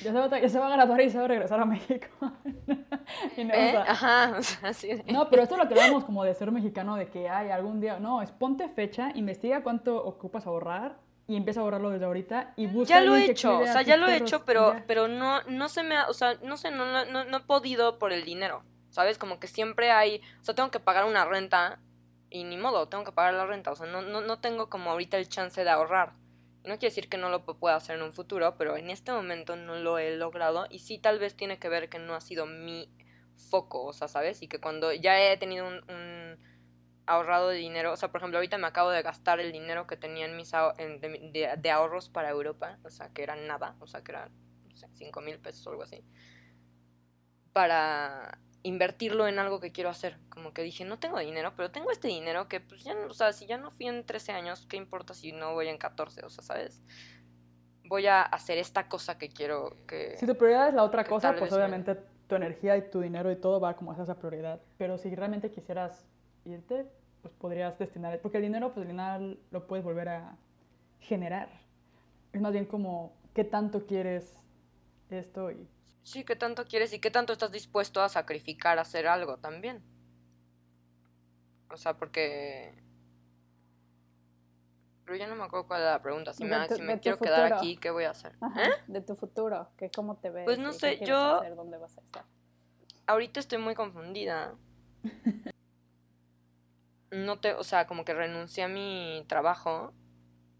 Ya 0.00 0.12
se, 0.12 0.18
va, 0.18 0.24
a- 0.26 0.40
ya 0.40 0.48
se 0.48 0.58
va 0.60 0.66
a 0.68 0.76
graduar 0.76 1.00
y 1.00 1.10
se 1.10 1.18
va 1.18 1.24
a 1.24 1.28
regresar 1.28 1.60
a 1.60 1.64
México. 1.64 2.06
Y 3.36 3.44
no, 3.44 3.52
o 3.52 3.56
¿Eh? 3.56 3.70
sea, 3.72 3.82
Ajá, 3.82 4.34
o 4.38 4.42
sea, 4.42 4.68
así 4.70 4.88
de... 4.88 5.12
No, 5.12 5.28
pero 5.28 5.42
esto 5.42 5.54
es 5.56 5.62
lo 5.62 5.68
que 5.68 5.74
hablamos 5.74 6.04
como 6.04 6.22
de 6.24 6.34
ser 6.34 6.52
mexicano, 6.52 6.94
de 6.96 7.08
que 7.08 7.28
hay 7.28 7.50
algún 7.50 7.80
día. 7.80 7.98
No, 7.98 8.22
es 8.22 8.30
ponte 8.30 8.68
fecha, 8.68 9.10
investiga 9.16 9.62
cuánto 9.64 9.96
ocupas 10.04 10.46
ahorrar 10.46 11.00
y 11.28 11.36
empieza 11.36 11.60
a 11.60 11.62
ahorrarlo 11.62 11.90
desde 11.90 12.06
ahorita 12.06 12.54
y 12.56 12.66
busca. 12.66 12.88
Ya 12.94 13.00
lo 13.02 13.14
he 13.14 13.26
hecho, 13.26 13.60
o 13.60 13.64
sea, 13.66 13.82
ya 13.82 13.96
lo 13.98 14.08
he 14.08 14.16
hecho, 14.16 14.44
pero, 14.46 14.72
ya. 14.72 14.84
pero 14.86 15.08
no, 15.08 15.42
no 15.42 15.68
se 15.68 15.82
me 15.82 15.94
ha, 15.96 16.08
o 16.08 16.14
sea, 16.14 16.34
no 16.42 16.56
sé, 16.56 16.70
no, 16.70 17.04
no, 17.04 17.24
no, 17.24 17.36
he 17.36 17.40
podido 17.40 17.98
por 17.98 18.12
el 18.12 18.24
dinero, 18.24 18.64
¿sabes? 18.90 19.18
Como 19.18 19.38
que 19.38 19.46
siempre 19.46 19.90
hay, 19.90 20.22
o 20.40 20.44
sea, 20.44 20.54
tengo 20.54 20.70
que 20.70 20.80
pagar 20.80 21.04
una 21.04 21.26
renta 21.26 21.80
y 22.30 22.44
ni 22.44 22.56
modo, 22.56 22.88
tengo 22.88 23.04
que 23.04 23.12
pagar 23.12 23.34
la 23.34 23.44
renta, 23.46 23.70
o 23.70 23.76
sea, 23.76 23.86
no, 23.86 24.00
no, 24.00 24.22
no 24.22 24.40
tengo 24.40 24.70
como 24.70 24.90
ahorita 24.90 25.18
el 25.18 25.28
chance 25.28 25.62
de 25.62 25.70
ahorrar. 25.70 26.14
Y 26.64 26.68
no 26.68 26.74
quiere 26.78 26.88
decir 26.90 27.08
que 27.10 27.18
no 27.18 27.28
lo 27.28 27.44
pu- 27.44 27.58
pueda 27.58 27.76
hacer 27.76 27.96
en 27.96 28.02
un 28.02 28.12
futuro, 28.14 28.56
pero 28.56 28.76
en 28.78 28.88
este 28.88 29.12
momento 29.12 29.54
no 29.54 29.76
lo 29.76 29.98
he 29.98 30.16
logrado 30.16 30.66
y 30.70 30.78
sí 30.80 30.98
tal 30.98 31.18
vez 31.18 31.36
tiene 31.36 31.58
que 31.58 31.68
ver 31.68 31.90
que 31.90 31.98
no 31.98 32.14
ha 32.14 32.20
sido 32.22 32.46
mi 32.46 32.90
foco, 33.50 33.84
o 33.84 33.92
sea, 33.92 34.08
¿sabes? 34.08 34.42
Y 34.42 34.48
que 34.48 34.60
cuando 34.60 34.92
ya 34.94 35.20
he 35.20 35.36
tenido 35.36 35.66
un, 35.68 35.74
un 35.90 36.38
ahorrado 37.08 37.48
de 37.48 37.56
dinero, 37.56 37.92
o 37.92 37.96
sea, 37.96 38.10
por 38.10 38.20
ejemplo, 38.20 38.38
ahorita 38.38 38.58
me 38.58 38.66
acabo 38.66 38.90
de 38.90 39.02
gastar 39.02 39.40
el 39.40 39.50
dinero 39.52 39.86
que 39.86 39.96
tenía 39.96 40.26
en 40.26 40.36
mis 40.36 40.52
aho- 40.54 40.74
en- 40.78 41.00
de, 41.00 41.08
de- 41.32 41.54
de 41.56 41.70
ahorros 41.70 42.08
para 42.08 42.28
Europa, 42.30 42.78
o 42.84 42.90
sea, 42.90 43.08
que 43.12 43.22
era 43.22 43.34
nada, 43.34 43.76
o 43.80 43.86
sea, 43.86 44.02
que 44.02 44.12
era, 44.12 44.28
no 44.68 44.76
sé, 44.76 44.88
5 44.94 45.20
mil 45.20 45.38
pesos 45.38 45.66
o 45.66 45.70
algo 45.70 45.82
así, 45.82 46.04
para 47.52 48.38
invertirlo 48.62 49.26
en 49.26 49.38
algo 49.38 49.60
que 49.60 49.72
quiero 49.72 49.90
hacer. 49.90 50.18
Como 50.28 50.52
que 50.52 50.62
dije, 50.62 50.84
no 50.84 50.98
tengo 50.98 51.18
dinero, 51.18 51.52
pero 51.56 51.70
tengo 51.70 51.90
este 51.90 52.08
dinero 52.08 52.48
que, 52.48 52.60
pues 52.60 52.84
ya, 52.84 52.94
no- 52.94 53.06
o 53.06 53.14
sea, 53.14 53.32
si 53.32 53.46
ya 53.46 53.56
no 53.58 53.70
fui 53.70 53.86
en 53.86 54.04
13 54.04 54.32
años, 54.32 54.66
¿qué 54.68 54.76
importa 54.76 55.14
si 55.14 55.32
no 55.32 55.54
voy 55.54 55.68
en 55.68 55.78
14? 55.78 56.24
O 56.24 56.30
sea, 56.30 56.44
¿sabes? 56.44 56.82
Voy 57.84 58.06
a 58.06 58.22
hacer 58.22 58.58
esta 58.58 58.88
cosa 58.88 59.16
que 59.16 59.30
quiero 59.30 59.74
que... 59.86 60.16
Si 60.18 60.26
tu 60.26 60.36
prioridad 60.36 60.68
es 60.68 60.74
la 60.74 60.84
otra 60.84 61.04
cosa, 61.04 61.30
pues 61.30 61.42
vez 61.42 61.50
me- 61.52 61.56
obviamente 61.56 61.96
tu 62.26 62.34
energía 62.34 62.76
y 62.76 62.90
tu 62.90 63.00
dinero 63.00 63.30
y 63.30 63.36
todo 63.36 63.60
va 63.60 63.74
como 63.76 63.92
hacia 63.92 64.04
esa 64.04 64.18
prioridad. 64.18 64.60
Pero 64.76 64.98
si 64.98 65.14
realmente 65.14 65.50
quisieras 65.50 66.04
irte, 66.44 66.86
pues 67.28 67.40
podrías 67.40 67.78
destinar, 67.78 68.20
porque 68.20 68.38
el 68.38 68.44
dinero 68.44 68.72
pues 68.72 68.84
al 68.86 68.90
final 68.90 69.38
lo 69.50 69.66
puedes 69.66 69.84
volver 69.84 70.08
a 70.08 70.36
generar. 71.00 71.48
Es 72.32 72.40
más 72.40 72.52
bien 72.52 72.64
como 72.64 73.12
qué 73.34 73.44
tanto 73.44 73.86
quieres 73.86 74.34
esto 75.10 75.50
y 75.50 75.68
Sí, 76.00 76.24
qué 76.24 76.36
tanto 76.36 76.64
quieres 76.64 76.92
y 76.94 77.00
qué 77.00 77.10
tanto 77.10 77.32
estás 77.34 77.52
dispuesto 77.52 78.00
a 78.00 78.08
sacrificar 78.08 78.78
a 78.78 78.82
hacer 78.82 79.06
algo 79.06 79.36
también. 79.38 79.82
O 81.70 81.76
sea, 81.76 81.98
porque... 81.98 82.82
Pero 85.04 85.16
ya 85.18 85.26
no 85.26 85.36
me 85.36 85.44
acuerdo 85.44 85.66
cuál 85.66 85.82
era 85.82 85.92
la 85.92 86.02
pregunta. 86.02 86.32
Si 86.32 86.44
me, 86.44 86.66
tu- 86.66 86.76
si 86.76 86.80
de 86.80 86.86
me 86.86 86.94
tu 86.96 87.00
quiero 87.02 87.18
quedar 87.18 87.52
aquí, 87.52 87.76
¿qué 87.76 87.90
voy 87.90 88.04
a 88.04 88.10
hacer? 88.10 88.32
Ajá, 88.40 88.62
¿Eh? 88.68 88.70
De 88.86 89.00
tu 89.02 89.16
futuro, 89.16 89.68
que 89.76 89.90
cómo 89.90 90.16
te 90.16 90.30
ves. 90.30 90.44
Pues 90.46 90.58
no 90.58 90.72
sé, 90.72 90.98
yo- 91.04 91.36
hacer, 91.40 91.54
dónde 91.56 91.76
vas 91.76 91.96
a 91.98 92.00
estar. 92.00 92.24
Ahorita 93.06 93.40
estoy 93.40 93.58
muy 93.58 93.74
confundida. 93.74 94.54
No 97.10 97.40
te, 97.40 97.54
o 97.54 97.64
sea, 97.64 97.86
como 97.86 98.04
que 98.04 98.14
renuncié 98.14 98.64
a 98.64 98.68
mi 98.68 99.24
trabajo, 99.28 99.92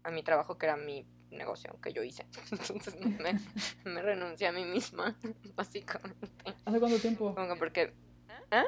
a 0.03 0.11
mi 0.11 0.23
trabajo 0.23 0.57
que 0.57 0.65
era 0.65 0.77
mi 0.77 1.05
negocio 1.31 1.79
que 1.81 1.93
yo 1.93 2.03
hice. 2.03 2.25
Entonces 2.51 2.95
me, 2.99 3.39
me 3.85 4.01
renuncié 4.01 4.47
a 4.47 4.51
mí 4.51 4.65
misma, 4.65 5.17
básicamente. 5.55 6.27
¿Hace 6.65 6.79
cuánto 6.79 6.99
tiempo? 6.99 7.35
Como 7.35 7.47
que 7.47 7.55
porque, 7.55 7.93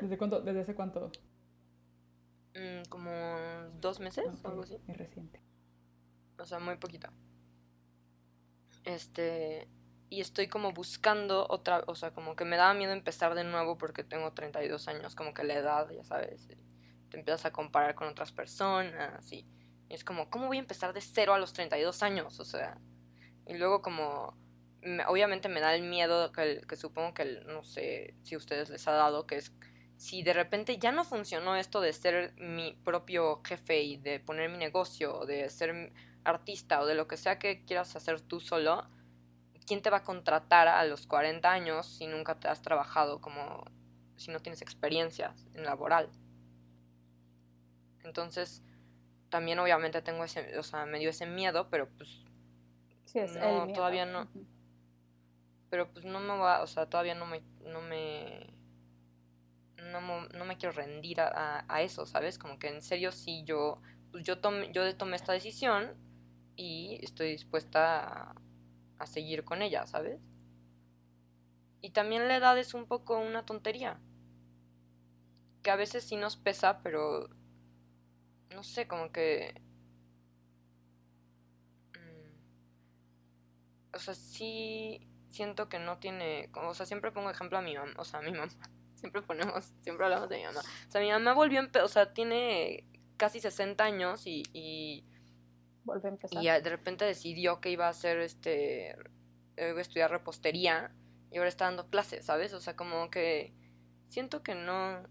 ¿Desde 0.02 0.18
cuánto? 0.18 0.42
¿Desde 0.42 0.62
hace 0.62 0.76
cuánto? 0.76 1.12
mm, 2.54 2.90
como 2.90 3.10
dos 3.80 4.00
meses 4.00 4.26
o 4.44 4.48
algo 4.48 4.64
así. 4.64 4.78
Es 4.88 4.98
reciente. 4.98 5.42
O 6.38 6.46
sea, 6.46 6.60
muy 6.60 6.78
poquito. 6.78 7.10
Este, 8.84 9.68
y 10.10 10.22
estoy 10.22 10.48
como 10.48 10.72
buscando 10.72 11.46
otra, 11.50 11.84
o 11.88 11.96
sea, 11.96 12.12
como 12.12 12.36
que 12.36 12.46
me 12.46 12.58
daba 12.58 12.74
miedo 12.74 12.92
empezar 12.92 13.36
de 13.36 13.44
nuevo 13.44 13.78
porque 13.78 14.04
tengo 14.04 14.34
32 14.34 14.88
años, 14.88 15.16
como 15.16 15.34
que 15.34 15.44
la 15.44 15.54
edad, 15.54 15.90
ya 15.92 16.04
sabes, 16.04 16.50
y 16.50 16.71
te 17.12 17.20
empiezas 17.20 17.46
a 17.46 17.54
comparar 17.54 17.96
con 17.96 18.10
otras 18.10 18.34
personas 18.34 19.32
y, 19.34 19.48
y 19.90 19.96
es 19.96 20.06
como, 20.06 20.32
¿cómo 20.32 20.48
voy 20.48 20.58
a 20.58 20.62
empezar 20.62 20.94
de 20.94 21.02
cero 21.02 21.36
a 21.36 21.40
los 21.40 21.54
32 21.54 22.04
años? 22.04 22.40
O 22.42 22.46
sea, 22.46 22.80
y 23.48 23.56
luego 23.58 23.82
como, 23.82 24.38
me- 24.82 25.06
obviamente 25.06 25.50
me 25.50 25.60
da 25.62 25.76
el 25.76 25.84
miedo 25.84 26.32
que, 26.32 26.62
que 26.68 26.76
supongo 26.76 27.14
que, 27.14 27.26
no 27.48 27.64
sé 27.64 28.16
si 28.24 28.36
a 28.36 28.38
ustedes 28.38 28.70
les 28.70 28.88
ha 28.88 28.92
dado, 28.94 29.28
que 29.28 29.38
es 29.38 29.54
si 29.98 30.24
de 30.24 30.34
repente 30.34 30.80
ya 30.80 30.92
no 30.92 31.04
funcionó 31.06 31.56
esto 31.56 31.80
de 31.82 31.94
ser 31.94 32.34
mi 32.38 32.74
propio 32.84 33.42
jefe 33.46 33.84
y 33.84 33.98
de 33.98 34.20
poner 34.20 34.50
mi 34.50 34.58
negocio, 34.58 35.26
de 35.28 35.48
ser 35.50 35.94
artista 36.24 36.82
o 36.82 36.86
de 36.88 36.96
lo 36.96 37.08
que 37.08 37.18
sea 37.18 37.38
que 37.40 37.64
quieras 37.66 37.96
hacer 37.96 38.22
tú 38.22 38.40
solo, 38.40 38.90
¿quién 39.68 39.82
te 39.82 39.90
va 39.90 39.98
a 39.98 40.04
contratar 40.04 40.68
a 40.68 40.86
los 40.86 41.08
40 41.08 41.52
años 41.52 41.88
si 41.88 42.08
nunca 42.08 42.40
te 42.40 42.48
has 42.48 42.62
trabajado 42.62 43.22
como 43.22 43.66
si 44.18 44.32
no 44.32 44.40
tienes 44.42 44.62
experiencia 44.62 45.36
en 45.56 45.64
laboral? 45.66 46.10
Entonces, 48.04 48.64
también 49.30 49.60
obviamente 49.60 50.02
tengo 50.02 50.24
ese, 50.24 50.58
o 50.60 50.64
sea, 50.64 50.86
me 50.86 51.00
dio 51.00 51.10
ese 51.10 51.26
miedo, 51.26 51.70
pero 51.70 51.90
pues, 51.98 52.26
Sí, 53.06 53.20
es 53.20 53.36
No, 53.36 53.42
el 53.44 53.66
miedo. 53.68 53.76
todavía 53.76 54.06
no. 54.06 54.28
Pero 55.72 55.92
pues 55.92 56.06
no 56.06 56.20
me 56.20 56.38
va, 56.38 56.62
o 56.62 56.68
sea, 56.68 56.86
todavía 56.88 57.16
no 57.16 57.26
me, 57.26 57.42
no 57.66 57.82
me, 57.82 58.54
no, 59.78 60.28
no 60.30 60.46
me 60.46 60.58
quiero 60.58 60.74
rendir 60.76 61.20
a, 61.22 61.28
a- 61.60 61.66
a 61.68 61.82
eso, 61.82 62.06
¿sabes? 62.06 62.38
Como 62.38 62.60
que 62.60 62.70
en 62.70 62.82
serio 62.82 63.12
sí 63.12 63.44
yo, 63.46 63.82
pues 64.12 64.24
yo 64.24 64.40
tomé, 64.40 64.72
yo 64.72 64.96
tomé 64.98 65.16
esta 65.16 65.34
decisión 65.34 65.94
y 66.56 67.00
estoy 67.04 67.32
dispuesta 67.32 68.30
a, 68.32 68.36
a 69.00 69.06
seguir 69.08 69.44
con 69.44 69.62
ella, 69.62 69.86
¿sabes? 69.88 70.20
Y 71.82 71.90
también 71.90 72.30
la 72.30 72.38
edad 72.38 72.58
es 72.58 72.74
un 72.74 72.86
poco 72.88 73.20
una 73.20 73.46
tontería. 73.46 74.00
Que 75.64 75.72
a 75.72 75.76
veces 75.76 76.04
sí 76.04 76.16
nos 76.18 76.36
pesa, 76.38 76.82
pero 76.84 77.30
no 78.54 78.64
sé, 78.64 78.88
como 78.88 79.12
que... 79.12 79.54
mm, 81.94 83.96
O 83.96 84.00
sea, 84.00 84.14
sí 84.14 85.08
siento 85.30 85.70
que 85.70 85.80
no 85.80 85.98
tiene... 86.00 86.50
O 86.56 86.74
sea, 86.74 86.86
siempre 86.86 87.12
pongo 87.12 87.30
ejemplo 87.30 87.58
a 87.58 87.62
mi 87.62 87.76
mamá, 87.76 87.94
o 87.98 88.04
sea, 88.06 88.20
a 88.20 88.24
mi 88.24 88.32
mamá. 88.32 88.52
Siempre 88.96 89.24
ponemos, 89.24 89.66
siempre 89.82 90.06
hablamos 90.06 90.30
de 90.30 90.38
mi 90.38 90.44
mamá. 90.44 90.60
O 90.60 90.92
sea, 90.92 91.02
mi 91.02 91.10
mamá 91.10 91.34
volvió, 91.34 91.60
a 91.60 91.64
empe- 91.64 91.82
o 91.82 91.88
sea, 91.88 92.14
tiene 92.14 92.86
casi 93.18 93.40
60 93.40 93.84
años 93.84 94.28
y, 94.28 94.44
y, 94.54 95.04
Vuelve 95.86 96.10
a 96.10 96.12
empezar. 96.12 96.44
y 96.44 96.46
de 96.46 96.70
repente 96.70 97.06
decidió 97.06 97.62
que 97.62 97.72
iba 97.72 97.88
a 97.88 97.90
hacer 97.90 98.20
este, 98.20 98.92
eh, 98.92 99.70
iba 99.72 99.80
a 99.80 99.82
estudiar 99.82 100.12
repostería 100.12 100.94
y 101.32 101.38
ahora 101.38 101.50
está 101.50 101.66
dando 101.66 101.90
clases, 101.90 102.26
¿sabes? 102.28 102.54
O 102.54 102.62
sea, 102.62 102.76
como 102.76 103.10
que 103.10 103.56
siento 104.08 104.44
que 104.44 104.54
no, 104.54 105.02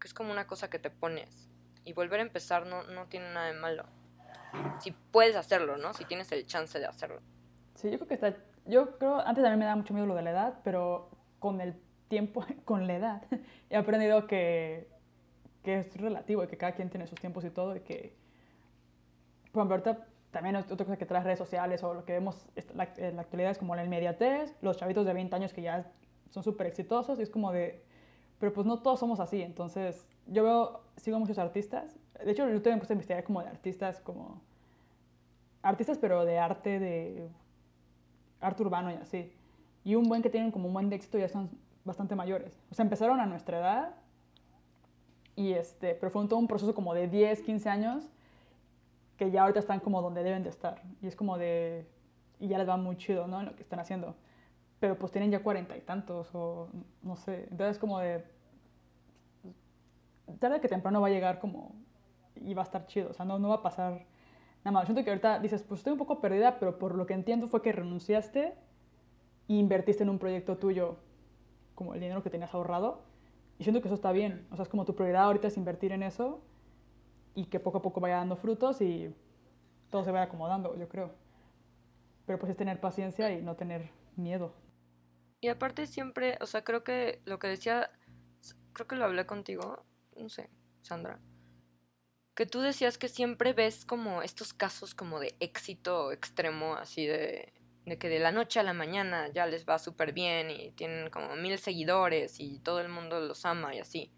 que 0.00 0.06
es 0.06 0.14
como 0.14 0.30
una 0.30 0.46
cosa 0.46 0.70
que 0.70 0.78
te 0.78 0.90
pones 0.90 1.45
y 1.86 1.92
volver 1.92 2.20
a 2.20 2.24
empezar 2.24 2.66
no, 2.66 2.82
no 2.82 3.06
tiene 3.06 3.32
nada 3.32 3.46
de 3.46 3.54
malo. 3.54 3.84
Si 4.80 4.90
puedes 4.90 5.36
hacerlo, 5.36 5.78
¿no? 5.78 5.94
Si 5.94 6.04
tienes 6.04 6.30
el 6.32 6.44
chance 6.44 6.78
de 6.78 6.86
hacerlo. 6.86 7.20
Sí, 7.76 7.90
yo 7.90 7.96
creo 7.96 8.08
que 8.08 8.14
está. 8.14 8.34
Yo 8.66 8.98
creo, 8.98 9.20
antes 9.20 9.42
también 9.42 9.60
me 9.60 9.64
daba 9.64 9.76
mucho 9.76 9.94
miedo 9.94 10.06
lo 10.06 10.16
de 10.16 10.22
la 10.22 10.30
edad, 10.32 10.58
pero 10.64 11.10
con 11.38 11.60
el 11.60 11.74
tiempo, 12.08 12.44
con 12.64 12.86
la 12.88 12.96
edad, 12.96 13.22
he 13.70 13.76
aprendido 13.76 14.26
que, 14.26 14.88
que 15.62 15.78
es 15.78 15.96
relativo 15.96 16.42
y 16.42 16.48
que 16.48 16.56
cada 16.56 16.72
quien 16.72 16.90
tiene 16.90 17.06
sus 17.06 17.20
tiempos 17.20 17.44
y 17.44 17.50
todo, 17.50 17.76
y 17.76 17.80
que, 17.80 18.16
por 19.52 19.60
ejemplo, 19.60 19.76
ahorita 19.76 20.06
también 20.32 20.56
otra 20.56 20.84
cosa 20.84 20.96
que 20.96 21.06
trae 21.06 21.22
redes 21.22 21.38
sociales 21.38 21.84
o 21.84 21.94
lo 21.94 22.04
que 22.04 22.14
vemos 22.14 22.46
en 22.56 23.16
la 23.16 23.22
actualidad 23.22 23.52
es 23.52 23.58
como 23.58 23.76
la 23.76 23.84
inmediatez, 23.84 24.54
los 24.60 24.76
chavitos 24.76 25.06
de 25.06 25.14
20 25.14 25.34
años 25.36 25.52
que 25.52 25.62
ya 25.62 25.90
son 26.30 26.42
súper 26.42 26.66
exitosos, 26.66 27.18
y 27.20 27.22
es 27.22 27.30
como 27.30 27.52
de. 27.52 27.85
Pero 28.38 28.52
pues 28.52 28.66
no 28.66 28.80
todos 28.80 29.00
somos 29.00 29.20
así, 29.20 29.42
entonces 29.42 30.06
yo 30.26 30.44
veo, 30.44 30.80
sigo 30.96 31.18
muchos 31.18 31.38
artistas, 31.38 31.96
de 32.22 32.30
hecho 32.30 32.48
yo 32.48 32.60
también 32.60 32.80
puse 32.80 32.92
a 32.92 32.94
investigar 32.94 33.24
como 33.24 33.40
de 33.42 33.48
artistas, 33.48 34.00
como 34.00 34.42
artistas 35.62 35.98
pero 35.98 36.24
de 36.24 36.38
arte 36.38 36.78
de 36.78 37.28
arte 38.40 38.62
urbano 38.62 38.90
y 38.90 38.94
así. 38.94 39.32
Y 39.84 39.94
un 39.94 40.08
buen 40.08 40.20
que 40.22 40.30
tienen 40.30 40.50
como 40.50 40.68
un 40.68 40.74
buen 40.74 40.92
éxito 40.92 41.18
ya 41.18 41.28
son 41.28 41.48
bastante 41.84 42.14
mayores. 42.14 42.60
O 42.70 42.74
sea, 42.74 42.82
empezaron 42.82 43.20
a 43.20 43.26
nuestra 43.26 43.58
edad, 43.58 43.94
y 45.36 45.52
este, 45.52 45.94
pero 45.94 46.10
fue 46.10 46.22
un, 46.22 46.28
todo 46.28 46.38
un 46.38 46.48
proceso 46.48 46.74
como 46.74 46.94
de 46.94 47.08
10, 47.08 47.42
15 47.42 47.68
años 47.68 48.08
que 49.18 49.30
ya 49.30 49.42
ahorita 49.42 49.60
están 49.60 49.80
como 49.80 50.00
donde 50.02 50.22
deben 50.22 50.42
de 50.42 50.48
estar. 50.48 50.82
Y 51.02 51.06
es 51.06 51.14
como 51.14 51.38
de... 51.38 51.86
Y 52.40 52.48
ya 52.48 52.58
les 52.58 52.68
va 52.68 52.76
muy 52.76 52.96
chido, 52.96 53.26
¿no? 53.26 53.40
En 53.40 53.46
lo 53.46 53.54
que 53.54 53.62
están 53.62 53.78
haciendo. 53.78 54.14
Pero 54.80 54.98
pues 54.98 55.10
tienen 55.12 55.30
ya 55.30 55.42
cuarenta 55.42 55.76
y 55.76 55.80
tantos 55.80 56.28
o 56.34 56.68
no 57.02 57.16
sé. 57.16 57.48
Entonces 57.50 57.78
como 57.78 57.98
de... 57.98 58.24
Tarde 60.38 60.60
que 60.60 60.68
temprano 60.68 61.00
va 61.00 61.06
a 61.06 61.10
llegar 61.10 61.38
como... 61.38 61.74
Y 62.34 62.52
va 62.54 62.62
a 62.62 62.64
estar 62.64 62.86
chido. 62.86 63.10
O 63.10 63.14
sea, 63.14 63.24
no, 63.24 63.38
no 63.38 63.48
va 63.48 63.56
a 63.56 63.62
pasar 63.62 64.04
nada 64.64 64.72
más. 64.72 64.84
Siento 64.84 65.02
que 65.02 65.10
ahorita 65.10 65.38
dices, 65.38 65.62
pues 65.62 65.80
estoy 65.80 65.92
un 65.92 65.98
poco 65.98 66.20
perdida, 66.20 66.58
pero 66.58 66.78
por 66.78 66.94
lo 66.94 67.06
que 67.06 67.14
entiendo 67.14 67.46
fue 67.48 67.62
que 67.62 67.72
renunciaste 67.72 68.54
e 69.48 69.54
invertiste 69.54 70.02
en 70.02 70.10
un 70.10 70.18
proyecto 70.18 70.58
tuyo 70.58 70.96
como 71.74 71.94
el 71.94 72.00
dinero 72.00 72.22
que 72.22 72.30
tenías 72.30 72.52
ahorrado. 72.52 73.02
Y 73.58 73.64
siento 73.64 73.80
que 73.80 73.88
eso 73.88 73.94
está 73.94 74.12
bien. 74.12 74.46
O 74.50 74.56
sea, 74.56 74.64
es 74.64 74.68
como 74.68 74.84
tu 74.84 74.94
prioridad 74.94 75.24
ahorita 75.24 75.48
es 75.48 75.56
invertir 75.56 75.92
en 75.92 76.02
eso 76.02 76.42
y 77.34 77.46
que 77.46 77.60
poco 77.60 77.78
a 77.78 77.82
poco 77.82 78.00
vaya 78.00 78.16
dando 78.16 78.36
frutos 78.36 78.80
y 78.80 79.14
todo 79.90 80.04
se 80.04 80.10
vaya 80.10 80.24
acomodando, 80.24 80.76
yo 80.76 80.88
creo. 80.88 81.10
Pero 82.26 82.38
pues 82.38 82.50
es 82.50 82.56
tener 82.56 82.80
paciencia 82.80 83.30
y 83.30 83.42
no 83.42 83.54
tener 83.54 83.90
miedo. 84.16 84.52
Y 85.40 85.48
aparte 85.48 85.86
siempre, 85.86 86.38
o 86.40 86.46
sea, 86.46 86.64
creo 86.64 86.82
que 86.82 87.20
lo 87.24 87.38
que 87.38 87.48
decía, 87.48 87.90
creo 88.72 88.86
que 88.86 88.96
lo 88.96 89.04
hablé 89.04 89.26
contigo, 89.26 89.84
no 90.16 90.28
sé, 90.28 90.50
Sandra, 90.82 91.20
que 92.34 92.46
tú 92.46 92.60
decías 92.60 92.98
que 92.98 93.08
siempre 93.08 93.52
ves 93.52 93.84
como 93.84 94.22
estos 94.22 94.52
casos 94.52 94.94
como 94.94 95.20
de 95.20 95.34
éxito 95.40 96.12
extremo, 96.12 96.74
así 96.74 97.06
de, 97.06 97.52
de 97.86 97.98
que 97.98 98.08
de 98.08 98.18
la 98.18 98.32
noche 98.32 98.60
a 98.60 98.64
la 98.64 98.74
mañana 98.74 99.28
ya 99.32 99.46
les 99.46 99.64
va 99.64 99.78
súper 99.78 100.12
bien 100.12 100.50
y 100.50 100.72
tienen 100.72 101.08
como 101.10 101.36
mil 101.36 101.58
seguidores 101.58 102.40
y 102.40 102.58
todo 102.60 102.80
el 102.80 102.88
mundo 102.88 103.20
los 103.20 103.46
ama 103.46 103.74
y 103.74 103.78
así. 103.78 104.12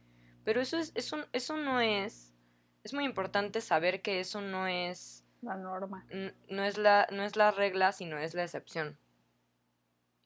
Pero 0.45 0.61
eso, 0.61 0.79
es, 0.79 0.93
eso, 0.95 1.19
eso 1.33 1.57
no 1.57 1.81
es, 1.81 2.35
es 2.83 2.95
muy 2.95 3.05
importante 3.05 3.61
saber 3.61 4.01
que 4.03 4.21
eso 4.21 4.41
no 4.41 4.67
es 4.67 5.25
La 5.43 5.57
norma. 5.57 6.07
no 6.49 6.65
es 6.65 6.79
la, 6.79 7.07
no 7.13 7.23
es 7.23 7.37
la 7.37 7.51
regla, 7.51 7.93
sino 7.93 8.19
es 8.19 8.35
la 8.35 8.45
excepción. 8.45 8.99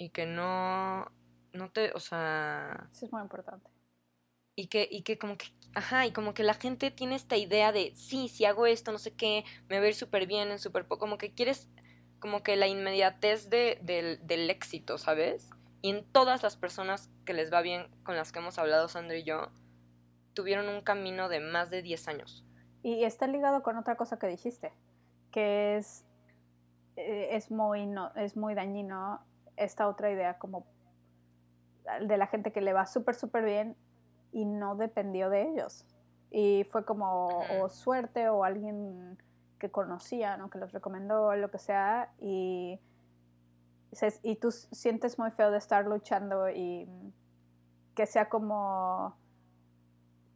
Y 0.03 0.09
que 0.09 0.27
no, 0.27 1.07
no 1.53 1.70
te, 1.70 1.93
o 1.93 2.01
sea, 2.01 2.89
Eso 2.91 3.07
es 3.07 3.12
muy 3.12 3.23
importante. 3.23 3.70
y 4.57 4.66
que, 4.66 4.89
y 4.91 5.03
que 5.03 5.16
como 5.16 5.39
que, 5.39 5.47
ajá, 5.77 6.07
y 6.07 6.12
como 6.12 6.35
que 6.35 6.43
la 6.43 6.55
gente 6.55 6.91
tiene 6.91 7.15
esta 7.15 7.37
idea 7.37 7.70
de, 7.70 7.93
sí, 7.95 8.27
si 8.27 8.45
hago 8.45 8.66
esto, 8.66 8.91
no 8.91 8.99
sé 8.99 9.15
qué, 9.15 9.45
me 9.69 9.79
va 9.79 9.85
a 9.85 9.89
ir 9.89 9.95
súper 9.95 10.27
bien 10.27 10.51
en 10.51 10.59
súper 10.59 10.89
poco, 10.89 10.99
como 10.99 11.19
que 11.19 11.35
quieres, 11.35 11.69
como 12.19 12.43
que 12.43 12.57
la 12.57 12.66
inmediatez 12.66 13.49
de, 13.49 13.79
del, 13.83 14.27
del 14.27 14.51
éxito, 14.51 14.99
¿sabes? 14.99 15.51
Y 15.83 15.91
en 15.91 16.05
todas 16.11 16.43
las 16.43 16.57
personas 16.57 17.09
que 17.24 17.33
les 17.33 17.53
va 17.53 17.62
bien, 17.62 17.87
con 18.03 18.16
las 18.16 18.33
que 18.33 18.41
hemos 18.41 18.59
hablado 18.59 18.89
Sandra 18.89 19.16
y 19.16 19.23
yo, 19.23 19.53
tuvieron 20.35 20.69
un 20.69 20.81
camino 20.81 21.29
de 21.29 21.39
más 21.39 21.70
de 21.70 21.81
10 21.81 22.09
años. 22.09 22.45
Y 22.83 23.05
está 23.05 23.29
ligado 23.29 23.62
con 23.62 23.77
otra 23.77 23.95
cosa 23.95 24.19
que 24.19 24.27
dijiste, 24.27 24.73
que 25.31 25.77
es, 25.77 26.05
eh, 26.97 27.29
es, 27.37 27.53
muy, 27.53 27.87
no, 27.87 28.12
es 28.16 28.37
muy 28.37 28.57
dañino 28.57 29.24
esta 29.57 29.89
otra 29.89 30.11
idea 30.11 30.39
como 30.39 30.66
de 32.07 32.16
la 32.16 32.27
gente 32.27 32.53
que 32.53 32.61
le 32.61 32.73
va 32.73 32.87
súper, 32.87 33.15
súper 33.15 33.45
bien 33.45 33.77
y 34.33 34.45
no 34.45 34.77
dependió 34.77 35.31
de 35.31 35.49
ellos. 35.49 35.85
Y 36.31 36.65
fue 36.70 36.85
como 36.85 37.29
o 37.61 37.69
suerte 37.69 38.29
o 38.29 38.45
alguien 38.45 39.19
que 39.59 39.70
conocían 39.70 40.41
o 40.41 40.51
que 40.51 40.59
los 40.59 40.73
recomendó 40.73 41.27
o 41.27 41.35
lo 41.37 41.51
que 41.51 41.59
sea 41.59 42.11
y 42.20 42.81
y 44.23 44.37
tú 44.37 44.51
sientes 44.51 45.19
muy 45.19 45.31
feo 45.33 45.51
de 45.51 45.59
estar 45.59 45.85
luchando 45.85 46.49
y 46.49 46.89
que 47.95 48.07
sea 48.07 48.31
como 48.31 49.15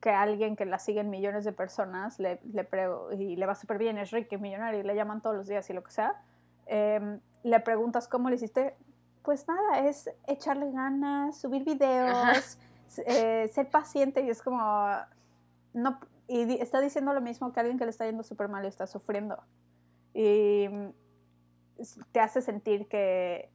que 0.03 0.11
alguien 0.11 0.57
que 0.57 0.67
la 0.67 0.79
siguen 0.79 1.09
millones 1.09 1.45
de 1.47 1.53
personas 1.53 2.19
le, 2.21 2.39
le 2.53 2.65
prego- 2.65 3.11
y 3.13 3.35
le 3.35 3.47
va 3.47 3.55
súper 3.55 3.79
bien, 3.79 3.97
es 3.97 4.11
rico, 4.11 4.35
es 4.35 4.41
millonario, 4.43 4.81
y 4.81 4.83
le 4.83 4.95
llaman 4.95 5.23
todos 5.23 5.35
los 5.37 5.47
días 5.49 5.69
y 5.71 5.73
lo 5.73 5.83
que 5.83 5.91
sea, 5.91 6.23
em, 6.67 7.19
le 7.45 7.61
preguntas 7.61 8.09
cómo 8.09 8.29
le 8.29 8.37
hiciste, 8.37 8.77
pues 9.27 9.49
nada, 9.49 9.81
es 9.89 10.09
echarle 10.29 10.71
ganas, 10.71 11.37
subir 11.37 11.65
videos, 11.65 12.59
eh, 13.07 13.51
ser 13.53 13.69
paciente 13.69 14.23
y 14.23 14.31
es 14.31 14.41
como, 14.41 14.63
no, 15.75 15.99
y 16.29 16.61
está 16.61 16.81
diciendo 16.81 17.13
lo 17.13 17.21
mismo 17.21 17.53
que 17.53 17.59
alguien 17.59 17.77
que 17.77 17.85
le 17.85 17.91
está 17.91 18.07
yendo 18.07 18.23
súper 18.23 18.49
mal 18.49 18.65
y 18.65 18.69
está 18.69 18.87
sufriendo. 18.87 19.37
Y 20.15 20.69
mm, 20.69 20.89
te 22.13 22.21
hace 22.21 22.41
sentir 22.41 22.87
que, 22.87 23.51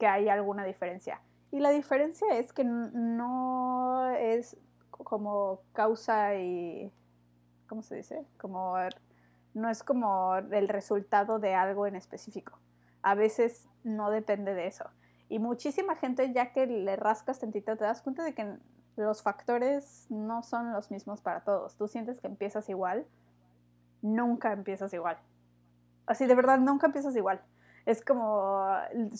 que 0.00 0.08
hay 0.08 0.28
alguna 0.28 0.64
diferencia. 0.64 1.22
Y 1.52 1.60
la 1.60 1.70
diferencia 1.70 2.36
es 2.36 2.52
que 2.52 2.64
no 2.64 4.10
es 4.10 4.56
como 4.90 5.62
causa 5.72 6.34
y... 6.34 6.92
¿Cómo 7.68 7.82
se 7.82 7.94
dice? 7.94 8.26
Como... 8.40 8.74
No 9.54 9.70
es 9.70 9.84
como 9.84 10.34
el 10.34 10.68
resultado 10.68 11.38
de 11.38 11.54
algo 11.54 11.86
en 11.86 11.94
específico. 11.94 12.58
A 13.02 13.14
veces 13.14 13.68
no 13.84 14.10
depende 14.10 14.54
de 14.54 14.66
eso. 14.66 14.90
Y 15.28 15.38
muchísima 15.38 15.96
gente, 15.96 16.32
ya 16.32 16.52
que 16.52 16.66
le 16.66 16.96
rascas 16.96 17.38
tantito, 17.38 17.76
te 17.76 17.84
das 17.84 18.02
cuenta 18.02 18.24
de 18.24 18.34
que 18.34 18.56
los 18.96 19.22
factores 19.22 20.06
no 20.10 20.42
son 20.42 20.72
los 20.72 20.90
mismos 20.90 21.20
para 21.20 21.40
todos. 21.40 21.76
Tú 21.76 21.88
sientes 21.88 22.20
que 22.20 22.26
empiezas 22.26 22.68
igual, 22.68 23.06
nunca 24.02 24.52
empiezas 24.52 24.92
igual. 24.92 25.18
Así 26.06 26.26
de 26.26 26.34
verdad, 26.34 26.58
nunca 26.58 26.86
empiezas 26.86 27.14
igual. 27.16 27.40
Es 27.86 28.04
como 28.04 28.68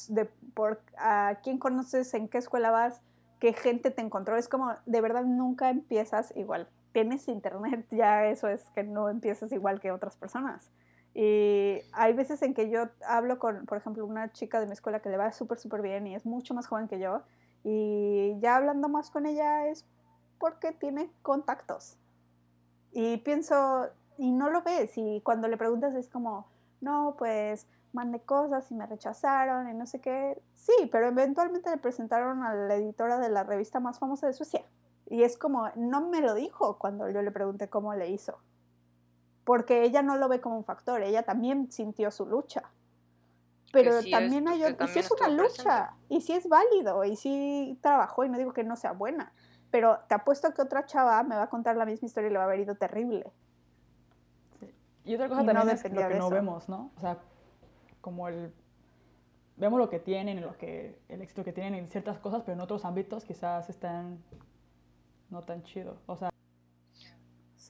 de 0.08 0.26
por 0.54 0.82
a 0.98 1.38
quién 1.42 1.58
conoces, 1.58 2.12
en 2.14 2.28
qué 2.28 2.38
escuela 2.38 2.70
vas, 2.70 3.00
qué 3.38 3.52
gente 3.52 3.90
te 3.90 4.02
encontró. 4.02 4.36
Es 4.36 4.48
como 4.48 4.74
de 4.86 5.00
verdad 5.00 5.24
nunca 5.24 5.70
empiezas 5.70 6.32
igual. 6.36 6.68
Tienes 6.92 7.28
internet, 7.28 7.86
ya 7.90 8.26
eso 8.26 8.48
es 8.48 8.68
que 8.70 8.82
no 8.82 9.08
empiezas 9.08 9.52
igual 9.52 9.80
que 9.80 9.92
otras 9.92 10.16
personas. 10.16 10.70
Y 11.14 11.80
hay 11.92 12.12
veces 12.12 12.42
en 12.42 12.54
que 12.54 12.70
yo 12.70 12.88
hablo 13.06 13.38
con, 13.38 13.66
por 13.66 13.78
ejemplo, 13.78 14.06
una 14.06 14.32
chica 14.32 14.60
de 14.60 14.66
mi 14.66 14.72
escuela 14.72 15.00
que 15.00 15.08
le 15.08 15.16
va 15.16 15.32
súper, 15.32 15.58
súper 15.58 15.82
bien 15.82 16.06
y 16.06 16.14
es 16.14 16.24
mucho 16.24 16.54
más 16.54 16.66
joven 16.66 16.88
que 16.88 16.98
yo. 16.98 17.22
Y 17.64 18.36
ya 18.40 18.56
hablando 18.56 18.88
más 18.88 19.10
con 19.10 19.26
ella 19.26 19.66
es 19.66 19.84
porque 20.38 20.72
tiene 20.72 21.10
contactos. 21.22 21.98
Y 22.92 23.18
pienso, 23.18 23.88
y 24.18 24.32
no 24.32 24.50
lo 24.50 24.62
ves. 24.62 24.92
Y 24.96 25.20
cuando 25.22 25.48
le 25.48 25.56
preguntas 25.56 25.94
es 25.94 26.08
como, 26.08 26.46
no, 26.80 27.16
pues 27.18 27.66
mandé 27.92 28.20
cosas 28.20 28.70
y 28.70 28.74
me 28.74 28.86
rechazaron 28.86 29.68
y 29.68 29.74
no 29.74 29.86
sé 29.86 30.00
qué. 30.00 30.40
Sí, 30.54 30.88
pero 30.92 31.08
eventualmente 31.08 31.70
le 31.70 31.78
presentaron 31.78 32.44
a 32.44 32.54
la 32.54 32.76
editora 32.76 33.18
de 33.18 33.30
la 33.30 33.42
revista 33.42 33.80
más 33.80 33.98
famosa 33.98 34.26
de 34.26 34.32
Suecia. 34.32 34.64
Y 35.06 35.24
es 35.24 35.36
como, 35.36 35.68
no 35.74 36.08
me 36.08 36.20
lo 36.20 36.34
dijo 36.34 36.78
cuando 36.78 37.10
yo 37.10 37.20
le 37.22 37.32
pregunté 37.32 37.68
cómo 37.68 37.94
le 37.94 38.10
hizo. 38.10 38.38
Porque 39.50 39.82
ella 39.82 40.00
no 40.00 40.14
lo 40.14 40.28
ve 40.28 40.40
como 40.40 40.56
un 40.56 40.64
factor, 40.64 41.02
ella 41.02 41.24
también 41.24 41.72
sintió 41.72 42.12
su 42.12 42.24
lucha. 42.24 42.70
Pero 43.72 44.00
sí 44.00 44.06
es, 44.06 44.12
también 44.12 44.46
hay 44.46 44.60
porque 44.60 44.74
otro, 44.74 44.86
y 44.86 44.88
sí 44.90 44.98
es 45.00 45.10
una 45.10 45.28
lucha, 45.28 45.96
y 46.08 46.20
sí 46.20 46.32
es 46.34 46.48
válido, 46.48 47.04
y 47.04 47.16
sí 47.16 47.76
trabajó, 47.82 48.24
y 48.24 48.28
no 48.28 48.38
digo 48.38 48.52
que 48.52 48.62
no 48.62 48.76
sea 48.76 48.92
buena. 48.92 49.32
Pero 49.72 49.98
te 50.06 50.14
apuesto 50.14 50.54
que 50.54 50.62
otra 50.62 50.86
chava 50.86 51.20
me 51.24 51.34
va 51.34 51.42
a 51.42 51.50
contar 51.50 51.76
la 51.76 51.84
misma 51.84 52.06
historia 52.06 52.28
y 52.28 52.30
le 52.30 52.38
va 52.38 52.44
a 52.44 52.46
haber 52.46 52.60
ido 52.60 52.76
terrible. 52.76 53.26
Y 55.04 55.16
otra 55.16 55.28
cosa 55.28 55.42
Y 55.42 55.46
no 55.46 55.52
también 55.52 55.74
es 55.74 55.82
dependía 55.82 56.04
lo 56.04 56.12
que 56.12 56.18
no 56.20 56.26
eso. 56.26 56.34
vemos, 56.36 56.68
¿no? 56.68 56.92
O 56.96 57.00
sea, 57.00 57.18
como 58.00 58.28
el... 58.28 58.54
Vemos 59.56 59.80
lo 59.80 59.90
que 59.90 59.98
tienen 59.98 60.42
lo 60.42 60.56
que, 60.58 61.02
el 61.08 61.22
éxito 61.22 61.42
que 61.42 61.52
tienen 61.52 61.74
en 61.74 61.88
ciertas 61.88 62.20
cosas, 62.20 62.42
pero 62.42 62.52
en 62.52 62.60
otros 62.60 62.84
ámbitos 62.84 63.24
quizás 63.24 63.68
están 63.68 64.22
no 65.28 65.42
tan 65.42 65.64
chido. 65.64 65.96
O 66.06 66.14
sea, 66.14 66.29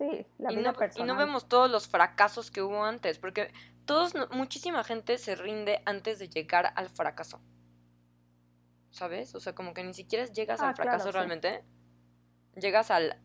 Sí, 0.01 0.27
la 0.39 0.51
y 0.51 0.57
vida 0.57 0.71
no, 0.71 0.77
y 0.77 0.79
personal. 0.79 1.07
no 1.09 1.17
vemos 1.17 1.47
todos 1.47 1.71
los 1.71 1.87
fracasos 1.87 2.51
que 2.51 2.63
hubo 2.63 2.83
antes, 2.85 3.19
porque 3.19 3.53
todos, 3.85 4.15
muchísima 4.31 4.83
gente 4.83 5.19
se 5.19 5.35
rinde 5.37 5.83
antes 5.85 6.19
de 6.19 6.29
llegar 6.31 6.73
al 6.75 6.89
fracaso. 6.89 7.39
¿Sabes? 8.89 9.35
O 9.35 9.41
sea, 9.41 9.55
como 9.55 9.75
que 9.75 9.85
ni 9.85 9.93
siquiera 9.95 10.25
llegas 10.25 10.61
Ah, 10.61 10.71
al 10.71 10.75
fracaso 10.75 11.11
claro, 11.11 11.13
sí. 11.13 11.17
realmente. 11.19 11.65
Llegas 12.57 12.91
al 12.91 13.17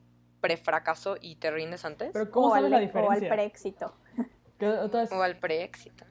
prefracaso 0.41 1.15
y 1.19 1.37
te 1.37 1.49
rindes 1.49 1.85
antes. 1.85 2.11
pero 2.13 2.29
¿cómo 2.29 2.47
o 2.47 2.49
sabes 2.51 2.65
al, 2.65 2.71
la 2.71 2.77
o 2.77 2.79
al 2.79 2.85
diferencia? 2.87 3.29
preéxito. 3.29 3.95
Que 4.59 4.67
otra 4.69 5.01
vez, 5.01 5.11
O 5.11 5.21
al 5.21 5.37
preéxito. 5.37 6.05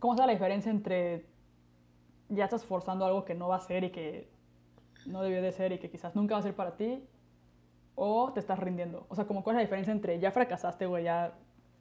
¿Cómo 0.00 0.14
sabes 0.16 0.26
la 0.26 0.32
diferencia 0.32 0.70
entre 0.72 1.24
ya 2.28 2.44
estás 2.44 2.64
forzando 2.64 3.04
algo 3.06 3.24
que 3.24 3.34
no 3.36 3.46
va 3.48 3.56
a 3.56 3.60
ser 3.60 3.84
y 3.84 3.92
que 3.92 4.28
no 5.06 5.22
debió 5.22 5.40
de 5.40 5.52
ser 5.52 5.70
y 5.72 5.78
que 5.78 5.88
quizás 5.88 6.16
nunca 6.16 6.34
va 6.34 6.40
a 6.40 6.42
ser 6.42 6.56
para 6.56 6.76
ti? 6.76 7.04
¿O 7.96 8.32
te 8.32 8.40
estás 8.40 8.58
rindiendo? 8.58 9.06
O 9.08 9.16
sea, 9.16 9.26
como 9.26 9.42
¿cuál 9.42 9.56
es 9.56 9.58
la 9.58 9.62
diferencia 9.64 9.92
entre 9.92 10.20
ya 10.20 10.30
fracasaste, 10.30 10.86
güey, 10.86 11.04
ya 11.04 11.34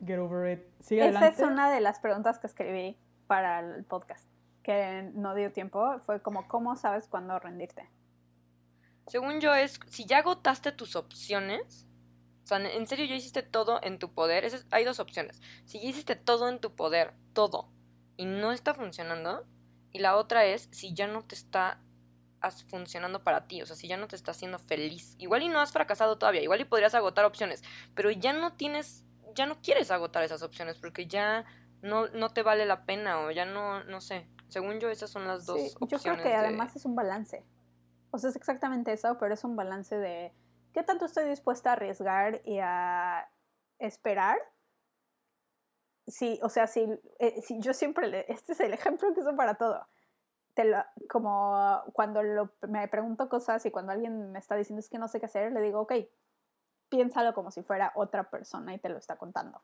get 0.03 0.17
over 0.17 0.57
it, 0.57 0.63
sigue 0.79 1.01
Esa 1.07 1.19
adelante? 1.19 1.43
es 1.43 1.47
una 1.47 1.69
de 1.71 1.81
las 1.81 1.99
preguntas 1.99 2.39
que 2.39 2.47
escribí 2.47 2.97
para 3.27 3.59
el 3.59 3.83
podcast, 3.83 4.27
que 4.63 5.11
no 5.13 5.35
dio 5.35 5.51
tiempo. 5.51 5.99
Fue 5.99 6.21
como, 6.21 6.47
¿cómo 6.47 6.75
sabes 6.75 7.07
cuándo 7.07 7.37
rendirte? 7.37 7.89
Según 9.07 9.39
yo 9.39 9.53
es, 9.53 9.79
si 9.87 10.05
ya 10.05 10.19
agotaste 10.19 10.71
tus 10.71 10.95
opciones, 10.95 11.85
o 12.43 12.47
sea, 12.47 12.57
en 12.59 12.87
serio 12.87 13.05
ya 13.05 13.15
hiciste 13.15 13.43
todo 13.43 13.79
en 13.83 13.99
tu 13.99 14.13
poder, 14.13 14.45
esa 14.45 14.57
es- 14.57 14.67
hay 14.71 14.83
dos 14.83 14.99
opciones. 14.99 15.41
Si 15.65 15.79
ya 15.81 15.89
hiciste 15.89 16.15
todo 16.15 16.49
en 16.49 16.59
tu 16.59 16.75
poder, 16.75 17.13
todo, 17.33 17.69
y 18.17 18.25
no 18.25 18.51
está 18.51 18.73
funcionando, 18.73 19.45
y 19.91 19.99
la 19.99 20.15
otra 20.15 20.45
es 20.45 20.69
si 20.71 20.93
ya 20.93 21.07
no 21.07 21.23
te 21.23 21.35
está 21.35 21.79
funcionando 22.51 23.23
para 23.23 23.47
ti, 23.47 23.61
o 23.61 23.65
sea, 23.65 23.76
si 23.76 23.88
ya 23.88 23.97
no 23.97 24.07
te 24.07 24.15
está 24.15 24.31
haciendo 24.31 24.59
feliz. 24.59 25.15
Igual 25.19 25.43
y 25.43 25.49
no 25.49 25.59
has 25.59 25.72
fracasado 25.72 26.17
todavía, 26.17 26.41
igual 26.41 26.61
y 26.61 26.65
podrías 26.65 26.95
agotar 26.95 27.26
opciones, 27.26 27.63
pero 27.95 28.11
ya 28.11 28.34
no 28.34 28.53
tienes, 28.53 29.03
ya 29.34 29.45
no 29.45 29.61
quieres 29.61 29.91
agotar 29.91 30.23
esas 30.23 30.41
opciones 30.43 30.77
porque 30.77 31.07
ya 31.07 31.45
no, 31.81 32.07
no 32.07 32.30
te 32.30 32.41
vale 32.43 32.65
la 32.65 32.85
pena 32.85 33.19
o 33.22 33.31
ya 33.31 33.45
no, 33.45 33.84
no 33.84 34.01
sé. 34.01 34.27
Según 34.47 34.80
yo 34.80 34.89
esas 34.89 35.09
son 35.09 35.27
las 35.27 35.45
dos 35.45 35.59
Sí, 35.59 35.69
yo 35.81 35.97
opciones. 35.97 36.01
creo 36.03 36.17
que 36.17 36.30
de- 36.30 36.35
además 36.35 36.76
es 36.76 36.85
un 36.85 36.95
balance. 36.95 37.43
O 38.11 38.17
sea, 38.17 38.30
es 38.30 38.35
exactamente 38.35 38.93
eso, 38.93 39.17
pero 39.19 39.34
es 39.34 39.43
un 39.43 39.55
balance 39.55 39.97
de 39.97 40.34
qué 40.73 40.84
tanto 40.84 41.05
estoy 41.05 41.27
dispuesta 41.27 41.72
a 41.72 41.73
arriesgar 41.73 42.41
y 42.45 42.59
a 42.61 43.27
esperar. 43.80 44.38
Sí, 46.07 46.39
o 46.43 46.49
sea, 46.49 46.67
si, 46.67 46.88
eh, 47.19 47.41
si 47.41 47.59
yo 47.59 47.73
siempre, 47.73 48.07
le- 48.07 48.31
este 48.31 48.53
es 48.53 48.59
el 48.59 48.73
ejemplo 48.73 49.13
que 49.13 49.22
uso 49.22 49.35
para 49.35 49.55
todo. 49.55 49.88
Te 50.56 50.65
lo- 50.65 50.84
como 51.10 51.84
cuando 51.94 52.23
lo- 52.23 52.49
me 52.68 52.88
pregunto 52.88 53.30
cosas 53.30 53.65
y 53.65 53.72
cuando 53.72 53.91
alguien 53.91 54.32
me 54.32 54.40
está 54.40 54.56
diciendo 54.56 54.80
es 54.80 54.90
que 54.90 54.98
no 54.99 55.07
sé 55.07 55.19
qué 55.19 55.27
hacer, 55.27 55.52
le 55.52 55.61
digo, 55.61 55.82
ok, 55.82 55.94
piénsalo 56.90 57.34
como 57.34 57.52
si 57.52 57.61
fuera 57.64 57.91
otra 57.95 58.30
persona 58.30 58.73
y 58.73 58.80
te 58.80 58.90
lo 58.90 58.98
está 58.98 59.18
contando. 59.18 59.61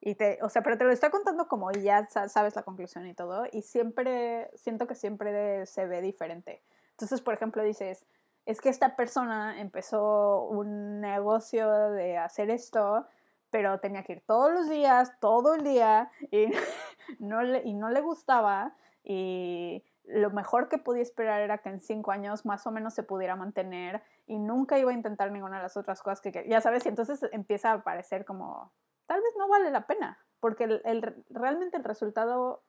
Y 0.00 0.14
te, 0.14 0.38
o 0.42 0.48
sea, 0.48 0.62
pero 0.62 0.78
te 0.78 0.84
lo 0.84 0.92
está 0.92 1.10
contando 1.10 1.46
como 1.48 1.70
ya 1.72 2.06
sa- 2.08 2.28
sabes 2.28 2.56
la 2.56 2.62
conclusión 2.62 3.06
y 3.06 3.14
todo, 3.14 3.44
y 3.52 3.62
siempre, 3.62 4.50
siento 4.54 4.86
que 4.86 4.94
siempre 4.94 5.66
se 5.66 5.86
ve 5.86 6.00
diferente. 6.00 6.62
Entonces, 6.92 7.20
por 7.20 7.34
ejemplo, 7.34 7.62
dices, 7.62 8.06
es 8.46 8.60
que 8.62 8.70
esta 8.70 8.96
persona 8.96 9.60
empezó 9.60 10.44
un 10.44 11.00
negocio 11.00 11.90
de 11.90 12.16
hacer 12.16 12.50
esto, 12.50 13.06
pero 13.50 13.78
tenía 13.80 14.02
que 14.04 14.14
ir 14.14 14.22
todos 14.26 14.50
los 14.52 14.68
días, 14.70 15.12
todo 15.20 15.54
el 15.54 15.64
día, 15.64 16.10
y 16.30 16.46
no 17.18 17.42
le, 17.42 17.62
y 17.64 17.74
no 17.74 17.90
le 17.90 18.00
gustaba, 18.00 18.74
y 19.04 19.84
lo 20.12 20.30
mejor 20.30 20.68
que 20.68 20.78
podía 20.78 21.02
esperar 21.02 21.40
era 21.40 21.58
que 21.58 21.68
en 21.68 21.80
cinco 21.80 22.10
años 22.12 22.44
más 22.46 22.66
o 22.66 22.70
menos 22.70 22.94
se 22.94 23.02
pudiera 23.02 23.36
mantener, 23.36 24.02
y 24.26 24.38
nunca 24.38 24.78
iba 24.78 24.90
a 24.90 24.94
intentar 24.94 25.30
ninguna 25.32 25.56
de 25.56 25.62
las 25.64 25.76
otras 25.76 26.02
cosas 26.02 26.20
que, 26.20 26.46
ya 26.48 26.60
sabes, 26.60 26.84
y 26.86 26.88
entonces 26.88 27.20
empieza 27.32 27.72
a 27.72 27.82
parecer 27.82 28.24
como, 28.24 28.72
tal 29.06 29.20
vez 29.20 29.34
no 29.38 29.48
vale 29.48 29.70
la 29.70 29.86
pena, 29.86 30.18
porque 30.40 30.64
el- 30.64 31.24
realmente 31.30 31.76
el 31.76 31.84
resultado 31.84 32.62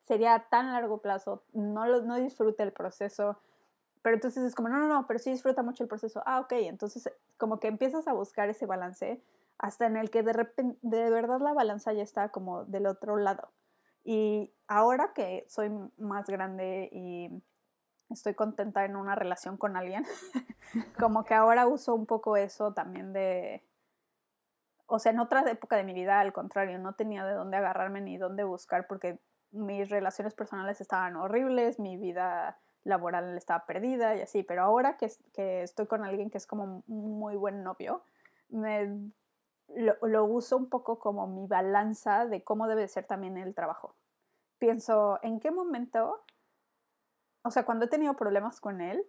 sería 0.00 0.34
a 0.34 0.48
tan 0.48 0.72
largo 0.72 0.98
plazo, 1.02 1.44
no, 1.52 1.86
lo, 1.86 2.02
no 2.02 2.16
disfruta 2.16 2.62
el 2.62 2.72
proceso, 2.72 3.38
pero 4.02 4.14
entonces 4.16 4.42
es 4.44 4.54
como, 4.54 4.68
no, 4.68 4.78
no, 4.78 4.88
no, 4.88 5.06
pero 5.06 5.18
sí 5.18 5.30
disfruta 5.30 5.62
mucho 5.62 5.82
el 5.82 5.88
proceso. 5.88 6.22
Ah, 6.24 6.40
ok, 6.40 6.52
entonces 6.52 7.10
como 7.36 7.60
que 7.60 7.68
empiezas 7.68 8.08
a 8.08 8.12
buscar 8.14 8.48
ese 8.48 8.64
balance 8.66 9.22
hasta 9.58 9.86
en 9.86 9.96
el 9.96 10.10
que 10.10 10.22
de 10.22 10.32
repente, 10.32 10.78
de 10.82 11.10
verdad 11.10 11.40
la 11.40 11.52
balanza 11.52 11.92
ya 11.92 12.02
está 12.02 12.30
como 12.30 12.64
del 12.64 12.86
otro 12.86 13.16
lado. 13.16 13.50
Y 14.04 14.52
ahora 14.66 15.12
que 15.14 15.44
soy 15.48 15.70
más 15.98 16.26
grande 16.28 16.88
y 16.92 17.42
estoy 18.10 18.34
contenta 18.34 18.84
en 18.84 18.96
una 18.96 19.14
relación 19.14 19.56
con 19.56 19.76
alguien, 19.76 20.04
como 20.98 21.24
que 21.24 21.34
ahora 21.34 21.66
uso 21.66 21.94
un 21.94 22.06
poco 22.06 22.36
eso 22.36 22.72
también 22.72 23.12
de, 23.12 23.62
o 24.86 24.98
sea, 24.98 25.12
en 25.12 25.20
otra 25.20 25.48
época 25.50 25.76
de 25.76 25.84
mi 25.84 25.92
vida, 25.92 26.20
al 26.20 26.32
contrario, 26.32 26.78
no 26.78 26.94
tenía 26.94 27.24
de 27.24 27.34
dónde 27.34 27.58
agarrarme 27.58 28.00
ni 28.00 28.16
dónde 28.16 28.44
buscar 28.44 28.86
porque 28.86 29.18
mis 29.50 29.88
relaciones 29.88 30.34
personales 30.34 30.80
estaban 30.80 31.16
horribles, 31.16 31.78
mi 31.78 31.96
vida 31.96 32.58
laboral 32.84 33.36
estaba 33.36 33.66
perdida 33.66 34.16
y 34.16 34.22
así, 34.22 34.42
pero 34.42 34.62
ahora 34.62 34.96
que, 34.96 35.10
que 35.34 35.62
estoy 35.62 35.86
con 35.86 36.04
alguien 36.04 36.30
que 36.30 36.38
es 36.38 36.46
como 36.46 36.82
un 36.86 37.18
muy 37.18 37.36
buen 37.36 37.62
novio, 37.62 38.02
me, 38.48 39.10
lo, 39.74 40.24
uso 40.24 40.56
un 40.56 40.68
poco 40.68 40.98
como 40.98 41.26
mi 41.26 41.46
balanza 41.46 42.26
de 42.26 42.42
cómo 42.42 42.68
debe 42.68 42.88
ser 42.88 43.06
también 43.06 43.36
el 43.36 43.54
trabajo. 43.54 43.96
pienso, 44.58 45.18
¿en 45.22 45.40
qué 45.40 45.50
momento? 45.50 46.24
O 47.42 47.50
sea, 47.50 47.64
cuando 47.64 47.84
he 47.84 47.88
tenido 47.88 48.14
problemas 48.14 48.60
con 48.60 48.80
él, 48.80 49.06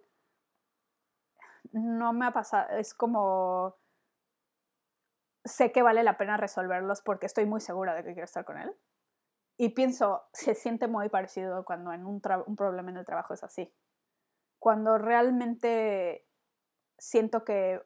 no 1.72 2.12
me 2.12 2.26
ha 2.26 2.32
pasado, 2.32 2.76
es 2.76 2.94
como, 2.94 3.76
sé 5.44 5.72
que 5.72 5.82
vale 5.82 6.02
la 6.02 6.16
pena 6.16 6.36
resolverlos 6.36 7.02
porque 7.02 7.26
estoy 7.26 7.46
muy 7.46 7.60
segura 7.60 7.94
de 7.94 8.04
que 8.04 8.12
quiero 8.12 8.24
estar 8.24 8.44
con 8.44 8.58
él. 8.58 8.74
Y 9.56 9.70
pienso, 9.70 10.22
se 10.32 10.54
siente 10.54 10.88
muy 10.88 11.08
parecido 11.10 11.64
cuando 11.64 11.92
en 11.92 12.06
un, 12.06 12.22
un 12.46 12.56
problema 12.56 12.90
en 12.90 12.96
el 12.98 13.04
trabajo 13.04 13.34
es 13.34 13.44
así. 13.44 13.74
Cuando 14.58 14.96
realmente 14.98 16.26
siento 16.98 17.44
que 17.44 17.82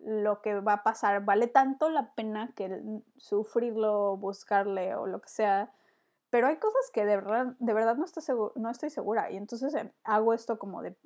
lo 0.00 0.40
que 0.42 0.60
va 0.60 0.74
a 0.74 0.82
pasar 0.82 1.24
vale 1.24 1.46
tanto 1.46 1.90
la 1.90 2.14
pena 2.14 2.52
que 2.54 2.82
sufrirlo, 3.16 4.16
buscarle 4.16 4.94
o 4.94 5.06
lo 5.06 5.20
que 5.20 5.28
sea. 5.28 5.72
Pero 6.30 6.46
hay 6.46 6.56
cosas 6.56 6.90
que 6.92 7.04
de 7.04 7.16
verdad, 7.16 7.56
de 7.58 7.72
verdad 7.74 7.96
no, 7.96 8.04
estoy 8.04 8.22
no 8.56 8.70
estoy 8.70 8.90
segura. 8.90 9.30
Y 9.30 9.36
entonces 9.36 9.74
em, 9.74 9.90
hago 10.04 10.34
esto 10.34 10.58
como 10.58 10.82
de 10.82 10.96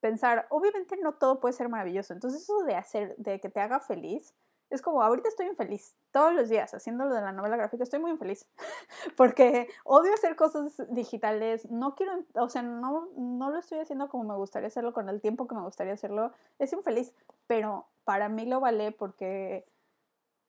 pensar, 0.00 0.46
obviamente 0.50 0.96
no 0.96 1.14
todo 1.14 1.40
puede 1.40 1.54
ser 1.54 1.68
maravilloso. 1.68 2.12
Entonces 2.12 2.42
eso 2.42 2.62
de 2.64 2.76
hacer, 2.76 3.16
de 3.16 3.40
que 3.40 3.48
te 3.48 3.60
haga 3.60 3.80
feliz, 3.80 4.34
es 4.72 4.80
como, 4.80 5.02
ahorita 5.02 5.28
estoy 5.28 5.46
infeliz, 5.46 5.94
todos 6.10 6.32
los 6.32 6.48
días 6.48 6.72
haciendo 6.72 7.04
lo 7.04 7.14
de 7.14 7.20
la 7.20 7.32
novela 7.32 7.56
gráfica, 7.56 7.82
estoy 7.82 8.00
muy 8.00 8.10
infeliz, 8.10 8.48
porque 9.16 9.68
odio 9.84 10.12
hacer 10.14 10.34
cosas 10.34 10.82
digitales, 10.88 11.70
no 11.70 11.94
quiero, 11.94 12.24
o 12.34 12.48
sea, 12.48 12.62
no, 12.62 13.08
no 13.16 13.50
lo 13.50 13.58
estoy 13.58 13.80
haciendo 13.80 14.08
como 14.08 14.24
me 14.24 14.34
gustaría 14.34 14.68
hacerlo, 14.68 14.94
con 14.94 15.08
el 15.10 15.20
tiempo 15.20 15.46
que 15.46 15.54
me 15.54 15.62
gustaría 15.62 15.92
hacerlo, 15.92 16.32
es 16.58 16.72
infeliz, 16.72 17.14
pero 17.46 17.86
para 18.04 18.30
mí 18.30 18.46
lo 18.46 18.60
vale 18.60 18.92
porque, 18.92 19.64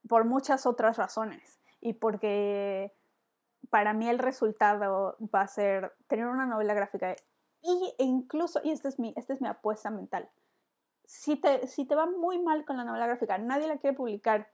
por 0.08 0.24
muchas 0.24 0.66
otras 0.66 0.98
razones, 0.98 1.60
y 1.82 1.94
porque 1.94 2.94
para 3.70 3.94
mí 3.94 4.08
el 4.08 4.20
resultado 4.20 5.18
va 5.34 5.41
a 5.41 5.48
ser 5.48 5.94
tener 6.08 6.28
una 6.28 6.45
novela 6.45 6.74
gráfica 6.74 7.14
y, 7.62 7.94
e 7.98 8.04
incluso, 8.04 8.62
y 8.64 8.72
esta 8.72 8.88
es 8.88 9.00
mi, 9.00 9.14
esta 9.18 9.34
es 9.34 9.41
mi 9.41 9.50
apuesta 9.50 9.90
mental, 9.90 10.30
si 11.06 11.36
te, 11.36 11.68
si 11.68 11.86
te 11.86 11.96
va 11.96 12.06
muy 12.06 12.42
mal 12.42 12.66
con 12.66 12.78
la 12.78 12.84
novela 12.84 13.08
gráfica, 13.08 13.38
nadie 13.38 13.68
la 13.68 13.78
quiere 13.78 13.96
publicar 13.96 14.50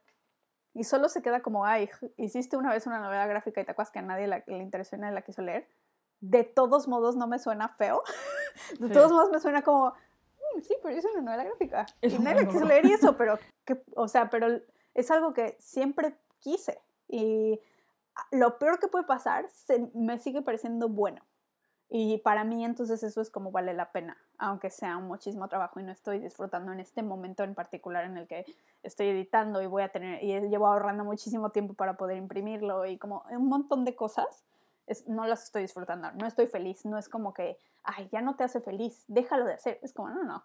y 0.73 0.83
solo 0.83 1.09
se 1.09 1.21
queda 1.21 1.41
como, 1.41 1.65
ay, 1.65 1.89
hiciste 2.17 2.57
una 2.57 2.71
vez 2.71 2.85
una 2.87 2.99
novela 2.99 3.27
gráfica 3.27 3.61
y 3.61 3.65
te 3.65 3.71
acuerdas 3.71 3.91
que 3.91 3.99
a 3.99 4.03
nadie 4.03 4.27
la, 4.27 4.43
le 4.45 4.63
interesó 4.63 4.95
y 4.95 4.99
nadie 4.99 5.13
la 5.13 5.21
quiso 5.21 5.41
leer, 5.41 5.67
de 6.21 6.43
todos 6.43 6.87
modos 6.87 7.15
no 7.15 7.27
me 7.27 7.39
suena 7.39 7.69
feo. 7.69 8.03
De 8.79 8.89
todos 8.89 9.11
modos 9.11 9.31
me 9.31 9.39
suena 9.39 9.61
como, 9.61 9.89
mm, 9.89 10.61
sí, 10.61 10.75
pero 10.83 10.95
es 10.95 11.05
una 11.05 11.21
novela 11.21 11.45
gráfica. 11.45 11.85
y 12.01 12.19
nadie 12.19 12.43
la 12.43 12.47
quiso 12.49 12.65
leer 12.65 12.85
y 12.85 12.93
eso, 12.93 13.15
pero, 13.15 13.39
que, 13.65 13.81
o 13.95 14.07
sea, 14.07 14.29
pero 14.29 14.59
es 14.93 15.11
algo 15.11 15.33
que 15.33 15.55
siempre 15.59 16.17
quise. 16.39 16.79
Y 17.07 17.59
lo 18.31 18.59
peor 18.59 18.79
que 18.79 18.87
puede 18.87 19.05
pasar 19.05 19.49
se, 19.49 19.89
me 19.93 20.19
sigue 20.19 20.41
pareciendo 20.41 20.89
bueno. 20.89 21.21
Y 21.91 22.19
para 22.19 22.43
mí 22.43 22.63
entonces 22.63 23.01
eso 23.01 23.19
es 23.19 23.31
como 23.31 23.51
vale 23.51 23.73
la 23.73 23.91
pena, 23.91 24.15
aunque 24.37 24.69
sea 24.69 24.97
un 24.97 25.07
muchísimo 25.07 25.47
trabajo 25.47 25.79
y 25.79 25.83
no 25.83 25.91
estoy 25.91 26.19
disfrutando 26.19 26.71
en 26.71 26.79
este 26.79 27.01
momento 27.01 27.43
en 27.43 27.55
particular 27.55 28.05
en 28.05 28.15
el 28.17 28.27
que 28.27 28.45
estoy 28.83 29.07
editando 29.07 29.59
y 29.63 29.65
voy 29.65 29.81
a 29.81 29.89
tener, 29.89 30.23
y 30.23 30.39
llevo 30.49 30.67
ahorrando 30.67 31.03
muchísimo 31.03 31.49
tiempo 31.49 31.73
para 31.73 31.97
poder 31.97 32.17
imprimirlo 32.17 32.85
y 32.85 32.99
como 32.99 33.25
un 33.31 33.47
montón 33.47 33.85
de 33.85 33.95
cosas, 33.95 34.43
no 35.07 35.25
las 35.25 35.45
estoy 35.45 35.63
disfrutando, 35.63 36.11
no 36.11 36.27
estoy 36.27 36.45
feliz, 36.45 36.85
no 36.85 36.99
es 36.99 37.09
como 37.09 37.33
que, 37.33 37.57
ay, 37.83 38.07
ya 38.11 38.21
no 38.21 38.35
te 38.35 38.43
hace 38.43 38.61
feliz, 38.61 39.03
déjalo 39.07 39.45
de 39.45 39.53
hacer, 39.53 39.79
es 39.81 39.91
como, 39.91 40.09
no, 40.09 40.23
no, 40.23 40.43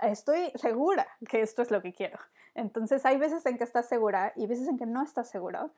estoy 0.00 0.50
segura 0.54 1.06
que 1.28 1.42
esto 1.42 1.60
es 1.60 1.70
lo 1.70 1.82
que 1.82 1.92
quiero. 1.92 2.18
Entonces 2.54 3.04
hay 3.04 3.18
veces 3.18 3.44
en 3.44 3.58
que 3.58 3.64
estás 3.64 3.86
segura 3.86 4.32
y 4.34 4.46
veces 4.46 4.66
en 4.66 4.78
que 4.78 4.86
no 4.86 5.02
estás 5.02 5.28
segura, 5.28 5.68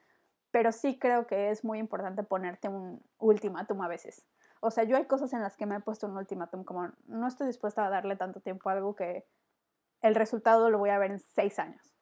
pero 0.51 0.71
sí 0.71 0.97
creo 0.97 1.27
que 1.27 1.51
es 1.51 1.65
muy 1.65 1.77
importante 1.77 2.23
ponerte 2.23 2.69
un 2.69 3.03
ultimátum 3.19 3.81
a 3.81 3.89
veces 3.89 4.25
o 4.61 4.71
sea, 4.71 4.83
yo 4.83 4.97
hay 4.97 5.05
cosas 5.05 5.33
en 5.33 5.41
las 5.41 5.55
que 5.55 5.65
me 5.65 5.75
he 5.75 5.79
puesto 5.79 6.07
un 6.07 6.17
ultimátum, 6.17 6.63
como 6.63 6.89
no 7.07 7.27
estoy 7.27 7.47
dispuesta 7.47 7.85
a 7.85 7.89
darle 7.89 8.15
tanto 8.15 8.39
tiempo 8.41 8.69
a 8.69 8.73
algo 8.73 8.95
que 8.95 9.25
el 10.01 10.15
resultado 10.15 10.69
lo 10.69 10.77
voy 10.77 10.89
a 10.89 10.97
ver 10.97 11.11
en 11.11 11.19
seis 11.19 11.59
años. 11.59 11.95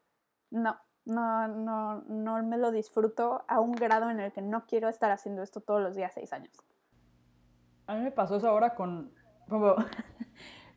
No, 0.50 0.78
no, 1.04 1.48
no, 1.48 2.02
no 2.02 2.42
me 2.42 2.58
lo 2.58 2.70
disfruto 2.70 3.44
a 3.48 3.60
un 3.60 3.72
grado 3.72 4.10
en 4.10 4.20
el 4.20 4.32
que 4.32 4.42
no 4.42 4.66
quiero 4.66 4.88
estar 4.88 5.10
haciendo 5.10 5.42
esto 5.42 5.60
todos 5.60 5.80
los 5.80 5.94
días 5.94 6.12
seis 6.14 6.32
años. 6.32 6.54
A 7.86 7.94
mí 7.94 8.02
me 8.02 8.12
pasó 8.12 8.36
eso 8.36 8.48
ahora 8.48 8.74
con... 8.74 9.12
Como, 9.48 9.76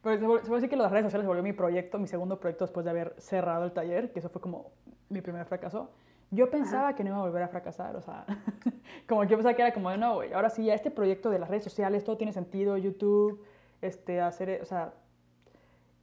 pues 0.02 0.20
se 0.20 0.26
puede 0.26 0.42
decir 0.42 0.70
que 0.70 0.78
las 0.78 0.92
redes 0.92 1.06
sociales 1.06 1.28
volvió 1.28 1.44
mi 1.44 1.54
proyecto, 1.54 2.00
mi 2.00 2.08
segundo 2.08 2.40
proyecto 2.40 2.66
después 2.66 2.86
de 2.86 2.90
haber 2.90 3.16
cerrado 3.20 3.66
el 3.66 3.74
taller, 3.74 4.14
que 4.14 4.20
eso 4.20 4.30
fue 4.30 4.42
como 4.42 4.72
mi 5.10 5.22
primer 5.22 5.46
fracaso. 5.46 5.92
Yo 6.34 6.50
pensaba 6.50 6.96
que 6.96 7.04
no 7.04 7.10
iba 7.10 7.18
a 7.18 7.22
volver 7.22 7.44
a 7.44 7.50
fracasar, 7.50 7.96
o 7.98 8.02
sea, 8.02 8.26
como 9.08 9.26
yo 9.26 9.36
pensaba 9.36 9.54
que 9.54 9.62
era 9.62 9.74
como 9.74 9.90
de 9.90 9.98
no, 9.98 10.16
güey, 10.16 10.32
ahora 10.32 10.50
sí, 10.50 10.64
ya 10.64 10.74
este 10.74 10.90
proyecto 10.90 11.30
de 11.30 11.40
las 11.40 11.50
redes 11.50 11.64
sociales, 11.64 12.06
todo 12.06 12.16
tiene 12.16 12.32
sentido, 12.32 12.78
YouTube, 12.78 13.44
este, 13.82 14.22
hacer, 14.22 14.62
o 14.62 14.66
sea, 14.66 14.94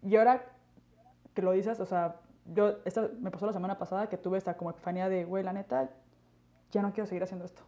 y 0.02 0.16
ahora 0.16 0.44
que 1.32 1.40
lo 1.40 1.52
dices, 1.52 1.80
o 1.80 1.86
sea, 1.86 2.16
yo, 2.44 2.76
esta, 2.84 3.08
me 3.20 3.30
pasó 3.30 3.46
la 3.46 3.52
semana 3.52 3.78
pasada 3.78 4.08
que 4.08 4.18
tuve 4.18 4.38
esta 4.38 4.56
como 4.56 4.70
epifanía 4.70 5.08
de, 5.08 5.24
güey, 5.24 5.42
la 5.42 5.52
neta, 5.52 5.90
ya 6.70 6.82
no 6.82 6.92
quiero 6.92 7.06
seguir 7.06 7.22
haciendo 7.22 7.44
esto. 7.44 7.62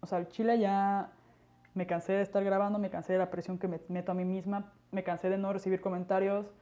O 0.00 0.06
sea, 0.06 0.18
el 0.18 0.28
Chile 0.28 0.58
ya 0.58 1.12
me 1.74 1.86
cansé 1.86 2.14
de 2.14 2.22
estar 2.22 2.42
grabando, 2.42 2.78
me 2.78 2.90
cansé 2.90 3.12
de 3.12 3.18
la 3.20 3.30
presión 3.30 3.58
que 3.58 3.68
me 3.68 3.80
meto 3.88 4.12
a 4.12 4.14
mí 4.14 4.24
misma, 4.24 4.72
me 4.90 5.04
cansé 5.04 5.30
de 5.30 5.38
no 5.38 5.52
recibir 5.52 5.80
comentarios, 5.80 6.52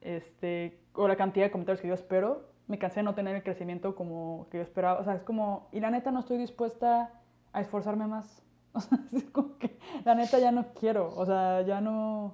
este, 0.00 0.80
o 0.94 1.06
la 1.08 1.16
cantidad 1.16 1.46
de 1.46 1.52
comentarios 1.52 1.80
que 1.80 1.88
yo 1.88 1.94
espero, 1.94 2.51
me 2.72 2.78
cansé 2.78 3.00
de 3.00 3.04
no 3.04 3.14
tener 3.14 3.36
el 3.36 3.42
crecimiento 3.42 3.94
como 3.94 4.46
que 4.50 4.56
yo 4.56 4.62
esperaba. 4.62 4.98
O 4.98 5.04
sea, 5.04 5.14
es 5.14 5.22
como, 5.22 5.68
y 5.72 5.80
la 5.80 5.90
neta 5.90 6.10
no 6.10 6.20
estoy 6.20 6.38
dispuesta 6.38 7.10
a 7.52 7.60
esforzarme 7.60 8.06
más. 8.06 8.42
O 8.74 8.80
sea, 8.80 8.98
es 9.12 9.24
como 9.24 9.58
que 9.58 9.78
la 10.02 10.14
neta 10.14 10.38
ya 10.38 10.50
no 10.50 10.72
quiero. 10.72 11.14
O 11.14 11.26
sea, 11.26 11.60
ya 11.60 11.82
no, 11.82 12.32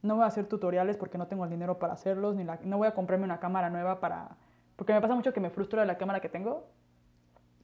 no 0.00 0.14
voy 0.14 0.24
a 0.24 0.28
hacer 0.28 0.46
tutoriales 0.46 0.96
porque 0.96 1.18
no 1.18 1.26
tengo 1.26 1.44
el 1.44 1.50
dinero 1.50 1.78
para 1.78 1.92
hacerlos, 1.92 2.34
ni 2.34 2.42
la, 2.42 2.58
no 2.64 2.78
voy 2.78 2.88
a 2.88 2.94
comprarme 2.94 3.26
una 3.26 3.38
cámara 3.38 3.68
nueva 3.68 4.00
para... 4.00 4.38
Porque 4.76 4.94
me 4.94 5.02
pasa 5.02 5.14
mucho 5.14 5.34
que 5.34 5.40
me 5.40 5.50
frustra 5.50 5.84
la 5.84 5.98
cámara 5.98 6.20
que 6.20 6.30
tengo. 6.30 6.68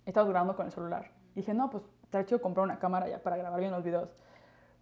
He 0.04 0.10
estado 0.10 0.28
grabando 0.28 0.54
con 0.54 0.66
el 0.66 0.72
celular. 0.72 1.12
Y 1.32 1.36
dije, 1.36 1.54
no, 1.54 1.70
pues 1.70 1.88
estaría 2.02 2.26
chido 2.26 2.42
comprar 2.42 2.64
una 2.64 2.78
cámara 2.78 3.08
ya 3.08 3.22
para 3.22 3.38
grabar 3.38 3.58
bien 3.58 3.72
los 3.72 3.82
videos. 3.82 4.14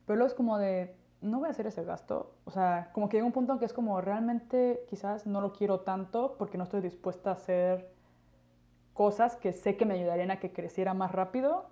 Pero 0.05 0.17
luego 0.17 0.27
es 0.27 0.35
como 0.35 0.59
de, 0.59 0.97
no 1.27 1.39
voy 1.39 1.49
a 1.49 1.51
hacer 1.51 1.67
ese 1.67 1.85
gasto. 1.85 2.35
O 2.45 2.51
sea, 2.51 2.91
como 2.93 3.09
que 3.09 3.17
llega 3.17 3.27
un 3.27 3.33
punto 3.33 3.53
en 3.53 3.59
que 3.59 3.65
es 3.65 3.73
como 3.73 4.01
realmente 4.01 4.85
quizás 4.89 5.27
no 5.27 5.41
lo 5.41 5.53
quiero 5.53 5.81
tanto 5.81 6.37
porque 6.39 6.59
no 6.59 6.65
estoy 6.65 6.81
dispuesta 6.81 7.31
a 7.31 7.35
hacer 7.35 7.93
cosas 8.95 9.37
que 9.37 9.53
sé 9.53 9.77
que 9.77 9.85
me 9.85 9.95
ayudarían 9.95 10.31
a 10.31 10.41
que 10.41 10.53
creciera 10.53 10.95
más 10.95 11.13
rápido, 11.13 11.67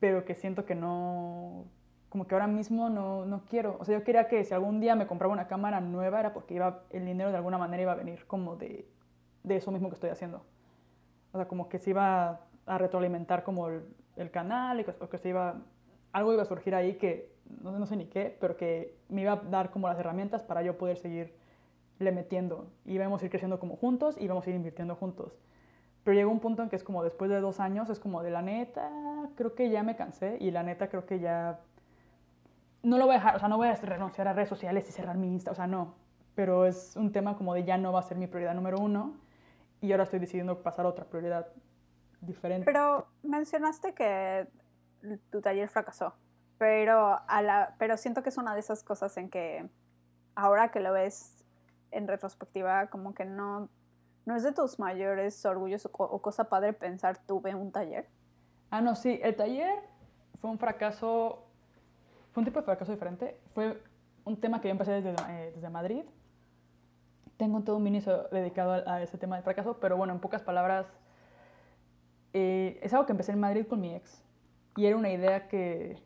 pero 0.00 0.24
que 0.24 0.34
siento 0.34 0.66
que 0.66 0.74
no, 0.74 1.64
como 2.08 2.26
que 2.26 2.34
ahora 2.34 2.46
mismo 2.46 2.90
no, 2.90 3.24
no, 3.24 3.44
quiero. 3.44 3.76
O 3.78 3.84
sea, 3.84 3.98
yo 3.98 4.04
quería 4.04 4.28
que 4.28 4.44
si 4.44 4.52
algún 4.54 4.80
día 4.80 4.96
me 4.96 5.06
compraba 5.06 5.32
una 5.32 5.46
cámara 5.46 5.80
nueva 5.80 6.20
era 6.20 6.32
porque 6.32 6.54
iba, 6.54 6.82
el 6.90 7.06
dinero 7.06 7.30
de 7.30 7.36
alguna 7.36 7.58
manera 7.58 7.82
iba 7.82 7.92
a 7.92 7.96
venir 7.96 8.26
como 8.26 8.56
de, 8.56 8.88
de 9.44 9.56
eso 9.56 9.70
mismo 9.70 9.88
que 9.88 9.94
estoy 9.94 10.10
haciendo. 10.10 10.44
O 11.32 11.38
sea, 11.38 11.46
como 11.46 11.68
que 11.68 11.78
se 11.78 11.90
iba 11.90 12.40
a 12.66 12.78
retroalimentar 12.78 13.44
como 13.44 13.68
el, 13.68 14.30
canal 14.32 14.80
y 14.80 14.84
que, 14.84 14.92
que 14.92 15.18
se 15.18 15.28
iba, 15.28 15.56
algo 16.16 16.32
iba 16.32 16.42
a 16.42 16.46
surgir 16.46 16.74
ahí 16.74 16.94
que 16.94 17.30
no, 17.62 17.78
no 17.78 17.84
sé 17.84 17.94
ni 17.94 18.06
qué, 18.06 18.34
pero 18.40 18.56
que 18.56 18.96
me 19.08 19.20
iba 19.20 19.32
a 19.32 19.36
dar 19.36 19.70
como 19.70 19.86
las 19.86 19.98
herramientas 19.98 20.42
para 20.42 20.62
yo 20.62 20.78
poder 20.78 20.96
seguir 20.96 21.34
le 21.98 22.10
metiendo. 22.10 22.70
Y 22.86 22.98
a 22.98 23.04
ir 23.04 23.30
creciendo 23.30 23.58
como 23.58 23.76
juntos 23.76 24.16
y 24.18 24.24
íbamos 24.24 24.46
a 24.46 24.50
ir 24.50 24.56
invirtiendo 24.56 24.94
juntos. 24.94 25.38
Pero 26.04 26.16
llegó 26.16 26.30
un 26.30 26.40
punto 26.40 26.62
en 26.62 26.70
que 26.70 26.76
es 26.76 26.84
como 26.84 27.04
después 27.04 27.30
de 27.30 27.40
dos 27.40 27.60
años, 27.60 27.90
es 27.90 28.00
como 28.00 28.22
de 28.22 28.30
la 28.30 28.40
neta, 28.40 28.90
creo 29.36 29.54
que 29.54 29.68
ya 29.68 29.82
me 29.82 29.94
cansé 29.94 30.38
y 30.40 30.50
la 30.52 30.62
neta 30.62 30.88
creo 30.88 31.04
que 31.04 31.20
ya 31.20 31.60
no 32.82 32.96
lo 32.96 33.04
voy 33.06 33.16
a 33.16 33.18
dejar, 33.18 33.36
o 33.36 33.38
sea, 33.38 33.48
no 33.48 33.58
voy 33.58 33.68
a 33.68 33.74
renunciar 33.74 34.28
a 34.28 34.32
redes 34.32 34.48
sociales 34.48 34.88
y 34.88 34.92
cerrar 34.92 35.18
mi 35.18 35.28
Insta, 35.32 35.50
o 35.50 35.54
sea, 35.54 35.66
no. 35.66 35.94
Pero 36.34 36.64
es 36.64 36.96
un 36.96 37.12
tema 37.12 37.36
como 37.36 37.52
de 37.52 37.64
ya 37.64 37.76
no 37.76 37.92
va 37.92 38.00
a 38.00 38.02
ser 38.02 38.16
mi 38.16 38.26
prioridad 38.26 38.54
número 38.54 38.78
uno 38.78 39.16
y 39.82 39.92
ahora 39.92 40.04
estoy 40.04 40.20
decidiendo 40.20 40.62
pasar 40.62 40.86
a 40.86 40.88
otra 40.88 41.04
prioridad 41.04 41.48
diferente. 42.22 42.64
Pero 42.64 43.06
mencionaste 43.22 43.92
que 43.92 44.46
tu 45.30 45.40
taller 45.40 45.68
fracasó. 45.68 46.14
Pero, 46.58 47.20
a 47.26 47.42
la, 47.42 47.74
pero 47.78 47.96
siento 47.96 48.22
que 48.22 48.30
es 48.30 48.38
una 48.38 48.54
de 48.54 48.60
esas 48.60 48.82
cosas 48.82 49.16
en 49.16 49.28
que 49.28 49.68
ahora 50.34 50.70
que 50.70 50.80
lo 50.80 50.92
ves 50.92 51.44
en 51.90 52.08
retrospectiva, 52.08 52.88
como 52.88 53.14
que 53.14 53.24
no, 53.24 53.68
no 54.26 54.36
es 54.36 54.42
de 54.42 54.52
tus 54.52 54.78
mayores 54.78 55.44
orgullos 55.44 55.88
o, 55.92 56.20
cosa 56.20 56.44
padre 56.44 56.72
pensar 56.72 57.18
tuve 57.26 57.54
un 57.54 57.72
taller. 57.72 58.06
Ah, 58.70 58.80
no, 58.80 58.94
sí, 58.94 59.20
el 59.22 59.36
taller 59.36 59.80
fue 60.40 60.50
un 60.50 60.58
fracaso, 60.58 61.44
fue 62.32 62.42
un 62.42 62.44
tipo 62.44 62.58
de 62.58 62.64
fracaso 62.64 62.92
diferente. 62.92 63.40
Fue 63.54 63.80
un 64.24 64.36
tema 64.38 64.60
que 64.60 64.68
yo 64.68 64.72
empecé 64.72 64.92
desde, 64.92 65.10
eh, 65.30 65.52
desde 65.54 65.70
Madrid. 65.70 66.04
Tengo 67.36 67.60
todo 67.62 67.76
un 67.76 67.82
miniso 67.82 68.28
dedicado 68.32 68.82
a, 68.86 69.02
ese 69.02 69.18
tema 69.18 69.36
de 69.36 69.42
fracaso, 69.42 69.78
pero 69.78 69.96
bueno, 69.96 70.12
en 70.12 70.20
pocas 70.20 70.42
palabras, 70.42 70.86
eh, 72.32 72.80
es 72.82 72.92
algo 72.92 73.06
que 73.06 73.12
empecé 73.12 73.32
en 73.32 73.40
Madrid 73.40 73.66
con 73.66 73.80
mi 73.80 73.94
ex. 73.94 74.22
Y 74.76 74.86
era 74.86 74.96
una 74.96 75.10
idea 75.10 75.48
que, 75.48 75.98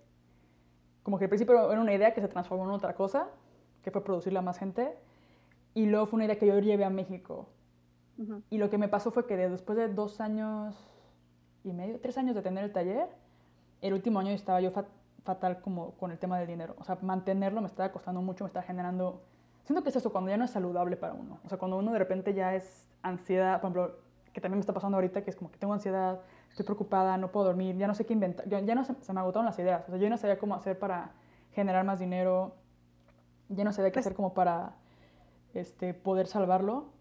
como 1.03 1.19
que 1.19 1.25
al 1.25 1.29
principio 1.29 1.71
era 1.71 1.81
una 1.81 1.93
idea 1.93 2.15
que 2.15 2.21
se 2.21 2.29
transformó 2.29 2.65
en 2.65 2.71
otra 2.71 2.95
cosa, 2.95 3.29
que 3.83 3.91
fue 3.91 4.05
producirla 4.05 4.41
a 4.41 4.43
más 4.43 4.59
gente, 4.59 4.97
y 5.75 5.87
luego 5.87 6.07
fue 6.07 6.19
una 6.19 6.25
idea 6.27 6.39
que 6.39 6.47
yo 6.47 6.59
llevé 6.59 6.85
a 6.85 6.91
México. 6.91 7.49
Y 8.51 8.59
lo 8.59 8.69
que 8.69 8.77
me 8.77 8.89
pasó 8.89 9.11
fue 9.11 9.27
que 9.27 9.37
después 9.37 9.79
de 9.79 9.89
dos 9.89 10.21
años 10.21 10.77
y 11.65 11.73
medio, 11.73 12.01
tres 12.01 12.19
años 12.19 12.35
de 12.35 12.43
tener 12.43 12.65
el 12.65 12.73
taller, 12.73 13.09
el 13.81 13.95
último 13.95 14.21
año 14.21 14.31
estaba 14.31 14.61
yo 14.61 14.73
fatal 15.25 15.63
como 15.63 15.93
con 15.93 16.11
el 16.11 16.19
tema 16.19 16.39
del 16.39 16.47
dinero. 16.47 16.75
O 16.79 16.85
sea, 16.85 16.99
mantenerlo 17.01 17.63
me 17.63 17.67
estaba 17.67 17.91
costando 17.91 18.21
mucho, 18.21 18.45
me 18.45 18.49
estaba 18.49 18.65
generando... 18.65 19.23
Siento 19.65 19.83
que 19.83 19.89
es 19.89 19.97
eso, 19.97 20.13
cuando 20.13 20.31
ya 20.31 20.37
no 20.37 20.45
es 20.45 20.51
saludable 20.51 20.97
para 20.97 21.15
uno. 21.15 21.41
O 21.45 21.49
sea, 21.49 21.57
cuando 21.57 21.79
uno 21.79 21.93
de 21.93 21.99
repente 21.99 22.35
ya 22.35 22.55
es 22.55 22.89
ansiedad, 23.03 23.61
por 23.61 23.71
ejemplo, 23.71 23.97
que 24.35 24.41
también 24.41 24.59
me 24.59 24.61
está 24.61 24.75
pasando 24.75 24.99
ahorita, 24.99 25.25
que 25.25 25.31
es 25.31 25.37
como 25.37 25.51
que 25.51 25.59
tengo 25.59 25.73
ansiedad, 25.73 26.21
estoy 26.51 26.65
preocupada, 26.65 27.17
no 27.17 27.33
puedo 27.33 27.47
dormir, 27.47 27.77
ya 27.77 27.87
no 27.87 27.95
sé 27.95 28.05
qué 28.05 28.13
inventar, 28.13 28.47
ya 28.49 28.75
no 28.75 28.85
se, 28.85 28.95
se, 29.01 29.13
me 29.13 29.21
agotaron 29.21 29.47
las 29.47 29.59
ideas. 29.59 29.85
O 29.89 29.91
sea, 29.91 29.99
yo 29.99 30.11
no 30.11 30.17
sabía 30.19 30.39
cómo 30.39 30.55
hacer 30.55 30.79
para 30.79 31.13
generar 31.53 31.85
más 31.85 31.99
dinero, 31.99 32.55
ya 33.49 33.65
no 33.65 33.73
sabía 33.73 33.91
qué 33.91 33.95
pues 33.95 34.07
hacer 34.07 34.17
como 34.17 34.35
para 34.35 34.75
este, 35.55 35.95
poder 35.95 36.27
salvarlo. 36.27 36.93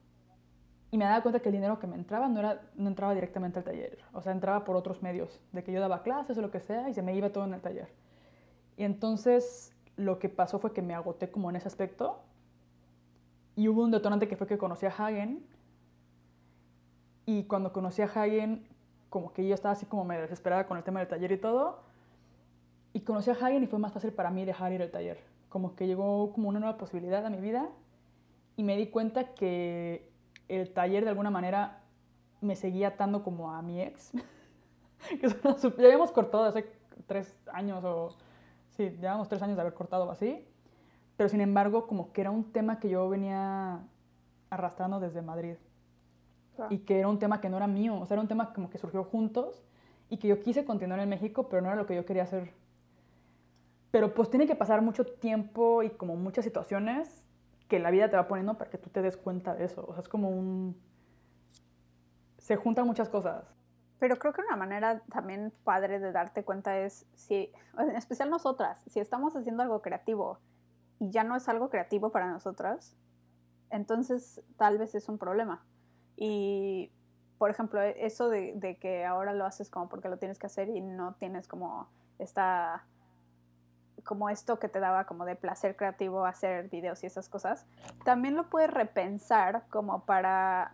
Y 0.92 0.98
me 0.98 1.06
daba 1.06 1.22
cuenta 1.22 1.40
que 1.40 1.50
el 1.50 1.54
dinero 1.54 1.78
que 1.80 1.86
me 1.86 1.96
entraba 1.96 2.28
no, 2.28 2.40
era, 2.40 2.62
no 2.76 2.88
entraba 2.88 3.14
directamente 3.14 3.60
al 3.60 3.66
taller. 3.66 4.00
O 4.14 4.22
sea, 4.22 4.32
entraba 4.32 4.66
por 4.66 4.76
otros 4.76 5.04
medios, 5.04 5.40
de 5.52 5.64
que 5.64 5.72
yo 5.72 5.80
daba 5.80 6.02
clases 6.02 6.38
o 6.38 6.42
lo 6.42 6.50
que 6.50 6.60
sea, 6.60 6.90
y 6.90 6.96
se 6.96 7.04
me 7.04 7.16
iba 7.16 7.30
todo 7.30 7.44
en 7.46 7.54
el 7.54 7.62
taller. 7.62 7.90
Y 8.76 8.84
entonces 8.84 9.76
lo 9.98 10.18
que 10.18 10.30
pasó 10.30 10.58
fue 10.58 10.74
que 10.74 10.82
me 10.82 10.96
agoté 10.96 11.30
como 11.30 11.50
en 11.50 11.58
ese 11.58 11.68
aspecto. 11.68 12.24
Y 13.56 13.68
hubo 13.68 13.84
un 13.84 13.92
detonante 13.92 14.28
que 14.28 14.36
fue 14.36 14.48
que 14.48 14.58
conocí 14.58 14.88
a 14.88 14.90
Hagen. 14.90 15.46
Y 17.28 17.44
cuando 17.44 17.72
conocí 17.72 18.02
a 18.02 18.06
Hagen, 18.06 18.68
como 19.10 19.34
que 19.34 19.48
yo 19.48 19.56
estaba 19.56 19.74
así 19.74 19.86
como 19.86 20.06
me 20.06 20.20
desesperada 20.20 20.68
con 20.68 20.78
el 20.78 20.84
tema 20.84 21.00
del 21.00 21.10
taller 21.10 21.32
y 21.32 21.38
todo. 21.38 21.82
Y 22.94 23.02
conocí 23.02 23.30
a 23.30 23.34
Hagen 23.34 23.64
y 23.64 23.68
fue 23.68 23.80
más 23.80 23.94
fácil 23.94 24.12
para 24.14 24.32
mí 24.32 24.46
dejar 24.46 24.72
ir 24.72 24.82
el 24.82 24.92
taller. 24.92 25.20
Como 25.50 25.76
que 25.76 25.88
llegó 25.88 26.32
como 26.34 26.50
una 26.50 26.60
nueva 26.60 26.78
posibilidad 26.78 27.26
a 27.26 27.30
mi 27.30 27.40
vida. 27.40 27.70
Y 28.56 28.64
me 28.64 28.76
di 28.78 28.88
cuenta 28.88 29.34
que 29.36 30.12
el 30.48 30.72
taller 30.74 31.04
de 31.04 31.10
alguna 31.10 31.30
manera 31.30 31.82
me 32.42 32.56
seguía 32.56 32.90
atando 32.90 33.24
como 33.24 33.52
a 33.52 33.62
mi 33.62 33.82
ex. 33.82 34.12
que 35.22 35.28
ya 35.28 35.86
habíamos 35.86 36.12
cortado 36.12 36.44
hace 36.44 36.72
tres 37.08 37.36
años 37.52 37.84
o... 37.84 38.16
Sí, 38.72 38.90
llevamos 39.02 39.28
tres 39.28 39.42
años 39.42 39.56
de 39.56 39.62
haber 39.62 39.74
cortado 39.74 40.10
así. 40.10 40.46
Pero 41.18 41.30
sin 41.30 41.42
embargo, 41.42 41.86
como 41.88 42.14
que 42.14 42.22
era 42.22 42.32
un 42.32 42.52
tema 42.52 42.80
que 42.80 42.90
yo 42.90 43.10
venía 43.10 43.82
arrastrando 44.50 45.00
desde 45.00 45.22
Madrid. 45.22 45.56
Y 46.70 46.80
que 46.80 47.00
era 47.00 47.08
un 47.08 47.20
tema 47.20 47.42
que 47.42 47.50
no 47.50 47.58
era 47.58 47.68
mío. 47.68 48.00
O 48.00 48.06
sea, 48.06 48.16
era 48.16 48.22
un 48.22 48.28
tema 48.28 48.54
como 48.54 48.70
que 48.70 48.78
surgió 48.78 49.04
juntos 49.04 49.64
y 50.10 50.18
que 50.18 50.28
yo 50.28 50.42
quise 50.42 50.66
continuar 50.66 51.00
en 51.00 51.10
México, 51.10 51.48
pero 51.50 51.62
no 51.62 51.68
era 51.68 51.78
lo 51.78 51.86
que 51.86 51.96
yo 51.96 52.06
quería 52.06 52.24
hacer. 52.24 52.54
Pero 53.92 54.14
pues 54.14 54.30
tiene 54.30 54.48
que 54.48 54.56
pasar 54.56 54.82
mucho 54.82 55.06
tiempo 55.06 55.84
y 55.84 55.90
como 55.92 56.16
muchas 56.16 56.46
situaciones 56.46 57.24
que 57.68 57.80
la 57.80 57.92
vida 57.92 58.10
te 58.10 58.18
va 58.18 58.28
poniendo 58.28 58.58
para 58.58 58.70
que 58.70 58.78
tú 58.78 58.90
te 58.90 59.02
des 59.02 59.18
cuenta 59.18 59.56
de 59.56 59.66
eso. 59.66 59.86
O 59.88 59.94
sea, 59.94 60.02
es 60.02 60.10
como 60.10 60.30
un... 60.30 60.76
Se 62.38 62.56
juntan 62.56 62.86
muchas 62.86 63.10
cosas. 63.10 63.46
Pero 64.00 64.18
creo 64.18 64.34
que 64.34 64.42
una 64.42 64.56
manera 64.56 65.02
también 65.12 65.54
padre 65.64 66.00
de 66.00 66.12
darte 66.12 66.44
cuenta 66.44 66.80
es 66.80 67.06
si, 67.14 67.52
en 67.78 67.96
especial 67.96 68.30
nosotras, 68.30 68.82
si 68.88 69.00
estamos 69.00 69.36
haciendo 69.36 69.62
algo 69.62 69.82
creativo 69.82 70.40
y 71.00 71.12
ya 71.12 71.24
no 71.24 71.36
es 71.36 71.48
algo 71.50 71.70
creativo 71.70 72.12
para 72.12 72.32
nosotras, 72.32 72.96
entonces 73.70 74.42
tal 74.58 74.78
vez 74.78 74.96
es 74.96 75.10
un 75.10 75.18
problema. 75.18 75.66
Y, 76.22 76.92
por 77.38 77.50
ejemplo, 77.50 77.82
e, 77.82 78.06
eso 78.06 78.30
de, 78.30 78.78
que 78.82 79.06
ahora 79.06 79.34
lo 79.34 79.46
haces 79.46 79.70
como 79.70 79.88
porque 79.88 80.10
lo 80.10 80.18
tienes 80.18 80.38
que 80.38 80.48
hacer 80.48 80.68
y 80.68 80.82
no 80.82 81.16
tienes 81.16 81.48
como 81.48 81.88
esta 82.20 82.86
como 84.04 84.30
esto 84.30 84.60
que 84.60 84.70
te 84.70 84.80
daba 84.80 85.06
como 85.06 85.26
de 85.26 85.36
placer 85.36 85.76
creativo 85.76 86.26
hacer 86.26 86.70
videos 86.70 87.04
y 87.04 87.06
esas 87.06 87.30
cosas, 87.30 87.68
también 88.06 88.36
lo 88.36 88.50
puedes 88.50 88.72
repensar 88.72 89.66
como 89.70 90.06
para, 90.06 90.74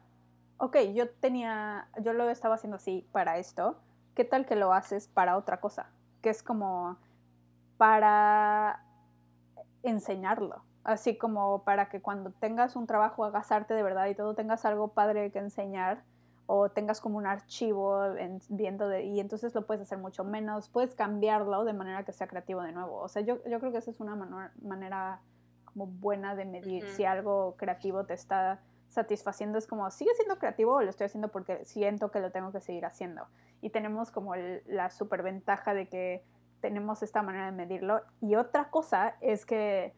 ok, 0.58 0.78
yo 0.94 1.10
tenía, 1.10 1.90
yo 2.02 2.14
lo 2.14 2.30
estaba 2.30 2.56
haciendo 2.56 2.78
así 2.78 3.06
para 3.12 3.38
esto, 3.38 3.78
¿qué 4.14 4.26
tal 4.26 4.46
que 4.46 4.56
lo 4.56 4.74
haces 4.74 5.08
para 5.08 5.38
otra 5.38 5.60
cosa? 5.60 5.90
Que 6.22 6.30
es 6.30 6.44
como 6.44 6.98
para 7.78 8.86
enseñarlo, 9.84 10.64
así 10.86 11.18
como 11.18 11.64
para 11.64 11.90
que 11.90 12.00
cuando 12.00 12.32
tengas 12.32 12.76
un 12.76 12.88
trabajo 12.88 13.26
hagas 13.26 13.52
arte 13.52 13.74
de 13.74 13.84
verdad 13.84 14.06
y 14.06 14.16
todo 14.16 14.36
tengas 14.36 14.66
algo 14.66 14.90
padre 14.90 15.32
que 15.32 15.40
enseñar 15.40 16.04
o 16.46 16.70
tengas 16.70 17.02
como 17.02 17.18
un 17.18 17.26
archivo 17.26 18.14
viendo 18.50 18.88
de, 18.88 19.04
y 19.04 19.20
entonces 19.20 19.56
lo 19.56 19.66
puedes 19.66 19.82
hacer 19.82 19.98
mucho 19.98 20.24
menos, 20.24 20.70
puedes 20.70 20.94
cambiarlo 20.94 21.66
de 21.66 21.74
manera 21.74 22.04
que 22.04 22.14
sea 22.14 22.28
creativo 22.28 22.62
de 22.62 22.72
nuevo. 22.72 23.00
O 23.00 23.10
sea, 23.10 23.24
yo, 23.24 23.44
yo 23.46 23.60
creo 23.60 23.72
que 23.72 23.80
esa 23.80 23.90
es 23.90 24.00
una 24.00 24.16
manera 24.62 25.22
como 25.66 25.88
buena 25.88 26.36
de 26.36 26.46
medir 26.46 26.88
si 26.90 27.04
algo 27.04 27.56
creativo 27.58 28.06
te 28.06 28.14
está 28.14 28.60
satisfaciendo. 28.90 29.58
Es 29.58 29.66
como, 29.66 29.90
¿sigue 29.90 30.12
siendo 30.14 30.38
creativo 30.38 30.76
o 30.76 30.82
lo 30.84 30.90
estoy 30.92 31.06
haciendo 31.06 31.30
porque 31.30 31.66
siento 31.66 32.12
que 32.12 32.20
lo 32.20 32.32
tengo 32.32 32.52
que 32.52 32.62
seguir 32.62 32.86
haciendo? 32.86 33.26
Y 33.62 33.72
tenemos 33.72 34.12
como 34.12 34.36
la 34.36 34.92
superventaja 34.92 35.74
de 35.74 35.88
que 35.88 36.24
tenemos 36.62 37.02
esta 37.02 37.24
manera 37.24 37.48
de 37.48 37.54
medirlo. 37.54 38.02
Y 38.22 38.36
otra 38.36 38.70
cosa 38.70 39.16
es 39.20 39.48
que 39.48 39.96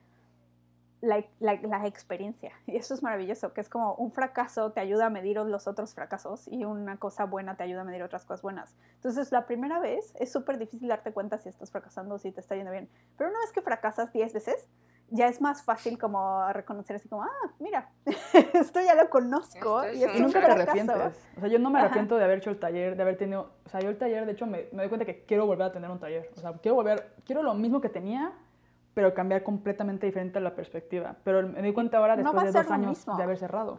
la, 1.02 1.24
la, 1.40 1.88
experiencia. 1.88 2.52
Y 2.68 2.76
eso 2.76 2.94
es 2.94 3.04
maravilloso, 3.04 3.54
que 3.54 3.62
es 3.62 3.70
como 3.70 3.94
un 3.96 4.12
fracaso 4.12 4.72
te 4.72 4.80
ayuda 4.80 5.08
a 5.08 5.10
medir 5.10 5.38
los 5.38 5.68
otros 5.68 5.94
fracasos 5.94 6.48
y 6.48 6.66
una 6.66 6.98
cosa 6.98 7.26
buena 7.26 7.56
te 7.56 7.64
ayuda 7.64 7.82
a 7.82 7.84
medir 7.84 8.04
otras 8.04 8.26
cosas 8.26 8.42
buenas. 8.42 8.76
Entonces, 8.96 9.32
la 9.32 9.46
primera 9.46 9.80
vez 9.80 10.14
es 10.20 10.32
súper 10.32 10.58
difícil 10.58 10.88
darte 10.88 11.12
cuenta 11.12 11.38
si 11.38 11.50
estás 11.50 11.72
fracasando 11.72 12.16
o 12.16 12.20
si 12.20 12.32
te 12.32 12.42
está 12.42 12.56
yendo 12.56 12.72
bien. 12.72 12.90
Pero 13.18 13.30
una 13.30 13.40
vez 13.40 13.52
que 13.52 13.62
fracasas 13.62 14.12
10 14.12 14.34
veces, 14.34 14.68
ya 15.10 15.28
es 15.28 15.40
más 15.40 15.64
fácil 15.64 15.98
como 15.98 16.52
reconocer 16.52 16.98
así 16.98 17.08
como, 17.08 17.24
ah, 17.24 17.52
mira, 17.60 17.90
esto 18.54 18.82
ya 18.82 18.96
lo 18.96 19.10
conozco 19.10 19.84
y, 19.90 20.00
nunca 20.20 20.42
te 20.42 20.52
arrepientes. 20.52 20.96
O 21.38 21.40
sea, 21.40 21.50
yo 21.50 21.60
no 21.60 21.70
me 21.70 21.80
arrepiento 21.80 22.18
de 22.18 22.26
haber 22.26 22.40
hecho 22.40 22.50
el 22.50 22.60
taller, 22.60 22.96
de 22.96 23.02
haber 23.04 23.18
tenido, 23.18 23.52
o 23.66 23.70
sea, 23.70 23.80
yo 23.80 23.90
el 23.90 23.98
taller, 23.98 24.26
de 24.26 24.34
hecho, 24.34 24.46
me, 24.46 24.68
me 24.72 24.84
doy 24.84 24.90
cuenta 24.90 25.06
que 25.06 25.24
quiero 25.24 25.46
volver 25.46 25.68
a 25.68 25.72
tener 25.72 25.90
un 25.90 26.00
taller. 26.00 26.30
O 26.36 26.40
sea, 26.40 26.54
quiero 26.54 26.76
volver, 26.76 27.14
quiero 27.26 27.42
lo 27.44 27.54
mismo 27.54 27.80
que 27.80 27.90
tenía, 27.90 28.34
pero 28.98 29.14
cambiar 29.14 29.44
completamente 29.44 30.08
diferente 30.08 30.40
la 30.40 30.56
perspectiva. 30.56 31.18
Pero 31.24 31.48
me 31.48 31.62
di 31.62 31.72
cuenta 31.72 32.00
ahora, 32.00 32.16
después 32.16 32.52
de 32.52 32.52
dos 32.52 32.72
años 32.72 33.06
de 33.06 33.22
haber 33.22 33.38
cerrado. 33.38 33.78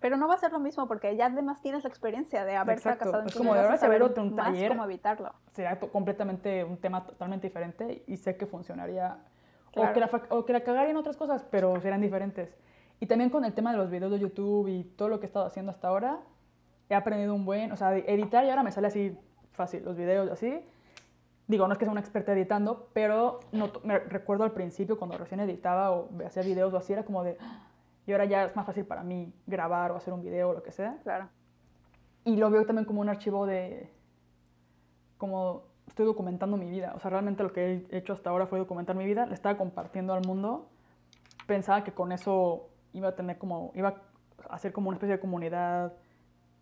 Pero 0.00 0.16
no 0.16 0.26
va 0.26 0.34
a 0.34 0.38
ser 0.38 0.50
lo 0.50 0.58
mismo 0.58 0.88
porque 0.88 1.14
ya 1.14 1.26
además 1.26 1.62
tienes 1.62 1.84
la 1.84 1.88
experiencia 1.88 2.44
de 2.44 2.56
haber 2.56 2.78
Exacto. 2.78 3.04
fracasado 3.04 3.22
en 3.22 3.28
Es 3.28 3.36
como 3.36 3.54
de 3.54 3.60
ahora 3.60 3.76
saber 3.76 4.02
otro 4.02 4.24
un 4.24 4.34
taller. 4.34 4.70
cómo 4.70 4.82
evitarlo. 4.82 5.32
Sería 5.52 5.78
completamente 5.78 6.64
un 6.64 6.76
tema 6.76 7.06
totalmente 7.06 7.46
diferente 7.46 8.02
y 8.08 8.16
sé 8.16 8.36
que 8.36 8.46
funcionaría. 8.46 9.18
O, 9.76 9.92
que 9.92 10.00
la, 10.00 10.10
o 10.30 10.44
que 10.44 10.52
la 10.52 10.64
cagaría 10.64 10.90
en 10.90 10.96
otras 10.96 11.16
cosas, 11.16 11.44
pero 11.52 11.80
serían 11.80 12.00
diferentes. 12.00 12.52
Y 12.98 13.06
también 13.06 13.30
con 13.30 13.44
el 13.44 13.52
tema 13.52 13.70
de 13.70 13.76
los 13.76 13.88
videos 13.88 14.10
de 14.10 14.18
YouTube 14.18 14.66
y 14.66 14.82
todo 14.82 15.08
lo 15.08 15.20
que 15.20 15.26
he 15.26 15.28
estado 15.28 15.46
haciendo 15.46 15.70
hasta 15.70 15.86
ahora, 15.86 16.18
he 16.88 16.96
aprendido 16.96 17.32
un 17.32 17.44
buen. 17.44 17.70
O 17.70 17.76
sea, 17.76 17.96
editar 17.96 18.44
y 18.44 18.50
ahora 18.50 18.64
me 18.64 18.72
sale 18.72 18.88
así 18.88 19.16
fácil 19.52 19.84
los 19.84 19.96
videos 19.96 20.28
así 20.32 20.64
digo, 21.48 21.66
no 21.66 21.72
es 21.72 21.78
que 21.78 21.86
sea 21.86 21.92
una 21.92 22.00
experta 22.00 22.32
editando, 22.32 22.90
pero 22.92 23.40
no, 23.52 23.72
me 23.82 23.98
recuerdo 23.98 24.44
al 24.44 24.52
principio 24.52 24.98
cuando 24.98 25.16
recién 25.18 25.40
editaba 25.40 25.90
o 25.90 26.08
hacía 26.24 26.42
videos 26.42 26.72
o 26.74 26.76
así, 26.76 26.92
era 26.92 27.04
como 27.04 27.24
de, 27.24 27.38
y 28.06 28.12
ahora 28.12 28.26
ya 28.26 28.44
es 28.44 28.54
más 28.54 28.66
fácil 28.66 28.84
para 28.84 29.02
mí 29.02 29.32
grabar 29.46 29.90
o 29.90 29.96
hacer 29.96 30.12
un 30.12 30.22
video 30.22 30.50
o 30.50 30.52
lo 30.52 30.62
que 30.62 30.72
sea. 30.72 30.98
Claro. 31.02 31.28
Y 32.24 32.36
lo 32.36 32.50
veo 32.50 32.66
también 32.66 32.84
como 32.84 33.00
un 33.00 33.08
archivo 33.08 33.46
de, 33.46 33.90
como 35.16 35.64
estoy 35.86 36.04
documentando 36.04 36.58
mi 36.58 36.70
vida. 36.70 36.92
O 36.94 37.00
sea, 37.00 37.10
realmente 37.10 37.42
lo 37.42 37.52
que 37.52 37.86
he 37.90 37.96
hecho 37.96 38.12
hasta 38.12 38.30
ahora 38.30 38.46
fue 38.46 38.58
documentar 38.58 38.94
mi 38.94 39.06
vida, 39.06 39.26
le 39.26 39.34
estaba 39.34 39.56
compartiendo 39.56 40.12
al 40.12 40.26
mundo. 40.26 40.68
Pensaba 41.46 41.82
que 41.82 41.92
con 41.92 42.12
eso 42.12 42.68
iba 42.92 43.08
a 43.08 43.14
tener 43.14 43.38
como, 43.38 43.72
iba 43.74 43.88
a 44.48 44.54
hacer 44.54 44.72
como 44.72 44.88
una 44.88 44.96
especie 44.96 45.16
de 45.16 45.20
comunidad, 45.20 45.94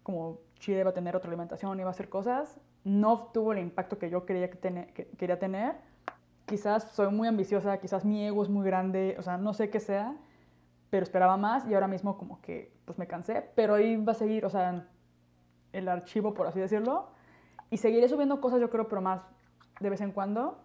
como 0.07 0.39
Chile 0.61 0.79
iba 0.83 0.91
a 0.91 0.95
tener 0.95 1.17
otra 1.17 1.29
alimentación, 1.29 1.81
iba 1.81 1.89
a 1.89 1.91
hacer 1.91 2.09
cosas 2.09 2.61
no 2.87 3.31
tuvo 3.35 3.53
el 3.53 3.59
impacto 3.59 3.99
que 3.99 4.09
yo 4.09 4.25
quería 4.25 4.49
que, 4.49 5.09
quería 5.19 5.41
tener. 5.41 5.75
Quizás 6.47 6.85
soy 6.93 7.13
muy 7.13 7.27
ambiciosa, 7.27 7.79
quizás 7.79 8.05
mi 8.05 8.25
ego 8.25 8.45
es 8.45 8.49
muy 8.49 8.65
grande, 8.65 9.17
o 9.19 9.23
sea, 9.23 9.39
no 9.39 9.53
sé 9.55 9.71
qué 9.71 9.81
sea, 9.81 10.15
pero 10.89 11.03
esperaba 11.03 11.37
más 11.37 11.67
y 11.67 11.75
ahora 11.75 11.89
mismo 11.89 12.17
como 12.17 12.41
que 12.41 12.73
pues 12.85 12.97
me 12.97 13.09
cansé, 13.09 13.51
pero 13.57 13.75
ahí 13.75 13.97
va 13.97 14.13
a 14.13 14.15
seguir, 14.15 14.45
o 14.47 14.51
sea, 14.51 14.87
el 15.73 15.89
archivo, 15.89 16.33
por 16.33 16.47
así 16.47 16.61
decirlo, 16.61 17.09
y 17.71 17.79
seguiré 17.79 18.09
subiendo 18.09 18.41
cosas 18.41 18.61
yo 18.61 18.71
creo, 18.71 18.87
pero 18.87 19.01
más 19.01 19.23
de 19.81 19.91
vez 19.91 20.01
en 20.01 20.13
cuando. 20.13 20.63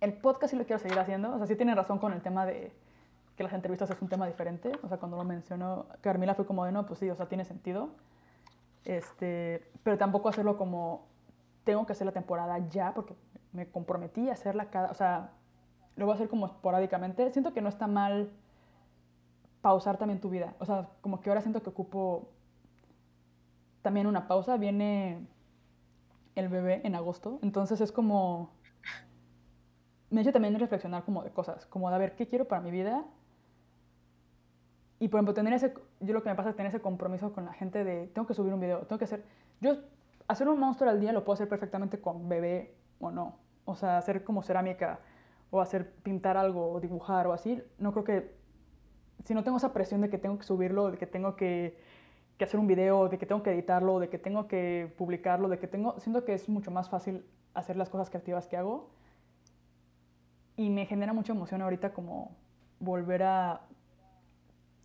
El 0.00 0.14
podcast 0.14 0.52
sí 0.52 0.56
lo 0.56 0.64
quiero 0.64 0.78
seguir 0.78 0.98
haciendo, 0.98 1.34
o 1.34 1.36
sea, 1.36 1.46
sí 1.46 1.54
tiene 1.54 1.74
razón 1.74 1.98
con 1.98 2.14
el 2.14 2.22
tema 2.22 2.46
de 2.46 2.72
que 3.36 3.42
las 3.42 3.52
entrevistas 3.52 3.90
es 3.90 4.00
un 4.00 4.08
tema 4.08 4.26
diferente, 4.26 4.72
o 4.82 4.88
sea, 4.88 4.96
cuando 4.96 5.18
lo 5.18 5.24
mencionó 5.24 5.84
Carmila 6.00 6.34
fue 6.34 6.46
como 6.46 6.64
de, 6.64 6.72
no, 6.72 6.86
pues 6.86 6.98
sí, 6.98 7.10
o 7.10 7.14
sea, 7.14 7.26
tiene 7.26 7.44
sentido. 7.44 7.90
Este, 8.84 9.70
pero 9.82 9.98
tampoco 9.98 10.28
hacerlo 10.28 10.56
como 10.56 11.08
tengo 11.64 11.86
que 11.86 11.92
hacer 11.92 12.06
la 12.06 12.12
temporada 12.12 12.58
ya 12.68 12.94
porque 12.94 13.14
me 13.52 13.70
comprometí 13.70 14.28
a 14.28 14.32
hacerla 14.32 14.70
cada, 14.70 14.90
o 14.90 14.94
sea, 14.94 15.32
lo 15.96 16.06
voy 16.06 16.12
a 16.12 16.14
hacer 16.14 16.28
como 16.28 16.46
esporádicamente. 16.46 17.30
Siento 17.32 17.52
que 17.52 17.60
no 17.60 17.68
está 17.68 17.86
mal 17.86 18.30
pausar 19.60 19.98
también 19.98 20.20
tu 20.20 20.30
vida. 20.30 20.54
O 20.58 20.64
sea, 20.64 20.88
como 21.00 21.20
que 21.20 21.30
ahora 21.30 21.42
siento 21.42 21.62
que 21.62 21.70
ocupo 21.70 22.30
también 23.82 24.06
una 24.06 24.26
pausa. 24.26 24.56
Viene 24.56 25.26
el 26.34 26.48
bebé 26.48 26.80
en 26.84 26.94
agosto, 26.94 27.38
entonces 27.42 27.80
es 27.80 27.92
como... 27.92 28.50
Me 30.10 30.22
hecho 30.22 30.32
también 30.32 30.58
reflexionar 30.58 31.04
como 31.04 31.22
de 31.22 31.30
cosas, 31.30 31.66
como 31.66 31.88
de 31.88 31.94
a 31.94 31.98
ver 31.98 32.16
qué 32.16 32.26
quiero 32.26 32.48
para 32.48 32.60
mi 32.60 32.72
vida. 32.72 33.04
Y 35.00 35.08
por 35.08 35.18
ejemplo, 35.18 35.32
tener 35.32 35.54
ese, 35.54 35.72
yo 36.00 36.12
lo 36.12 36.22
que 36.22 36.28
me 36.28 36.36
pasa 36.36 36.50
es 36.50 36.56
tener 36.56 36.68
ese 36.68 36.80
compromiso 36.80 37.32
con 37.32 37.46
la 37.46 37.54
gente 37.54 37.84
de, 37.84 38.06
tengo 38.08 38.28
que 38.28 38.34
subir 38.34 38.52
un 38.52 38.60
video, 38.60 38.80
tengo 38.80 38.98
que 38.98 39.06
hacer, 39.06 39.24
yo 39.60 39.78
hacer 40.28 40.46
un 40.46 40.60
monstruo 40.60 40.90
al 40.90 41.00
día 41.00 41.12
lo 41.12 41.24
puedo 41.24 41.34
hacer 41.34 41.48
perfectamente 41.48 42.00
con 42.00 42.28
bebé 42.28 42.74
o 43.00 43.10
no. 43.10 43.38
O 43.64 43.74
sea, 43.74 43.96
hacer 43.96 44.22
como 44.24 44.42
cerámica 44.42 45.00
o 45.50 45.62
hacer 45.62 45.90
pintar 46.02 46.36
algo 46.36 46.70
o 46.70 46.80
dibujar 46.80 47.26
o 47.26 47.32
así, 47.32 47.62
no 47.78 47.92
creo 47.92 48.04
que 48.04 48.34
si 49.24 49.32
no 49.34 49.42
tengo 49.42 49.56
esa 49.56 49.72
presión 49.72 50.02
de 50.02 50.10
que 50.10 50.18
tengo 50.18 50.38
que 50.38 50.44
subirlo, 50.44 50.90
de 50.90 50.98
que 50.98 51.06
tengo 51.06 51.34
que, 51.34 51.78
que 52.36 52.44
hacer 52.44 52.60
un 52.60 52.66
video, 52.66 53.08
de 53.08 53.18
que 53.18 53.24
tengo 53.24 53.42
que 53.42 53.52
editarlo, 53.52 54.00
de 54.00 54.10
que 54.10 54.18
tengo 54.18 54.48
que 54.48 54.94
publicarlo, 54.98 55.48
de 55.48 55.58
que 55.58 55.66
tengo, 55.66 55.98
siento 55.98 56.26
que 56.26 56.34
es 56.34 56.48
mucho 56.48 56.70
más 56.70 56.90
fácil 56.90 57.24
hacer 57.54 57.76
las 57.76 57.88
cosas 57.88 58.10
creativas 58.10 58.46
que 58.46 58.58
hago 58.58 58.90
y 60.56 60.68
me 60.68 60.84
genera 60.84 61.14
mucha 61.14 61.32
emoción 61.32 61.62
ahorita 61.62 61.94
como 61.94 62.36
volver 62.80 63.22
a 63.22 63.62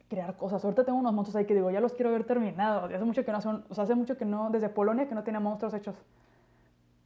crear 0.09 0.37
cosas. 0.37 0.63
Ahorita 0.63 0.83
tengo 0.83 0.99
unos 0.99 1.13
monstruos 1.13 1.35
ahí 1.35 1.45
que 1.45 1.55
digo, 1.55 1.71
ya 1.71 1.79
los 1.79 1.93
quiero 1.93 2.11
ver 2.11 2.25
terminados. 2.25 2.91
hace 2.91 3.05
mucho 3.05 3.25
que 3.25 3.31
no 3.31 3.41
son, 3.41 3.65
o 3.69 3.73
sea, 3.73 3.85
hace 3.85 3.95
mucho 3.95 4.17
que 4.17 4.25
no, 4.25 4.49
desde 4.49 4.69
Polonia 4.69 5.07
que 5.07 5.15
no 5.15 5.23
tenía 5.23 5.39
monstruos 5.39 5.73
hechos. 5.73 5.95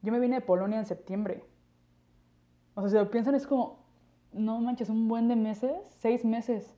Yo 0.01 0.11
me 0.11 0.19
vine 0.19 0.35
de 0.35 0.41
Polonia 0.41 0.79
en 0.79 0.85
septiembre. 0.85 1.43
O 2.75 2.81
sea, 2.81 2.89
si 2.89 2.95
lo 2.95 3.11
piensan 3.11 3.35
es 3.35 3.47
como, 3.47 3.79
no 4.31 4.59
manches, 4.59 4.89
un 4.89 5.07
buen 5.07 5.27
de 5.27 5.35
meses, 5.35 5.75
seis 5.97 6.23
meses, 6.23 6.77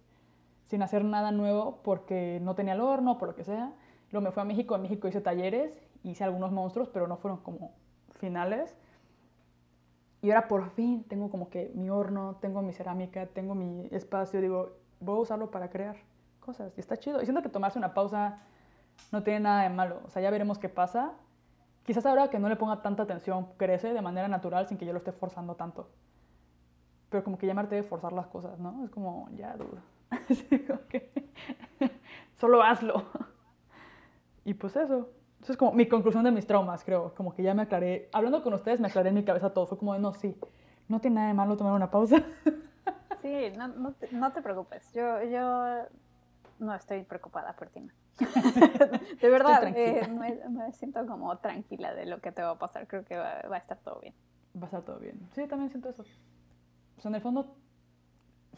sin 0.64 0.82
hacer 0.82 1.04
nada 1.04 1.32
nuevo 1.32 1.80
porque 1.84 2.40
no 2.42 2.56
tenía 2.56 2.74
el 2.74 2.82
horno, 2.82 3.18
por 3.18 3.30
lo 3.30 3.36
que 3.36 3.44
sea. 3.44 3.74
Luego 4.12 4.26
me 4.26 4.32
fui 4.32 4.42
a 4.42 4.46
México, 4.46 4.76
en 4.76 4.82
México 4.82 5.08
hice 5.08 5.22
talleres, 5.22 5.80
hice 6.04 6.24
algunos 6.24 6.52
monstruos, 6.52 6.90
pero 6.90 7.08
no 7.08 7.18
fueron 7.18 7.40
como 7.40 7.72
finales. 8.20 8.76
Y 10.22 10.30
ahora 10.30 10.48
por 10.48 10.70
fin 10.72 11.04
tengo 11.04 11.30
como 11.30 11.50
que 11.50 11.72
mi 11.76 11.90
horno, 11.90 12.38
tengo 12.42 12.62
mi 12.62 12.74
cerámica, 12.74 13.26
tengo 13.28 13.56
mi 13.56 13.88
espacio, 13.92 14.40
digo, 14.40 14.72
voy 15.00 15.18
a 15.18 15.22
usarlo 15.22 15.50
para 15.50 15.70
crear 15.70 15.98
cosas. 16.42 16.74
Y 16.78 16.82
está 16.82 16.98
chido. 16.98 17.22
Y 17.22 17.26
siento 17.26 17.42
que 17.42 17.50
tomarse 17.50 17.80
una 17.80 17.94
pausa 17.94 18.40
no 19.12 19.24
tiene 19.24 19.40
nada 19.40 19.64
de 19.64 19.70
malo. 19.70 20.02
O 20.06 20.10
sea, 20.10 20.22
ya 20.22 20.30
veremos 20.30 20.58
qué 20.60 20.68
pasa. 20.68 21.14
Quizás 21.86 22.06
ahora 22.06 22.30
que 22.30 22.40
no 22.40 22.50
le 22.50 22.58
ponga 22.58 22.82
tanta 22.82 23.04
atención, 23.04 23.48
crece 23.58 23.94
de 23.94 24.02
manera 24.02 24.28
natural 24.28 24.68
sin 24.68 24.78
que 24.78 24.86
yo 24.86 24.92
lo 24.92 25.00
esté 25.00 25.12
forzando 25.12 25.56
tanto. 25.56 25.90
Pero 27.10 27.24
como 27.24 27.38
que 27.38 27.54
me 27.54 27.64
de 27.64 27.84
forzar 27.84 28.14
las 28.14 28.28
cosas, 28.28 28.60
¿no? 28.60 28.84
Es 28.84 28.90
como, 28.90 29.30
ya, 29.36 29.56
duda. 29.56 29.82
Solo 32.40 32.62
hazlo. 32.62 33.06
Y 34.46 34.54
pues 34.54 34.76
eso. 34.76 35.10
Eso 35.42 35.54
es 35.54 35.58
como 35.58 35.74
mi 35.74 35.88
conclusión 35.88 36.24
de 36.24 36.32
mis 36.32 36.46
traumas, 36.46 36.84
creo. 36.84 37.16
Como 37.16 37.34
que 37.34 37.42
ya 37.42 37.54
me 37.54 37.64
aclaré. 37.64 38.10
Hablando 38.14 38.44
con 38.44 38.54
ustedes, 38.54 38.80
me 38.80 38.88
aclaré 38.88 39.10
en 39.10 39.16
mi 39.16 39.24
cabeza 39.24 39.52
todo. 39.52 39.66
Fue 39.66 39.78
como 39.78 39.94
de, 39.94 40.00
no, 40.00 40.14
sí, 40.14 40.36
no 40.88 41.02
tiene 41.02 41.16
nada 41.16 41.28
de 41.30 41.34
malo 41.34 41.58
tomar 41.58 41.74
una 41.74 41.90
pausa. 41.90 42.24
Sí, 43.22 43.52
no, 43.56 43.68
no, 43.68 43.92
te, 43.94 44.12
no 44.12 44.32
te 44.32 44.42
preocupes. 44.42 44.92
Yo, 44.94 45.22
yo 45.22 45.86
no 46.62 46.74
estoy 46.74 47.04
preocupada 47.04 47.54
por 47.56 47.70
ti. 47.70 47.90
de 49.22 49.30
verdad, 49.30 49.64
eh, 49.76 50.08
me, 50.08 50.72
siento 50.74 51.06
como 51.06 51.38
tranquila 51.40 51.94
de 51.94 52.06
lo 52.06 52.22
que 52.22 52.32
te 52.32 52.42
va 52.42 52.52
a 52.52 52.60
pasar. 52.60 52.88
Creo 52.88 53.04
que 53.04 53.18
va, 53.18 53.42
va, 53.52 53.56
a 53.56 53.60
estar 53.60 53.80
todo 53.80 54.00
bien. 54.00 54.14
Va 54.56 54.64
a 54.64 54.66
estar 54.66 54.84
todo 54.84 55.00
bien. 55.00 55.20
Sí, 55.34 55.48
también 55.48 55.70
siento 55.70 55.90
eso. 55.90 56.04
O 56.98 57.02
sea, 57.02 57.10
en 57.10 57.16
el 57.16 57.22
fondo 57.22 57.56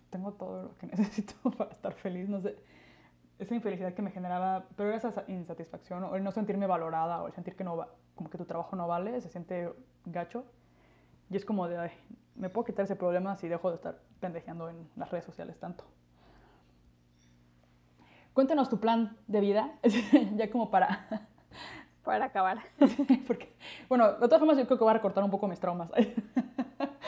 tengo 0.09 0.33
todo 0.33 0.63
lo 0.63 0.77
que 0.77 0.87
necesito 0.87 1.33
para 1.51 1.71
estar 1.71 1.93
feliz. 1.93 2.27
No 2.27 2.41
sé, 2.41 2.57
esa 3.39 3.55
infelicidad 3.55 3.93
que 3.93 4.01
me 4.01 4.11
generaba, 4.11 4.65
pero 4.75 4.91
esa 4.91 5.23
insatisfacción, 5.27 6.03
o 6.03 6.15
el 6.15 6.23
no 6.23 6.31
sentirme 6.31 6.67
valorada, 6.67 7.23
o 7.23 7.27
el 7.27 7.33
sentir 7.33 7.55
que 7.55 7.63
no 7.63 7.77
va, 7.77 7.89
como 8.15 8.29
que 8.29 8.37
tu 8.37 8.45
trabajo 8.45 8.75
no 8.75 8.87
vale, 8.87 9.19
se 9.21 9.29
siente 9.29 9.73
gacho. 10.05 10.45
Y 11.29 11.37
es 11.37 11.45
como 11.45 11.67
de, 11.67 11.77
ay, 11.77 11.91
me 12.35 12.49
puedo 12.49 12.65
quitar 12.65 12.85
ese 12.85 12.95
problema 12.95 13.35
si 13.37 13.47
dejo 13.47 13.69
de 13.69 13.75
estar 13.75 13.99
pendejeando 14.19 14.69
en 14.69 14.89
las 14.95 15.09
redes 15.09 15.25
sociales 15.25 15.57
tanto. 15.57 15.85
Cuéntanos 18.33 18.69
tu 18.69 18.79
plan 18.79 19.15
de 19.27 19.39
vida, 19.41 19.71
ya 20.35 20.49
como 20.51 20.69
para... 20.69 21.07
Para 22.03 22.25
acabar. 22.25 22.57
Porque, 23.27 23.55
bueno, 23.87 24.11
de 24.11 24.27
todas 24.27 24.39
formas 24.39 24.57
yo 24.57 24.65
creo 24.65 24.77
que 24.77 24.83
voy 24.83 24.91
a 24.91 24.95
recortar 24.95 25.23
un 25.23 25.31
poco 25.31 25.47
mis 25.47 25.61
traumas. 25.61 25.89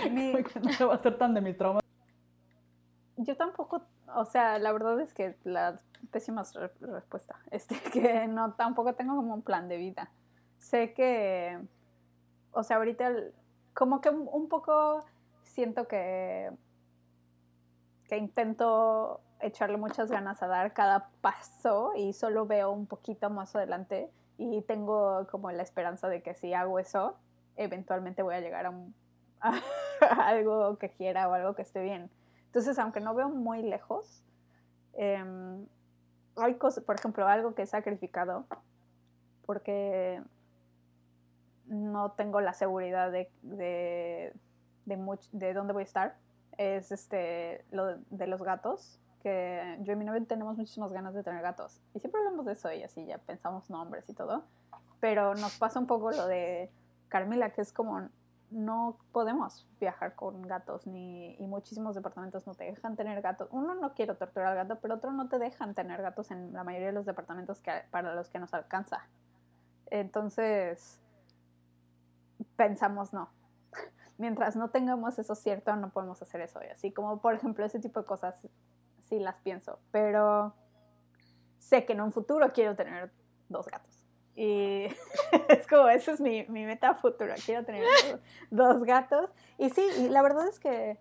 Mi... 0.10 0.32
no 0.32 0.72
se 0.72 0.86
va 0.86 0.94
a 0.94 0.96
hacer 0.96 1.18
tan 1.18 1.34
de 1.34 1.42
mis 1.42 1.58
traumas. 1.58 1.84
Yo 3.18 3.36
tampoco, 3.36 3.82
o 4.16 4.24
sea, 4.24 4.58
la 4.58 4.72
verdad 4.72 4.98
es 5.02 5.14
que 5.14 5.36
la 5.44 5.76
pésima 6.12 6.44
respuesta, 6.80 7.38
este, 7.52 7.76
que 7.92 8.26
no, 8.28 8.54
tampoco 8.54 8.94
tengo 8.94 9.18
como 9.18 9.34
un 9.34 9.42
plan 9.42 9.68
de 9.68 9.76
vida. 9.76 10.12
Sé 10.60 10.94
que, 10.94 11.60
o 12.54 12.64
sea, 12.64 12.78
ahorita 12.78 13.12
como 13.74 14.00
que 14.00 14.12
un 14.12 14.48
poco 14.48 15.04
siento 15.44 15.90
que, 15.90 16.52
que 18.08 18.16
intento 18.16 19.20
echarle 19.40 19.78
muchas 19.78 20.10
ganas 20.10 20.42
a 20.42 20.48
dar 20.48 20.74
cada 20.74 21.10
paso 21.22 21.94
y 21.96 22.14
solo 22.14 22.46
veo 22.46 22.72
un 22.72 22.88
poquito 22.88 23.30
más 23.30 23.56
adelante 23.56 24.10
y 24.38 24.62
tengo 24.64 25.28
como 25.30 25.52
la 25.52 25.64
esperanza 25.64 26.08
de 26.10 26.22
que 26.22 26.34
si 26.34 26.54
hago 26.54 26.80
eso, 26.80 27.18
eventualmente 27.56 28.22
voy 28.22 28.36
a 28.36 28.42
llegar 28.42 28.66
a, 29.42 29.62
algo 30.28 30.78
que 30.78 30.90
quiera 30.90 31.30
o 31.30 31.34
algo 31.34 31.56
que 31.56 31.62
esté 31.62 31.82
bien. 31.82 32.10
Entonces, 32.48 32.80
aunque 32.80 33.00
no 33.00 33.14
veo 33.14 33.30
muy 33.30 33.62
lejos, 33.62 34.24
em, 34.94 35.66
hay 36.38 36.56
cosas, 36.56 36.84
por 36.84 36.96
ejemplo, 36.96 37.28
algo 37.28 37.54
que 37.56 37.64
he 37.64 37.68
sacrificado 37.68 38.46
porque 39.46 40.22
no 41.66 42.12
tengo 42.12 42.42
la 42.42 42.54
seguridad 42.54 43.12
de, 43.12 43.30
de, 43.42 44.34
de 44.86 45.54
dónde 45.54 45.74
voy 45.74 45.82
a 45.82 45.86
estar, 45.86 46.18
es 46.58 46.92
este, 46.92 47.66
lo 47.72 47.98
de 48.10 48.28
los 48.28 48.42
gatos 48.42 49.00
yo 49.82 49.94
y 49.94 49.96
mi 49.96 50.06
novio 50.06 50.24
tenemos 50.26 50.58
muchísimas 50.58 50.92
ganas 50.92 51.14
de 51.14 51.24
tener 51.24 51.42
gatos. 51.42 51.82
Y 51.94 52.00
siempre 52.00 52.20
hablamos 52.20 52.46
de 52.46 52.54
eso 52.54 52.72
y 52.72 52.84
así 52.84 53.06
ya 53.06 53.18
pensamos 53.18 53.70
nombres 53.70 54.08
y 54.10 54.14
todo. 54.14 54.44
Pero 55.00 55.36
nos 55.36 55.58
pasa 55.58 55.80
un 55.80 55.88
poco 55.88 56.12
lo 56.12 56.28
de 56.28 56.72
Carmila, 57.10 57.52
que 57.52 57.62
es 57.62 57.72
como 57.72 58.10
no 58.52 58.98
podemos 59.12 59.68
viajar 59.80 60.16
con 60.16 60.42
gatos 60.44 60.86
ni 60.86 61.36
y 61.36 61.48
muchísimos 61.48 61.96
departamentos 61.96 62.46
no 62.46 62.54
te 62.54 62.66
dejan 62.66 62.96
tener 62.96 63.22
gatos. 63.22 63.50
Uno 63.52 63.76
no 63.76 63.94
quiere 63.94 64.14
torturar 64.14 64.50
al 64.50 64.68
gato, 64.68 64.80
pero 64.82 64.96
otro 64.96 65.12
no 65.12 65.28
te 65.28 65.40
dejan 65.40 65.74
tener 65.74 66.02
gatos 66.02 66.32
en 66.32 66.54
la 66.54 66.64
mayoría 66.64 66.88
de 66.88 66.94
los 66.94 67.06
departamentos 67.06 67.62
que, 67.62 67.72
para 67.92 68.14
los 68.16 68.30
que 68.30 68.40
nos 68.40 68.54
alcanza. 68.54 69.08
Entonces 69.88 71.00
pensamos 72.56 73.14
no. 73.14 73.30
Mientras 74.18 74.56
no 74.56 74.70
tengamos 74.70 75.20
eso 75.20 75.36
cierto, 75.36 75.76
no 75.76 75.90
podemos 75.90 76.22
hacer 76.22 76.42
eso. 76.42 76.60
Y 76.64 76.68
así 76.68 76.92
como, 76.92 77.20
por 77.22 77.34
ejemplo, 77.34 77.66
ese 77.66 77.80
tipo 77.80 78.00
de 78.00 78.06
cosas 78.06 78.48
sí 79.06 79.20
las 79.20 79.36
pienso, 79.38 79.80
pero 79.92 80.54
sé 81.60 81.86
que 81.86 81.94
en 81.94 82.02
un 82.02 82.12
futuro 82.12 82.52
quiero 82.54 82.76
tener 82.76 83.12
dos 83.50 83.68
gatos. 83.68 84.04
Y 84.36 84.86
es 85.50 85.68
como, 85.68 85.88
esa 85.88 86.12
es 86.12 86.20
mi, 86.20 86.46
mi 86.48 86.66
meta 86.66 86.94
futura, 86.96 87.36
quiero 87.44 87.64
tener 87.64 87.84
dos, 88.52 88.84
gatos. 88.84 89.34
Y 89.58 89.70
sí, 89.70 89.82
y 90.00 90.10
la 90.10 90.22
verdad 90.22 90.48
es 90.48 90.60
que 90.60 91.00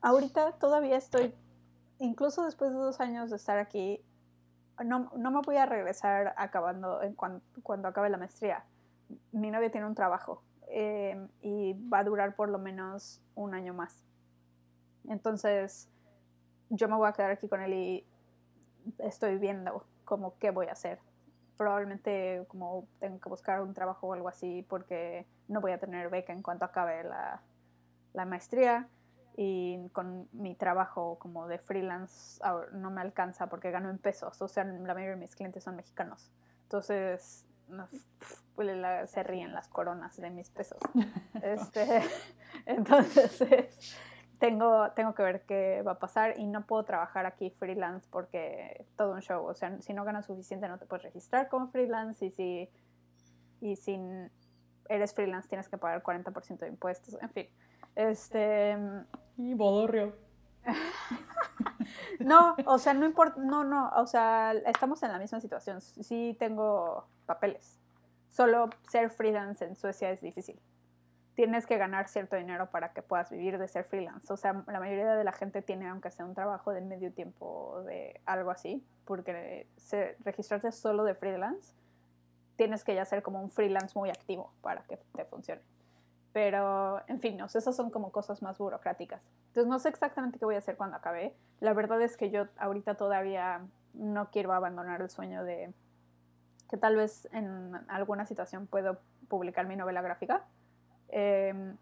ahorita 0.00 0.52
todavía 0.52 0.96
estoy, 0.96 1.34
incluso 1.98 2.44
después 2.44 2.70
de 2.70 2.78
dos 2.78 3.00
años 3.00 3.30
de 3.30 3.36
estar 3.36 3.58
aquí, 3.58 4.02
no, 4.84 5.10
no 5.16 5.30
me 5.30 5.40
voy 5.40 5.56
a 5.56 5.66
regresar 5.66 6.34
acabando 6.36 7.02
en 7.02 7.14
cuando, 7.14 7.42
cuando 7.62 7.88
acabe 7.88 8.10
la 8.10 8.18
maestría. 8.18 8.64
Mi 9.32 9.50
novia 9.50 9.70
tiene 9.70 9.86
un 9.86 9.94
trabajo 9.94 10.42
eh, 10.68 11.28
y 11.40 11.74
va 11.88 12.00
a 12.00 12.04
durar 12.04 12.34
por 12.36 12.48
lo 12.48 12.58
menos 12.58 13.22
un 13.34 13.54
año 13.54 13.72
más. 13.72 14.02
Entonces, 15.08 15.88
yo 16.70 16.88
me 16.88 16.96
voy 16.96 17.08
a 17.08 17.12
quedar 17.12 17.30
aquí 17.30 17.48
con 17.48 17.60
él 17.62 17.72
y 17.72 18.06
estoy 18.98 19.38
viendo 19.38 19.84
como 20.04 20.38
qué 20.38 20.50
voy 20.50 20.66
a 20.66 20.72
hacer. 20.72 20.98
Probablemente 21.56 22.44
como 22.48 22.86
tengo 22.98 23.20
que 23.20 23.28
buscar 23.28 23.60
un 23.62 23.72
trabajo 23.74 24.08
o 24.08 24.12
algo 24.12 24.28
así 24.28 24.64
porque 24.68 25.26
no 25.48 25.60
voy 25.60 25.72
a 25.72 25.78
tener 25.78 26.10
beca 26.10 26.32
en 26.32 26.42
cuanto 26.42 26.64
acabe 26.64 27.02
la, 27.04 27.42
la 28.12 28.24
maestría 28.24 28.88
y 29.36 29.88
con 29.92 30.28
mi 30.32 30.54
trabajo 30.54 31.18
como 31.18 31.46
de 31.46 31.58
freelance 31.58 32.40
no 32.72 32.90
me 32.90 33.02
alcanza 33.02 33.48
porque 33.48 33.70
gano 33.70 33.90
en 33.90 33.98
pesos, 33.98 34.40
o 34.40 34.48
sea, 34.48 34.64
la 34.64 34.94
mayoría 34.94 35.10
de 35.10 35.16
mis 35.16 35.36
clientes 35.36 35.62
son 35.62 35.76
mexicanos. 35.76 36.32
Entonces, 36.62 37.46
se 39.06 39.22
ríen 39.22 39.52
las 39.52 39.68
coronas 39.68 40.16
de 40.16 40.30
mis 40.30 40.50
pesos. 40.50 40.78
Este, 41.42 42.02
entonces, 42.66 43.94
tengo, 44.38 44.90
tengo 44.92 45.14
que 45.14 45.22
ver 45.22 45.42
qué 45.46 45.82
va 45.82 45.92
a 45.92 45.98
pasar 45.98 46.38
y 46.38 46.46
no 46.46 46.66
puedo 46.66 46.84
trabajar 46.84 47.26
aquí 47.26 47.50
freelance 47.50 48.06
porque 48.10 48.86
todo 48.96 49.12
un 49.12 49.20
show. 49.20 49.44
O 49.46 49.54
sea, 49.54 49.80
si 49.80 49.94
no 49.94 50.04
ganas 50.04 50.26
suficiente 50.26 50.68
no 50.68 50.78
te 50.78 50.86
puedes 50.86 51.04
registrar 51.04 51.48
como 51.48 51.68
freelance 51.68 52.24
y 52.24 52.30
si, 52.30 52.70
y 53.60 53.76
si 53.76 53.98
eres 54.88 55.14
freelance 55.14 55.48
tienes 55.48 55.68
que 55.68 55.78
pagar 55.78 56.02
40% 56.02 56.58
de 56.58 56.68
impuestos. 56.68 57.16
En 57.20 57.30
fin, 57.30 57.48
este... 57.94 58.76
Y 59.38 59.54
bodorrio. 59.54 60.16
no, 62.20 62.56
o 62.64 62.78
sea, 62.78 62.94
no 62.94 63.04
importa, 63.06 63.40
no, 63.40 63.64
no, 63.64 63.90
o 63.96 64.06
sea, 64.06 64.52
estamos 64.52 65.02
en 65.02 65.12
la 65.12 65.18
misma 65.18 65.40
situación. 65.40 65.80
Sí 65.80 66.36
tengo 66.38 67.06
papeles. 67.26 67.78
Solo 68.28 68.70
ser 68.90 69.10
freelance 69.10 69.64
en 69.64 69.76
Suecia 69.76 70.10
es 70.10 70.20
difícil 70.20 70.60
tienes 71.36 71.66
que 71.66 71.76
ganar 71.76 72.08
cierto 72.08 72.34
dinero 72.34 72.70
para 72.70 72.92
que 72.92 73.02
puedas 73.02 73.30
vivir 73.30 73.58
de 73.58 73.68
ser 73.68 73.84
freelance. 73.84 74.32
O 74.32 74.38
sea, 74.38 74.64
la 74.66 74.80
mayoría 74.80 75.14
de 75.14 75.22
la 75.22 75.32
gente 75.32 75.60
tiene, 75.60 75.86
aunque 75.86 76.10
sea 76.10 76.24
un 76.24 76.34
trabajo 76.34 76.72
de 76.72 76.80
medio 76.80 77.12
tiempo 77.12 77.82
de 77.84 78.20
algo 78.24 78.50
así, 78.50 78.82
porque 79.04 79.68
se, 79.76 80.16
registrarte 80.24 80.72
solo 80.72 81.04
de 81.04 81.14
freelance, 81.14 81.74
tienes 82.56 82.84
que 82.84 82.94
ya 82.94 83.04
ser 83.04 83.22
como 83.22 83.42
un 83.42 83.50
freelance 83.50 83.96
muy 83.96 84.08
activo 84.08 84.50
para 84.62 84.82
que 84.84 84.96
te 85.14 85.26
funcione. 85.26 85.60
Pero, 86.32 87.06
en 87.06 87.20
fin, 87.20 87.36
no, 87.36 87.44
esas 87.44 87.76
son 87.76 87.90
como 87.90 88.10
cosas 88.12 88.40
más 88.40 88.56
burocráticas. 88.56 89.22
Entonces, 89.48 89.68
no 89.68 89.78
sé 89.78 89.90
exactamente 89.90 90.38
qué 90.38 90.46
voy 90.46 90.54
a 90.54 90.58
hacer 90.58 90.76
cuando 90.76 90.96
acabe. 90.96 91.34
La 91.60 91.74
verdad 91.74 92.00
es 92.00 92.16
que 92.16 92.30
yo 92.30 92.46
ahorita 92.56 92.94
todavía 92.94 93.60
no 93.92 94.30
quiero 94.30 94.54
abandonar 94.54 95.02
el 95.02 95.10
sueño 95.10 95.44
de 95.44 95.72
que 96.70 96.76
tal 96.78 96.96
vez 96.96 97.28
en 97.32 97.74
alguna 97.88 98.26
situación 98.26 98.66
puedo 98.66 99.00
publicar 99.28 99.66
mi 99.66 99.76
novela 99.76 100.02
gráfica. 100.02 100.44
Em, 101.08 101.76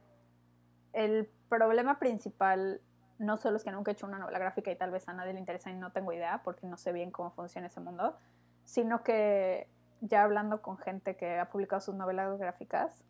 el 0.92 1.28
problema 1.48 1.98
principal 1.98 2.80
no 3.18 3.36
solo 3.36 3.56
es 3.56 3.64
que 3.64 3.70
nunca 3.70 3.90
he 3.90 3.94
hecho 3.94 4.06
una 4.06 4.18
novela 4.18 4.38
gráfica 4.38 4.70
y 4.70 4.76
tal 4.76 4.90
vez 4.90 5.08
a 5.08 5.12
nadie 5.12 5.32
le 5.32 5.38
interesa 5.38 5.70
y 5.70 5.74
no 5.74 5.92
tengo 5.92 6.12
idea 6.12 6.42
porque 6.44 6.66
no 6.66 6.76
sé 6.76 6.92
bien 6.92 7.10
cómo 7.10 7.30
funciona 7.30 7.68
ese 7.68 7.80
mundo, 7.80 8.16
sino 8.64 9.02
que 9.02 9.68
ya 10.00 10.24
hablando 10.24 10.62
con 10.62 10.78
gente 10.78 11.16
que 11.16 11.38
ha 11.38 11.48
publicado 11.50 11.80
sus 11.80 11.94
novelas 11.94 12.38
gráficas, 12.38 13.04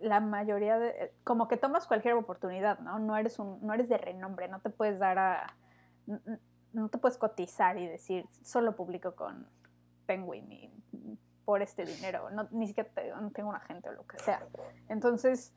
la 0.00 0.20
mayoría 0.20 0.78
de, 0.78 1.12
como 1.22 1.46
que 1.46 1.56
tomas 1.56 1.86
cualquier 1.86 2.14
oportunidad, 2.14 2.80
¿no? 2.80 2.98
No 2.98 3.16
eres, 3.16 3.38
un, 3.38 3.64
no 3.64 3.74
eres 3.74 3.88
de 3.88 3.96
renombre, 3.96 4.48
no 4.48 4.60
te 4.60 4.70
puedes 4.70 4.98
dar 4.98 5.18
a, 5.18 5.54
no 6.72 6.88
te 6.88 6.98
puedes 6.98 7.16
cotizar 7.16 7.78
y 7.78 7.86
decir, 7.86 8.26
solo 8.42 8.74
publico 8.74 9.14
con 9.14 9.46
Penguin 10.06 10.50
y 10.50 10.72
por 11.48 11.62
este 11.62 11.86
dinero, 11.86 12.28
no, 12.28 12.46
ni 12.50 12.66
siquiera 12.66 12.90
tengo 13.32 13.48
un 13.48 13.56
agente 13.56 13.88
o 13.88 13.92
lo 13.92 14.06
que 14.06 14.18
sea. 14.18 14.46
Entonces, 14.90 15.54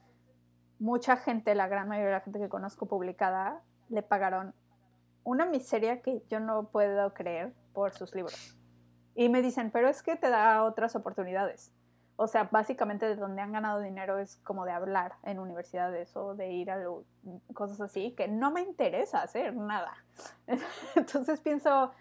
mucha 0.80 1.18
gente, 1.18 1.54
la 1.54 1.68
gran 1.68 1.90
mayoría 1.90 2.12
de 2.12 2.14
la 2.14 2.22
gente 2.22 2.40
que 2.40 2.48
conozco 2.48 2.86
publicada, 2.86 3.62
le 3.90 4.02
pagaron 4.02 4.56
una 5.26 5.46
miseria 5.46 6.02
que 6.02 6.24
yo 6.30 6.40
no 6.40 6.70
puedo 6.70 7.14
creer 7.14 7.54
por 7.74 7.92
sus 7.92 8.16
libros. 8.16 8.58
Y 9.16 9.28
me 9.28 9.42
dicen, 9.42 9.70
pero 9.70 9.90
es 9.90 10.02
que 10.02 10.16
te 10.16 10.30
da 10.30 10.64
otras 10.64 10.96
oportunidades. 10.96 11.74
O 12.16 12.28
sea, 12.28 12.46
básicamente 12.46 13.06
de 13.06 13.18
donde 13.18 13.42
han 13.42 13.52
ganado 13.52 13.82
dinero 13.82 14.18
es 14.18 14.38
como 14.46 14.64
de 14.64 14.72
hablar 14.72 15.16
en 15.24 15.40
universidades 15.40 16.16
o 16.16 16.36
de 16.36 16.54
ir 16.54 16.72
a 16.72 16.82
cosas 17.54 17.82
así, 17.82 18.14
que 18.16 18.30
no 18.30 18.50
me 18.52 18.62
interesa 18.62 19.24
hacer 19.24 19.54
nada. 19.58 19.92
Entonces 20.96 21.42
pienso, 21.42 21.92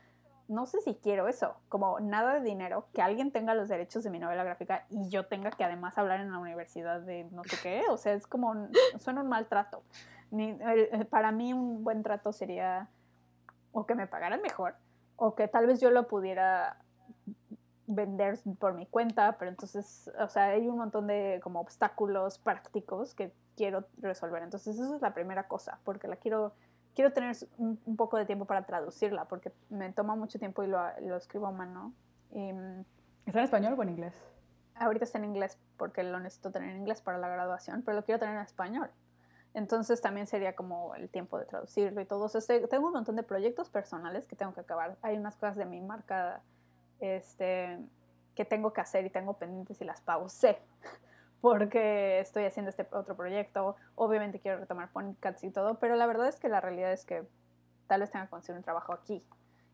no 0.51 0.67
sé 0.67 0.81
si 0.81 0.97
quiero 0.97 1.29
eso, 1.29 1.55
como 1.69 2.01
nada 2.01 2.35
de 2.35 2.41
dinero, 2.41 2.89
que 2.93 3.03
alguien 3.03 3.31
tenga 3.31 3.55
los 3.55 3.69
derechos 3.69 4.03
de 4.03 4.11
mi 4.11 4.19
novela 4.19 4.43
gráfica 4.43 4.85
y 4.91 5.09
yo 5.09 5.27
tenga 5.27 5.51
que 5.51 5.65
además 5.65 5.97
hablar 5.97 6.21
en 6.21 6.33
la 6.33 6.39
universidad 6.39 7.01
de 7.01 7.25
no 7.31 7.45
sé 7.45 7.57
qué, 7.63 7.83
o 7.89 7.97
sea, 7.97 8.15
es 8.15 8.27
como, 8.27 8.69
suena 8.99 9.23
un 9.23 9.29
maltrato. 9.29 9.83
para 11.09 11.31
mí 11.31 11.53
un 11.53 11.85
buen 11.85 12.03
trato 12.03 12.33
sería 12.33 12.89
o 13.73 13.87
que 13.87 13.95
me 13.95 14.07
pagaran 14.07 14.43
mejor, 14.43 14.75
o 15.17 15.35
que 15.35 15.47
tal 15.47 15.67
vez 15.67 15.81
yo 15.81 15.91
lo 15.91 16.09
pudiera 16.09 16.79
vender 17.87 18.39
por 18.59 18.75
mi 18.75 18.87
cuenta, 18.87 19.37
pero 19.39 19.51
entonces, 19.51 20.11
o 20.19 20.29
sea, 20.29 20.47
hay 20.47 20.67
un 20.69 20.79
montón 20.79 21.07
de 21.07 21.41
como 21.43 21.61
obstáculos 21.61 22.39
prácticos 22.39 23.15
que 23.15 23.33
quiero 23.57 23.85
resolver. 23.99 24.43
Entonces, 24.43 24.79
esa 24.79 24.97
es 24.97 25.03
la 25.03 25.13
primera 25.13 25.49
cosa, 25.49 25.79
porque 25.85 26.09
la 26.09 26.17
quiero, 26.17 26.55
quiero 26.95 27.13
tener 27.13 27.37
un, 27.59 27.97
poco 27.97 28.17
de 28.17 28.27
tiempo 28.27 28.45
para 28.45 28.65
traducirla, 28.67 29.27
porque 29.27 29.53
me 29.69 29.93
toma 29.93 30.17
mucho 30.17 30.39
tiempo 30.39 30.63
y 30.63 30.67
lo, 30.67 30.81
lo 31.01 31.17
escribo 31.17 31.47
a 31.47 31.53
mano. 31.53 31.93
Y, 32.33 32.53
mm, 32.53 32.85
¿Está 33.27 33.39
en 33.39 33.45
español 33.45 33.75
o 33.79 33.83
en 33.83 33.89
inglés? 33.91 34.15
Ahorita 34.75 35.05
está 35.05 35.19
en 35.19 35.25
inglés 35.25 35.59
porque 35.77 36.03
lo 36.03 36.19
necesito 36.21 36.51
tener 36.51 36.71
en 36.71 36.79
inglés 36.79 37.03
para 37.03 37.19
la 37.19 37.29
graduación, 37.29 37.83
pero 37.83 37.97
lo 37.97 38.05
quiero 38.05 38.19
tener 38.19 38.37
en 38.37 38.43
español. 38.43 38.91
Entonces 39.53 40.01
también 40.01 40.27
sería 40.27 40.55
como 40.55 40.95
el 40.95 41.09
tiempo 41.09 41.39
de 41.39 41.45
traducirlo 41.45 42.01
y 42.01 42.05
todo. 42.05 42.27
eso. 42.27 42.41
tengo 42.69 42.87
un 42.87 42.93
montón 42.93 43.17
de 43.17 43.23
proyectos 43.23 43.69
personales 43.69 44.27
que 44.27 44.37
tengo 44.37 44.55
que 44.55 44.61
acabar. 44.61 44.97
Hay 45.03 45.17
unas 45.17 45.35
cosas 45.35 45.57
de 45.57 45.67
mi 45.67 45.81
marca 45.81 46.41
este, 47.01 47.79
que 48.35 48.45
tengo 48.45 48.73
que 48.73 48.81
hacer 48.81 49.05
y 49.05 49.11
tengo 49.11 49.35
pendientes 49.35 49.81
y 49.81 49.85
las 49.85 50.01
pausé 50.01 50.59
porque 51.41 52.21
estoy 52.21 52.45
haciendo 52.45 52.71
este 52.71 52.87
otro 52.93 53.17
proyecto. 53.17 53.77
Obviamente 53.95 54.41
quiero 54.41 54.59
retomar 54.59 54.91
Ponycats 54.91 55.45
y 55.45 55.51
todo, 55.51 55.79
pero 55.79 55.97
la 55.97 56.07
verdad 56.07 56.29
es 56.29 56.39
que 56.39 56.49
la 56.49 56.61
realidad 56.61 56.93
es 56.93 57.05
que 57.05 57.27
tal 57.87 58.01
vez 58.01 58.11
tenga 58.11 58.27
que 58.27 58.31
conseguir 58.31 58.59
un 58.59 58.65
trabajo 58.65 58.93
aquí. 58.93 59.23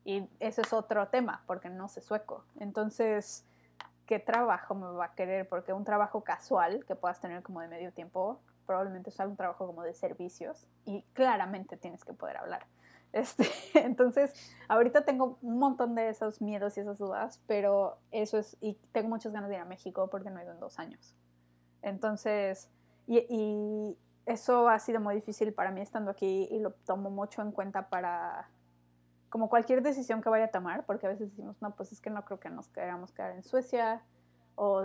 Y 0.04 0.28
ese 0.38 0.62
es 0.62 0.72
otro 0.72 1.08
tema, 1.08 1.42
porque 1.46 1.68
no 1.68 1.88
sé 1.88 2.00
sueco. 2.00 2.44
Entonces, 2.60 3.44
¿qué 4.06 4.20
trabajo 4.20 4.74
me 4.74 4.86
va 4.86 5.06
a 5.06 5.14
querer? 5.14 5.48
Porque 5.48 5.72
un 5.72 5.84
trabajo 5.84 6.22
casual 6.22 6.84
que 6.86 6.94
puedas 6.94 7.20
tener 7.20 7.42
como 7.42 7.60
de 7.60 7.68
medio 7.68 7.92
tiempo, 7.92 8.40
probablemente 8.66 9.10
es 9.10 9.18
un 9.18 9.36
trabajo 9.36 9.66
como 9.66 9.82
de 9.82 9.94
servicios 9.94 10.66
y 10.84 11.02
claramente 11.12 11.76
tienes 11.76 12.04
que 12.04 12.12
poder 12.12 12.36
hablar. 12.36 12.66
Este, 13.12 13.46
entonces, 13.74 14.34
ahorita 14.68 15.06
tengo 15.06 15.38
un 15.40 15.58
montón 15.58 15.94
de 15.94 16.10
esos 16.10 16.42
miedos 16.42 16.76
y 16.76 16.80
esas 16.80 16.98
dudas, 16.98 17.40
pero 17.46 17.96
eso 18.10 18.36
es, 18.36 18.58
y 18.60 18.74
tengo 18.92 19.08
muchas 19.08 19.32
ganas 19.32 19.48
de 19.48 19.54
ir 19.54 19.62
a 19.62 19.64
México 19.64 20.10
porque 20.10 20.28
no 20.28 20.38
he 20.38 20.42
ido 20.42 20.52
en 20.52 20.60
dos 20.60 20.78
años. 20.78 21.16
Entonces, 21.86 22.68
y, 23.06 23.96
eso 24.26 24.68
ha 24.68 24.80
sido 24.80 24.98
muy 24.98 25.14
difícil 25.14 25.54
para 25.54 25.70
mí 25.70 25.80
estando 25.80 26.10
aquí 26.10 26.48
y 26.50 26.58
lo 26.58 26.72
tomo 26.72 27.10
mucho 27.10 27.42
en 27.42 27.52
cuenta 27.52 27.88
para, 27.88 28.50
como 29.28 29.48
cualquier 29.48 29.82
decisión 29.82 30.20
que 30.20 30.28
vaya 30.28 30.46
a 30.46 30.50
tomar, 30.50 30.84
porque 30.84 31.06
a 31.06 31.10
veces 31.10 31.30
decimos, 31.30 31.62
no, 31.62 31.76
pues 31.76 31.92
es 31.92 32.00
que 32.00 32.10
no 32.10 32.24
creo 32.24 32.40
que 32.40 32.50
nos 32.50 32.66
queramos 32.68 33.12
quedar 33.12 33.30
en 33.30 33.44
Suecia, 33.44 34.02
o 34.56 34.84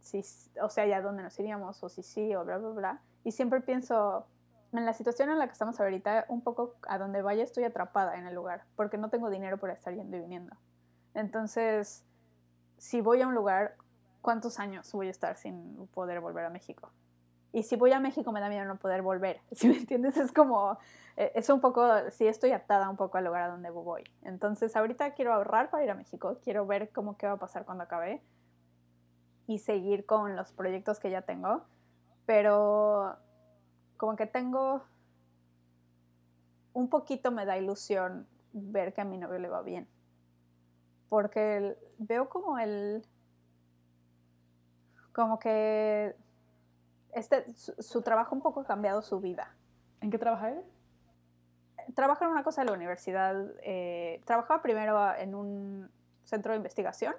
si, 0.00 0.22
o 0.62 0.70
sea, 0.70 0.86
ya 0.86 1.02
dónde 1.02 1.22
nos 1.22 1.38
iríamos, 1.38 1.82
o 1.84 1.90
si 1.90 2.02
sí, 2.02 2.34
o 2.34 2.42
bla, 2.42 2.56
bla, 2.56 2.70
bla. 2.70 3.02
Y 3.22 3.32
siempre 3.32 3.60
pienso, 3.60 4.26
en 4.72 4.86
la 4.86 4.94
situación 4.94 5.28
en 5.28 5.38
la 5.38 5.46
que 5.46 5.52
estamos 5.52 5.78
ahorita, 5.78 6.24
un 6.28 6.40
poco 6.40 6.76
a 6.88 6.96
donde 6.96 7.20
vaya 7.20 7.44
estoy 7.44 7.64
atrapada 7.64 8.16
en 8.16 8.26
el 8.26 8.34
lugar, 8.34 8.64
porque 8.76 8.96
no 8.96 9.10
tengo 9.10 9.28
dinero 9.28 9.58
para 9.58 9.74
estar 9.74 9.94
yendo 9.94 10.16
y 10.16 10.20
viniendo. 10.20 10.56
Entonces, 11.12 12.02
si 12.78 13.02
voy 13.02 13.20
a 13.20 13.26
un 13.26 13.34
lugar, 13.34 13.76
¿cuántos 14.22 14.58
años 14.58 14.90
voy 14.92 15.08
a 15.08 15.10
estar 15.10 15.36
sin 15.36 15.86
poder 15.88 16.20
volver 16.20 16.44
a 16.44 16.50
México? 16.50 16.90
Y 17.52 17.64
si 17.64 17.76
voy 17.76 17.92
a 17.92 18.00
México 18.00 18.30
me 18.30 18.40
da 18.40 18.48
miedo 18.48 18.64
no 18.64 18.76
poder 18.76 19.02
volver, 19.02 19.40
si 19.52 19.68
me 19.68 19.76
entiendes? 19.76 20.16
Es 20.16 20.32
como, 20.32 20.78
eh, 21.16 21.32
es 21.34 21.48
un 21.50 21.60
poco, 21.60 21.86
sí 22.10 22.26
estoy 22.26 22.52
atada 22.52 22.88
un 22.88 22.96
poco 22.96 23.18
al 23.18 23.24
lugar 23.24 23.42
a 23.42 23.48
donde 23.48 23.70
voy. 23.70 24.04
Entonces, 24.22 24.76
ahorita 24.76 25.14
quiero 25.14 25.32
ahorrar 25.34 25.70
para 25.70 25.84
ir 25.84 25.90
a 25.90 25.94
México, 25.94 26.38
quiero 26.42 26.66
ver 26.66 26.90
cómo 26.92 27.16
qué 27.16 27.26
va 27.26 27.34
a 27.34 27.38
pasar 27.38 27.64
cuando 27.64 27.84
acabe 27.84 28.22
y 29.46 29.58
seguir 29.58 30.06
con 30.06 30.36
los 30.36 30.52
proyectos 30.52 31.00
que 31.00 31.10
ya 31.10 31.22
tengo, 31.22 31.64
pero 32.24 33.16
como 33.96 34.14
que 34.14 34.26
tengo 34.26 34.84
un 36.72 36.88
poquito 36.88 37.32
me 37.32 37.44
da 37.44 37.58
ilusión 37.58 38.28
ver 38.52 38.94
que 38.94 39.00
a 39.00 39.04
mi 39.04 39.18
novio 39.18 39.38
le 39.40 39.48
va 39.48 39.62
bien. 39.62 39.88
Porque 41.08 41.76
veo 41.98 42.28
como 42.28 42.58
el, 42.58 43.04
como 45.20 45.38
que 45.38 46.16
este, 47.12 47.44
su, 47.54 48.02
trabajo 48.02 48.34
un 48.34 48.42
poco 48.42 48.60
ha 48.60 48.64
cambiado 48.64 49.02
su 49.02 49.20
vida. 49.20 49.54
¿En 50.00 50.10
qué 50.10 50.18
trabaja 50.18 50.50
él? 50.50 50.62
Trabaja 51.94 52.24
en 52.24 52.30
una 52.30 52.42
cosa 52.42 52.62
de 52.62 52.66
la 52.66 52.72
universidad. 52.72 53.36
Eh, 53.62 54.20
trabajaba 54.24 54.62
primero 54.62 55.14
en 55.14 55.34
un 55.34 55.90
centro 56.24 56.52
de 56.52 56.58
investigación, 56.58 57.14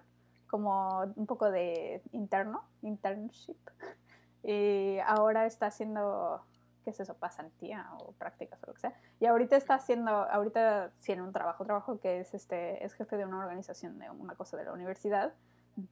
como 0.47 1.01
un 1.15 1.25
poco 1.25 1.51
de 1.51 2.01
interno, 2.11 2.63
internship. 2.81 3.57
Y 4.43 4.97
ahora 5.05 5.45
está 5.45 5.67
haciendo 5.67 6.43
¿qué 6.83 6.89
es 6.89 6.99
eso? 6.99 7.15
Pasantía 7.15 7.87
o 7.99 8.11
prácticas 8.13 8.61
o 8.63 8.67
lo 8.67 8.73
que 8.73 8.79
sea. 8.79 8.93
Y 9.19 9.25
ahorita 9.25 9.55
está 9.55 9.75
haciendo, 9.75 10.11
ahorita 10.11 10.91
sí 10.97 11.11
en 11.11 11.21
un 11.21 11.31
trabajo, 11.31 11.63
trabajo 11.63 11.99
que 11.99 12.21
es, 12.21 12.33
este, 12.33 12.83
es 12.83 12.93
jefe 12.93 13.17
de 13.17 13.25
una 13.25 13.39
organización 13.39 13.99
de 13.99 14.09
una 14.09 14.35
cosa 14.35 14.57
de 14.57 14.65
la 14.65 14.73
universidad 14.73 15.33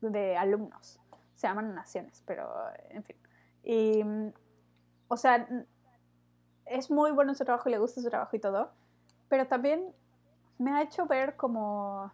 de 0.01 0.37
alumnos. 0.37 0.99
Se 1.39 1.47
llaman 1.47 1.73
naciones, 1.73 2.21
pero 2.25 2.51
en 2.89 3.01
fin. 3.01 3.15
Y, 3.63 4.03
o 5.07 5.15
sea, 5.15 5.47
es 6.65 6.91
muy 6.91 7.11
bueno 7.11 7.33
su 7.33 7.45
trabajo 7.45 7.69
y 7.69 7.71
le 7.71 7.79
gusta 7.79 8.01
su 8.01 8.09
trabajo 8.09 8.35
y 8.35 8.39
todo, 8.39 8.73
pero 9.29 9.47
también 9.47 9.95
me 10.57 10.71
ha 10.71 10.81
hecho 10.81 11.05
ver 11.05 11.37
como 11.37 12.11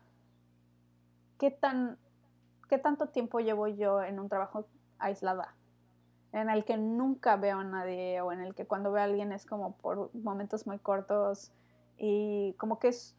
qué 1.40 1.50
tan, 1.50 1.98
qué 2.70 2.78
tanto 2.78 3.10
tiempo 3.10 3.40
llevo 3.40 3.68
yo 3.68 4.04
en 4.04 4.20
un 4.20 4.30
trabajo 4.30 4.68
aislada 5.00 5.56
en 6.32 6.52
el 6.52 6.64
que 6.64 6.78
nunca 6.78 7.36
veo 7.36 7.58
a 7.58 7.64
nadie 7.64 8.22
o 8.22 8.32
en 8.32 8.42
el 8.42 8.54
que 8.54 8.68
cuando 8.68 8.92
veo 8.92 9.02
a 9.02 9.06
alguien 9.06 9.32
es 9.32 9.48
como 9.48 9.76
por 9.78 10.14
momentos 10.14 10.68
muy 10.68 10.78
cortos 10.78 11.52
y 11.98 12.54
como 12.60 12.78
que 12.78 12.90
es, 12.90 13.16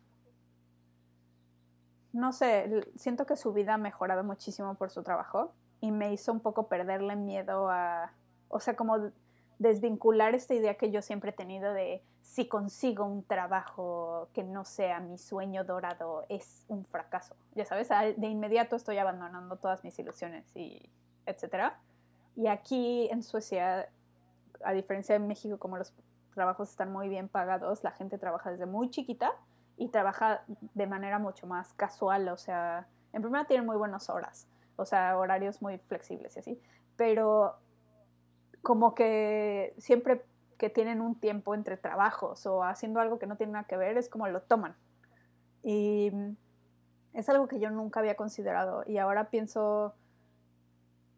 no 2.13 2.33
sé, 2.33 2.87
siento 2.95 3.27
que 3.27 3.35
su 3.35 3.53
vida 3.53 3.75
ha 3.75 3.79
mejorado 3.79 4.23
muchísimo 4.23 4.77
por 4.77 4.91
su 4.93 5.03
trabajo 5.03 5.53
y 5.81 5.93
me 5.93 6.13
hizo 6.13 6.33
un 6.33 6.41
poco 6.41 6.69
perderle 6.69 7.17
miedo 7.17 7.71
a, 7.71 8.13
o 8.49 8.61
sea, 8.61 8.77
como 8.77 9.11
desvincular 9.59 10.35
esta 10.35 10.55
idea 10.55 10.75
que 10.75 10.91
yo 10.91 11.03
siempre 11.03 11.31
he 11.31 11.33
tenido 11.33 11.73
de 11.73 12.03
si 12.23 12.49
consigo 12.49 13.05
un 13.05 13.23
trabajo 13.23 14.29
que 14.35 14.43
no 14.43 14.65
sea 14.65 15.01
mi 15.01 15.17
sueño 15.17 15.65
dorado 15.65 16.27
es 16.29 16.65
un 16.69 16.85
fracaso. 16.85 17.37
Ya 17.55 17.65
sabes, 17.65 17.89
de 17.89 18.27
inmediato 18.27 18.77
estoy 18.77 18.99
abandonando 18.99 19.57
todas 19.57 19.85
mis 19.85 19.99
ilusiones 19.99 20.45
y 20.57 20.91
etcétera. 21.25 21.79
Y 22.35 22.49
aquí 22.49 23.09
en 23.11 23.23
Suecia, 23.23 23.89
a 24.63 24.73
diferencia 24.73 25.15
de 25.15 25.21
México, 25.21 25.59
como 25.59 25.79
los 25.79 25.95
trabajos 26.35 26.71
están 26.71 26.93
muy 26.93 27.09
bien 27.09 27.29
pagados, 27.29 27.83
la 27.83 27.93
gente 27.93 28.19
trabaja 28.19 28.51
desde 28.51 28.67
muy 28.67 28.91
chiquita 28.91 29.33
y 29.77 29.89
trabaja 29.89 30.43
de 30.47 30.87
manera 30.87 31.19
mucho 31.19 31.47
más 31.47 31.73
casual, 31.75 32.29
o 32.29 32.37
sea, 32.37 32.87
en 33.13 33.23
primera 33.23 33.47
tienen 33.47 33.67
muy 33.67 33.77
buenas 33.77 34.11
horas, 34.11 34.47
o 34.77 34.85
sea, 34.85 35.19
horarios 35.19 35.63
muy 35.63 35.79
flexibles 35.79 36.37
y 36.37 36.39
así, 36.39 36.61
pero 36.97 37.57
como 38.63 38.95
que 38.95 39.75
siempre 39.79 40.25
que 40.59 40.71
tienen 40.71 41.01
un 41.01 41.19
tiempo 41.19 41.55
entre 41.55 41.77
trabajos 41.77 42.47
o 42.47 42.65
haciendo 42.65 43.01
algo 43.01 43.19
que 43.19 43.27
no 43.27 43.37
tiene 43.37 43.53
nada 43.53 43.67
que 43.67 43.77
ver, 43.77 43.99
es 43.99 44.09
como 44.09 44.27
lo 44.29 44.43
toman. 44.43 44.75
Y 45.63 46.13
es 47.13 47.29
algo 47.29 47.49
que 47.49 47.61
yo 47.61 47.71
nunca 47.71 48.01
había 48.01 48.17
considerado 48.17 48.83
y 48.87 48.99
ahora 48.99 49.31
pienso, 49.31 49.95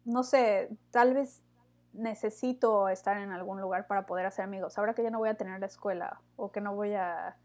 no 0.05 0.23
sé, 0.23 0.69
tal 0.91 1.13
vez 1.13 1.41
necesito 1.93 2.89
estar 2.89 3.17
en 3.17 3.31
algún 3.31 3.61
lugar 3.61 3.87
para 3.87 4.05
poder 4.05 4.25
hacer 4.25 4.45
amigos. 4.45 4.77
Ahora 4.77 4.93
que 4.93 5.03
ya 5.03 5.09
no 5.09 5.19
voy 5.19 5.29
a 5.29 5.35
tener 5.35 5.59
la 5.59 5.65
escuela 5.65 6.21
o 6.35 6.51
que 6.51 6.61
no 6.61 6.75
voy 6.75 6.93
a 6.93 7.37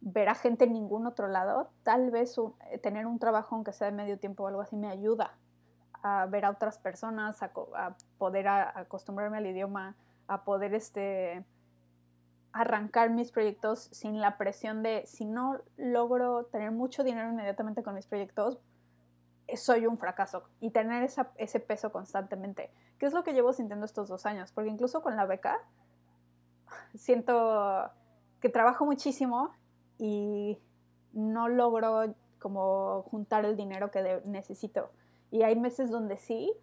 ver 0.00 0.28
a 0.28 0.34
gente 0.34 0.64
en 0.64 0.72
ningún 0.72 1.06
otro 1.06 1.28
lado, 1.28 1.70
tal 1.82 2.10
vez 2.10 2.36
eh, 2.70 2.78
tener 2.78 3.06
un 3.06 3.18
trabajo, 3.18 3.54
aunque 3.54 3.72
sea 3.72 3.86
de 3.86 3.96
medio 3.96 4.18
tiempo 4.18 4.44
o 4.44 4.46
algo 4.48 4.60
así, 4.60 4.76
me 4.76 4.88
ayuda 4.88 5.38
a 6.04 6.26
ver 6.26 6.44
a 6.44 6.50
otras 6.50 6.78
personas, 6.78 7.42
a, 7.42 7.50
poder 8.18 8.46
acostumbrarme 8.46 9.38
al 9.38 9.46
idioma, 9.46 9.96
a 10.28 10.44
poder 10.44 10.74
este, 10.74 11.42
arrancar 12.52 13.08
mis 13.08 13.32
proyectos 13.32 13.88
sin 13.90 14.20
la 14.20 14.36
presión 14.36 14.82
de 14.82 15.06
si 15.06 15.24
no 15.24 15.60
logro 15.78 16.44
tener 16.44 16.72
mucho 16.72 17.04
dinero 17.04 17.30
inmediatamente 17.30 17.82
con 17.82 17.94
mis 17.94 18.06
proyectos, 18.06 18.58
eh, 19.46 19.56
soy 19.56 19.86
un 19.86 19.96
fracaso. 19.96 20.44
Y 20.60 20.70
tener 20.70 21.08
ese 21.36 21.60
peso 21.60 21.90
constantemente, 21.90 22.70
que 22.98 23.06
es 23.06 23.14
lo 23.14 23.24
que 23.24 23.32
llevo 23.32 23.54
sintiendo 23.54 23.86
estos 23.86 24.06
dos 24.06 24.26
años, 24.26 24.52
porque 24.52 24.68
incluso 24.68 25.00
con 25.00 25.16
la 25.16 25.24
beca 25.24 25.58
siento 26.94 27.90
que 28.40 28.50
trabajo 28.50 28.84
muchísimo 28.84 29.54
y 29.96 30.58
no 31.14 31.48
logro 31.48 32.14
como 32.38 33.04
juntar 33.04 33.46
el 33.46 33.56
dinero 33.56 33.90
que 33.90 34.20
necesito. 34.26 34.90
Y 35.34 35.42
hay 35.42 35.56
meses 35.56 35.90
donde 35.90 36.16
sí, 36.16 36.54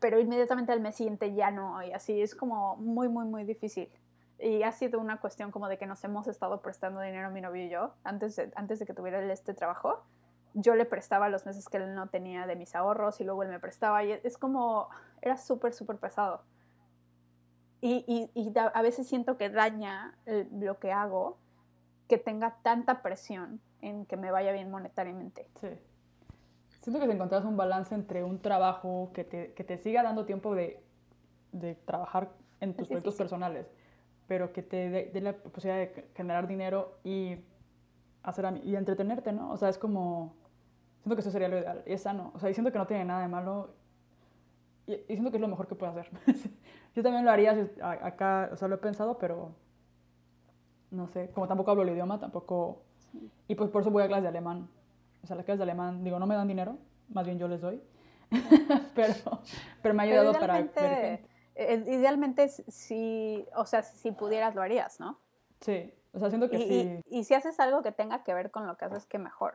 pero 0.00 0.18
inmediatamente 0.18 0.72
al 0.72 0.80
mes 0.80 0.96
siguiente 0.96 1.32
ya 1.32 1.52
no, 1.52 1.80
y 1.84 1.92
así 1.92 2.20
es 2.20 2.34
como 2.34 2.74
muy, 2.74 3.08
muy, 3.08 3.24
muy 3.24 3.44
difícil. 3.44 3.88
Y 4.40 4.64
ha 4.64 4.72
sido 4.72 4.98
una 4.98 5.20
cuestión 5.20 5.52
como 5.52 5.68
de 5.68 5.78
que 5.78 5.86
nos 5.86 6.02
hemos 6.02 6.26
estado 6.26 6.60
prestando 6.60 7.00
dinero 7.00 7.30
mi 7.30 7.40
novio 7.40 7.64
y 7.64 7.68
yo 7.68 7.94
antes 8.02 8.34
de, 8.34 8.50
antes 8.56 8.80
de 8.80 8.84
que 8.84 8.94
tuviera 8.94 9.22
este 9.32 9.54
trabajo. 9.54 10.02
Yo 10.54 10.74
le 10.74 10.86
prestaba 10.86 11.28
los 11.28 11.46
meses 11.46 11.68
que 11.68 11.76
él 11.76 11.94
no 11.94 12.08
tenía 12.08 12.48
de 12.48 12.56
mis 12.56 12.74
ahorros 12.74 13.20
y 13.20 13.24
luego 13.24 13.44
él 13.44 13.48
me 13.48 13.60
prestaba 13.60 14.02
y 14.02 14.10
es 14.10 14.36
como, 14.38 14.88
era 15.22 15.36
súper, 15.36 15.72
súper 15.72 15.98
pesado. 15.98 16.42
Y, 17.80 18.28
a 18.74 18.82
veces 18.82 19.06
siento 19.06 19.36
que 19.36 19.50
daña 19.50 20.18
lo 20.50 20.80
que 20.80 20.90
hago, 20.90 21.38
que 22.08 22.18
tenga 22.18 22.56
tanta 22.64 23.02
presión 23.02 23.60
en 23.82 24.04
que 24.04 24.16
me 24.16 24.32
vaya 24.32 24.50
bien 24.50 24.68
monetariamente. 24.68 25.48
Sí. 25.60 25.68
Siento 26.86 27.00
que 27.00 27.06
si 27.06 27.12
encontras 27.12 27.44
un 27.44 27.56
balance 27.56 27.94
entre 27.94 28.22
un 28.22 28.40
trabajo 28.40 29.10
que 29.12 29.24
te, 29.24 29.52
que 29.54 29.64
te 29.64 29.76
siga 29.76 30.02
dando 30.02 30.24
tiempo 30.24 30.54
de, 30.54 30.80
de 31.50 31.74
trabajar 31.74 32.30
en 32.60 32.74
tus 32.74 32.86
proyectos 32.86 33.16
personales 33.16 33.66
pero 34.26 34.52
que 34.52 34.62
te 34.62 35.10
dé 35.12 35.20
la 35.20 35.34
posibilidad 35.34 35.78
de 35.78 36.08
generar 36.14 36.46
dinero 36.46 36.98
y, 37.04 37.36
hacer, 38.22 38.60
y 38.64 38.74
entretenerte, 38.74 39.32
¿no? 39.32 39.52
O 39.52 39.56
sea, 39.56 39.68
es 39.68 39.78
como, 39.78 40.34
siento 41.02 41.14
que 41.14 41.20
eso 41.20 41.30
sería 41.30 41.48
lo 41.48 41.58
ideal, 41.58 41.82
y 41.86 41.92
es 41.92 42.02
sano, 42.02 42.32
o 42.34 42.38
sea, 42.38 42.52
siento 42.52 42.72
que 42.72 42.78
no 42.78 42.86
tiene 42.86 43.04
nada 43.04 43.22
de 43.22 43.28
malo, 43.28 43.70
y, 44.86 44.96
siento 45.06 45.30
que 45.30 45.36
es 45.36 45.40
lo 45.40 45.48
mejor 45.48 45.68
que 45.68 45.74
puedo 45.74 45.92
hacer. 45.92 46.10
Yo 46.94 47.02
también 47.02 47.24
lo 47.24 47.30
haría 47.30 47.68
acá, 47.80 48.50
o 48.52 48.56
sea, 48.56 48.68
lo 48.68 48.76
he 48.76 48.78
pensado, 48.78 49.18
pero 49.18 49.52
no 50.90 51.06
sé, 51.08 51.30
como 51.30 51.46
tampoco 51.46 51.70
hablo 51.70 51.82
el 51.82 51.90
idioma, 51.90 52.18
tampoco, 52.18 52.82
y 53.46 53.54
pues 53.54 53.70
por 53.70 53.82
eso 53.82 53.90
voy 53.90 54.02
a 54.02 54.08
clases 54.08 54.24
de 54.24 54.28
alemán, 54.28 54.68
o 55.26 55.28
sea, 55.28 55.34
las 55.34 55.44
clases 55.44 55.58
de 55.58 55.64
alemán, 55.64 56.04
digo, 56.04 56.20
no 56.20 56.26
me 56.28 56.36
dan 56.36 56.46
dinero, 56.46 56.78
más 57.08 57.26
bien 57.26 57.36
yo 57.36 57.48
les 57.48 57.60
doy, 57.60 57.82
pero, 58.94 59.12
pero 59.82 59.92
me 59.92 60.04
ha 60.04 60.06
ayudado 60.06 60.32
para 60.34 60.54
ver 60.54 60.62
gente 60.72 61.26
eh, 61.56 61.84
idealmente, 61.88 62.48
si, 62.48 63.44
o 63.56 63.66
sea, 63.66 63.82
si 63.82 64.12
pudieras, 64.12 64.54
lo 64.54 64.62
harías, 64.62 65.00
¿no? 65.00 65.18
Sí, 65.60 65.92
o 66.12 66.20
sea, 66.20 66.28
siento 66.28 66.48
que 66.48 66.58
sí. 66.58 67.00
Y, 67.10 67.24
si 67.24 67.34
haces 67.34 67.58
algo 67.58 67.82
que 67.82 67.90
tenga 67.90 68.22
que 68.22 68.34
ver 68.34 68.52
con 68.52 68.68
lo 68.68 68.76
que 68.76 68.84
haces, 68.84 69.04
que 69.06 69.18
mejor. 69.18 69.54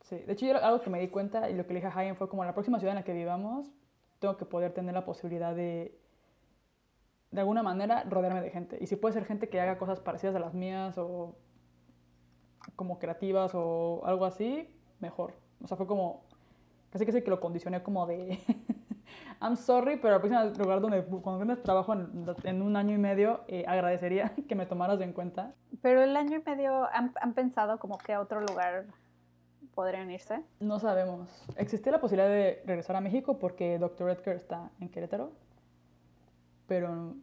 Sí, 0.00 0.16
de 0.16 0.32
hecho, 0.32 0.46
yo 0.46 0.64
algo 0.64 0.80
que 0.80 0.88
me 0.88 0.98
di 0.98 1.08
cuenta 1.08 1.50
y 1.50 1.54
lo 1.54 1.66
que 1.66 1.74
le 1.74 1.80
dije 1.80 1.92
a 1.92 1.98
Hayen 1.98 2.16
fue 2.16 2.30
como 2.30 2.42
la 2.42 2.54
próxima 2.54 2.78
ciudad 2.78 2.92
en 2.92 3.00
la 3.00 3.04
que 3.04 3.12
vivamos, 3.12 3.70
tengo 4.18 4.38
que 4.38 4.46
poder 4.46 4.72
tener 4.72 4.94
la 4.94 5.04
posibilidad 5.04 5.54
de, 5.54 6.00
de 7.32 7.40
alguna 7.40 7.62
manera, 7.62 8.04
rodearme 8.04 8.40
de 8.40 8.50
gente. 8.50 8.78
Y 8.80 8.86
si 8.86 8.96
puede 8.96 9.12
ser 9.12 9.26
gente 9.26 9.50
que 9.50 9.60
haga 9.60 9.76
cosas 9.76 10.00
parecidas 10.00 10.34
a 10.36 10.38
las 10.38 10.54
mías 10.54 10.96
o 10.96 11.36
como 12.76 12.98
creativas 12.98 13.52
o 13.54 14.02
algo 14.04 14.24
así, 14.24 14.72
mejor. 15.02 15.34
O 15.62 15.66
sea, 15.66 15.76
fue 15.76 15.86
como, 15.86 16.22
casi 16.90 17.04
que 17.04 17.22
que 17.22 17.30
lo 17.30 17.40
condicioné 17.40 17.82
como 17.82 18.06
de, 18.06 18.38
I'm 19.40 19.56
sorry, 19.56 19.96
pero 19.96 20.14
el 20.14 20.20
próximo 20.20 20.64
lugar 20.64 20.80
donde 20.80 21.04
cuando 21.04 21.44
tienes 21.44 21.62
trabajo 21.62 21.92
en, 21.92 22.62
un 22.62 22.76
año 22.76 22.94
y 22.94 22.98
medio, 22.98 23.40
eh, 23.48 23.64
agradecería 23.66 24.32
que 24.48 24.54
me 24.54 24.66
tomaras 24.66 25.00
en 25.00 25.12
cuenta. 25.12 25.54
Pero 25.80 26.02
el 26.02 26.16
año 26.16 26.38
y 26.38 26.42
medio, 26.42 26.88
¿han, 26.92 27.34
pensado 27.34 27.78
como 27.78 27.98
que 27.98 28.12
a 28.12 28.20
otro 28.20 28.40
lugar 28.40 28.86
podrían 29.74 30.10
irse? 30.10 30.42
No 30.60 30.78
sabemos. 30.78 31.28
Existe 31.56 31.90
la 31.90 32.00
posibilidad 32.00 32.30
de 32.30 32.62
regresar 32.64 32.96
a 32.96 33.00
México 33.00 33.38
porque 33.38 33.78
Dr. 33.78 34.10
Edgar 34.10 34.36
está 34.36 34.70
en 34.80 34.88
Querétaro, 34.88 35.32
pero 36.66 37.14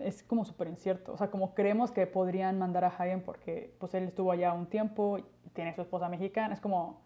es 0.00 0.22
como 0.22 0.44
súper 0.44 0.68
incierto. 0.68 1.12
O 1.12 1.16
sea, 1.16 1.30
como 1.30 1.54
creemos 1.54 1.90
que 1.90 2.06
podrían 2.06 2.58
mandar 2.58 2.84
a 2.84 2.94
Hayen 2.96 3.22
porque 3.22 3.74
pues 3.78 3.94
él 3.94 4.04
estuvo 4.04 4.32
allá 4.32 4.52
un 4.52 4.66
tiempo, 4.66 5.18
tiene 5.52 5.74
su 5.74 5.82
esposa 5.82 6.08
mexicana, 6.08 6.54
es 6.54 6.60
como 6.60 7.00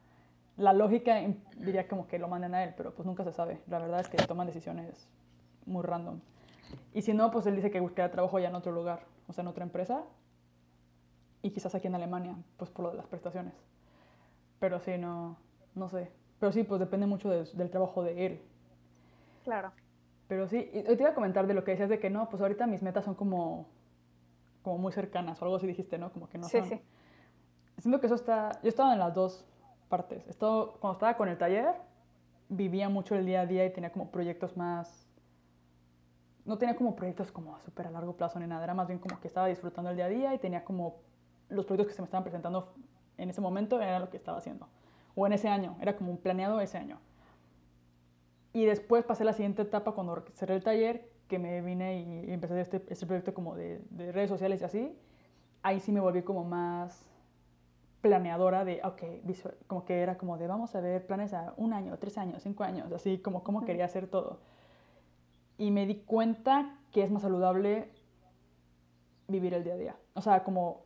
la 0.57 0.73
lógica 0.73 1.17
diría 1.57 1.89
como 1.89 2.07
que 2.07 2.19
lo 2.19 2.29
manden 2.29 2.55
a 2.55 2.65
él, 2.65 2.75
pero 2.77 2.95
pues 2.95 3.07
nunca 3.07 3.25
se 3.25 3.33
sabe. 3.33 3.61
La 3.69 3.79
verdad 3.79 4.01
es 4.01 4.09
que 4.09 4.19
toman 4.19 4.47
decisiones 4.47 5.09
muy 5.67 5.83
random. 5.83 6.21
Y 6.93 7.03
si 7.03 7.13
no, 7.15 7.31
pues 7.31 7.47
él 7.47 7.57
dice 7.57 7.71
que 7.71 7.81
buscará 7.81 8.11
trabajo 8.11 8.39
ya 8.39 8.49
en 8.49 8.55
otro 8.55 8.73
lugar, 8.73 9.05
o 9.29 9.33
sea, 9.33 9.43
en 9.43 9.49
otra 9.49 9.65
empresa. 9.65 10.05
Y 11.43 11.51
quizás 11.51 11.75
aquí 11.75 11.87
en 11.87 11.95
Alemania, 11.95 12.37
pues 12.57 12.71
por 12.71 12.85
lo 12.85 12.91
de 12.91 12.97
las 12.97 13.07
prestaciones. 13.07 13.55
Pero 14.61 14.79
sí, 14.79 14.97
no, 14.99 15.37
no 15.75 15.89
sé. 15.89 16.11
Pero 16.39 16.53
sí, 16.53 16.63
pues 16.63 16.81
depende 16.81 17.07
mucho 17.07 17.31
del 17.31 17.71
trabajo 17.71 18.03
de 18.03 18.27
él. 18.27 18.43
Claro. 19.45 19.73
Pero 20.33 20.49
sí, 20.49 20.71
y 20.73 20.83
te 20.83 20.95
iba 20.95 21.11
a 21.11 21.15
comentar 21.15 21.47
de 21.47 21.53
lo 21.53 21.63
que 21.63 21.73
decías 21.73 21.91
de 21.91 21.99
que 21.99 22.09
no, 22.09 22.31
pues 22.31 22.41
ahorita 22.41 22.67
mis 22.67 22.83
metas 22.83 23.05
son 23.05 23.15
como, 23.15 23.67
como 24.63 24.79
muy 24.79 24.91
cercanas 24.91 25.43
o 25.43 25.45
algo 25.45 25.59
así 25.59 25.67
dijiste, 25.67 25.99
¿no? 25.99 26.11
Como 26.11 26.27
que 26.27 26.39
no 26.39 26.49
sí, 26.49 26.59
Sí, 26.63 26.81
Siento 27.77 28.01
que 28.01 28.07
eso 28.07 28.15
está, 28.15 28.59
yo 28.63 28.71
estaba 28.71 28.95
en 28.95 28.99
las 28.99 29.13
dos 29.13 29.45
partes. 29.91 30.27
Esto, 30.29 30.79
cuando 30.81 30.95
estaba 30.95 31.19
con 31.19 31.29
el 31.29 31.37
taller, 31.37 31.75
vivía 32.49 32.89
mucho 32.89 33.15
el 33.15 33.27
día 33.27 33.43
a 33.43 33.47
día 33.47 33.67
y 33.67 33.75
tenía 33.75 33.93
como 33.93 34.11
proyectos 34.11 34.57
más... 34.57 35.07
No 36.47 36.57
tenía 36.57 36.77
como 36.77 36.97
proyectos 36.97 37.31
como 37.31 37.61
súper 37.61 37.89
a 37.89 37.91
largo 37.91 38.17
plazo 38.17 38.41
ni 38.41 38.47
nada, 38.47 38.65
era 38.65 38.73
más 38.73 38.89
bien 38.89 39.01
como 39.01 39.21
que 39.21 39.29
estaba 39.29 39.49
disfrutando 39.49 39.91
el 39.91 39.97
día 39.97 40.07
a 40.07 40.09
día 40.09 40.35
y 40.35 40.39
tenía 40.39 40.65
como 40.65 41.03
los 41.51 41.67
proyectos 41.67 41.89
que 41.89 41.97
se 41.97 42.01
me 42.01 42.07
estaban 42.07 42.25
presentando 42.25 42.73
en 43.19 43.29
ese 43.29 43.43
momento 43.43 43.83
era 43.83 43.99
lo 43.99 44.09
que 44.09 44.17
estaba 44.17 44.39
haciendo. 44.39 44.67
O 45.15 45.27
en 45.27 45.35
ese 45.35 45.51
año, 45.51 45.77
era 45.79 45.95
como 45.95 46.11
un 46.11 46.17
planeado 46.17 46.59
ese 46.63 46.79
año. 46.79 47.01
Y 48.53 48.65
después 48.65 49.05
pasé 49.05 49.25
la 49.25 49.33
siguiente 49.33 49.63
etapa 49.63 49.93
cuando 49.93 50.25
cerré 50.35 50.55
el 50.57 50.65
taller, 50.65 51.11
que 51.29 51.39
me 51.39 51.63
vine 51.63 52.01
y, 52.01 52.33
empecé 52.33 52.61
este, 52.61 52.83
este 52.89 53.07
proyecto 53.07 53.33
como 53.33 53.55
de, 53.57 53.81
de 53.91 54.13
redes 54.13 54.29
sociales 54.29 54.61
y 54.61 54.65
así. 54.65 54.99
Ahí 55.63 55.81
sí 55.81 55.93
me 55.93 56.01
volví 56.01 56.23
como 56.23 56.45
más 56.45 57.07
planeadora 58.03 58.65
de, 58.65 58.81
ok, 58.85 59.03
visual, 59.23 59.57
como 59.67 59.85
que 59.85 60.01
era 60.01 60.19
como 60.19 60.37
de, 60.37 60.47
vamos 60.49 60.75
a 60.75 60.81
ver 60.81 61.07
planes 61.07 61.33
a 61.33 61.55
un 61.57 61.73
año, 61.73 61.97
tres 61.99 62.19
años, 62.19 62.43
cinco 62.43 62.65
años, 62.65 62.93
así 62.93 63.19
como 63.19 63.45
cómo 63.45 63.65
quería 63.65 63.87
hacer 63.87 64.09
todo. 64.09 64.41
Y 65.57 65.71
me 65.71 65.87
di 65.87 66.03
cuenta 66.03 66.79
que 66.91 67.03
es 67.03 67.11
más 67.11 67.23
saludable 67.23 67.91
vivir 69.29 69.55
el 69.55 69.65
día 69.65 69.75
a 69.75 69.77
día. 69.77 69.97
O 70.15 70.21
sea, 70.21 70.43
como 70.43 70.85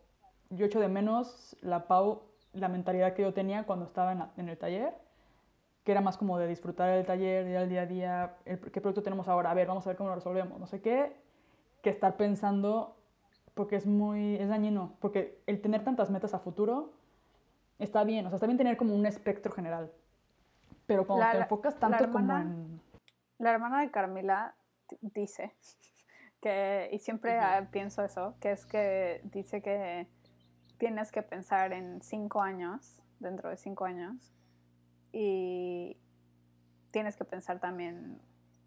yo 0.51 0.67
echo 0.67 0.79
de 0.79 0.89
menos 0.89 1.57
la 1.63 1.89
Pau, 1.89 2.23
la 2.53 2.69
mentalidad 2.69 3.15
que 3.15 3.23
yo 3.23 3.33
tenía 3.33 3.65
cuando 3.65 3.87
estaba 3.87 4.13
en, 4.13 4.23
en 4.37 4.49
el 4.51 4.59
taller, 4.59 4.95
que 5.87 5.93
era 5.93 6.01
más 6.01 6.19
como 6.19 6.37
de 6.37 6.49
disfrutar 6.49 6.89
el 6.89 7.07
taller, 7.07 7.47
ir 7.47 7.57
al 7.57 7.69
día 7.69 7.83
a 7.83 7.87
día, 7.87 8.37
el, 8.45 8.59
qué 8.59 8.81
producto 8.81 9.05
tenemos 9.05 9.29
ahora, 9.29 9.53
a 9.53 9.55
ver, 9.55 9.69
vamos 9.69 9.87
a 9.87 9.91
ver 9.91 9.97
cómo 9.97 10.09
lo 10.09 10.17
resolvemos, 10.17 10.59
no 10.59 10.67
sé 10.67 10.81
qué, 10.83 11.17
que 11.81 11.91
estar 11.91 12.17
pensando, 12.17 12.97
porque 13.55 13.77
es 13.77 13.87
muy, 13.87 14.35
es 14.35 14.49
dañino, 14.49 14.97
porque 14.99 15.41
el 15.47 15.63
tener 15.63 15.85
tantas 15.85 16.11
metas 16.11 16.35
a 16.35 16.41
futuro 16.41 16.93
está 17.79 18.03
bien, 18.03 18.27
o 18.27 18.31
sea, 18.31 18.35
está 18.35 18.47
bien 18.47 18.59
tener 18.59 18.77
como 18.77 18.97
un 18.97 19.07
espectro 19.07 19.53
general, 19.53 19.93
pero 20.87 21.07
cuando 21.07 21.31
te 21.31 21.39
enfocas 21.39 21.79
tanto 21.79 22.11
como 22.11 22.37
en... 22.37 22.81
La 23.39 23.53
hermana 23.53 23.81
de 23.81 23.93
Carmila 23.93 24.57
dice 25.01 25.55
que, 26.43 26.89
y 26.91 26.99
siempre 26.99 27.39
pienso 27.71 28.03
eso, 28.03 28.35
que 28.41 28.51
es 28.51 28.67
que 28.67 29.21
dice 29.23 29.63
que 29.63 30.09
tienes 30.79 31.13
que 31.13 31.23
pensar 31.23 31.73
en 31.73 32.03
cinco 32.03 32.43
años, 32.43 33.05
dentro 33.21 33.51
de 33.51 33.57
cinco 33.57 33.85
años, 33.85 34.33
y 35.19 35.97
tienes 36.91 37.17
que 37.17 37.25
pensar 37.25 37.59
también, 37.59 38.21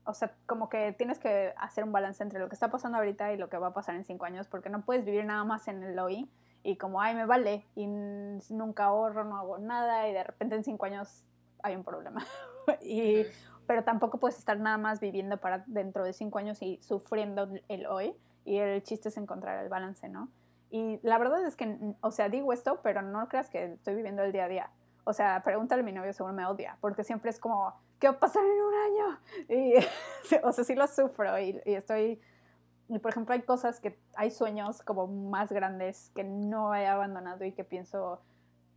o 0.03 0.15
sea, 0.15 0.33
como 0.47 0.67
que 0.67 0.93
tienes 0.93 1.19
que 1.19 1.53
hacer 1.57 1.83
un 1.83 1.91
balance 1.91 2.23
entre 2.23 2.39
lo 2.39 2.49
que 2.49 2.55
está 2.55 2.71
pasando 2.71 2.97
ahorita 2.97 3.31
y 3.33 3.37
lo 3.37 3.49
que 3.49 3.59
va 3.59 3.67
a 3.67 3.73
pasar 3.73 3.93
en 3.93 4.03
cinco 4.03 4.25
años, 4.25 4.47
porque 4.47 4.71
no 4.71 4.81
puedes 4.81 5.05
vivir 5.05 5.25
nada 5.25 5.43
más 5.43 5.67
en 5.67 5.83
el 5.83 5.99
hoy 5.99 6.27
y 6.63 6.77
como, 6.77 7.01
ay, 7.01 7.13
me 7.13 7.25
vale, 7.25 7.67
y 7.75 7.85
nunca 7.85 8.85
ahorro, 8.85 9.25
no 9.25 9.37
hago 9.37 9.59
nada, 9.59 10.09
y 10.09 10.13
de 10.13 10.23
repente 10.23 10.55
en 10.55 10.63
cinco 10.63 10.87
años 10.87 11.23
hay 11.61 11.75
un 11.75 11.83
problema. 11.83 12.25
y, 12.81 13.25
pero 13.67 13.83
tampoco 13.83 14.19
puedes 14.19 14.39
estar 14.39 14.59
nada 14.59 14.79
más 14.79 14.99
viviendo 14.99 15.37
para 15.37 15.63
dentro 15.67 16.03
de 16.03 16.13
cinco 16.13 16.39
años 16.39 16.63
y 16.63 16.79
sufriendo 16.81 17.47
el 17.67 17.85
hoy. 17.85 18.15
Y 18.43 18.57
el 18.57 18.81
chiste 18.81 19.09
es 19.09 19.17
encontrar 19.17 19.63
el 19.63 19.69
balance, 19.69 20.09
¿no? 20.09 20.29
Y 20.71 20.99
la 21.03 21.19
verdad 21.19 21.45
es 21.45 21.55
que, 21.55 21.77
o 22.01 22.09
sea, 22.09 22.29
digo 22.29 22.53
esto, 22.53 22.79
pero 22.81 23.03
no 23.03 23.27
creas 23.27 23.51
que 23.51 23.73
estoy 23.73 23.93
viviendo 23.93 24.23
el 24.23 24.31
día 24.31 24.45
a 24.45 24.47
día. 24.47 24.71
O 25.03 25.13
sea, 25.13 25.41
pregúntale 25.43 25.81
a 25.81 25.85
mi 25.85 25.91
novio, 25.91 26.13
seguro 26.13 26.33
me 26.33 26.45
odia, 26.45 26.77
porque 26.81 27.03
siempre 27.03 27.29
es 27.29 27.39
como, 27.39 27.73
¿qué 27.99 28.07
va 28.07 28.15
a 28.15 28.19
pasar 28.19 28.43
en 28.43 28.61
un 28.61 28.73
año? 28.73 29.19
Y, 29.49 29.73
o 30.43 30.51
sea, 30.51 30.63
sí 30.63 30.75
lo 30.75 30.87
sufro 30.87 31.39
y, 31.39 31.59
y 31.65 31.73
estoy 31.73 32.21
y 32.89 32.97
por 32.97 33.11
ejemplo, 33.11 33.35
hay 33.35 33.43
cosas 33.43 33.79
que, 33.79 33.99
hay 34.15 34.31
sueños 34.31 34.81
como 34.81 35.05
más 35.05 35.51
grandes 35.51 36.11
que 36.15 36.23
no 36.23 36.73
he 36.73 36.87
abandonado 36.87 37.45
y 37.45 37.51
que 37.51 37.63
pienso, 37.63 38.19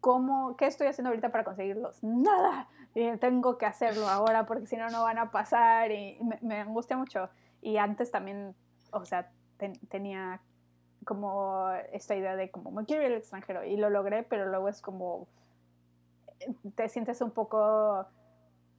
¿cómo, 0.00 0.54
qué 0.58 0.66
estoy 0.66 0.86
haciendo 0.86 1.08
ahorita 1.08 1.30
para 1.30 1.44
conseguirlos? 1.44 2.04
Nada. 2.04 2.68
Y 2.94 3.16
tengo 3.16 3.56
que 3.56 3.64
hacerlo 3.64 4.06
ahora 4.06 4.44
porque 4.44 4.66
si 4.66 4.76
no, 4.76 4.90
no 4.90 5.02
van 5.04 5.16
a 5.16 5.30
pasar 5.30 5.90
y 5.90 6.18
me, 6.22 6.38
me 6.42 6.60
angustia 6.60 6.98
mucho. 6.98 7.30
Y 7.62 7.78
antes 7.78 8.10
también, 8.10 8.54
o 8.90 9.06
sea, 9.06 9.30
tenía 9.88 10.42
como 11.06 11.70
esta 11.92 12.14
idea 12.14 12.36
de 12.36 12.50
como 12.50 12.70
me 12.70 12.84
quiero 12.84 13.02
ir 13.02 13.12
al 13.12 13.18
extranjero 13.18 13.64
y 13.64 13.78
lo 13.78 13.88
logré, 13.88 14.24
pero 14.24 14.46
luego 14.46 14.68
es 14.68 14.82
como 14.82 15.26
te 16.74 16.88
sientes 16.88 17.20
un 17.20 17.30
poco 17.30 18.06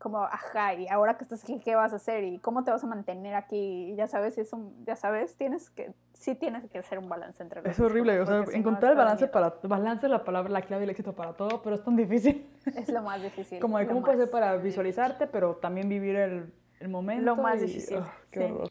como, 0.03 0.21
ajá, 0.25 0.73
y 0.73 0.87
ahora 0.89 1.17
que 1.17 1.23
estás 1.23 1.43
aquí, 1.43 1.61
¿qué 1.63 1.75
vas 1.75 1.93
a 1.93 1.95
hacer? 1.95 2.25
¿Y 2.25 2.37
cómo 2.39 2.65
te 2.65 2.71
vas 2.71 2.83
a 2.83 2.87
mantener 2.87 3.35
aquí? 3.35 3.95
ya 3.95 4.05
sabes, 4.07 4.37
es 4.37 4.51
un, 4.51 4.85
ya 4.85 4.97
sabes, 4.97 5.37
tienes 5.37 5.69
que, 5.69 5.93
sí 6.13 6.35
tienes 6.35 6.69
que 6.69 6.77
hacer 6.77 6.99
un 6.99 7.07
balance 7.07 7.41
entre 7.41 7.61
los 7.61 7.71
Es 7.71 7.79
horrible, 7.79 8.19
o 8.19 8.25
sea, 8.25 8.43
encontrar 8.51 8.91
el 8.91 8.97
balance 8.97 9.27
para, 9.27 9.55
balance 9.63 10.05
es 10.05 10.11
la 10.11 10.25
palabra, 10.25 10.51
la 10.51 10.61
clave 10.61 10.81
del 10.81 10.89
éxito 10.89 11.13
para 11.13 11.33
todo, 11.33 11.61
pero 11.61 11.75
es 11.75 11.83
tan 11.83 11.95
difícil. 11.95 12.49
Es 12.75 12.89
lo 12.89 13.01
más 13.01 13.21
difícil. 13.21 13.59
como 13.59 13.77
de 13.77 13.87
cómo 13.87 14.01
puedes 14.01 14.19
ser 14.19 14.29
para 14.29 14.57
visualizarte, 14.57 15.25
pero 15.27 15.55
también 15.55 15.87
vivir 15.87 16.17
el, 16.17 16.53
el 16.81 16.89
momento. 16.89 17.23
Lo 17.23 17.37
más 17.37 17.61
difícil. 17.61 17.99
Ah, 17.99 18.13
qué 18.29 18.43
horror 18.43 18.69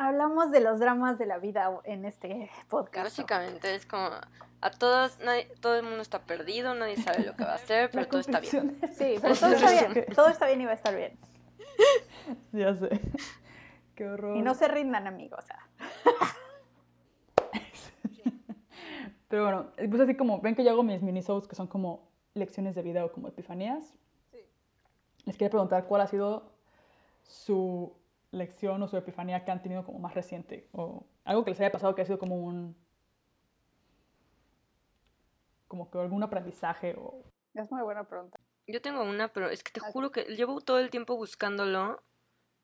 hablamos 0.00 0.50
de 0.50 0.60
los 0.60 0.78
dramas 0.78 1.18
de 1.18 1.26
la 1.26 1.38
vida 1.38 1.70
en 1.84 2.06
este 2.06 2.50
podcast. 2.68 3.18
Básicamente 3.18 3.74
es 3.74 3.84
como 3.84 4.08
a 4.60 4.70
todos, 4.70 5.18
todo 5.60 5.76
el 5.76 5.82
mundo 5.82 6.00
está 6.00 6.20
perdido, 6.22 6.74
nadie 6.74 6.96
sabe 6.96 7.24
lo 7.24 7.34
que 7.34 7.44
va 7.44 7.52
a 7.52 7.56
hacer, 7.56 7.90
pero 7.92 8.06
todo 8.06 8.20
está 8.20 8.40
bien. 8.40 8.78
Sí, 8.92 9.16
pero 9.22 9.34
todo 9.34 9.52
está 9.52 9.70
bien, 9.70 10.06
todo 10.14 10.28
está 10.28 10.46
bien 10.46 10.60
y 10.60 10.64
va 10.64 10.72
a 10.72 10.74
estar 10.74 10.96
bien. 10.96 11.18
Ya 12.52 12.74
sé. 12.74 13.00
Qué 13.94 14.06
horror. 14.06 14.36
Y 14.36 14.42
no 14.42 14.54
se 14.54 14.68
rindan, 14.68 15.06
amigos. 15.06 15.44
Pero 19.28 19.44
bueno, 19.44 19.70
pues 19.88 20.02
así 20.02 20.14
como, 20.16 20.40
ven 20.40 20.54
que 20.54 20.62
yo 20.62 20.70
hago 20.70 20.82
mis 20.82 21.02
mini 21.02 21.22
shows 21.22 21.48
que 21.48 21.56
son 21.56 21.66
como 21.66 22.10
lecciones 22.34 22.74
de 22.74 22.82
vida 22.82 23.04
o 23.04 23.12
como 23.12 23.28
epifanías. 23.28 23.94
Sí. 24.30 24.38
Les 25.24 25.36
quería 25.36 25.50
preguntar 25.50 25.86
cuál 25.86 26.02
ha 26.02 26.06
sido 26.06 26.52
su 27.22 27.94
lección 28.32 28.82
o 28.82 28.88
su 28.88 28.96
epifanía 28.96 29.44
que 29.44 29.50
han 29.50 29.62
tenido 29.62 29.84
como 29.84 29.98
más 29.98 30.14
reciente? 30.14 30.68
O 30.72 31.04
algo 31.24 31.44
que 31.44 31.50
les 31.50 31.60
haya 31.60 31.72
pasado 31.72 31.94
que 31.94 32.02
ha 32.02 32.06
sido 32.06 32.18
como 32.18 32.36
un... 32.36 32.76
como 35.70 35.88
que 35.88 35.98
algún 35.98 36.22
aprendizaje 36.24 36.96
o... 36.98 37.22
Es 37.54 37.70
muy 37.70 37.82
buena 37.82 38.02
pregunta. 38.02 38.38
Yo 38.66 38.82
tengo 38.82 39.04
una, 39.04 39.28
pero 39.28 39.48
es 39.48 39.62
que 39.62 39.70
te 39.70 39.80
juro 39.80 40.10
que 40.10 40.24
llevo 40.24 40.60
todo 40.60 40.80
el 40.80 40.90
tiempo 40.90 41.16
buscándolo 41.16 42.02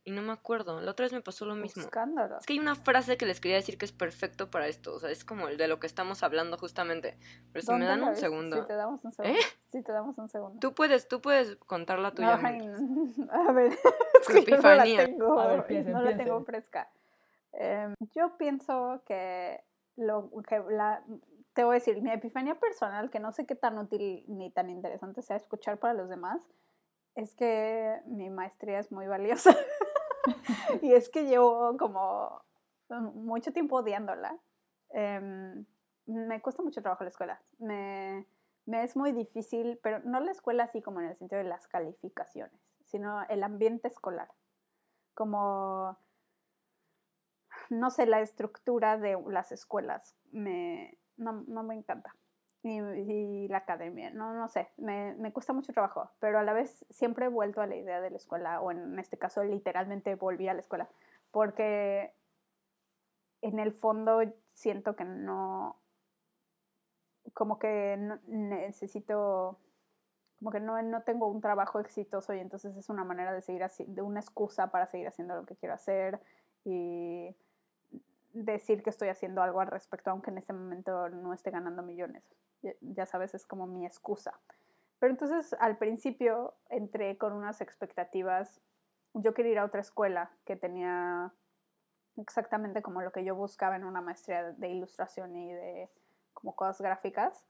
y 0.05 0.11
no 0.11 0.23
me 0.23 0.33
acuerdo. 0.33 0.81
La 0.81 0.91
otra 0.91 1.05
vez 1.05 1.13
me 1.13 1.21
pasó 1.21 1.47
lo 1.47 1.55
mismo. 1.55 1.85
Buscándolo. 1.85 2.39
Es 2.39 2.47
que 2.47 2.55
hay 2.55 2.59
una 2.59 2.75
frase 2.75 3.17
que 3.17 3.27
les 3.27 3.41
quería 3.41 3.57
decir 3.57 3.79
que 3.79 3.85
es 3.85 3.93
perfecto 3.93 4.51
para 4.51 4.67
esto. 4.67 4.93
O 4.95 4.99
sea, 4.99 5.11
es 5.11 5.25
como 5.25 5.47
el 5.47 5.57
de 5.57 5.69
lo 5.69 5.79
que 5.79 5.87
estamos 5.87 6.25
hablando 6.25 6.59
justamente. 6.59 7.17
Pero 7.53 7.65
si 7.65 7.73
me 7.75 7.87
dan 7.87 8.03
un 8.03 8.17
segundo. 8.17 8.63
Si 8.63 8.67
te 8.67 8.75
damos 8.75 9.05
un 9.05 9.13
segundo. 9.13 9.39
¿Eh? 9.39 9.43
Si 9.69 9.83
te 9.83 9.93
damos 9.93 10.19
un 10.19 10.29
segundo. 10.29 10.59
Tú 10.61 10.75
puedes, 10.75 11.07
tú 11.07 11.21
puedes 11.21 11.57
contar 11.59 12.01
la 12.01 12.11
tuya. 12.11 12.35
a 13.31 13.53
ver, 13.53 13.73
es 14.21 14.29
que 14.29 14.45
yo 14.45 14.57
no 14.59 14.75
la 14.75 14.85
tengo, 14.85 15.41
a 15.41 15.47
ver, 15.47 15.87
no 15.87 16.03
la 16.03 16.17
tengo 16.17 16.45
fresca. 16.45 16.91
Em, 17.53 17.95
yo 18.15 18.37
pienso 18.37 19.03
que 19.07 19.63
lo 19.97 20.31
que 20.49 20.61
la 20.71 21.05
te 21.57 21.65
voy 21.65 21.73
a 21.73 21.79
decir, 21.79 22.03
mi 22.03 22.13
epifanía 22.13 22.55
personal, 22.55 23.11
que 23.11 23.19
no 23.19 23.33
sé 23.33 23.47
qué 23.47 23.55
tan 23.55 23.79
útil 23.79 24.25
ni 24.29 24.51
tan 24.51 24.69
interesante 24.69 25.23
sea 25.23 25.37
escuchar 25.37 25.79
para 25.79 25.95
los 25.95 26.11
demás, 26.11 26.47
es 27.15 27.35
que 27.35 27.99
mi 28.05 28.29
maestría 28.29 28.79
es 28.79 28.93
muy 28.93 29.07
valiosa. 29.07 29.57
y 30.83 30.93
es 30.93 31.09
que 31.09 31.25
llevo 31.25 31.79
como 31.79 32.43
mucho 33.15 33.55
tiempo 33.55 33.77
odiándola. 33.77 34.39
Em, 34.91 35.65
me 36.05 36.43
cuesta 36.43 36.63
mucho 36.63 36.83
trabajo 36.83 37.05
la 37.05 37.11
escuela. 37.11 37.41
Me, 37.59 38.27
me 38.67 38.85
es 38.85 38.95
muy 38.95 39.13
difícil, 39.13 39.81
pero 39.83 40.01
no 40.01 40.21
la 40.21 40.33
escuela 40.33 40.65
así 40.65 40.83
como 40.83 41.01
en 41.01 41.07
el 41.07 41.17
sentido 41.17 41.39
de 41.39 41.49
las 41.49 41.67
calificaciones, 41.69 42.61
sino 42.85 43.23
el 43.31 43.43
ambiente 43.43 43.89
escolar. 43.89 44.29
Como, 45.15 45.97
no 47.71 47.91
sé, 47.91 48.05
la 48.05 48.21
estructura 48.21 48.99
de 48.99 49.19
las 49.27 49.53
escuelas 49.53 50.15
me, 50.33 50.99
no, 51.17 51.45
no 51.47 51.63
me 51.63 51.75
encanta. 51.75 52.15
Y, 52.63 53.47
la 53.49 53.59
academia, 53.59 54.11
no, 54.11 54.35
no 54.35 54.49
sé, 54.49 54.69
me, 54.77 55.15
me, 55.15 55.33
cuesta 55.33 55.53
mucho 55.53 55.73
trabajo, 55.73 56.11
pero 56.19 56.41
a 56.41 56.43
la 56.43 56.53
vez 56.53 56.85
siempre 56.91 57.27
he 57.27 57.29
vuelto 57.29 57.61
a 57.61 57.67
la 57.69 57.77
idea 57.77 58.01
de 58.01 58.11
la 58.11 58.17
escuela, 58.17 58.61
o 58.61 58.73
en 58.73 58.99
este 58.99 59.17
caso 59.17 59.45
literalmente 59.45 60.17
volví 60.17 60.49
a 60.49 60.55
la 60.55 60.61
escuela, 60.63 60.89
porque 61.31 62.13
en 63.43 63.61
el 63.61 63.73
fondo 63.73 64.21
siento 64.53 64.97
que 64.97 65.05
no, 65.05 65.77
como 67.35 67.59
que 67.59 67.97
necesito, 68.27 69.59
como 70.39 70.51
que 70.51 70.61
no, 70.61 70.81
no 70.83 71.03
tengo 71.03 71.29
un 71.29 71.41
trabajo 71.41 71.79
exitoso 71.81 72.35
y 72.35 72.41
entonces 72.41 72.77
es 72.77 72.89
una 72.89 73.05
manera 73.05 73.33
de 73.33 73.43
seguir 73.43 73.63
así, 73.63 73.85
de 73.87 74.03
una 74.03 74.21
excusa 74.21 74.71
para 74.71 74.87
seguir 74.87 75.09
haciendo 75.09 75.37
lo 75.37 75.47
que 75.47 75.57
quiero 75.57 75.75
hacer 75.75 76.21
y 76.65 77.37
decir 78.45 78.83
que 78.83 78.91
estoy 78.91 79.09
haciendo 79.09 79.43
algo 79.43 79.61
al 79.61 79.69
respecto, 79.69 80.11
aunque 80.11 80.31
en 80.31 80.39
este 80.39 80.53
momento 80.53 81.09
no 81.09 81.33
esté 81.33 81.51
ganando 81.51 81.83
millones. 81.83 82.23
Ya 82.81 83.07
sabes, 83.07 83.35
es 83.35 83.47
como 83.47 83.67
mi 83.67 83.87
excusa. 83.87 84.39
Pero 84.99 85.13
entonces 85.13 85.55
al 85.59 85.77
principio 85.79 86.55
entré 86.69 87.17
con 87.19 87.33
unas 87.33 87.61
expectativas. 87.61 88.61
Yo 89.15 89.35
quería 89.35 89.53
ir 89.53 89.59
a 89.59 89.65
otra 89.65 89.81
escuela 89.81 90.31
que 90.45 90.57
tenía 90.57 91.33
exactamente 92.17 92.83
como 92.83 93.03
lo 93.03 93.13
que 93.13 93.25
yo 93.25 93.35
buscaba 93.35 93.77
en 93.77 93.85
una 93.85 94.01
maestría 94.01 94.53
de 94.53 94.69
ilustración 94.69 95.37
y 95.37 95.53
de 95.53 95.91
como 96.35 96.55
cosas 96.55 96.81
gráficas. 96.81 97.47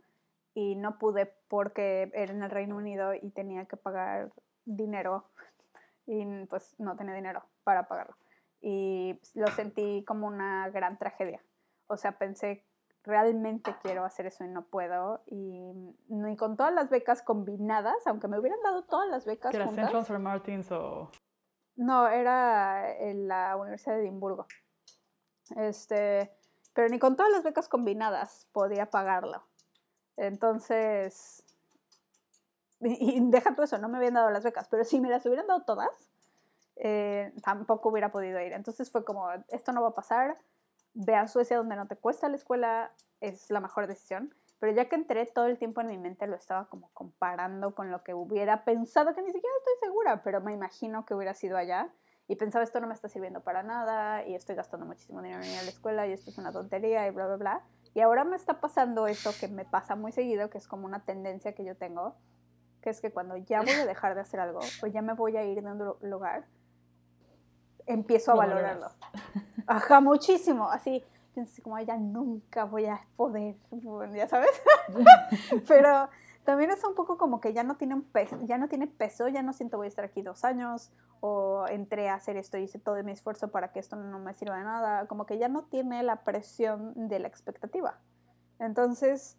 Y 0.55 0.77
no 0.77 0.99
pude 0.99 1.27
porque 1.49 2.11
era 2.15 2.33
en 2.33 2.43
el 2.43 2.51
Reino 2.51 2.77
Unido 2.77 3.13
y 3.15 3.31
tenía 3.31 3.67
que 3.67 3.77
pagar 3.77 4.31
dinero 4.65 5.25
y 6.07 6.47
pues 6.47 6.79
no 6.79 6.97
tenía 6.97 7.15
dinero 7.15 7.43
para 7.65 7.89
pagarlo 7.89 8.17
y 8.61 9.21
lo 9.35 9.47
sentí 9.49 10.05
como 10.07 10.27
una 10.27 10.69
gran 10.71 10.99
tragedia. 10.99 11.43
O 11.87 11.97
sea, 11.97 12.19
pensé, 12.19 12.65
realmente 13.05 13.75
quiero 13.83 14.05
hacer 14.05 14.27
eso 14.27 14.45
y 14.45 14.49
no 14.49 14.67
puedo. 14.67 15.23
Y 15.27 15.73
ni 16.09 16.37
con 16.37 16.57
todas 16.57 16.75
las 16.75 16.91
becas 16.91 17.23
combinadas, 17.23 18.07
aunque 18.07 18.29
me 18.29 18.39
hubieran 18.39 18.61
dado 18.63 18.85
todas 18.85 19.09
las 19.09 19.25
becas 19.25 19.51
¿Que 19.51 19.57
era 19.59 19.69
Central 19.69 20.03
St. 20.03 20.19
Martins 20.19 20.71
o...? 20.73 21.11
No, 21.77 22.09
era 22.09 22.91
en 22.99 23.29
la 23.29 23.57
Universidad 23.57 23.97
de 23.97 24.03
Edimburgo. 24.03 24.47
Este, 25.57 26.33
pero 26.73 26.89
ni 26.89 26.99
con 26.99 27.17
todas 27.17 27.31
las 27.31 27.45
becas 27.45 27.69
combinadas 27.69 28.49
podía 28.53 28.91
pagarlo. 28.91 29.43
Entonces, 30.17 31.45
y, 32.81 33.17
y 33.17 33.31
deja 33.31 33.55
tú 33.55 33.63
eso, 33.63 33.79
no 33.79 33.89
me 33.89 33.99
habían 33.99 34.15
dado 34.15 34.31
las 34.31 34.43
becas, 34.43 34.69
pero 34.69 34.85
si 34.85 35.01
me 35.01 35.11
las 35.11 35.25
hubieran 35.27 35.47
dado 35.47 35.65
todas, 35.65 36.11
eh, 36.77 37.33
tampoco 37.43 37.89
hubiera 37.89 38.11
podido 38.11 38.41
ir. 38.41 38.53
Entonces 38.53 38.91
fue 38.91 39.05
como, 39.05 39.29
esto 39.49 39.73
no 39.73 39.83
va 39.83 39.89
a 39.89 39.95
pasar, 39.95 40.37
ve 40.95 41.15
a 41.15 41.27
Suecia 41.27 41.57
donde 41.57 41.77
no 41.77 41.87
te 41.87 41.97
cuesta 41.97 42.29
la 42.29 42.37
escuela, 42.37 42.93
es 43.21 43.51
la 43.51 43.61
mejor 43.61 43.87
decisión. 43.87 44.35
Pero 44.59 44.73
ya 44.73 44.89
que 44.89 44.97
entré, 44.97 45.27
todo 45.27 45.47
el 45.47 45.59
tiempo 45.59 45.83
en 45.83 45.89
mi 45.89 45.99
mente 45.99 46.27
lo 46.27 46.37
estaba 46.37 46.67
como 46.69 46.91
comparando 46.95 47.75
con 47.75 47.91
lo 47.91 48.03
que 48.03 48.15
hubiera 48.15 48.65
pensado, 48.65 49.15
que 49.15 49.21
ni 49.21 49.33
siquiera 49.33 49.55
estoy 49.59 49.89
segura, 49.89 50.23
pero 50.23 50.41
me 50.41 50.53
imagino 50.53 51.05
que 51.05 51.15
hubiera 51.15 51.35
sido 51.35 51.59
allá. 51.59 51.91
Y 52.29 52.37
pensaba, 52.37 52.65
esto 52.65 52.81
no 52.81 52.89
me 52.89 52.95
está 52.95 53.09
sirviendo 53.09 53.43
para 53.43 53.63
nada, 53.63 54.27
y 54.27 54.35
estoy 54.35 54.57
gastando 54.57 54.87
muchísimo 54.87 55.23
dinero 55.23 55.43
en 55.43 55.51
ir 55.51 55.59
a 55.59 55.63
la 55.63 55.69
escuela, 55.69 56.07
y 56.07 56.13
esto 56.13 56.31
es 56.31 56.39
una 56.39 56.53
tontería, 56.53 57.07
y 57.07 57.11
bla, 57.11 57.27
bla, 57.27 57.37
bla. 57.37 57.65
Y 57.95 58.01
ahora 58.01 58.25
me 58.25 58.35
está 58.35 58.61
pasando 58.61 59.07
eso 59.07 59.31
que 59.39 59.47
me 59.47 59.65
pasa 59.65 59.95
muy 59.95 60.11
seguido, 60.11 60.51
que 60.51 60.59
es 60.59 60.67
como 60.67 60.87
una 60.87 61.05
tendencia 61.05 61.55
que 61.55 61.65
yo 61.65 61.77
tengo, 61.77 62.17
que 62.81 62.91
es 62.91 63.01
que 63.01 63.13
cuando 63.13 63.37
ya 63.37 63.61
voy 63.61 63.71
a 63.71 63.87
dejar 63.87 64.15
de 64.15 64.23
hacer 64.23 64.41
algo, 64.41 64.61
o 64.83 64.87
ya 64.87 65.03
me 65.03 65.13
voy 65.13 65.37
a 65.37 65.45
ir 65.45 65.63
de 65.63 65.71
un 65.71 66.11
lugar, 66.11 66.47
empiezo 67.87 68.33
a 68.33 68.35
valorarlo. 68.35 68.89
Ajá, 69.67 70.01
muchísimo, 70.01 70.69
así, 70.69 71.05
como 71.63 71.79
ya 71.81 71.97
nunca 71.97 72.65
voy 72.65 72.87
a 72.87 73.01
poder, 73.17 73.57
ya 74.15 74.29
sabes. 74.29 74.51
Pero 75.69 76.09
también 76.45 76.71
es 76.71 76.83
un 76.85 76.95
poco 76.95 77.19
como 77.19 77.41
que 77.41 77.53
ya 77.53 77.65
no 77.65 77.77
tiene 77.77 77.95
un 77.95 78.03
peso, 78.03 78.39
ya 78.45 78.59
no 78.59 78.69
tiene 78.69 78.87
peso, 78.87 79.29
ya 79.29 79.43
no 79.43 79.53
siento 79.53 79.77
voy 79.77 79.87
a 79.87 79.89
estar 79.89 80.05
aquí 80.05 80.23
dos 80.23 80.45
años 80.45 80.93
o 81.21 81.67
entré 81.69 82.09
a 82.09 82.15
hacer 82.15 82.37
esto 82.37 82.59
y 82.59 82.65
hice 82.65 82.79
todo 82.79 83.03
mi 83.03 83.13
esfuerzo 83.13 83.51
para 83.51 83.73
que 83.73 83.81
esto 83.81 83.97
no 83.97 84.19
me 84.19 84.35
sirva 84.35 84.59
de 84.59 84.65
nada, 84.65 85.07
como 85.07 85.27
que 85.27 85.39
ya 85.39 85.49
no 85.49 85.65
tiene 85.65 86.03
la 86.03 86.23
presión 86.23 87.09
de 87.09 87.19
la 87.19 87.29
expectativa. 87.29 87.99
Entonces 88.59 89.37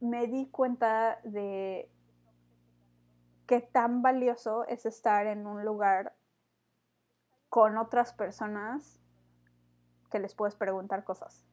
me 0.00 0.26
di 0.26 0.46
cuenta 0.46 1.20
de 1.24 1.90
qué 3.46 3.60
tan 3.60 4.02
valioso 4.02 4.66
es 4.66 4.84
estar 4.84 5.26
en 5.26 5.46
un 5.46 5.64
lugar 5.64 6.14
con 7.48 7.76
otras 7.78 8.12
personas 8.12 9.00
que 10.10 10.18
les 10.18 10.34
puedes 10.34 10.54
preguntar 10.54 11.04
cosas 11.04 11.44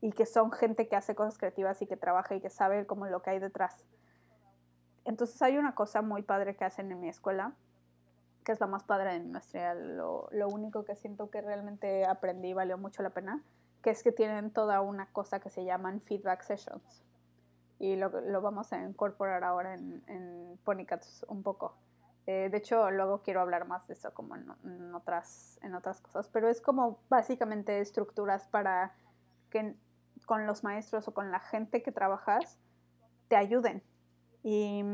y 0.00 0.12
que 0.12 0.26
son 0.26 0.50
gente 0.50 0.88
que 0.88 0.96
hace 0.96 1.14
cosas 1.14 1.38
creativas 1.38 1.80
y 1.80 1.86
que 1.86 1.96
trabaja 1.96 2.34
y 2.34 2.40
que 2.40 2.50
sabe 2.50 2.86
como 2.86 3.06
lo 3.06 3.22
que 3.22 3.30
hay 3.30 3.38
detrás. 3.38 3.84
Entonces 5.04 5.40
hay 5.42 5.58
una 5.58 5.74
cosa 5.74 6.02
muy 6.02 6.22
padre 6.22 6.56
que 6.56 6.64
hacen 6.64 6.90
en 6.90 7.00
mi 7.00 7.08
escuela, 7.08 7.54
que 8.44 8.52
es 8.52 8.60
la 8.60 8.66
más 8.66 8.82
padre 8.82 9.12
de 9.12 9.20
mi 9.20 9.28
maestría, 9.28 9.74
lo, 9.74 10.28
lo 10.32 10.48
único 10.48 10.84
que 10.84 10.96
siento 10.96 11.30
que 11.30 11.40
realmente 11.40 12.04
aprendí 12.04 12.48
y 12.48 12.52
valió 12.52 12.76
mucho 12.78 13.02
la 13.02 13.10
pena, 13.10 13.42
que 13.82 13.90
es 13.90 14.02
que 14.02 14.12
tienen 14.12 14.52
toda 14.52 14.80
una 14.80 15.06
cosa 15.06 15.40
que 15.40 15.50
se 15.50 15.64
llaman 15.64 16.00
feedback 16.00 16.42
sessions. 16.42 17.04
Y 17.78 17.96
lo, 17.96 18.08
lo 18.08 18.40
vamos 18.40 18.72
a 18.72 18.80
incorporar 18.80 19.44
ahora 19.44 19.74
en, 19.74 20.02
en 20.06 20.58
Ponycats 20.64 21.24
un 21.28 21.42
poco. 21.42 21.76
Eh, 22.26 22.48
de 22.50 22.58
hecho, 22.58 22.90
luego 22.90 23.22
quiero 23.22 23.40
hablar 23.40 23.66
más 23.66 23.86
de 23.88 23.94
eso 23.94 24.14
como 24.14 24.36
en, 24.36 24.94
otras, 24.94 25.58
en 25.62 25.74
otras 25.74 26.00
cosas, 26.00 26.28
pero 26.28 26.48
es 26.48 26.60
como 26.60 27.00
básicamente 27.08 27.80
estructuras 27.80 28.46
para 28.48 28.94
que 29.50 29.74
con 30.26 30.46
los 30.46 30.62
maestros 30.62 31.08
o 31.08 31.14
con 31.14 31.32
la 31.32 31.40
gente 31.40 31.82
que 31.82 31.90
trabajas 31.90 32.58
te 33.28 33.36
ayuden. 33.36 33.82
Y, 34.44 34.84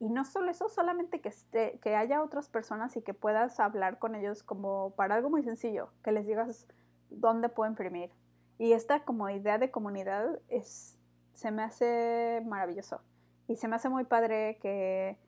y 0.00 0.08
no 0.08 0.24
solo 0.24 0.50
eso, 0.50 0.68
solamente 0.68 1.20
que, 1.20 1.28
esté, 1.28 1.78
que 1.82 1.94
haya 1.94 2.22
otras 2.22 2.48
personas 2.48 2.96
y 2.96 3.02
que 3.02 3.14
puedas 3.14 3.60
hablar 3.60 3.98
con 3.98 4.14
ellos 4.14 4.42
como 4.42 4.90
para 4.96 5.14
algo 5.14 5.30
muy 5.30 5.44
sencillo, 5.44 5.90
que 6.02 6.10
les 6.10 6.26
digas 6.26 6.66
dónde 7.10 7.48
puedo 7.48 7.70
imprimir. 7.70 8.10
Y 8.58 8.72
esta 8.72 9.04
como 9.04 9.30
idea 9.30 9.58
de 9.58 9.70
comunidad 9.70 10.40
es, 10.48 10.98
se 11.32 11.50
me 11.50 11.62
hace 11.62 12.42
maravilloso. 12.44 13.00
Y 13.46 13.56
se 13.56 13.68
me 13.68 13.76
hace 13.76 13.88
muy 13.88 14.04
padre 14.04 14.58
que 14.60 15.18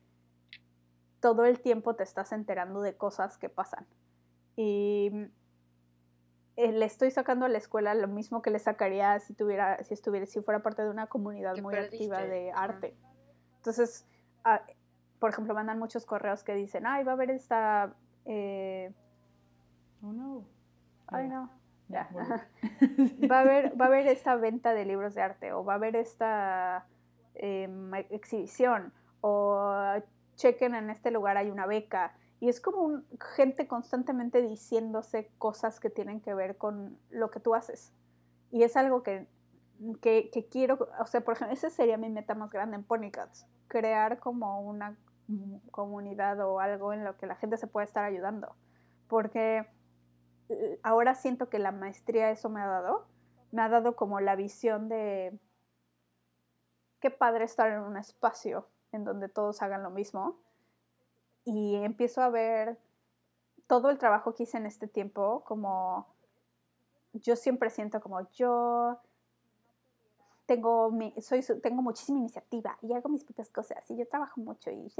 todo 1.23 1.45
el 1.45 1.61
tiempo 1.61 1.95
te 1.95 2.03
estás 2.03 2.33
enterando 2.33 2.81
de 2.81 2.97
cosas 2.97 3.37
que 3.37 3.47
pasan. 3.47 3.87
Y 4.57 5.09
eh, 6.57 6.73
le 6.73 6.83
estoy 6.83 7.11
sacando 7.11 7.45
a 7.45 7.49
la 7.49 7.59
escuela 7.59 7.95
lo 7.95 8.09
mismo 8.09 8.41
que 8.41 8.51
le 8.51 8.59
sacaría 8.59 9.17
si 9.21 9.33
tuviera, 9.33 9.81
si 9.85 9.93
estuviera, 9.93 10.25
si 10.25 10.41
fuera 10.41 10.61
parte 10.61 10.83
de 10.83 10.89
una 10.89 11.07
comunidad 11.07 11.55
muy 11.61 11.73
perdiste? 11.73 11.95
activa 11.95 12.23
de 12.23 12.51
arte. 12.51 12.97
Entonces, 13.55 14.05
ah, 14.43 14.63
por 15.19 15.29
ejemplo, 15.29 15.53
mandan 15.53 15.79
muchos 15.79 16.05
correos 16.05 16.43
que 16.43 16.55
dicen, 16.55 16.85
ay, 16.85 17.05
va 17.05 17.13
a 17.13 17.15
haber 17.15 17.31
esta... 17.31 17.95
Eh... 18.25 18.91
Oh, 20.01 20.11
no. 20.11 20.43
Ay, 21.07 21.29
no. 21.29 21.49
Ya. 21.87 22.09
va, 23.31 23.37
a 23.37 23.41
haber, 23.43 23.79
va 23.79 23.85
a 23.85 23.87
haber 23.87 24.07
esta 24.07 24.35
venta 24.35 24.73
de 24.73 24.83
libros 24.83 25.15
de 25.15 25.21
arte 25.21 25.53
o 25.53 25.63
va 25.63 25.71
a 25.71 25.75
haber 25.77 25.95
esta 25.95 26.85
eh, 27.35 27.69
exhibición 28.09 28.91
o 29.21 30.01
chequen 30.35 30.75
en 30.75 30.89
este 30.89 31.11
lugar 31.11 31.37
hay 31.37 31.49
una 31.49 31.65
beca. 31.65 32.15
Y 32.39 32.49
es 32.49 32.59
como 32.59 32.81
un, 32.81 33.05
gente 33.35 33.67
constantemente 33.67 34.41
diciéndose 34.41 35.31
cosas 35.37 35.79
que 35.79 35.89
tienen 35.89 36.19
que 36.21 36.33
ver 36.33 36.57
con 36.57 36.97
lo 37.09 37.31
que 37.31 37.39
tú 37.39 37.55
haces. 37.55 37.93
Y 38.51 38.63
es 38.63 38.75
algo 38.75 39.01
que, 39.01 39.27
que, 40.01 40.29
que 40.31 40.45
quiero, 40.47 40.89
o 40.99 41.05
sea, 41.05 41.21
por 41.21 41.35
ejemplo, 41.35 41.53
esa 41.53 41.69
sería 41.69 41.97
mi 41.97 42.09
meta 42.09 42.35
más 42.35 42.51
grande 42.51 42.75
en 42.75 42.83
Ponycats, 42.83 43.47
crear 43.67 44.19
como 44.19 44.61
una 44.61 44.97
comunidad 45.71 46.39
o 46.41 46.59
algo 46.59 46.93
en 46.93 47.03
lo 47.03 47.17
que 47.17 47.27
la 47.27 47.35
gente 47.35 47.57
se 47.57 47.67
pueda 47.67 47.85
estar 47.85 48.03
ayudando. 48.03 48.55
Porque 49.07 49.65
ahora 50.83 51.15
siento 51.15 51.49
que 51.49 51.59
la 51.59 51.71
maestría 51.71 52.29
eso 52.29 52.49
me 52.49 52.61
ha 52.61 52.67
dado, 52.67 53.07
me 53.51 53.61
ha 53.61 53.69
dado 53.69 53.95
como 53.95 54.19
la 54.19 54.35
visión 54.35 54.89
de 54.89 55.39
qué 56.99 57.09
padre 57.09 57.45
estar 57.45 57.71
en 57.71 57.79
un 57.79 57.97
espacio 57.97 58.67
en 58.93 59.03
donde 59.03 59.29
todos 59.29 59.61
hagan 59.61 59.83
lo 59.83 59.89
mismo. 59.89 60.37
Y 61.45 61.75
empiezo 61.75 62.21
a 62.21 62.29
ver 62.29 62.77
todo 63.67 63.89
el 63.89 63.97
trabajo 63.97 64.33
que 64.33 64.43
hice 64.43 64.57
en 64.57 64.65
este 64.65 64.87
tiempo 64.87 65.43
como 65.45 66.07
yo 67.13 67.35
siempre 67.35 67.69
siento 67.69 68.01
como 68.01 68.29
yo 68.31 68.99
tengo, 70.45 70.91
mi, 70.91 71.13
soy, 71.21 71.41
tengo 71.61 71.81
muchísima 71.81 72.19
iniciativa 72.19 72.77
y 72.81 72.93
hago 72.93 73.09
mis 73.09 73.23
propias 73.23 73.49
cosas 73.49 73.89
y 73.89 73.97
yo 73.97 74.07
trabajo 74.07 74.41
mucho 74.41 74.71
y, 74.71 74.91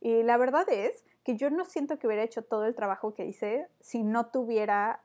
y 0.00 0.22
la 0.22 0.36
verdad 0.36 0.68
es 0.68 1.04
que 1.24 1.36
yo 1.36 1.50
no 1.50 1.64
siento 1.64 1.98
que 1.98 2.06
hubiera 2.06 2.22
hecho 2.22 2.42
todo 2.42 2.66
el 2.66 2.74
trabajo 2.74 3.14
que 3.14 3.24
hice 3.24 3.68
si 3.80 4.02
no 4.02 4.26
tuviera 4.26 5.02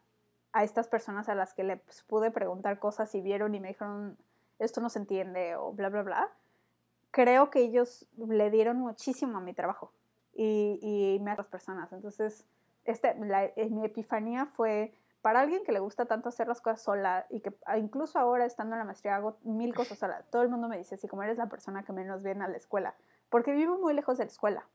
a 0.51 0.63
estas 0.63 0.87
personas 0.87 1.29
a 1.29 1.35
las 1.35 1.53
que 1.53 1.63
les 1.63 2.03
pude 2.07 2.31
preguntar 2.31 2.79
cosas 2.79 3.13
y 3.15 3.21
vieron 3.21 3.55
y 3.55 3.59
me 3.59 3.69
dijeron 3.69 4.17
esto 4.59 4.81
no 4.81 4.89
se 4.89 4.99
entiende 4.99 5.55
o 5.55 5.71
bla 5.71 5.89
bla 5.89 6.03
bla 6.03 6.31
creo 7.15 7.49
que 7.49 7.61
ellos 7.61 8.05
le 8.17 8.51
dieron 8.51 8.77
muchísimo 8.77 9.37
a 9.37 9.39
mi 9.39 9.53
trabajo 9.53 9.93
y, 10.33 10.79
y 10.81 11.25
a 11.25 11.31
otras 11.31 11.47
personas. 11.47 11.93
Entonces, 11.93 12.45
este, 12.83 13.15
la, 13.15 13.45
eh, 13.45 13.69
mi 13.69 13.85
epifanía 13.85 14.45
fue 14.45 14.93
para 15.21 15.39
alguien 15.39 15.63
que 15.63 15.71
le 15.71 15.79
gusta 15.79 16.07
tanto 16.07 16.27
hacer 16.27 16.49
las 16.49 16.59
cosas 16.59 16.81
sola 16.81 17.25
y 17.29 17.39
que 17.39 17.53
ah, 17.67 17.77
incluso 17.77 18.19
ahora 18.19 18.45
estando 18.45 18.75
en 18.75 18.79
la 18.79 18.85
maestría 18.85 19.15
hago 19.15 19.37
mil 19.43 19.73
cosas 19.73 19.97
sola. 19.97 20.25
Todo 20.29 20.41
el 20.41 20.49
mundo 20.49 20.67
me 20.67 20.77
dice, 20.77 20.95
así 20.95 21.07
como 21.07 21.23
eres 21.23 21.37
la 21.37 21.47
persona 21.47 21.83
que 21.83 21.93
menos 21.93 22.21
viene 22.21 22.43
a 22.43 22.49
la 22.49 22.57
escuela, 22.57 22.95
porque 23.29 23.53
vivo 23.53 23.77
muy 23.77 23.93
lejos 23.93 24.17
de 24.17 24.25
la 24.25 24.31
escuela. 24.31 24.67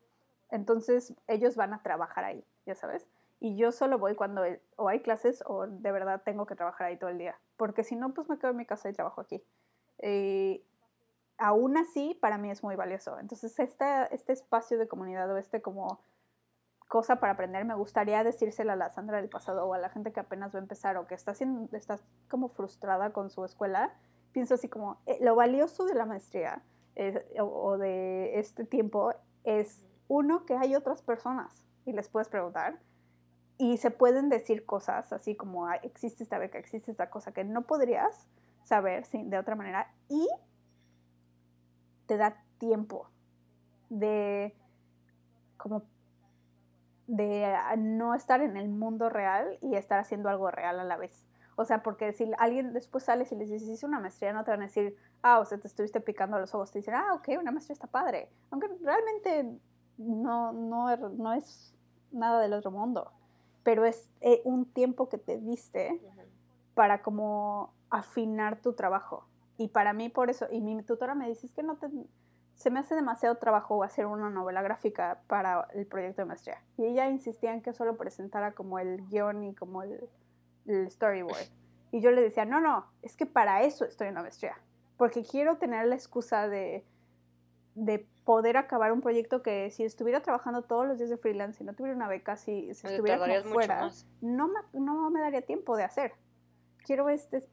Entonces 0.50 1.12
ellos 1.28 1.56
van 1.56 1.74
a 1.74 1.82
trabajar 1.82 2.24
ahí, 2.24 2.42
ya 2.64 2.74
sabes. 2.74 3.06
Y 3.38 3.56
yo 3.56 3.70
solo 3.70 3.98
voy 3.98 4.14
cuando 4.14 4.44
o 4.76 4.88
hay 4.88 5.00
clases 5.00 5.44
o 5.46 5.66
de 5.66 5.92
verdad 5.92 6.22
tengo 6.24 6.46
que 6.46 6.56
trabajar 6.56 6.86
ahí 6.86 6.96
todo 6.96 7.10
el 7.10 7.18
día. 7.18 7.38
Porque 7.58 7.84
si 7.84 7.96
no, 7.96 8.14
pues 8.14 8.30
me 8.30 8.38
quedo 8.38 8.52
en 8.52 8.56
mi 8.56 8.64
casa 8.64 8.88
y 8.88 8.94
trabajo 8.94 9.20
aquí. 9.20 9.42
Y 10.02 10.64
aún 11.40 11.76
así 11.76 12.16
para 12.20 12.38
mí 12.38 12.50
es 12.50 12.62
muy 12.62 12.76
valioso. 12.76 13.18
Entonces, 13.18 13.58
este, 13.58 14.14
este 14.14 14.32
espacio 14.32 14.78
de 14.78 14.88
comunidad 14.88 15.30
o 15.32 15.36
este 15.36 15.60
como 15.60 16.00
cosa 16.88 17.16
para 17.16 17.34
aprender, 17.34 17.64
me 17.64 17.74
gustaría 17.74 18.24
decírsela 18.24 18.72
a 18.72 18.76
la 18.76 18.90
Sandra 18.90 19.18
del 19.18 19.28
pasado 19.28 19.66
o 19.66 19.74
a 19.74 19.78
la 19.78 19.90
gente 19.90 20.12
que 20.12 20.20
apenas 20.20 20.54
va 20.54 20.58
a 20.58 20.62
empezar 20.62 20.96
o 20.96 21.06
que 21.06 21.14
está, 21.14 21.34
siendo, 21.34 21.68
está 21.76 21.98
como 22.28 22.48
frustrada 22.48 23.12
con 23.12 23.30
su 23.30 23.44
escuela. 23.44 23.94
Pienso 24.32 24.54
así 24.54 24.68
como, 24.68 25.00
eh, 25.06 25.18
lo 25.20 25.34
valioso 25.34 25.86
de 25.86 25.94
la 25.94 26.04
maestría 26.06 26.62
o, 27.38 27.44
o 27.44 27.78
de 27.78 28.38
este 28.38 28.64
tiempo 28.64 29.12
es, 29.44 29.84
uno, 30.08 30.44
que 30.44 30.54
hay 30.56 30.74
otras 30.74 31.02
personas 31.02 31.64
y 31.86 31.92
les 31.92 32.08
puedes 32.08 32.28
preguntar 32.28 32.80
y 33.60 33.76
se 33.76 33.90
pueden 33.90 34.30
decir 34.30 34.64
cosas 34.64 35.12
así 35.12 35.36
como 35.36 35.70
existe 35.70 36.22
esta 36.22 36.38
beca, 36.38 36.58
existe 36.58 36.90
esta 36.90 37.10
cosa 37.10 37.32
que 37.32 37.44
no 37.44 37.62
podrías 37.66 38.26
saber 38.64 39.06
de 39.06 39.38
otra 39.38 39.54
manera 39.54 39.92
y 40.08 40.26
te 42.10 42.16
da 42.16 42.42
tiempo 42.58 43.08
de 43.88 44.52
como 45.56 45.84
de 47.06 47.56
no 47.78 48.16
estar 48.16 48.40
en 48.40 48.56
el 48.56 48.68
mundo 48.68 49.08
real 49.08 49.58
y 49.60 49.76
estar 49.76 50.00
haciendo 50.00 50.28
algo 50.28 50.50
real 50.50 50.80
a 50.80 50.84
la 50.84 50.96
vez. 50.96 51.24
O 51.54 51.64
sea, 51.64 51.84
porque 51.84 52.12
si 52.12 52.28
alguien 52.38 52.72
después 52.72 53.04
sales 53.04 53.30
y 53.30 53.36
les 53.36 53.48
dices, 53.48 53.68
hice 53.68 53.86
una 53.86 54.00
maestría, 54.00 54.32
no 54.32 54.42
te 54.42 54.50
van 54.50 54.62
a 54.62 54.64
decir, 54.64 54.96
ah, 55.22 55.38
o 55.38 55.44
sea, 55.44 55.58
te 55.58 55.68
estuviste 55.68 56.00
picando 56.00 56.36
los 56.40 56.52
ojos. 56.52 56.72
Te 56.72 56.80
dicen, 56.80 56.94
ah, 56.94 57.14
ok, 57.14 57.28
una 57.38 57.52
maestría 57.52 57.74
está 57.74 57.86
padre. 57.86 58.28
Aunque 58.50 58.66
realmente 58.82 59.56
no, 59.96 60.50
no, 60.50 60.96
no 60.96 61.32
es 61.32 61.76
nada 62.10 62.40
del 62.40 62.54
otro 62.54 62.72
mundo. 62.72 63.12
Pero 63.62 63.84
es 63.84 64.10
eh, 64.20 64.42
un 64.44 64.64
tiempo 64.64 65.08
que 65.08 65.18
te 65.18 65.38
diste 65.38 66.00
para 66.74 67.02
como 67.02 67.72
afinar 67.88 68.60
tu 68.60 68.72
trabajo. 68.72 69.29
Y 69.60 69.68
para 69.68 69.92
mí 69.92 70.08
por 70.08 70.30
eso, 70.30 70.46
y 70.50 70.62
mi 70.62 70.82
tutora 70.82 71.14
me 71.14 71.28
dice, 71.28 71.46
es 71.46 71.52
que 71.52 71.62
no 71.62 71.76
te, 71.76 71.86
se 72.54 72.70
me 72.70 72.80
hace 72.80 72.94
demasiado 72.94 73.34
trabajo 73.36 73.84
hacer 73.84 74.06
una 74.06 74.30
novela 74.30 74.62
gráfica 74.62 75.20
para 75.26 75.68
el 75.74 75.84
proyecto 75.86 76.22
de 76.22 76.26
maestría. 76.28 76.62
Y 76.78 76.86
ella 76.86 77.10
insistía 77.10 77.52
en 77.52 77.60
que 77.60 77.74
solo 77.74 77.98
presentara 77.98 78.52
como 78.52 78.78
el 78.78 79.06
guion 79.10 79.44
y 79.44 79.54
como 79.54 79.82
el, 79.82 80.08
el 80.64 80.90
storyboard. 80.90 81.44
Y 81.92 82.00
yo 82.00 82.10
le 82.10 82.22
decía, 82.22 82.46
no, 82.46 82.62
no, 82.62 82.86
es 83.02 83.18
que 83.18 83.26
para 83.26 83.62
eso 83.62 83.84
estoy 83.84 84.08
en 84.08 84.14
la 84.14 84.22
maestría. 84.22 84.56
Porque 84.96 85.24
quiero 85.24 85.58
tener 85.58 85.84
la 85.84 85.94
excusa 85.94 86.48
de, 86.48 86.82
de 87.74 88.08
poder 88.24 88.56
acabar 88.56 88.92
un 88.92 89.02
proyecto 89.02 89.42
que 89.42 89.70
si 89.72 89.84
estuviera 89.84 90.22
trabajando 90.22 90.62
todos 90.62 90.86
los 90.86 90.96
días 90.96 91.10
de 91.10 91.18
freelance 91.18 91.62
y 91.62 91.66
no 91.66 91.74
tuviera 91.74 91.94
una 91.94 92.08
beca, 92.08 92.38
si, 92.38 92.72
si 92.72 92.86
estuviera 92.86 93.18
como 93.42 93.52
fuera, 93.52 93.90
no 94.22 94.48
me, 94.48 94.60
no 94.72 95.10
me 95.10 95.20
daría 95.20 95.42
tiempo 95.42 95.76
de 95.76 95.84
hacer. 95.84 96.14
Quiero 96.86 97.10
este 97.10 97.46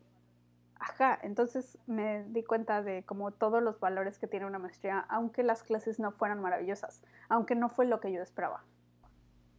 Ajá, 0.80 1.18
entonces 1.24 1.78
me 1.88 2.24
di 2.26 2.44
cuenta 2.44 2.82
de 2.82 3.04
como 3.04 3.32
todos 3.32 3.62
los 3.64 3.80
valores 3.80 4.20
que 4.20 4.28
tiene 4.28 4.46
una 4.46 4.60
maestría, 4.60 5.00
aunque 5.10 5.44
las 5.44 5.64
clases 5.64 6.00
no 6.00 6.12
fueran 6.12 6.42
maravillosas, 6.42 7.02
aunque 7.30 7.56
no 7.56 7.70
fue 7.70 7.86
lo 7.86 8.00
que 8.00 8.12
yo 8.12 8.22
esperaba. 8.22 8.64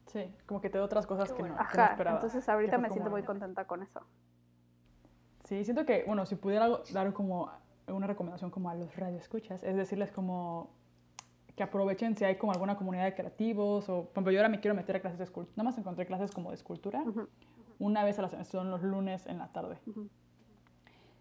Sí, 0.07 0.35
como 0.47 0.61
que 0.61 0.71
te 0.71 0.79
doy 0.79 0.85
otras 0.85 1.07
cosas 1.07 1.33
que 1.33 1.43
no, 1.43 1.55
Ajá, 1.59 1.87
esperaba. 1.89 2.17
Entonces 2.17 2.49
ahorita 2.49 2.79
me 2.79 2.91
siento 2.91 3.11
muy 3.11 3.23
contenta 3.23 3.67
con 3.67 3.83
eso. 3.83 4.01
Sí, 5.45 5.65
siento 5.65 5.85
que, 5.85 6.05
bueno, 6.07 6.27
si 6.27 6.37
pudiera 6.37 6.69
dar 6.93 7.13
como 7.13 7.51
una 7.87 8.07
recomendación 8.07 8.51
como 8.51 8.71
a 8.71 8.75
los 8.75 8.95
radioescuchas, 8.97 9.63
es 9.63 9.77
decirles 9.77 10.13
como 10.13 10.71
que 11.57 11.63
aprovechen 11.63 12.17
si 12.17 12.25
hay 12.25 12.37
como 12.37 12.53
alguna 12.53 12.77
comunidad 12.77 13.05
de 13.05 13.15
creativos 13.15 13.89
o, 13.89 14.05
por 14.05 14.13
ejemplo, 14.13 14.33
yo 14.33 14.39
ahora 14.39 14.49
me 14.49 14.61
quiero 14.61 14.77
meter 14.77 14.97
a 14.97 15.01
clases 15.01 15.19
de 15.19 15.25
escultura, 15.25 15.55
nada 15.57 15.71
más 15.71 15.79
encontré 15.79 16.07
clases 16.07 16.31
como 16.31 16.51
de 16.51 16.55
escultura, 16.55 17.03
una 17.79 18.05
vez 18.05 18.19
a 18.19 18.23
la 18.23 18.29
semana, 18.29 18.45
son 18.45 18.71
los 18.71 18.83
lunes 18.83 19.27
en 19.27 19.39
la 19.39 19.49
tarde. 19.49 19.79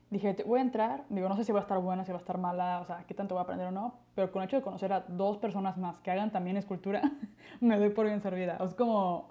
Dije, 0.10 0.34
"Te- 0.34 0.44
voy 0.44 0.60
a 0.60 0.62
entrar, 0.62 1.04
digo, 1.10 1.28
no 1.30 1.36
sé 1.36 1.44
si 1.44 1.52
va 1.52 1.60
a 1.60 1.62
estar 1.62 1.80
buena, 1.80 2.06
si 2.06 2.12
va 2.12 2.18
a 2.18 2.22
estar 2.22 2.38
mala, 2.38 2.80
o 2.82 2.86
sea, 2.86 3.04
qué 3.08 3.14
tanto 3.14 3.36
voy 3.36 3.42
a 3.42 3.44
aprender 3.44 3.68
o 3.68 3.72
no, 3.72 3.96
pero 4.16 4.32
con 4.32 4.42
el 4.42 4.48
hecho 4.48 4.58
de 4.58 4.64
conocer 4.64 4.92
a 4.94 5.02
dos 5.02 5.38
personas 5.38 5.78
más 5.78 6.00
que 6.00 6.12
hagan 6.12 6.32
también 6.32 6.58
escultura, 6.58 7.02
me 7.62 7.78
doy 7.78 7.90
por 7.90 8.06
bien 8.06 8.22
servida. 8.22 8.58
Es 8.64 8.74
como, 8.74 9.30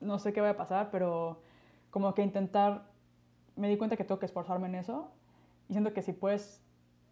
no 0.00 0.18
sé 0.18 0.32
qué 0.32 0.40
va 0.40 0.50
a 0.50 0.56
pasar, 0.56 0.90
pero 0.90 1.40
como 1.90 2.14
que 2.14 2.22
intentar, 2.22 2.82
me 3.56 3.68
di 3.68 3.76
cuenta 3.76 3.96
que 3.96 4.04
tengo 4.04 4.18
que 4.18 4.26
esforzarme 4.26 4.68
en 4.68 4.76
eso 4.76 5.10
y 5.68 5.72
siento 5.74 5.92
que 5.92 6.02
si 6.02 6.12
puedes, 6.12 6.62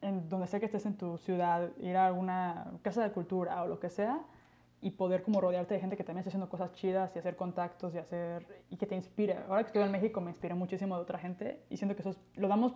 en 0.00 0.28
donde 0.28 0.46
sea 0.46 0.58
que 0.60 0.66
estés 0.66 0.86
en 0.86 0.96
tu 0.96 1.16
ciudad, 1.18 1.70
ir 1.78 1.96
a 1.96 2.06
alguna 2.08 2.72
casa 2.82 3.02
de 3.02 3.12
cultura 3.12 3.62
o 3.62 3.66
lo 3.68 3.78
que 3.80 3.90
sea, 3.90 4.20
y 4.84 4.90
poder 4.90 5.22
como 5.22 5.40
rodearte 5.40 5.74
de 5.74 5.80
gente 5.80 5.96
que 5.96 6.02
también 6.02 6.18
está 6.22 6.30
haciendo 6.30 6.48
cosas 6.48 6.72
chidas 6.72 7.14
y 7.14 7.18
hacer 7.20 7.36
contactos 7.36 7.94
y 7.94 7.98
hacer 7.98 8.64
y 8.68 8.76
que 8.76 8.84
te 8.86 8.96
inspire. 8.96 9.38
Ahora 9.48 9.62
que 9.62 9.68
estoy 9.68 9.82
en 9.82 9.92
México 9.92 10.20
me 10.20 10.30
inspiré 10.30 10.54
muchísimo 10.56 10.96
de 10.96 11.02
otra 11.02 11.20
gente 11.20 11.62
y 11.70 11.76
siento 11.76 11.94
que 11.94 12.00
eso 12.02 12.10
es- 12.10 12.20
lo 12.34 12.48
damos 12.48 12.74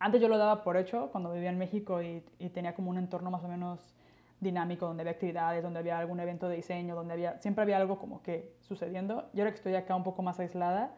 antes 0.00 0.20
yo 0.20 0.28
lo 0.28 0.38
daba 0.38 0.64
por 0.64 0.76
hecho 0.78 1.10
cuando 1.12 1.30
vivía 1.32 1.50
en 1.50 1.58
México 1.58 2.02
y, 2.02 2.24
tenía 2.52 2.74
como 2.74 2.90
un 2.90 2.96
entorno 2.96 3.30
más 3.30 3.44
o 3.44 3.48
menos 3.48 3.94
dinámico 4.40 4.86
donde 4.86 5.02
había 5.02 5.12
actividades, 5.12 5.62
donde 5.62 5.78
había 5.78 5.98
algún 5.98 6.18
evento 6.18 6.48
de 6.48 6.56
diseño, 6.56 6.96
donde 6.96 7.12
había 7.12 7.38
siempre 7.38 7.62
había 7.62 7.76
algo 7.76 7.98
como 7.98 8.22
que 8.22 8.56
sucediendo. 8.60 9.28
Y 9.34 9.40
ahora 9.40 9.52
que 9.52 9.58
estoy 9.58 9.74
acá 9.74 9.94
un 9.94 10.02
poco 10.02 10.22
más 10.22 10.40
aislada, 10.40 10.96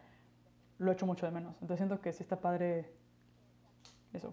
lo 0.78 0.92
echo 0.92 1.04
mucho 1.04 1.26
de 1.26 1.32
menos. 1.32 1.56
Entonces 1.60 1.78
siento 1.78 2.00
que 2.00 2.12
sí 2.12 2.22
está 2.22 2.40
padre 2.40 2.92
eso. 4.12 4.30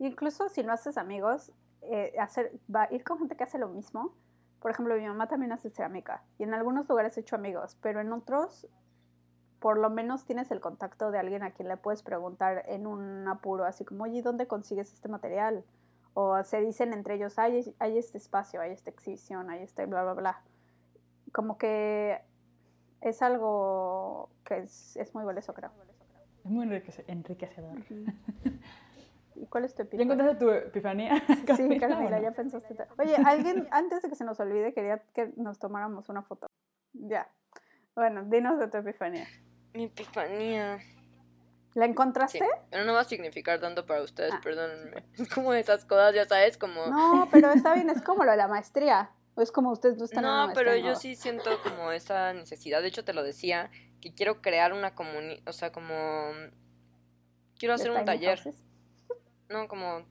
Incluso 0.00 0.48
si 0.48 0.64
no 0.64 0.72
haces 0.72 0.98
amigos, 0.98 1.52
eh, 1.82 2.12
hacer, 2.18 2.52
va, 2.74 2.88
ir 2.90 3.04
con 3.04 3.18
gente 3.20 3.36
que 3.36 3.44
hace 3.44 3.58
lo 3.58 3.68
mismo. 3.68 4.16
Por 4.60 4.72
ejemplo, 4.72 4.96
mi 4.96 5.06
mamá 5.06 5.28
también 5.28 5.52
hace 5.52 5.70
cerámica 5.70 6.24
y 6.38 6.42
en 6.42 6.54
algunos 6.54 6.88
lugares 6.88 7.16
he 7.16 7.20
hecho 7.20 7.36
amigos, 7.36 7.78
pero 7.80 8.00
en 8.00 8.12
otros 8.12 8.66
por 9.66 9.78
lo 9.78 9.90
menos 9.90 10.24
tienes 10.24 10.52
el 10.52 10.60
contacto 10.60 11.10
de 11.10 11.18
alguien 11.18 11.42
a 11.42 11.50
quien 11.50 11.66
le 11.66 11.76
puedes 11.76 12.04
preguntar 12.04 12.62
en 12.68 12.86
un 12.86 13.26
apuro, 13.26 13.64
así 13.64 13.84
como, 13.84 14.04
oye, 14.04 14.22
¿dónde 14.22 14.46
consigues 14.46 14.92
este 14.92 15.08
material? 15.08 15.64
O 16.14 16.40
se 16.44 16.60
dicen 16.60 16.92
entre 16.92 17.14
ellos, 17.16 17.36
hay, 17.36 17.74
hay 17.80 17.98
este 17.98 18.16
espacio, 18.16 18.60
hay 18.60 18.70
esta 18.70 18.90
exhibición, 18.90 19.50
hay 19.50 19.64
este 19.64 19.86
bla, 19.86 20.04
bla, 20.04 20.12
bla. 20.14 20.42
Como 21.32 21.58
que 21.58 22.20
es 23.00 23.22
algo 23.22 24.30
que 24.44 24.58
es, 24.58 24.96
es 24.98 25.12
muy 25.16 25.24
valioso, 25.24 25.52
creo. 25.52 25.72
Es 26.44 26.48
muy 26.52 26.64
enriquece- 26.68 27.02
enriquecedor. 27.08 27.76
¿Y 29.34 29.46
cuál 29.46 29.64
es 29.64 29.74
tu 29.74 29.82
¿Ya 29.82 29.88
epifanía? 29.88 30.04
encontraste 30.04 30.44
tu 30.44 30.50
epifanía? 30.52 31.22
Sí, 31.56 31.68
ya 32.22 32.30
pensaste. 32.30 32.76
Oye, 33.00 33.16
alguien, 33.16 33.66
antes 33.72 34.00
de 34.02 34.10
que 34.10 34.14
se 34.14 34.24
nos 34.24 34.38
olvide, 34.38 34.72
quería 34.72 35.02
que 35.12 35.32
nos 35.36 35.58
tomáramos 35.58 36.08
una 36.08 36.22
foto. 36.22 36.46
Ya. 36.92 37.28
Bueno, 37.96 38.22
dinos 38.26 38.60
de 38.60 38.68
tu 38.68 38.76
epifanía. 38.76 39.26
Mi 39.76 39.84
epifanía. 39.84 40.78
¿La 41.74 41.84
Sí, 41.84 41.90
encontraste? 41.90 42.40
pero 42.70 42.84
no 42.84 42.94
va 42.94 43.00
a 43.00 43.04
significar 43.04 43.60
tanto 43.60 43.84
para 43.84 44.00
ustedes, 44.02 44.32
Ah. 44.32 44.40
perdónenme. 44.42 45.04
Es 45.18 45.28
como 45.28 45.52
esas 45.52 45.84
cosas, 45.84 46.14
ya 46.14 46.24
sabes, 46.26 46.56
como... 46.56 46.86
No, 46.86 47.28
pero 47.30 47.52
está 47.52 47.74
bien, 47.74 47.90
es 47.90 48.00
como 48.02 48.24
lo 48.24 48.30
de 48.30 48.38
la 48.38 48.48
maestría. 48.48 49.10
O 49.34 49.42
es 49.42 49.52
como 49.52 49.70
ustedes 49.70 49.98
no 49.98 50.06
están 50.06 50.24
en 50.24 50.30
una 50.30 50.46
No, 50.46 50.52
pero 50.54 50.74
yo 50.76 50.94
sí 50.96 51.14
siento 51.14 51.50
como 51.62 51.92
esa 51.92 52.32
necesidad. 52.32 52.80
De 52.80 52.88
hecho, 52.88 53.04
te 53.04 53.12
lo 53.12 53.22
decía, 53.22 53.70
que 54.00 54.14
quiero 54.14 54.40
crear 54.40 54.72
una 54.72 54.94
comunidad, 54.94 55.42
o 55.46 55.52
sea, 55.52 55.70
como... 55.72 55.92
Quiero 57.58 57.76
¿De 57.76 57.82
hacer 57.82 57.90
un 57.90 58.04
taller. 58.06 58.38
houses? 58.38 58.64
No, 59.50 59.68
como... 59.68 60.06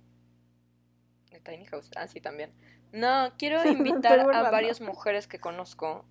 De 1.32 1.40
Tiny 1.40 1.66
House. 1.66 1.90
Ah, 1.96 2.08
sí, 2.08 2.22
también. 2.22 2.54
No, 2.92 3.34
quiero 3.40 3.64
invitar 3.68 4.20
a 4.20 4.52
varias 4.52 4.80
mujeres 4.82 5.28
que 5.28 5.40
conozco 5.40 6.06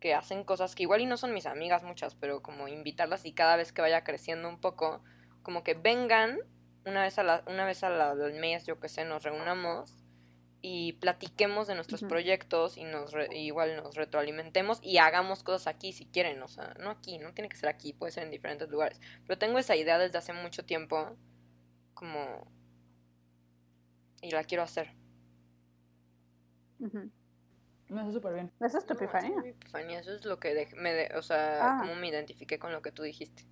que 0.00 0.14
hacen 0.14 0.44
cosas 0.44 0.74
que 0.74 0.82
igual 0.84 1.00
y 1.02 1.06
no 1.06 1.16
son 1.16 1.32
mis 1.34 1.46
amigas 1.46 1.82
muchas, 1.84 2.14
pero 2.14 2.42
como 2.42 2.68
invitarlas 2.68 3.24
y 3.26 3.32
cada 3.32 3.56
vez 3.56 3.72
que 3.72 3.82
vaya 3.82 4.02
creciendo 4.02 4.48
un 4.48 4.60
poco, 4.60 5.02
como 5.42 5.62
que 5.62 5.74
vengan 5.74 6.38
una 6.86 7.02
vez 7.02 7.18
a 7.18 7.22
la, 7.22 7.44
una 7.46 7.66
vez 7.66 7.84
a 7.84 7.90
la- 7.90 8.10
al 8.12 8.34
mes, 8.34 8.64
yo 8.66 8.80
que 8.80 8.88
sé, 8.88 9.04
nos 9.04 9.22
reunamos 9.22 9.94
y 10.62 10.94
platiquemos 10.94 11.66
de 11.66 11.74
nuestros 11.74 12.02
proyectos 12.08 12.76
y 12.76 12.84
nos 12.84 13.12
re- 13.12 13.34
igual 13.36 13.76
nos 13.76 13.94
retroalimentemos 13.94 14.78
y 14.82 14.98
hagamos 14.98 15.42
cosas 15.42 15.66
aquí 15.66 15.92
si 15.92 16.06
quieren, 16.06 16.42
o 16.42 16.48
sea, 16.48 16.74
no 16.80 16.90
aquí, 16.90 17.18
no 17.18 17.32
tiene 17.34 17.48
que 17.48 17.56
ser 17.56 17.68
aquí, 17.68 17.92
puede 17.92 18.12
ser 18.12 18.24
en 18.24 18.30
diferentes 18.30 18.68
lugares. 18.68 19.00
Pero 19.26 19.38
tengo 19.38 19.58
esa 19.58 19.76
idea 19.76 19.98
desde 19.98 20.18
hace 20.18 20.32
mucho 20.32 20.64
tiempo, 20.64 21.16
como... 21.94 22.50
Y 24.22 24.30
la 24.32 24.44
quiero 24.44 24.62
hacer. 24.62 24.94
No, 27.90 28.00
está 28.00 28.12
súper 28.12 28.34
bien. 28.34 28.52
Esa 28.60 28.78
es 28.78 28.86
tu 28.86 28.94
No, 28.94 29.00
esa 29.00 29.18
es 29.18 29.24
epifanía. 29.24 29.42
mi 29.42 29.48
epifanía, 29.50 29.98
eso 30.00 30.14
es 30.14 30.24
lo 30.24 30.38
que 30.38 30.68
me, 30.76 30.92
de- 30.92 31.12
o 31.18 31.22
sea, 31.22 31.58
Ah. 31.60 31.78
como 31.80 31.94
me 31.96 32.08
identifiqué 32.08 32.58
con 32.58 32.72
lo 32.72 32.80
que 32.82 32.92
tú 32.92 33.02
dijiste. 33.02 33.44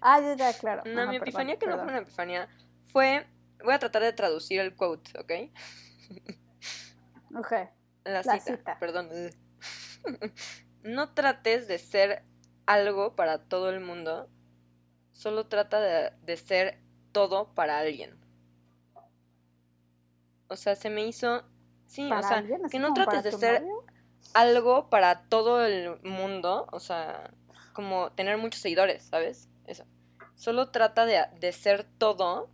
Ah, 0.00 0.20
ya, 0.20 0.34
ya, 0.34 0.52
claro. 0.58 0.82
No, 0.86 1.02
Ajá, 1.02 1.10
mi 1.12 1.18
perdón, 1.18 1.28
epifanía 1.28 1.58
que 1.58 1.66
no 1.66 1.76
fue 1.76 1.84
una 1.84 1.98
epifanía 1.98 2.48
fue, 2.90 3.26
voy 3.62 3.74
a 3.74 3.78
tratar 3.78 4.02
de 4.02 4.12
traducir 4.12 4.60
el 4.60 4.74
quote, 4.74 5.12
¿ok? 5.20 5.32
Ok. 7.36 7.52
La, 8.04 8.12
La 8.12 8.22
cita, 8.22 8.40
cita. 8.40 8.78
perdón. 8.78 9.08
no 10.82 11.14
trates 11.14 11.68
de 11.68 11.78
ser 11.78 12.24
algo 12.66 13.14
para 13.14 13.38
todo 13.44 13.70
el 13.70 13.80
mundo, 13.80 14.28
solo 15.12 15.46
trata 15.46 15.80
de, 15.80 16.10
de 16.22 16.36
ser 16.36 16.80
todo 17.12 17.54
para 17.54 17.78
alguien. 17.78 18.18
O 20.48 20.56
sea, 20.56 20.74
se 20.76 20.90
me 20.90 21.06
hizo... 21.06 21.44
Sí, 21.92 22.08
¿Para 22.08 22.20
o 22.20 22.28
sea, 22.28 22.42
que 22.70 22.78
no 22.78 22.94
trates 22.94 23.22
de 23.22 23.32
ser 23.32 23.60
novio? 23.62 23.84
algo 24.32 24.88
para 24.88 25.24
todo 25.28 25.62
el 25.66 26.00
mundo, 26.02 26.66
o 26.72 26.80
sea, 26.80 27.30
como 27.74 28.10
tener 28.12 28.38
muchos 28.38 28.62
seguidores, 28.62 29.02
¿sabes? 29.02 29.50
Eso. 29.66 29.84
Solo 30.34 30.70
trata 30.70 31.04
de, 31.04 31.22
de 31.38 31.52
ser 31.52 31.84
todo 31.84 32.48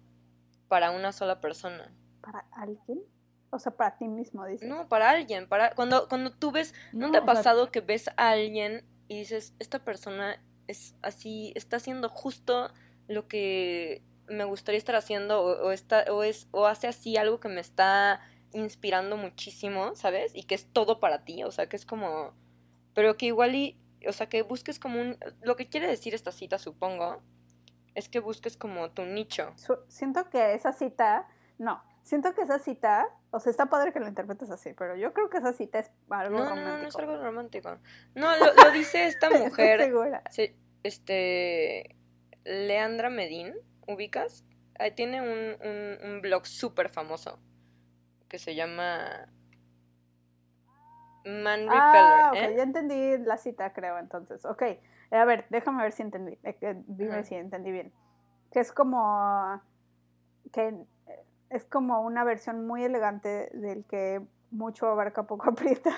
para 0.66 0.90
una 0.90 1.12
sola 1.12 1.40
persona. 1.40 1.94
¿Para 2.20 2.40
alguien? 2.50 3.00
O 3.50 3.60
sea, 3.60 3.70
para 3.76 3.96
ti 3.96 4.08
mismo, 4.08 4.44
dices. 4.44 4.68
No, 4.68 4.88
para 4.88 5.08
alguien, 5.10 5.48
para 5.48 5.70
cuando 5.76 6.08
cuando 6.08 6.32
tú 6.32 6.50
ves, 6.50 6.74
¿no, 6.92 7.06
No, 7.06 7.12
te 7.12 7.18
ha 7.18 7.20
sea- 7.20 7.26
pasado 7.26 7.70
que 7.70 7.80
ves 7.80 8.08
a 8.16 8.30
alguien 8.30 8.84
y 9.06 9.20
dices, 9.20 9.54
esta 9.60 9.78
persona 9.84 10.42
es 10.66 10.96
así, 11.00 11.52
está 11.54 11.76
haciendo 11.76 12.08
justo 12.08 12.72
lo 13.06 13.28
que 13.28 14.02
me 14.26 14.42
gustaría 14.44 14.78
estar 14.78 14.96
haciendo 14.96 15.40
o, 15.42 15.68
o 15.68 15.70
está 15.70 16.04
o 16.12 16.24
es 16.24 16.48
o 16.50 16.66
hace 16.66 16.88
así 16.88 17.16
algo 17.16 17.38
que 17.38 17.48
me 17.48 17.60
está 17.60 18.20
inspirando 18.52 19.16
muchísimo, 19.16 19.94
¿sabes? 19.94 20.34
Y 20.34 20.44
que 20.44 20.54
es 20.54 20.66
todo 20.72 21.00
para 21.00 21.24
ti, 21.24 21.44
o 21.44 21.50
sea, 21.50 21.68
que 21.68 21.76
es 21.76 21.84
como 21.86 22.32
pero 22.94 23.16
que 23.16 23.26
igual 23.26 23.54
y, 23.54 23.78
o 24.08 24.12
sea, 24.12 24.28
que 24.28 24.42
busques 24.42 24.78
como 24.80 25.00
un 25.00 25.18
lo 25.42 25.54
que 25.56 25.68
quiere 25.68 25.86
decir 25.86 26.14
esta 26.14 26.32
cita, 26.32 26.58
supongo, 26.58 27.22
es 27.94 28.08
que 28.08 28.18
busques 28.20 28.56
como 28.56 28.90
tu 28.90 29.04
nicho. 29.04 29.52
Siento 29.88 30.28
que 30.30 30.54
esa 30.54 30.72
cita, 30.72 31.28
no, 31.58 31.82
siento 32.02 32.34
que 32.34 32.42
esa 32.42 32.58
cita, 32.58 33.06
o 33.30 33.38
sea, 33.40 33.50
está 33.50 33.66
padre 33.66 33.92
que 33.92 34.00
lo 34.00 34.08
interpretes 34.08 34.50
así, 34.50 34.72
pero 34.76 34.96
yo 34.96 35.12
creo 35.12 35.30
que 35.30 35.38
esa 35.38 35.52
cita 35.52 35.78
es 35.78 35.90
algo 36.10 36.38
No, 36.38 36.44
no, 36.44 36.50
romántico. 36.50 36.76
no, 36.76 36.82
no 36.82 36.88
es 36.88 36.96
algo 36.96 37.16
romántico. 37.22 37.78
No, 38.14 38.36
lo, 38.36 38.46
lo 38.54 38.70
dice 38.72 39.06
esta 39.06 39.26
Estoy 39.28 39.42
mujer. 39.42 39.80
segura. 39.80 40.22
Se- 40.30 40.56
este. 40.82 41.94
Leandra 42.44 43.10
Medin, 43.10 43.52
¿ubicas? 43.86 44.44
Ahí 44.78 44.92
tiene 44.92 45.20
un, 45.20 45.56
un, 45.68 45.98
un 46.14 46.20
blog 46.22 46.46
súper 46.46 46.88
famoso 46.88 47.38
que 48.28 48.38
se 48.38 48.54
llama. 48.54 49.28
Man 51.24 51.60
Repeller, 51.60 52.20
Ah, 52.22 52.30
ok, 52.32 52.36
¿eh? 52.36 52.54
ya 52.56 52.62
entendí 52.62 53.18
la 53.18 53.36
cita, 53.36 53.72
creo, 53.72 53.98
entonces. 53.98 54.44
Ok, 54.46 54.62
a 55.10 55.24
ver, 55.24 55.46
déjame 55.50 55.82
ver 55.82 55.92
si 55.92 56.02
entendí, 56.02 56.38
eh, 56.42 56.82
dime 56.86 57.24
si 57.24 57.34
entendí 57.34 57.70
bien. 57.70 57.92
Que 58.50 58.60
es 58.60 58.72
como, 58.72 59.60
que 60.52 60.68
eh, 60.68 61.24
es 61.50 61.64
como 61.66 62.00
una 62.00 62.24
versión 62.24 62.66
muy 62.66 62.82
elegante 62.84 63.50
del 63.52 63.84
que 63.84 64.22
mucho 64.50 64.86
abarca, 64.88 65.24
poco 65.24 65.50
aprieta. 65.50 65.90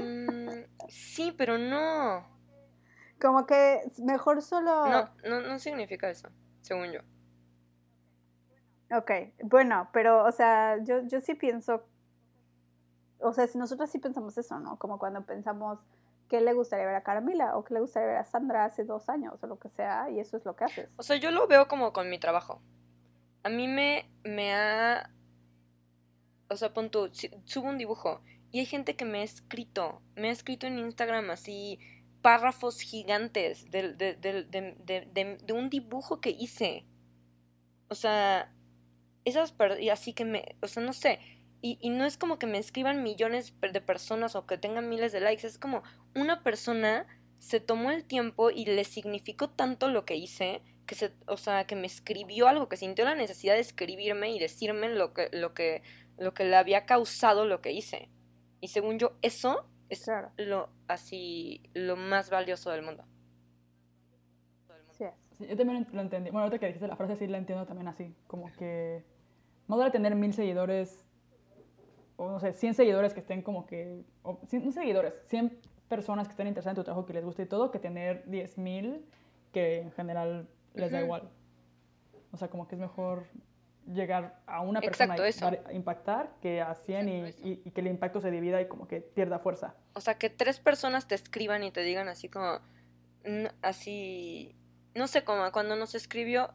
Mm, 0.00 0.64
sí, 0.88 1.32
pero 1.36 1.58
no. 1.58 2.26
Como 3.20 3.46
que 3.46 3.82
mejor 4.02 4.40
solo... 4.40 4.86
No, 4.86 5.10
no, 5.24 5.40
no 5.40 5.58
significa 5.58 6.08
eso, 6.08 6.28
según 6.60 6.92
yo. 6.92 7.00
Ok, 8.90 9.10
bueno, 9.42 9.88
pero, 9.92 10.24
o 10.24 10.32
sea, 10.32 10.78
yo, 10.84 11.00
yo 11.08 11.20
sí 11.20 11.34
pienso, 11.34 11.82
o 13.18 13.32
sea, 13.32 13.46
si 13.48 13.58
nosotros 13.58 13.90
sí 13.90 13.98
pensamos 13.98 14.38
eso, 14.38 14.60
¿no? 14.60 14.78
Como 14.78 14.98
cuando 14.98 15.24
pensamos 15.24 15.80
qué 16.28 16.40
le 16.40 16.52
gustaría 16.52 16.86
ver 16.86 16.94
a 16.94 17.02
Carmila 17.02 17.56
o 17.56 17.64
qué 17.64 17.74
le 17.74 17.80
gustaría 17.80 18.08
ver 18.08 18.16
a 18.18 18.24
Sandra 18.24 18.64
hace 18.64 18.84
dos 18.84 19.08
años 19.08 19.42
o 19.42 19.46
lo 19.46 19.58
que 19.58 19.68
sea, 19.70 20.08
y 20.10 20.20
eso 20.20 20.36
es 20.36 20.44
lo 20.44 20.54
que 20.54 20.64
haces. 20.64 20.88
O 20.96 21.02
sea, 21.02 21.16
yo 21.16 21.30
lo 21.32 21.46
veo 21.48 21.66
como 21.66 21.92
con 21.92 22.08
mi 22.10 22.18
trabajo. 22.18 22.60
A 23.42 23.48
mí 23.48 23.66
me, 23.68 24.08
me 24.24 24.54
ha... 24.54 25.10
O 26.48 26.56
sea, 26.56 26.72
pon 26.72 26.90
subo 27.44 27.68
un 27.68 27.78
dibujo 27.78 28.20
y 28.52 28.60
hay 28.60 28.66
gente 28.66 28.94
que 28.94 29.04
me 29.04 29.18
ha 29.20 29.24
escrito, 29.24 30.00
me 30.14 30.28
ha 30.28 30.32
escrito 30.32 30.68
en 30.68 30.78
Instagram 30.78 31.30
así 31.30 31.80
párrafos 32.22 32.80
gigantes 32.80 33.68
de- 33.70 33.94
de- 33.94 34.14
de- 34.14 35.38
de 35.42 35.52
un 35.52 35.70
dibujo 35.70 36.20
que 36.20 36.30
hice. 36.30 36.86
O 37.88 37.94
sea, 37.96 38.52
esas 39.26 39.54
y 39.78 39.90
así 39.90 40.14
que 40.14 40.24
me, 40.24 40.56
o 40.62 40.68
sea, 40.68 40.82
no 40.82 40.92
sé. 40.94 41.18
Y, 41.60 41.78
y 41.80 41.90
no 41.90 42.04
es 42.06 42.16
como 42.16 42.38
que 42.38 42.46
me 42.46 42.58
escriban 42.58 43.02
millones 43.02 43.54
de 43.60 43.80
personas 43.80 44.36
o 44.36 44.46
que 44.46 44.56
tengan 44.56 44.88
miles 44.88 45.12
de 45.12 45.20
likes, 45.20 45.46
es 45.46 45.58
como 45.58 45.82
una 46.14 46.42
persona 46.42 47.06
se 47.38 47.60
tomó 47.60 47.90
el 47.90 48.04
tiempo 48.04 48.50
y 48.50 48.64
le 48.64 48.84
significó 48.84 49.50
tanto 49.50 49.88
lo 49.88 50.04
que 50.04 50.16
hice 50.16 50.62
que 50.86 50.94
se, 50.94 51.12
o 51.26 51.36
sea, 51.36 51.66
que 51.66 51.76
me 51.76 51.86
escribió 51.86 52.46
algo, 52.48 52.68
que 52.68 52.76
sintió 52.76 53.04
la 53.04 53.14
necesidad 53.14 53.54
de 53.54 53.60
escribirme 53.60 54.30
y 54.30 54.38
decirme 54.38 54.88
lo 54.88 55.12
que, 55.12 55.28
lo 55.32 55.52
que, 55.52 55.82
lo 56.16 56.32
que 56.32 56.44
le 56.44 56.56
había 56.56 56.86
causado 56.86 57.44
lo 57.44 57.60
que 57.60 57.72
hice. 57.72 58.08
Y 58.60 58.68
según 58.68 58.98
yo, 58.98 59.16
eso 59.20 59.68
es 59.88 60.04
Claro. 60.04 60.30
lo 60.36 60.70
así 60.88 61.62
lo 61.74 61.96
más 61.96 62.30
valioso 62.30 62.70
del 62.70 62.82
mundo. 62.82 63.04
Sí, 65.36 65.46
yo 65.46 65.56
también 65.56 65.86
lo 65.92 66.00
entendí. 66.00 66.30
Bueno, 66.30 66.44
ahorita 66.44 66.58
que 66.58 66.66
dijiste 66.68 66.88
la 66.88 66.96
frase 66.96 67.16
sí 67.16 67.26
la 67.26 67.36
entiendo 67.36 67.66
también 67.66 67.88
así. 67.88 68.14
Como 68.26 68.50
que 68.52 69.04
no 69.68 69.78
debe 69.78 69.90
tener 69.90 70.14
mil 70.14 70.32
seguidores 70.32 71.04
o 72.16 72.30
no 72.30 72.40
sé, 72.40 72.52
100 72.54 72.74
seguidores 72.74 73.12
que 73.12 73.20
estén 73.20 73.42
como 73.42 73.66
que, 73.66 74.02
o 74.22 74.38
100, 74.48 74.64
no 74.64 74.72
seguidores, 74.72 75.12
100 75.26 75.58
personas 75.88 76.26
que 76.26 76.32
estén 76.32 76.46
interesadas 76.46 76.76
en 76.78 76.82
tu 76.82 76.84
trabajo, 76.84 77.06
que 77.06 77.12
les 77.12 77.24
guste 77.24 77.42
y 77.42 77.46
todo, 77.46 77.70
que 77.70 77.78
tener 77.78 78.24
10 78.26 78.56
mil 78.58 79.04
que 79.52 79.80
en 79.82 79.92
general 79.92 80.48
les 80.74 80.90
da 80.90 81.00
igual. 81.02 81.28
O 82.32 82.36
sea, 82.38 82.48
como 82.48 82.66
que 82.68 82.74
es 82.74 82.80
mejor 82.80 83.26
llegar 83.86 84.40
a 84.46 84.62
una 84.62 84.80
persona 84.80 85.14
Exacto, 85.16 85.70
y 85.72 85.76
impactar 85.76 86.32
que 86.40 86.60
a 86.60 86.74
100 86.74 87.08
y, 87.08 87.12
y- 87.44 87.62
y 87.64 87.70
que 87.70 87.80
el 87.82 87.86
impacto 87.86 88.20
se 88.20 88.30
divida 88.30 88.60
y 88.60 88.66
como 88.66 88.88
que 88.88 89.00
pierda 89.00 89.38
fuerza. 89.38 89.74
O 89.94 90.00
sea, 90.00 90.14
que 90.18 90.28
tres 90.30 90.58
personas 90.58 91.06
te 91.06 91.14
escriban 91.14 91.62
y 91.62 91.70
te 91.70 91.82
digan 91.82 92.08
así 92.08 92.28
como, 92.28 92.60
así, 93.62 94.54
no 94.94 95.06
sé, 95.06 95.22
como 95.24 95.50
cuando 95.52 95.76
nos 95.76 95.94
escribió, 95.94 96.50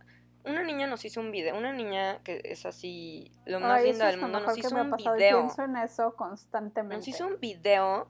una 0.45 0.63
niña 0.63 0.87
nos 0.87 1.03
hizo 1.05 1.19
un 1.19 1.31
video, 1.31 1.55
una 1.57 1.73
niña 1.73 2.19
que 2.23 2.41
es 2.43 2.65
así, 2.65 3.31
lo 3.45 3.59
más 3.59 3.81
Ay, 3.81 3.89
es 3.91 3.99
del 3.99 4.15
lo 4.15 4.21
mundo, 4.23 4.39
nos 4.39 4.53
que 4.53 4.59
hizo 4.61 4.75
un 4.75 4.91
video, 4.95 5.39
pienso 5.39 5.63
en 5.63 5.75
eso 5.77 6.15
constantemente. 6.15 6.95
nos 6.97 7.07
hizo 7.07 7.27
un 7.27 7.39
video 7.39 8.09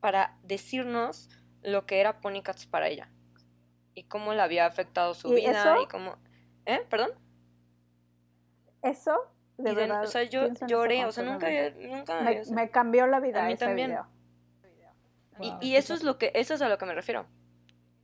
para 0.00 0.36
decirnos 0.42 1.28
lo 1.62 1.86
que 1.86 2.00
era 2.00 2.20
Ponycats 2.20 2.66
para 2.66 2.88
ella 2.88 3.10
y 3.94 4.04
cómo 4.04 4.32
le 4.34 4.40
había 4.42 4.66
afectado 4.66 5.14
su 5.14 5.28
¿Y 5.28 5.36
vida 5.36 5.50
eso? 5.74 5.82
y 5.82 5.86
cómo, 5.88 6.16
¿eh? 6.66 6.80
¿Perdón? 6.88 7.10
Eso, 8.82 9.12
de 9.58 9.72
Y 9.72 9.74
de- 9.74 9.80
verdad. 9.82 10.04
o 10.04 10.06
sea, 10.06 10.22
yo 10.22 10.48
lloré, 10.66 11.04
o 11.04 11.12
sea, 11.12 11.24
nunca 11.24 11.46
había, 11.46 11.70
nunca 11.70 12.20
Me, 12.22 12.28
había- 12.28 12.42
me 12.52 12.70
cambió 12.70 13.06
la 13.06 13.20
vida 13.20 13.42
A 13.44 13.46
mí 13.46 13.52
ese 13.54 13.64
también. 13.66 13.90
video. 13.90 14.06
Y, 15.40 15.50
Wow, 15.50 15.58
y 15.62 15.70
qué 15.72 15.78
eso 15.78 15.94
es 15.94 16.02
lo 16.02 16.18
que, 16.18 16.32
eso 16.34 16.54
es 16.54 16.62
a 16.62 16.68
lo 16.68 16.76
que 16.78 16.86
me 16.86 16.94
refiero. 16.94 17.26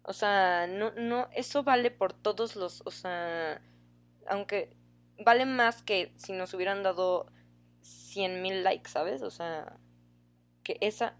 O 0.09 0.12
sea, 0.12 0.66
no, 0.69 0.93
no, 0.93 1.28
eso 1.33 1.65
vale 1.65 1.91
por 1.91 2.12
todos 2.12 2.55
los, 2.57 2.83
o 2.87 2.91
sea, 2.93 3.61
aunque 4.28 4.77
vale 5.24 5.47
más 5.47 5.83
que 5.83 6.12
si 6.16 6.33
nos 6.33 6.55
hubieran 6.55 6.83
dado 6.83 7.27
100 7.81 8.41
mil 8.43 8.62
likes, 8.62 8.91
¿sabes? 8.91 9.23
O 9.23 9.31
sea, 9.31 9.78
que 10.65 10.78
esa, 10.81 11.15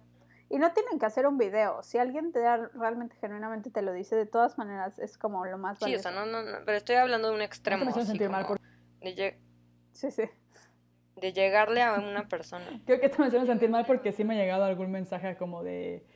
Y 0.49 0.59
no 0.59 0.73
tienen 0.73 0.99
que 0.99 1.07
hacer 1.07 1.27
un 1.27 1.39
video. 1.39 1.83
Si 1.83 1.99
alguien 1.99 2.33
te 2.33 2.41
da 2.41 2.57
realmente, 2.75 3.17
genuinamente 3.17 3.71
te 3.71 3.83
lo 3.83 3.93
dice, 3.93 4.15
de 4.17 4.27
todas 4.27 4.59
maneras 4.59 4.99
es 5.01 5.19
como 5.19 5.45
lo 5.45 5.59
más 5.59 5.79
sí, 5.79 5.85
o 5.85 5.87
valioso. 5.87 6.03
sea, 6.03 6.13
no, 6.13 6.27
no, 6.27 6.43
no, 6.43 6.59
pero 6.65 6.77
estoy 6.79 6.97
hablando 6.97 7.29
de 7.29 7.35
un 7.35 7.43
extremo, 7.43 7.85
me 7.85 7.91
hizo 7.91 8.01
así 8.01 8.09
sentir 8.11 8.31
mal 8.31 8.47
por- 8.47 8.59
de, 9.01 9.39
Sí, 9.93 10.11
sí. 10.11 10.25
de 11.17 11.33
llegarle 11.33 11.83
a 11.83 11.95
una 11.95 12.29
persona. 12.29 12.67
Creo 12.87 13.01
que 13.01 13.07
esto 13.07 13.19
me 13.21 13.27
hace 13.29 13.45
sentir 13.47 13.71
mal 13.71 13.87
porque 13.87 14.13
sí 14.13 14.25
me 14.25 14.35
ha 14.35 14.39
llegado 14.43 14.65
algún 14.65 14.91
mensaje 14.91 15.37
como 15.37 15.63
de, 15.63 16.07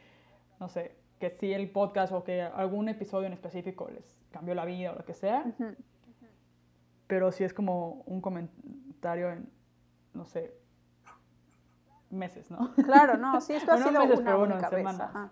no 0.60 0.68
sé, 0.68 0.97
que 1.20 1.30
sí 1.30 1.52
el 1.52 1.70
podcast 1.70 2.12
o 2.12 2.24
que 2.24 2.42
algún 2.42 2.88
episodio 2.88 3.26
en 3.28 3.32
específico 3.34 3.88
les 3.90 4.18
cambió 4.32 4.55
la 4.56 4.64
vida 4.64 4.90
o 4.92 4.97
lo 4.97 5.05
que 5.05 5.14
sea, 5.14 5.44
pero 7.06 7.30
sí 7.30 7.44
es 7.44 7.52
como 7.55 8.02
un 8.06 8.20
comentario 8.20 9.30
en, 9.30 9.48
no 10.14 10.24
sé, 10.24 10.52
meses, 12.10 12.51
¿no? 12.51 12.74
Claro, 12.74 13.16
no, 13.18 13.40
sí, 13.40 13.52
esto 13.52 13.70
ha 13.72 13.76
sido 13.78 14.01
meses, 14.01 14.18
una 14.18 14.24
pero 14.24 14.38
bueno, 14.38 14.59
en 14.59 14.64
semanas. 14.70 15.01
ajá. 15.02 15.30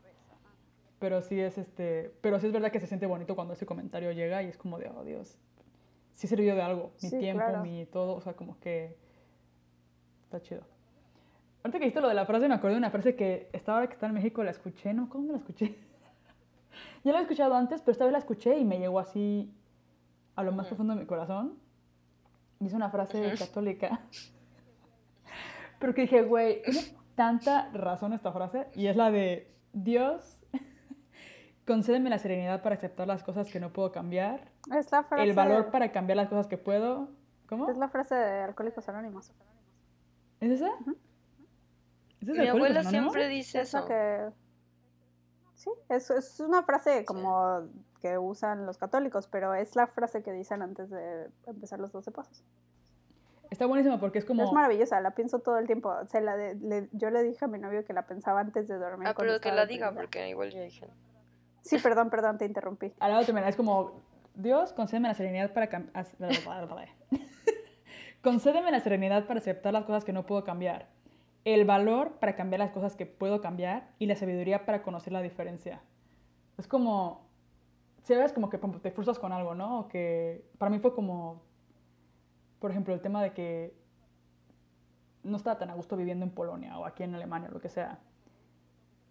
Pero 1.01 1.23
sí 1.23 1.41
es 1.41 1.59
este, 1.59 2.13
pero 2.21 2.39
sí 2.41 2.47
es 2.49 2.53
verdad 2.53 2.71
que 2.73 2.81
se 2.81 2.87
siente 2.87 3.07
bonito 3.07 3.35
cuando 3.35 3.55
ese 3.55 3.67
comentario 3.67 4.13
llega 4.13 4.43
y 4.43 4.49
es 4.49 4.59
como 4.59 4.79
de, 4.79 4.91
oh 4.91 5.05
Dios, 5.05 5.39
sí 6.13 6.27
sirvió 6.27 6.55
de 6.55 6.63
algo, 6.63 6.93
mi 7.03 7.09
Sí, 7.09 7.19
tiempo, 7.19 7.45
claro. 7.45 7.63
mi 7.63 7.87
todo, 7.87 8.15
o 8.17 8.21
sea, 8.21 8.35
como 8.35 8.59
que 8.61 8.97
está 10.25 10.41
chido. 10.43 10.63
Ahorita 11.63 11.79
que 11.79 11.85
dijiste 11.87 12.01
lo 12.01 12.09
de 12.09 12.15
la 12.15 12.25
frase, 12.25 12.49
me 12.49 12.55
acordé 12.55 12.75
de 12.75 12.79
una 12.79 12.91
frase 12.91 13.17
que 13.17 13.51
estaba 13.53 13.87
que 13.87 13.95
está 13.95 14.07
en 14.07 14.15
México, 14.15 14.43
la 14.45 14.51
escuché, 14.51 14.95
¿no? 14.95 15.09
¿Cómo 15.09 15.33
la 15.33 15.39
escuché? 15.39 15.77
ya 17.05 17.13
la 17.13 17.19
he 17.19 17.23
escuchado 17.23 17.55
antes, 17.55 17.81
pero 17.81 17.93
esta 17.93 18.05
vez 18.05 18.13
la 18.13 18.19
escuché 18.19 18.59
y 18.59 18.65
me 18.65 18.79
llegó 18.79 19.01
así 19.01 19.53
a 20.37 20.43
lo 20.43 20.53
más 20.53 20.67
Ujú. 20.67 20.77
profundo 20.77 20.95
de 20.95 21.01
mi 21.01 21.07
corazón. 21.07 21.59
Y 22.61 22.67
es 22.67 22.73
una 22.73 22.91
frase 22.91 23.35
católica. 23.39 24.01
pero 25.81 25.95
que 25.95 26.03
dije, 26.03 26.23
güey, 26.23 26.63
tiene 26.63 26.81
tanta 27.15 27.71
razón 27.73 28.13
esta 28.13 28.33
frase. 28.33 28.69
Y 28.75 28.87
es 28.87 28.97
la 28.97 29.11
de 29.11 29.53
Dios, 29.73 30.41
concédeme 31.67 32.09
la 32.09 32.19
serenidad 32.19 32.63
para 32.63 32.77
aceptar 32.77 33.09
las 33.09 33.25
cosas 33.25 33.51
que 33.51 33.59
no 33.59 33.73
puedo 33.73 33.91
cambiar. 33.91 34.53
Es 34.73 34.91
la 34.93 35.03
frase. 35.03 35.25
El 35.25 35.35
valor 35.35 35.71
para 35.71 35.91
cambiar 35.91 36.17
las 36.17 36.29
cosas 36.29 36.47
que 36.47 36.57
puedo. 36.59 37.09
¿Cómo? 37.49 37.69
Es 37.69 37.79
la 37.79 37.89
frase 37.89 38.15
de 38.15 38.43
Alcohólicos 38.43 38.89
Anónimos. 38.89 39.33
¿Es 40.41 40.51
esa? 40.51 40.69
¿Es 40.69 40.87
esa 42.21 42.33
de 42.33 42.39
Mi 42.41 42.49
abuela 42.49 42.83
siempre 42.85 43.29
dice 43.29 43.61
Es 43.61 43.69
eso. 43.75 43.87
que. 43.87 44.29
Sí, 45.55 45.71
es, 45.89 46.11
es 46.11 46.41
una 46.41 46.63
frase 46.63 47.05
como 47.05 47.63
que 48.01 48.17
usan 48.17 48.65
los 48.65 48.79
católicos, 48.79 49.27
pero 49.27 49.55
es 49.55 49.75
la 49.75 49.89
frase 49.89 50.23
que 50.23 50.33
dicen 50.33 50.63
antes 50.63 50.89
de 50.91 51.31
empezar 51.47 51.81
los 51.81 51.91
12 51.93 52.13
pasos. 52.13 52.45
Está 53.51 53.67
buenísima 53.67 53.99
porque 53.99 54.19
es 54.19 54.25
como... 54.25 54.45
Es 54.45 54.53
maravillosa, 54.53 55.01
la 55.01 55.13
pienso 55.13 55.41
todo 55.41 55.59
el 55.59 55.67
tiempo. 55.67 55.93
Se 56.07 56.21
la 56.21 56.37
de- 56.37 56.55
le- 56.57 56.89
yo 56.93 57.11
le 57.11 57.23
dije 57.25 57.45
a 57.45 57.49
mi 57.49 57.59
novio 57.59 57.85
que 57.85 57.93
la 57.95 58.07
pensaba 58.07 58.41
antes 58.41 58.69
de 58.69 58.77
dormir. 58.79 59.09
Ah, 59.09 59.15
pero 59.17 59.41
que 59.41 59.51
la 59.51 59.67
diga, 59.67 59.91
porque 59.93 60.29
igual 60.29 60.51
ya 60.53 60.61
dije. 60.61 60.87
Sí, 61.63 61.79
perdón, 61.79 62.11
perdón, 62.11 62.39
te 62.39 62.45
interrumpí. 62.45 62.93
Al 63.01 63.11
lado 63.13 63.25
termina, 63.25 63.49
es 63.49 63.57
como, 63.57 64.01
Dios, 64.35 64.73
concédeme 64.75 65.09
la 65.09 65.15
serenidad 65.15 65.53
para 65.55 65.69
cam- 65.71 65.91
concédeme 68.23 68.71
la 68.71 68.81
serenidad 68.81 69.27
para 69.27 69.39
aceptar 69.41 69.73
las 69.73 69.85
cosas 69.85 70.05
que 70.05 70.13
no 70.13 70.27
puedo 70.27 70.45
cambiar, 70.45 70.89
el 71.45 71.65
valor 71.65 72.19
para 72.19 72.37
cambiar 72.37 72.61
las 72.61 72.71
cosas 72.71 72.97
que 72.97 73.07
puedo 73.07 73.41
cambiar 73.41 73.91
y 73.99 74.07
la 74.07 74.17
sabiduría 74.17 74.67
para 74.67 74.83
conocer 74.83 75.13
la 75.13 75.23
diferencia. 75.23 75.83
Es 76.59 76.67
como, 76.67 77.27
si 78.03 78.15
ves 78.15 78.33
como 78.33 78.51
que 78.51 78.59
te 78.59 78.91
frustras 78.91 79.19
con 79.19 79.33
algo, 79.33 79.55
¿no? 79.55 79.81
O 79.81 79.89
que 79.89 80.45
para 80.59 80.71
mí 80.71 80.79
fue 80.79 80.95
como, 80.95 81.43
por 82.59 82.71
ejemplo, 82.71 82.95
el 82.95 83.01
tema 83.01 83.23
de 83.23 83.33
que 83.33 83.75
no 85.23 85.37
estaba 85.37 85.59
tan 85.59 85.71
a 85.71 85.75
gusto 85.75 85.97
viviendo 85.97 86.25
en 86.25 86.31
Polonia 86.31 86.79
o 86.79 86.87
aquí 86.87 87.03
en 87.03 87.15
Alemania 87.15 87.49
o 87.51 87.53
lo 87.53 87.61
que 87.61 87.69
sea. 87.69 87.99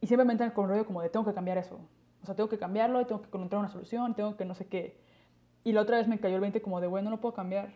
Y 0.01 0.07
siempre 0.07 0.25
me 0.25 0.33
entra 0.33 0.53
con 0.53 0.65
el 0.65 0.71
rollo 0.71 0.85
como 0.85 1.01
de 1.01 1.09
tengo 1.09 1.25
que 1.25 1.33
cambiar 1.33 1.57
eso. 1.57 1.79
O 2.21 2.25
sea, 2.25 2.35
tengo 2.35 2.49
que 2.49 2.57
cambiarlo 2.57 3.01
y 3.01 3.05
tengo 3.05 3.21
que 3.21 3.27
encontrar 3.27 3.59
una 3.59 3.69
solución, 3.69 4.15
tengo 4.15 4.35
que 4.35 4.45
no 4.45 4.53
sé 4.53 4.67
qué. 4.67 4.99
Y 5.63 5.73
la 5.73 5.81
otra 5.81 5.97
vez 5.97 6.07
me 6.07 6.19
cayó 6.19 6.35
el 6.35 6.41
20 6.41 6.61
como 6.61 6.81
de, 6.81 6.87
bueno, 6.87 7.09
no 7.09 7.15
lo 7.17 7.21
puedo 7.21 7.33
cambiar. 7.33 7.73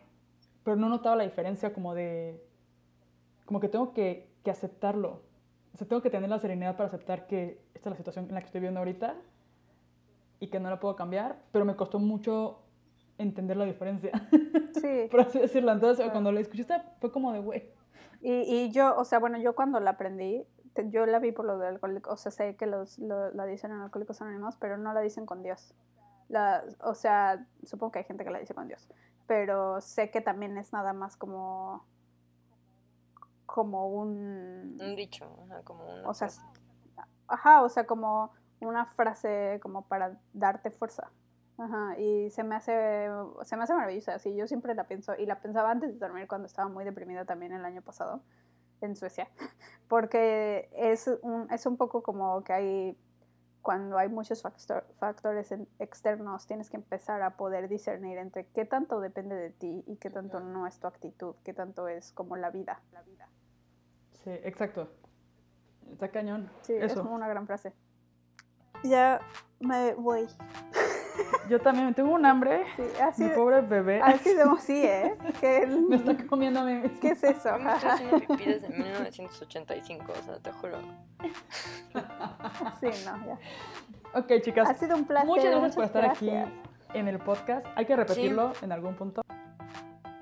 Pero 0.63 0.75
no 0.75 0.89
notaba 0.89 1.15
la 1.15 1.23
diferencia 1.23 1.73
como 1.73 1.93
de... 1.93 2.43
Como 3.45 3.59
que 3.59 3.67
tengo 3.67 3.93
que, 3.93 4.30
que 4.43 4.51
aceptarlo. 4.51 5.21
O 5.73 5.77
sea, 5.77 5.87
tengo 5.87 6.01
que 6.01 6.09
tener 6.09 6.29
la 6.29 6.39
serenidad 6.39 6.75
para 6.75 6.87
aceptar 6.87 7.27
que 7.27 7.61
esta 7.73 7.89
es 7.89 7.91
la 7.93 7.97
situación 7.97 8.25
en 8.27 8.33
la 8.33 8.41
que 8.41 8.47
estoy 8.47 8.59
viviendo 8.61 8.79
ahorita 8.79 9.15
y 10.39 10.47
que 10.47 10.59
no 10.59 10.69
la 10.69 10.79
puedo 10.79 10.95
cambiar. 10.95 11.37
Pero 11.51 11.65
me 11.65 11.75
costó 11.75 11.99
mucho 11.99 12.59
entender 13.17 13.55
la 13.57 13.65
diferencia, 13.65 14.11
Sí. 14.81 15.07
por 15.11 15.21
así 15.21 15.39
decirlo. 15.39 15.71
Entonces, 15.71 16.09
cuando 16.11 16.31
la 16.31 16.39
escuché, 16.39 16.65
fue 16.99 17.11
como 17.11 17.31
de, 17.33 17.39
güey. 17.39 17.69
Y, 18.21 18.31
y 18.33 18.71
yo, 18.71 18.95
o 18.97 19.05
sea, 19.05 19.19
bueno, 19.19 19.37
yo 19.37 19.55
cuando 19.55 19.79
la 19.79 19.91
aprendí, 19.91 20.43
te- 20.73 20.89
yo 20.89 21.05
la 21.05 21.19
vi 21.19 21.31
por 21.31 21.45
lo 21.45 21.57
de 21.57 21.67
alcohólicos, 21.67 22.13
o 22.13 22.17
sea, 22.17 22.31
sé 22.31 22.55
que 22.55 22.65
los, 22.65 22.97
lo- 22.99 23.31
la 23.33 23.45
dicen 23.45 23.71
en 23.71 23.81
Alcohólicos 23.81 24.21
Anónimos, 24.21 24.57
pero 24.57 24.77
no 24.77 24.93
la 24.93 25.01
dicen 25.01 25.25
con 25.25 25.41
Dios. 25.43 25.73
La, 26.29 26.63
o 26.83 26.93
sea, 26.95 27.45
supongo 27.63 27.91
que 27.91 27.99
hay 27.99 28.05
gente 28.05 28.23
que 28.23 28.29
la 28.31 28.39
dice 28.39 28.53
con 28.53 28.67
Dios, 28.67 28.87
pero 29.27 29.81
sé 29.81 30.11
que 30.11 30.21
también 30.21 30.57
es 30.57 30.71
nada 30.71 30.93
más 30.93 31.17
como 31.17 31.85
como 33.53 33.87
un 33.89 34.77
Un 34.79 34.95
dicho, 34.95 35.25
ajá, 35.45 35.61
como 35.63 35.83
una 35.83 36.07
o 36.09 36.13
sea, 36.13 36.29
frase. 36.29 36.41
ajá, 37.27 37.63
o 37.63 37.69
sea, 37.69 37.85
como 37.85 38.31
una 38.61 38.85
frase 38.85 39.59
como 39.61 39.83
para 39.83 40.17
darte 40.33 40.71
fuerza. 40.71 41.09
Ajá, 41.57 41.97
y 41.99 42.29
se 42.31 42.43
me 42.43 42.55
hace 42.55 43.07
se 43.43 43.55
me 43.57 43.63
hace 43.63 43.73
maravillosa, 43.73 44.15
así 44.15 44.35
yo 44.35 44.47
siempre 44.47 44.73
la 44.73 44.85
pienso 44.85 45.13
y 45.15 45.25
la 45.25 45.39
pensaba 45.41 45.69
antes 45.71 45.93
de 45.93 45.99
dormir 45.99 46.27
cuando 46.27 46.47
estaba 46.47 46.69
muy 46.69 46.83
deprimida 46.85 47.25
también 47.25 47.51
el 47.51 47.63
año 47.65 47.81
pasado 47.81 48.21
en 48.81 48.95
Suecia, 48.95 49.27
porque 49.87 50.69
es 50.73 51.07
un, 51.21 51.51
es 51.51 51.65
un 51.65 51.77
poco 51.77 52.01
como 52.01 52.43
que 52.43 52.53
hay 52.53 52.97
cuando 53.61 53.99
hay 53.99 54.09
muchos 54.09 54.41
factor- 54.43 54.85
factores 54.97 55.51
en- 55.51 55.67
externos, 55.77 56.47
tienes 56.47 56.69
que 56.71 56.77
empezar 56.77 57.21
a 57.21 57.37
poder 57.37 57.67
discernir 57.69 58.17
entre 58.17 58.47
qué 58.47 58.65
tanto 58.65 58.99
depende 58.99 59.35
de 59.35 59.51
ti 59.51 59.83
y 59.85 59.97
qué 59.97 60.09
tanto 60.09 60.39
no 60.39 60.65
es 60.65 60.79
tu 60.79 60.87
actitud, 60.87 61.35
qué 61.43 61.53
tanto 61.53 61.87
es 61.87 62.11
como 62.13 62.37
la 62.37 62.49
vida. 62.49 62.81
La 62.91 63.03
vida. 63.03 63.27
Sí, 64.23 64.29
exacto. 64.43 64.89
Está 65.91 66.09
cañón. 66.09 66.49
Sí, 66.61 66.73
es 66.73 66.93
Eso. 66.93 67.03
una 67.03 67.27
gran 67.27 67.47
frase. 67.47 67.73
Ya 68.83 69.21
me 69.59 69.93
voy. 69.93 70.27
Yo 71.49 71.59
también 71.59 71.93
tengo 71.93 72.13
un 72.13 72.25
hambre. 72.25 72.65
Sí, 72.75 72.83
así, 73.01 73.23
Mi 73.23 73.29
pobre 73.31 73.61
bebé. 73.61 74.01
así 74.01 74.33
de 74.33 74.45
sí, 74.59 74.85
¿eh? 74.85 75.17
¿Qué, 75.41 75.67
Me 75.67 75.97
está 75.97 76.15
comiendo 76.27 76.61
a 76.61 76.63
mí 76.63 76.75
mismo. 76.75 76.99
¿Qué 76.99 77.09
es 77.09 77.23
eso? 77.23 77.57
Me 77.57 77.73
estoy 77.73 77.89
haciendo 77.89 78.19
pipí 78.19 78.45
desde 78.45 78.69
1985, 78.69 80.11
o 80.11 80.23
sea, 80.23 80.39
te 80.39 80.51
juro. 80.53 80.77
Sí, 82.79 82.87
no, 83.05 83.25
ya. 83.25 83.37
Ok, 84.13 84.41
chicas. 84.41 84.69
Ha 84.69 84.73
sido 84.73 84.95
un 84.95 85.05
placer. 85.05 85.27
Muchas 85.27 85.51
gracias 85.51 85.75
por 85.75 85.83
estar 85.85 86.03
gracias. 86.03 86.47
aquí. 86.47 86.97
en 86.97 87.07
el 87.07 87.19
podcast. 87.19 87.65
Hay 87.75 87.85
que 87.85 87.95
repetirlo 87.95 88.53
en 88.61 88.71
algún 88.71 88.95
punto. 88.95 89.21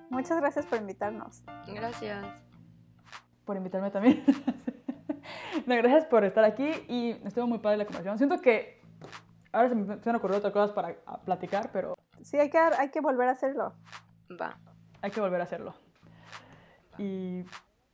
Muchas 0.09 0.37
gracias 0.37 0.65
por 0.65 0.79
invitarnos. 0.79 1.43
Gracias. 1.67 2.48
Por 3.49 3.57
invitarme 3.57 3.89
también. 3.89 4.23
no, 5.65 5.75
gracias 5.75 6.05
por 6.05 6.23
estar 6.23 6.43
aquí 6.43 6.69
y 6.87 7.19
estuvo 7.25 7.47
muy 7.47 7.57
padre 7.57 7.77
la 7.77 7.85
conversación. 7.85 8.19
Siento 8.19 8.39
que 8.41 8.79
ahora 9.51 9.69
se 9.69 9.73
me, 9.73 9.99
se 9.99 10.07
han 10.07 10.17
ocurrido 10.17 10.37
otras 10.37 10.53
cosas 10.53 10.69
para 10.69 10.97
ah, 11.07 11.19
platicar, 11.25 11.71
pero 11.73 11.95
Sí, 12.21 12.37
hay 12.37 12.51
que, 12.51 12.59
hay 12.59 12.89
que 12.89 13.01
volver 13.01 13.27
a 13.27 13.31
hacerlo. 13.31 13.73
Va. 14.39 14.55
hay 15.01 15.09
que 15.09 15.19
volver 15.19 15.41
a 15.41 15.45
hacerlo. 15.45 15.73
Y 16.99 17.43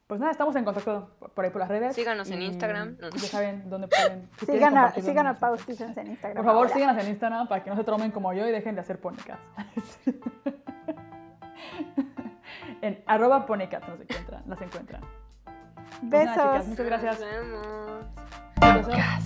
pues 0.08 0.20
nada, 0.20 0.34
estamos 0.34 0.54
en 0.58 0.66
contacto 0.66 1.12
por 1.20 1.30
por 1.32 1.46
ahí 1.46 1.52
por 1.52 1.62
las 1.62 1.70
redes. 1.70 1.96
Síganos 1.96 2.30
en 2.32 2.42
Instagram. 2.42 2.98
Ya 3.00 3.20
saben 3.20 3.70
dónde 3.70 3.88
pueden. 3.88 4.30
si 4.38 4.48
Sigan 4.48 4.78
a, 4.78 4.92
sigan 4.92 5.28
a 5.28 5.30
en- 5.30 5.38
Pau 5.38 5.58
Stevens 5.58 5.96
en 5.96 6.08
Instagram. 6.08 6.36
Por 6.36 6.46
favor, 6.46 6.64
ahora. 6.64 6.74
síganos 6.74 7.02
en 7.02 7.10
Instagram 7.12 7.48
para 7.48 7.64
que 7.64 7.70
no 7.70 7.78
se 7.78 7.86
tromen 7.86 8.12
como 8.12 8.34
yo 8.34 8.46
y 8.46 8.52
dejen 8.52 8.76
de 8.76 8.82
hacer 8.82 9.00
ponicats. 9.00 9.40
en 12.82 13.02
arroba 13.06 13.46
ponicats 13.46 13.88
nos 13.88 14.02
encuentran, 14.02 14.44
las 14.48 14.62
encuentran. 14.62 15.02
Besos. 16.02 16.36
Nada, 16.36 16.52
chicas, 16.54 16.68
muchas 16.68 16.86
gracias. 16.86 17.20
Nos 17.20 17.30
vemos. 17.30 18.88
Besos. 18.88 19.26